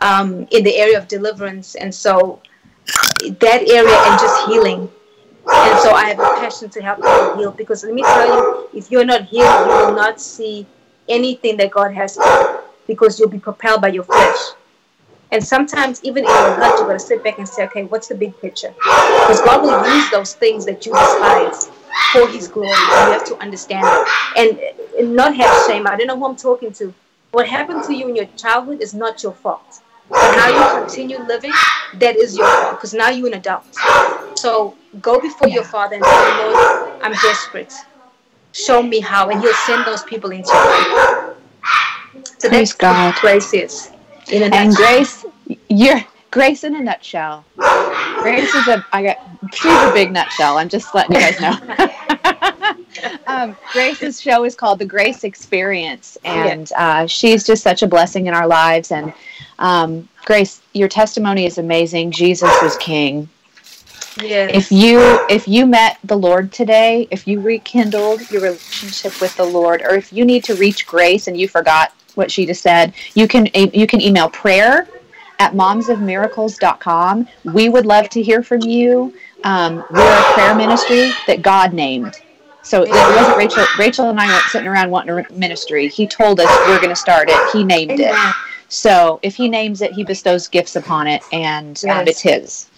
um, 0.01 0.47
in 0.51 0.64
the 0.64 0.77
area 0.77 0.99
of 0.99 1.09
deliverance. 1.09 1.75
And 1.75 1.95
so 1.95 2.41
that 3.23 3.68
area 3.68 3.97
and 3.97 4.20
just 4.20 4.47
healing. 4.49 4.91
And 5.51 5.79
so 5.81 5.91
I 5.93 6.09
have 6.09 6.20
a 6.20 6.41
passion 6.41 6.70
to 6.70 6.83
help 6.83 6.99
people 6.99 7.37
heal 7.37 7.51
because 7.51 7.85
let 7.85 7.95
me 7.95 8.03
tell 8.03 8.27
you, 8.27 8.68
if 8.73 8.91
you're 8.91 9.05
not 9.05 9.25
healed, 9.25 9.66
you 9.66 9.87
will 9.87 9.95
not 9.95 10.20
see 10.20 10.66
anything 11.09 11.57
that 11.59 11.70
God 11.70 11.93
has 11.93 12.16
for 12.16 12.25
you 12.25 12.61
because 12.87 13.18
you'll 13.18 13.29
be 13.29 13.39
propelled 13.41 13.81
by 13.81 13.89
your 13.89 14.05
flesh. 14.05 14.39
And 15.33 15.43
sometimes, 15.43 16.05
even 16.05 16.24
in 16.24 16.30
your 16.30 16.57
gut, 16.57 16.78
you 16.78 16.85
got 16.85 16.93
to 16.93 16.99
sit 16.99 17.24
back 17.24 17.39
and 17.39 17.49
say, 17.49 17.64
okay, 17.64 17.85
what's 17.85 18.07
the 18.09 18.14
big 18.14 18.39
picture? 18.43 18.74
Because 18.76 19.41
God 19.41 19.62
will 19.62 19.97
use 19.97 20.11
those 20.11 20.35
things 20.35 20.66
that 20.66 20.85
you 20.85 20.93
despise 20.93 21.70
for 22.12 22.28
His 22.28 22.49
glory. 22.49 22.68
You 22.68 23.12
have 23.12 23.24
to 23.24 23.37
understand 23.39 23.87
it. 23.89 24.09
And, 24.37 24.99
and 24.99 25.16
not 25.16 25.35
have 25.35 25.66
shame. 25.66 25.87
I 25.87 25.97
don't 25.97 26.07
know 26.07 26.18
who 26.18 26.26
I'm 26.26 26.37
talking 26.37 26.70
to. 26.74 26.93
What 27.30 27.49
happened 27.49 27.83
to 27.85 27.95
you 27.95 28.09
in 28.09 28.14
your 28.14 28.26
childhood 28.37 28.83
is 28.83 28.93
not 28.93 29.22
your 29.22 29.33
fault. 29.33 29.80
But 30.11 30.37
how 30.39 30.49
you 30.51 30.80
continue 30.85 31.18
living, 31.20 31.53
that 31.95 32.16
is 32.16 32.37
your 32.37 32.47
fault 32.47 32.72
because 32.72 32.93
now 32.93 33.09
you're 33.09 33.28
an 33.28 33.35
adult. 33.35 33.64
So 34.39 34.76
go 35.01 35.18
before 35.18 35.49
your 35.49 35.64
father 35.64 35.97
and 35.97 36.05
say, 36.05 36.37
Lord, 36.45 37.03
I'm 37.03 37.12
desperate. 37.12 37.72
Show 38.53 38.83
me 38.83 39.01
how, 39.01 39.30
and 39.30 39.41
He'll 39.41 39.55
send 39.55 39.87
those 39.87 40.03
people 40.03 40.30
into 40.30 40.51
your 40.53 40.66
life. 40.66 41.37
So 42.39 42.51
Praise 42.51 42.74
that's 42.74 42.74
God. 42.74 43.14
grace 43.22 43.55
is. 43.55 43.91
In 44.33 44.43
a 44.43 44.47
And 44.47 44.70
nutshell. 44.70 44.74
Grace, 44.76 45.26
you're 45.68 46.05
Grace 46.30 46.64
in 46.64 46.74
a 46.74 46.80
nutshell. 46.80 47.45
Grace 47.57 48.55
is 48.55 48.66
a 48.66 48.85
I 48.91 49.03
got 49.03 49.18
she's 49.53 49.70
a 49.70 49.93
big 49.93 50.11
nutshell. 50.11 50.57
I'm 50.57 50.70
just 50.70 50.95
letting 50.95 51.16
you 51.16 51.20
guys 51.20 51.39
know. 51.39 52.74
um, 53.26 53.57
Grace's 53.72 54.18
show 54.18 54.45
is 54.45 54.55
called 54.55 54.78
The 54.78 54.87
Grace 54.87 55.24
Experience, 55.24 56.16
and 56.24 56.72
uh, 56.74 57.07
she's 57.07 57.45
just 57.45 57.62
such 57.62 57.83
a 57.83 57.87
blessing 57.87 58.28
in 58.28 58.35
our 58.35 58.47
lives. 58.47 58.91
And 58.91 59.12
um, 59.59 60.09
Grace, 60.24 60.62
your 60.72 60.89
testimony 60.89 61.45
is 61.45 61.59
amazing. 61.59 62.11
Jesus 62.11 62.51
was 62.62 62.78
King. 62.78 63.28
Yes. 64.22 64.51
If 64.55 64.72
you 64.72 65.01
if 65.28 65.47
you 65.47 65.66
met 65.66 65.99
the 66.05 66.16
Lord 66.16 66.51
today, 66.51 67.09
if 67.11 67.28
you 67.28 67.43
rekindled 67.43 68.30
your 68.30 68.41
relationship 68.41 69.20
with 69.20 69.37
the 69.37 69.45
Lord, 69.45 69.83
or 69.83 69.95
if 69.97 70.14
you 70.14 70.24
need 70.24 70.45
to 70.45 70.55
reach 70.55 70.87
Grace 70.87 71.28
and 71.28 71.39
you 71.39 71.47
forgot 71.47 71.93
what 72.17 72.31
she 72.31 72.47
just 72.47 72.63
said, 72.63 72.95
you 73.15 73.29
can 73.29 73.49
you 73.55 73.87
can 73.87 74.01
email 74.01 74.31
prayer 74.31 74.89
at 75.39 75.53
momsofmiracles.com. 75.55 77.29
We 77.45 77.69
would 77.69 77.87
love 77.87 78.09
to 78.11 78.23
hear 78.23 78.43
from 78.43 78.61
you. 78.61 79.15
Um, 79.45 79.85
we're 79.91 80.19
a 80.19 80.33
prayer 80.35 80.55
ministry 80.55 81.11
that 81.27 81.43
God 81.43 81.73
named. 81.73 82.23
So 82.63 82.85
it 82.85 82.91
wasn't 82.91 83.37
Rachel. 83.37 83.65
Rachel 83.79 84.11
and 84.11 84.21
I 84.21 84.27
weren't 84.27 84.45
sitting 84.45 84.69
around 84.69 84.91
wanting 84.91 85.19
a 85.19 85.33
ministry. 85.33 85.89
He 85.89 86.07
told 86.07 86.39
us 86.39 86.47
we're 86.69 86.77
going 86.79 86.91
to 86.91 86.97
start 86.97 87.29
it. 87.29 87.53
He 87.53 87.65
named 87.65 87.99
it. 87.99 88.15
So 88.69 89.19
if 89.23 89.35
he 89.35 89.49
names 89.49 89.83
it, 89.83 89.93
he 89.93 90.05
bestows 90.05 90.49
gifts 90.49 90.77
upon 90.77 91.07
it, 91.07 91.23
and 91.33 91.83
um, 91.91 92.07
it's 92.07 92.21
his. 92.21 92.71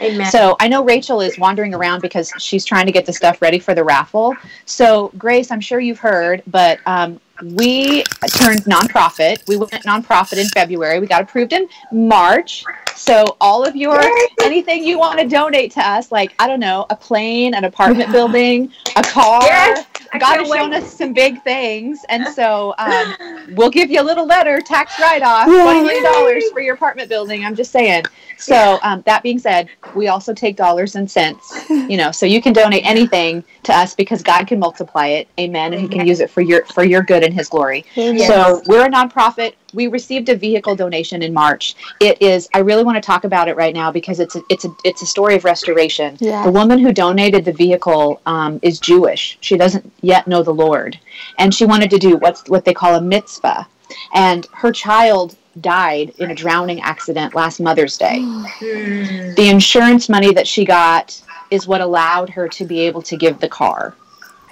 Amen. 0.00 0.30
So 0.30 0.56
I 0.60 0.68
know 0.68 0.82
Rachel 0.82 1.20
is 1.20 1.38
wandering 1.38 1.74
around 1.74 2.00
because 2.00 2.32
she's 2.38 2.64
trying 2.64 2.86
to 2.86 2.92
get 2.92 3.04
the 3.04 3.12
stuff 3.12 3.42
ready 3.42 3.58
for 3.58 3.74
the 3.74 3.84
raffle. 3.84 4.34
So 4.64 5.12
Grace, 5.18 5.50
I'm 5.50 5.60
sure 5.60 5.78
you've 5.78 5.98
heard, 5.98 6.42
but 6.46 6.80
um, 6.86 7.20
we 7.40 8.02
turned 8.28 8.60
nonprofit. 8.64 9.46
We 9.48 9.56
went 9.56 9.72
nonprofit 9.84 10.38
in 10.38 10.46
February. 10.48 11.00
We 11.00 11.06
got 11.06 11.22
approved 11.22 11.52
in 11.52 11.68
March. 11.90 12.64
So 12.94 13.36
all 13.40 13.64
of 13.64 13.74
your 13.74 14.00
anything 14.42 14.84
you 14.84 14.98
want 14.98 15.18
to 15.18 15.26
donate 15.26 15.72
to 15.72 15.80
us, 15.80 16.12
like 16.12 16.34
I 16.38 16.46
don't 16.46 16.60
know, 16.60 16.86
a 16.90 16.96
plane, 16.96 17.54
an 17.54 17.64
apartment 17.64 18.12
building, 18.12 18.72
a 18.96 19.02
car. 19.02 19.42
Yes, 19.42 19.86
God 20.18 20.38
has 20.38 20.48
shown 20.48 20.74
us 20.74 20.96
some 20.96 21.12
big 21.12 21.42
things, 21.42 22.04
and 22.08 22.26
so 22.28 22.74
um, 22.78 23.46
we'll 23.54 23.70
give 23.70 23.90
you 23.90 24.00
a 24.00 24.04
little 24.04 24.26
letter, 24.26 24.60
tax 24.60 25.00
write-off, 25.00 25.48
Yay. 25.48 25.62
twenty 25.62 25.82
million 25.82 26.04
dollars 26.04 26.44
for 26.52 26.60
your 26.60 26.74
apartment 26.74 27.08
building. 27.08 27.44
I'm 27.44 27.54
just 27.54 27.72
saying. 27.72 28.04
So 28.36 28.78
um, 28.82 29.02
that 29.06 29.22
being 29.22 29.38
said, 29.38 29.68
we 29.94 30.08
also 30.08 30.34
take 30.34 30.56
dollars 30.56 30.96
and 30.96 31.10
cents. 31.10 31.68
You 31.70 31.96
know, 31.96 32.12
so 32.12 32.26
you 32.26 32.42
can 32.42 32.52
donate 32.52 32.84
anything 32.86 33.42
to 33.62 33.72
us 33.72 33.94
because 33.94 34.22
God 34.22 34.46
can 34.46 34.58
multiply 34.58 35.06
it. 35.08 35.28
Amen, 35.40 35.72
and 35.72 35.80
He 35.80 35.88
can 35.88 36.06
use 36.06 36.20
it 36.20 36.30
for 36.30 36.42
your 36.42 36.64
for 36.66 36.84
your 36.84 37.02
good 37.02 37.21
and 37.22 37.32
His 37.34 37.48
glory. 37.48 37.84
Yes. 37.94 38.28
So 38.28 38.62
we're 38.66 38.86
a 38.86 38.90
nonprofit. 38.90 39.54
We 39.74 39.86
received 39.86 40.28
a 40.28 40.36
vehicle 40.36 40.76
donation 40.76 41.22
in 41.22 41.32
March. 41.32 41.74
It 42.00 42.20
is. 42.20 42.48
I 42.54 42.58
really 42.58 42.84
want 42.84 42.96
to 42.96 43.00
talk 43.00 43.24
about 43.24 43.48
it 43.48 43.56
right 43.56 43.74
now 43.74 43.90
because 43.90 44.20
it's 44.20 44.36
a, 44.36 44.42
it's 44.48 44.64
a 44.64 44.74
it's 44.84 45.02
a 45.02 45.06
story 45.06 45.34
of 45.34 45.44
restoration. 45.44 46.16
Yeah. 46.20 46.44
The 46.44 46.52
woman 46.52 46.78
who 46.78 46.92
donated 46.92 47.44
the 47.44 47.52
vehicle 47.52 48.20
um, 48.26 48.58
is 48.62 48.78
Jewish. 48.78 49.38
She 49.40 49.56
doesn't 49.56 49.90
yet 50.02 50.26
know 50.26 50.42
the 50.42 50.54
Lord, 50.54 50.98
and 51.38 51.54
she 51.54 51.64
wanted 51.64 51.90
to 51.90 51.98
do 51.98 52.16
what's 52.16 52.48
what 52.48 52.64
they 52.64 52.74
call 52.74 52.94
a 52.94 53.00
mitzvah. 53.00 53.66
And 54.14 54.46
her 54.52 54.72
child 54.72 55.36
died 55.60 56.14
in 56.18 56.30
a 56.30 56.34
drowning 56.34 56.80
accident 56.80 57.34
last 57.34 57.60
Mother's 57.60 57.98
Day. 57.98 58.18
Mm. 58.62 59.34
The 59.34 59.48
insurance 59.48 60.08
money 60.08 60.32
that 60.32 60.46
she 60.46 60.64
got 60.64 61.20
is 61.50 61.66
what 61.66 61.80
allowed 61.80 62.30
her 62.30 62.48
to 62.48 62.64
be 62.64 62.80
able 62.80 63.02
to 63.02 63.16
give 63.16 63.40
the 63.40 63.48
car. 63.48 63.94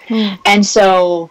Hmm. 0.08 0.34
And 0.44 0.66
so 0.66 1.30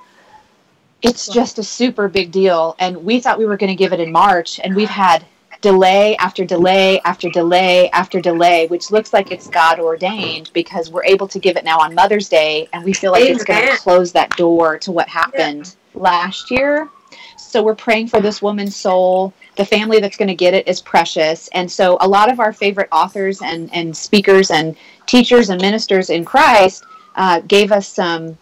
it's 1.01 1.27
just 1.27 1.59
a 1.59 1.63
super 1.63 2.07
big 2.07 2.31
deal. 2.31 2.75
And 2.79 3.03
we 3.03 3.19
thought 3.19 3.39
we 3.39 3.45
were 3.45 3.57
going 3.57 3.71
to 3.71 3.75
give 3.75 3.93
it 3.93 3.99
in 3.99 4.11
March, 4.11 4.59
and 4.59 4.75
we've 4.75 4.89
had 4.89 5.25
delay 5.61 6.15
after 6.17 6.45
delay 6.45 7.01
after 7.01 7.29
delay 7.29 7.89
after 7.91 8.21
delay, 8.21 8.67
which 8.67 8.91
looks 8.91 9.11
like 9.11 9.31
it's 9.31 9.47
God 9.47 9.79
ordained 9.79 10.51
because 10.53 10.89
we're 10.89 11.03
able 11.03 11.27
to 11.27 11.39
give 11.39 11.57
it 11.57 11.65
now 11.65 11.79
on 11.79 11.93
Mother's 11.93 12.29
Day, 12.29 12.67
and 12.73 12.83
we 12.83 12.93
feel 12.93 13.11
like 13.11 13.23
it's 13.23 13.43
going 13.43 13.67
to 13.67 13.77
close 13.77 14.11
that 14.13 14.29
door 14.37 14.77
to 14.79 14.91
what 14.91 15.07
happened 15.07 15.75
last 15.93 16.49
year. 16.51 16.89
So 17.37 17.63
we're 17.63 17.75
praying 17.75 18.07
for 18.07 18.21
this 18.21 18.41
woman's 18.41 18.75
soul. 18.75 19.33
The 19.55 19.65
family 19.65 19.99
that's 19.99 20.17
going 20.17 20.27
to 20.27 20.35
get 20.35 20.53
it 20.53 20.67
is 20.67 20.81
precious. 20.81 21.47
And 21.53 21.69
so 21.69 21.97
a 21.99 22.07
lot 22.07 22.31
of 22.31 22.39
our 22.39 22.53
favorite 22.53 22.89
authors 22.91 23.41
and, 23.41 23.73
and 23.73 23.95
speakers 23.95 24.51
and 24.51 24.75
teachers 25.07 25.49
and 25.49 25.59
ministers 25.59 26.09
in 26.11 26.25
Christ 26.25 26.83
uh, 27.15 27.41
gave 27.41 27.71
us 27.71 27.87
some 27.87 28.37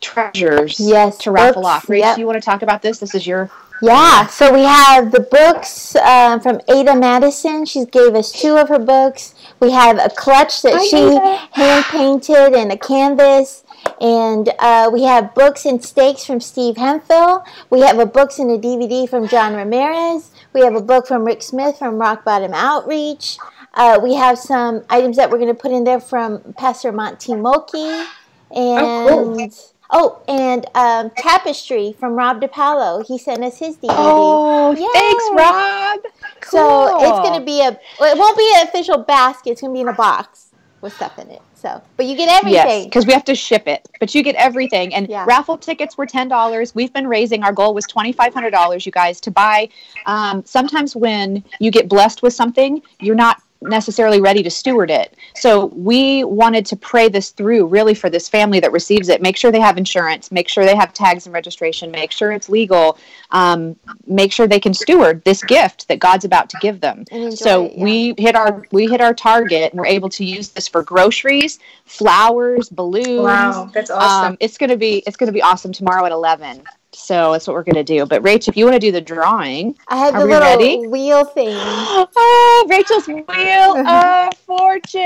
treasures 0.00 0.78
Yes, 0.78 1.18
to 1.18 1.30
raffle 1.30 1.62
books, 1.62 1.84
off. 1.84 1.86
Rach, 1.86 1.98
yep. 1.98 2.18
you 2.18 2.26
want 2.26 2.40
to 2.40 2.44
talk 2.44 2.62
about 2.62 2.82
this? 2.82 2.98
This 2.98 3.14
is 3.14 3.26
your 3.26 3.50
Yeah, 3.82 4.26
so 4.26 4.52
we 4.52 4.62
have 4.62 5.12
the 5.12 5.20
books 5.20 5.94
uh, 5.96 6.38
from 6.40 6.60
Ada 6.68 6.96
Madison. 6.96 7.64
She 7.64 7.84
gave 7.86 8.14
us 8.14 8.32
two 8.32 8.56
of 8.56 8.68
her 8.68 8.78
books. 8.78 9.34
We 9.60 9.70
have 9.70 9.98
a 9.98 10.10
clutch 10.10 10.62
that 10.62 10.82
she 10.82 11.18
hand 11.60 11.84
painted 11.86 12.54
and 12.54 12.72
a 12.72 12.76
canvas. 12.76 13.64
And 14.00 14.50
uh, 14.58 14.90
we 14.92 15.04
have 15.04 15.34
books 15.34 15.64
and 15.64 15.82
stakes 15.84 16.24
from 16.24 16.40
Steve 16.40 16.76
Hemphill. 16.76 17.44
We 17.70 17.80
have 17.80 17.98
a 17.98 18.06
books 18.06 18.38
and 18.38 18.50
a 18.50 18.58
DVD 18.58 19.08
from 19.08 19.28
John 19.28 19.54
Ramirez. 19.54 20.30
We 20.52 20.60
have 20.62 20.74
a 20.74 20.80
book 20.80 21.06
from 21.06 21.24
Rick 21.24 21.42
Smith 21.42 21.78
from 21.78 21.96
Rock 21.96 22.24
Bottom 22.24 22.52
Outreach. 22.54 23.38
Uh, 23.74 23.98
we 24.02 24.14
have 24.14 24.38
some 24.38 24.84
items 24.90 25.16
that 25.16 25.30
we're 25.30 25.38
going 25.38 25.54
to 25.54 25.60
put 25.60 25.70
in 25.70 25.84
there 25.84 26.00
from 26.00 26.40
Pastor 26.54 26.90
Monty 26.90 27.34
Moki. 27.34 28.04
And 28.50 29.08
cool. 29.08 29.50
Oh, 29.90 30.22
and 30.28 30.66
um, 30.74 31.10
Tapestry 31.16 31.94
from 31.98 32.12
Rob 32.14 32.40
DePaulo. 32.40 33.06
He 33.06 33.18
sent 33.18 33.42
us 33.44 33.58
his 33.58 33.76
DVD. 33.76 33.90
Oh, 33.90 34.74
Yay. 34.76 34.86
thanks, 34.92 35.24
Rob. 35.32 36.00
So 36.44 36.98
it's 37.00 37.28
gonna 37.28 37.44
be 37.44 37.60
a. 37.60 37.78
Well, 38.00 38.14
it 38.14 38.18
won't 38.18 38.36
be 38.38 38.50
an 38.56 38.68
official 38.68 38.98
basket. 38.98 39.50
It's 39.50 39.60
gonna 39.60 39.72
be 39.74 39.80
in 39.80 39.88
a 39.88 39.92
box 39.92 40.46
with 40.80 40.92
stuff 40.92 41.18
in 41.18 41.30
it. 41.30 41.42
So, 41.54 41.82
but 41.96 42.06
you 42.06 42.16
get 42.16 42.28
Yes, 42.28 42.64
everything. 42.64 42.84
because 42.84 43.04
we 43.04 43.12
have 43.12 43.24
to 43.24 43.34
ship 43.34 43.66
it, 43.66 43.88
but 43.98 44.14
you 44.14 44.22
get 44.22 44.36
everything. 44.36 44.94
And 44.94 45.08
Yeah. 45.08 45.24
raffle 45.26 45.58
tickets 45.58 45.98
were 45.98 46.06
ten 46.06 46.28
dollars. 46.28 46.74
We've 46.74 46.92
been 46.92 47.08
raising. 47.08 47.42
Our 47.42 47.52
goal 47.52 47.74
was 47.74 47.84
twenty 47.86 48.12
five 48.12 48.32
hundred 48.32 48.50
dollars, 48.50 48.86
you 48.86 48.92
guys, 48.92 49.20
to 49.22 49.30
buy. 49.30 49.68
Um, 50.06 50.44
sometimes 50.44 50.94
when 50.94 51.42
you 51.58 51.70
get 51.70 51.88
blessed 51.88 52.22
with 52.22 52.32
something, 52.32 52.80
you're 53.00 53.16
not 53.16 53.42
necessarily 53.60 54.20
ready 54.20 54.42
to 54.42 54.50
steward 54.50 54.90
it. 54.90 55.14
So 55.34 55.66
we 55.66 56.24
wanted 56.24 56.64
to 56.66 56.76
pray 56.76 57.08
this 57.08 57.30
through, 57.30 57.66
really, 57.66 57.94
for 57.94 58.08
this 58.08 58.28
family 58.28 58.60
that 58.60 58.72
receives 58.72 59.08
it. 59.08 59.20
Make 59.20 59.36
sure 59.36 59.50
they 59.50 59.60
have 59.60 59.76
insurance. 59.78 60.30
Make 60.30 60.48
sure 60.48 60.64
they 60.64 60.76
have 60.76 60.92
tags 60.92 61.26
and 61.26 61.32
registration. 61.32 61.90
Make 61.90 62.12
sure 62.12 62.32
it's 62.32 62.48
legal. 62.48 62.98
Um, 63.30 63.76
make 64.06 64.32
sure 64.32 64.46
they 64.46 64.60
can 64.60 64.74
steward 64.74 65.24
this 65.24 65.42
gift 65.42 65.88
that 65.88 65.98
God's 65.98 66.24
about 66.24 66.48
to 66.50 66.58
give 66.60 66.80
them. 66.80 67.04
So 67.30 67.64
it, 67.66 67.72
yeah. 67.74 67.84
we 67.84 68.14
hit 68.16 68.36
our 68.36 68.64
we 68.70 68.86
hit 68.86 69.00
our 69.00 69.14
target, 69.14 69.72
and 69.72 69.80
we're 69.80 69.86
able 69.86 70.08
to 70.10 70.24
use 70.24 70.50
this 70.50 70.68
for 70.68 70.82
groceries, 70.82 71.58
flowers, 71.84 72.68
balloons. 72.68 73.24
Wow, 73.24 73.70
that's 73.74 73.90
awesome. 73.90 74.32
Um, 74.32 74.36
it's 74.40 74.58
gonna 74.58 74.76
be 74.76 75.02
it's 75.06 75.16
gonna 75.16 75.32
be 75.32 75.42
awesome 75.42 75.72
tomorrow 75.72 76.04
at 76.04 76.12
eleven. 76.12 76.62
So 76.98 77.32
that's 77.32 77.46
what 77.46 77.54
we're 77.54 77.62
gonna 77.62 77.84
do. 77.84 78.04
But 78.06 78.22
Rach, 78.22 78.48
if 78.48 78.56
you 78.56 78.64
want 78.64 78.74
to 78.74 78.80
do 78.80 78.90
the 78.92 79.00
drawing, 79.00 79.76
I 79.88 79.96
have 79.98 80.14
the 80.14 80.20
little 80.24 80.40
ready? 80.40 80.86
wheel 80.88 81.24
thing. 81.24 81.48
oh, 81.56 82.66
Rachel's 82.68 83.06
wheel 83.06 83.24
of 83.86 84.34
fortune, 84.38 85.00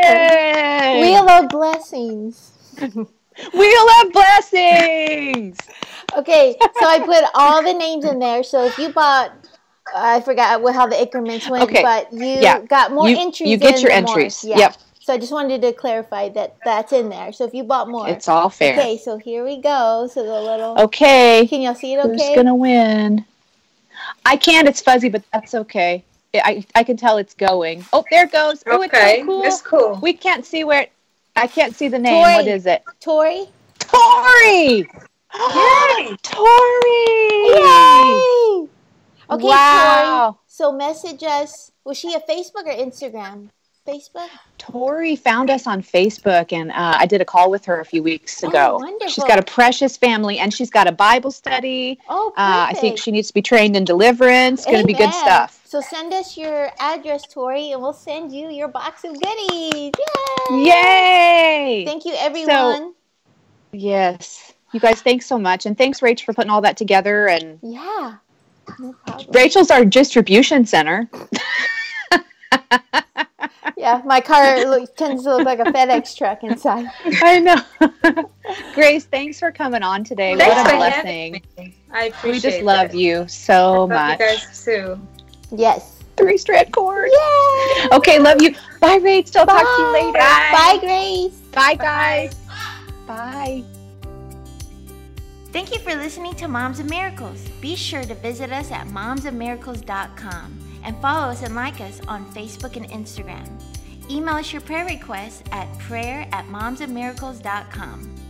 Wheel 1.00 1.28
of 1.28 1.48
blessings. 1.50 2.52
wheel 2.80 3.86
of 4.02 4.12
blessings. 4.12 5.58
Okay, 6.16 6.56
so 6.60 6.86
I 6.86 6.98
put 7.04 7.24
all 7.34 7.62
the 7.62 7.72
names 7.74 8.04
in 8.04 8.18
there. 8.18 8.42
So 8.42 8.64
if 8.66 8.76
you 8.78 8.88
bought, 8.88 9.32
I 9.94 10.20
forgot 10.22 10.60
what, 10.62 10.74
how 10.74 10.86
the 10.86 11.00
increments 11.00 11.48
went, 11.48 11.64
Okay, 11.64 11.82
but 11.82 12.12
you 12.12 12.24
yeah. 12.26 12.60
got 12.62 12.92
more 12.92 13.08
You- 13.08 13.18
entries. 13.18 13.50
you 13.50 13.56
get 13.58 13.80
your 13.82 13.92
entries. 13.92 14.42
Yeah. 14.42 14.58
Yep. 14.58 14.76
So 15.02 15.12
I 15.12 15.18
just 15.18 15.32
wanted 15.32 15.62
to 15.62 15.72
clarify 15.72 16.28
that 16.30 16.56
that's 16.64 16.92
in 16.92 17.08
there. 17.08 17.32
So 17.32 17.44
if 17.44 17.52
you 17.54 17.64
bought 17.64 17.88
more, 17.88 18.08
It's 18.08 18.28
all 18.28 18.48
fair. 18.48 18.74
okay. 18.74 18.96
So 18.96 19.18
here 19.18 19.44
we 19.44 19.56
go. 19.60 20.08
So 20.12 20.22
the 20.22 20.40
little. 20.40 20.78
Okay, 20.78 21.46
Can 21.48 21.60
y'all 21.60 21.74
see 21.74 21.94
it? 21.94 21.98
Okay, 21.98 22.12
who's 22.12 22.22
Okay. 22.22 22.34
gonna 22.36 22.54
win? 22.54 23.24
I 24.24 24.36
can't. 24.36 24.68
It's 24.68 24.80
fuzzy, 24.80 25.08
but 25.08 25.24
that's 25.32 25.54
okay. 25.54 26.04
I 26.34 26.64
I 26.76 26.84
can 26.84 26.96
tell 26.96 27.18
it's 27.18 27.34
going. 27.34 27.84
Oh, 27.92 28.04
there 28.12 28.24
it 28.24 28.32
goes. 28.32 28.62
Oh, 28.66 28.80
it's 28.82 28.94
okay, 28.94 29.20
so 29.20 29.26
cool. 29.26 29.42
that's 29.42 29.60
cool. 29.62 29.98
We 30.00 30.12
can't 30.12 30.46
see 30.46 30.62
where. 30.62 30.86
I 31.34 31.48
can't 31.48 31.74
see 31.74 31.88
the 31.88 31.98
name. 31.98 32.22
Tori. 32.22 32.34
What 32.34 32.46
is 32.46 32.66
it? 32.66 32.84
Tori. 33.00 33.46
Tori. 33.80 34.88
Yay! 35.54 36.16
Tori. 36.22 37.42
Yay! 37.48 38.68
Okay, 39.30 39.46
Wow. 39.48 40.30
Tori. 40.30 40.38
So 40.46 40.72
message 40.72 41.22
us. 41.24 41.72
Was 41.84 41.98
she 41.98 42.14
a 42.14 42.20
Facebook 42.20 42.66
or 42.66 42.74
Instagram? 42.74 43.48
Facebook. 43.86 44.28
Tori 44.58 45.16
found 45.16 45.50
us 45.50 45.66
on 45.66 45.82
Facebook, 45.82 46.52
and 46.52 46.70
uh, 46.70 46.96
I 46.98 47.06
did 47.06 47.20
a 47.20 47.24
call 47.24 47.50
with 47.50 47.64
her 47.64 47.80
a 47.80 47.84
few 47.84 48.02
weeks 48.02 48.42
Oh, 48.44 48.48
ago. 48.48 48.76
wonderful. 48.80 49.08
She's 49.08 49.24
got 49.24 49.38
a 49.38 49.42
precious 49.42 49.96
family, 49.96 50.38
and 50.38 50.54
she's 50.54 50.70
got 50.70 50.86
a 50.86 50.92
Bible 50.92 51.30
study. 51.30 51.98
Oh. 52.08 52.28
Uh, 52.36 52.66
I 52.70 52.74
think 52.74 52.98
she 52.98 53.10
needs 53.10 53.28
to 53.28 53.34
be 53.34 53.42
trained 53.42 53.74
in 53.76 53.84
deliverance. 53.84 54.60
It's 54.60 54.66
going 54.70 54.82
to 54.82 54.86
be 54.86 54.94
good 54.94 55.12
stuff. 55.12 55.60
So 55.64 55.80
send 55.80 56.12
us 56.12 56.36
your 56.36 56.70
address, 56.78 57.26
Tori, 57.26 57.72
and 57.72 57.82
we'll 57.82 57.92
send 57.92 58.30
you 58.32 58.50
your 58.50 58.68
box 58.68 59.04
of 59.04 59.14
goodies. 59.20 59.92
Yay! 60.50 60.64
Yay! 60.64 61.84
Thank 61.86 62.04
you, 62.04 62.14
everyone. 62.18 62.94
Yes. 63.72 64.52
You 64.72 64.80
guys, 64.80 65.02
thanks 65.02 65.26
so 65.26 65.38
much. 65.38 65.66
And 65.66 65.76
thanks, 65.76 66.00
Rach, 66.00 66.24
for 66.24 66.32
putting 66.32 66.50
all 66.50 66.60
that 66.60 66.76
together. 66.76 67.28
And 67.28 67.58
yeah. 67.62 68.16
No 68.78 68.92
problem. 69.06 69.28
Rachel's 69.32 69.70
our 69.70 69.84
distribution 69.84 70.64
center. 70.66 71.10
Yeah, 73.82 74.00
my 74.04 74.20
car 74.20 74.64
look, 74.64 74.94
tends 74.94 75.24
to 75.24 75.36
look 75.38 75.44
like 75.44 75.58
a 75.58 75.64
FedEx 75.64 76.16
truck 76.16 76.44
inside. 76.44 76.86
I 77.04 77.40
know. 77.40 78.30
Grace, 78.74 79.06
thanks 79.06 79.40
for 79.40 79.50
coming 79.50 79.82
on 79.82 80.04
today. 80.04 80.36
Thanks 80.36 80.54
what 80.54 80.72
a 80.72 80.76
blessing. 80.76 81.42
I 81.90 82.04
appreciate 82.04 82.30
We 82.32 82.38
just 82.38 82.62
love 82.62 82.94
you 82.94 83.26
so 83.26 83.80
Love 83.80 83.88
much. 83.88 84.20
you 84.20 84.26
guys 84.26 84.64
too. 84.64 85.00
Yes. 85.50 85.98
Three 86.16 86.38
strand 86.38 86.72
cord. 86.72 87.10
Yay! 87.12 87.88
Okay, 87.90 88.20
love 88.20 88.40
you. 88.40 88.52
Bye, 88.78 89.00
Rach. 89.00 89.34
I'll 89.34 89.46
talk 89.46 89.62
to 89.62 89.82
you 89.82 89.92
later. 89.92 90.18
Bye, 90.20 90.78
Grace. 90.80 91.36
Bye, 91.50 91.74
guys. 91.74 92.34
Bye. 93.08 93.64
Thank 95.52 95.72
you 95.74 95.80
for 95.80 95.92
listening 95.96 96.36
to 96.36 96.46
Moms 96.46 96.78
of 96.78 96.88
Miracles. 96.88 97.40
Be 97.60 97.74
sure 97.74 98.04
to 98.04 98.14
visit 98.14 98.52
us 98.52 98.70
at 98.70 98.86
momsofmiracles.com 98.86 100.58
and 100.84 100.96
follow 101.02 101.28
us 101.32 101.42
and 101.42 101.56
like 101.56 101.80
us 101.80 102.00
on 102.06 102.24
Facebook 102.32 102.76
and 102.76 102.88
Instagram. 102.90 103.48
Email 104.12 104.34
us 104.34 104.52
your 104.52 104.60
prayer 104.60 104.84
requests 104.84 105.42
at 105.52 105.66
prayer 105.78 106.28
at 106.32 106.46
momsofmiracles.com. 106.48 108.21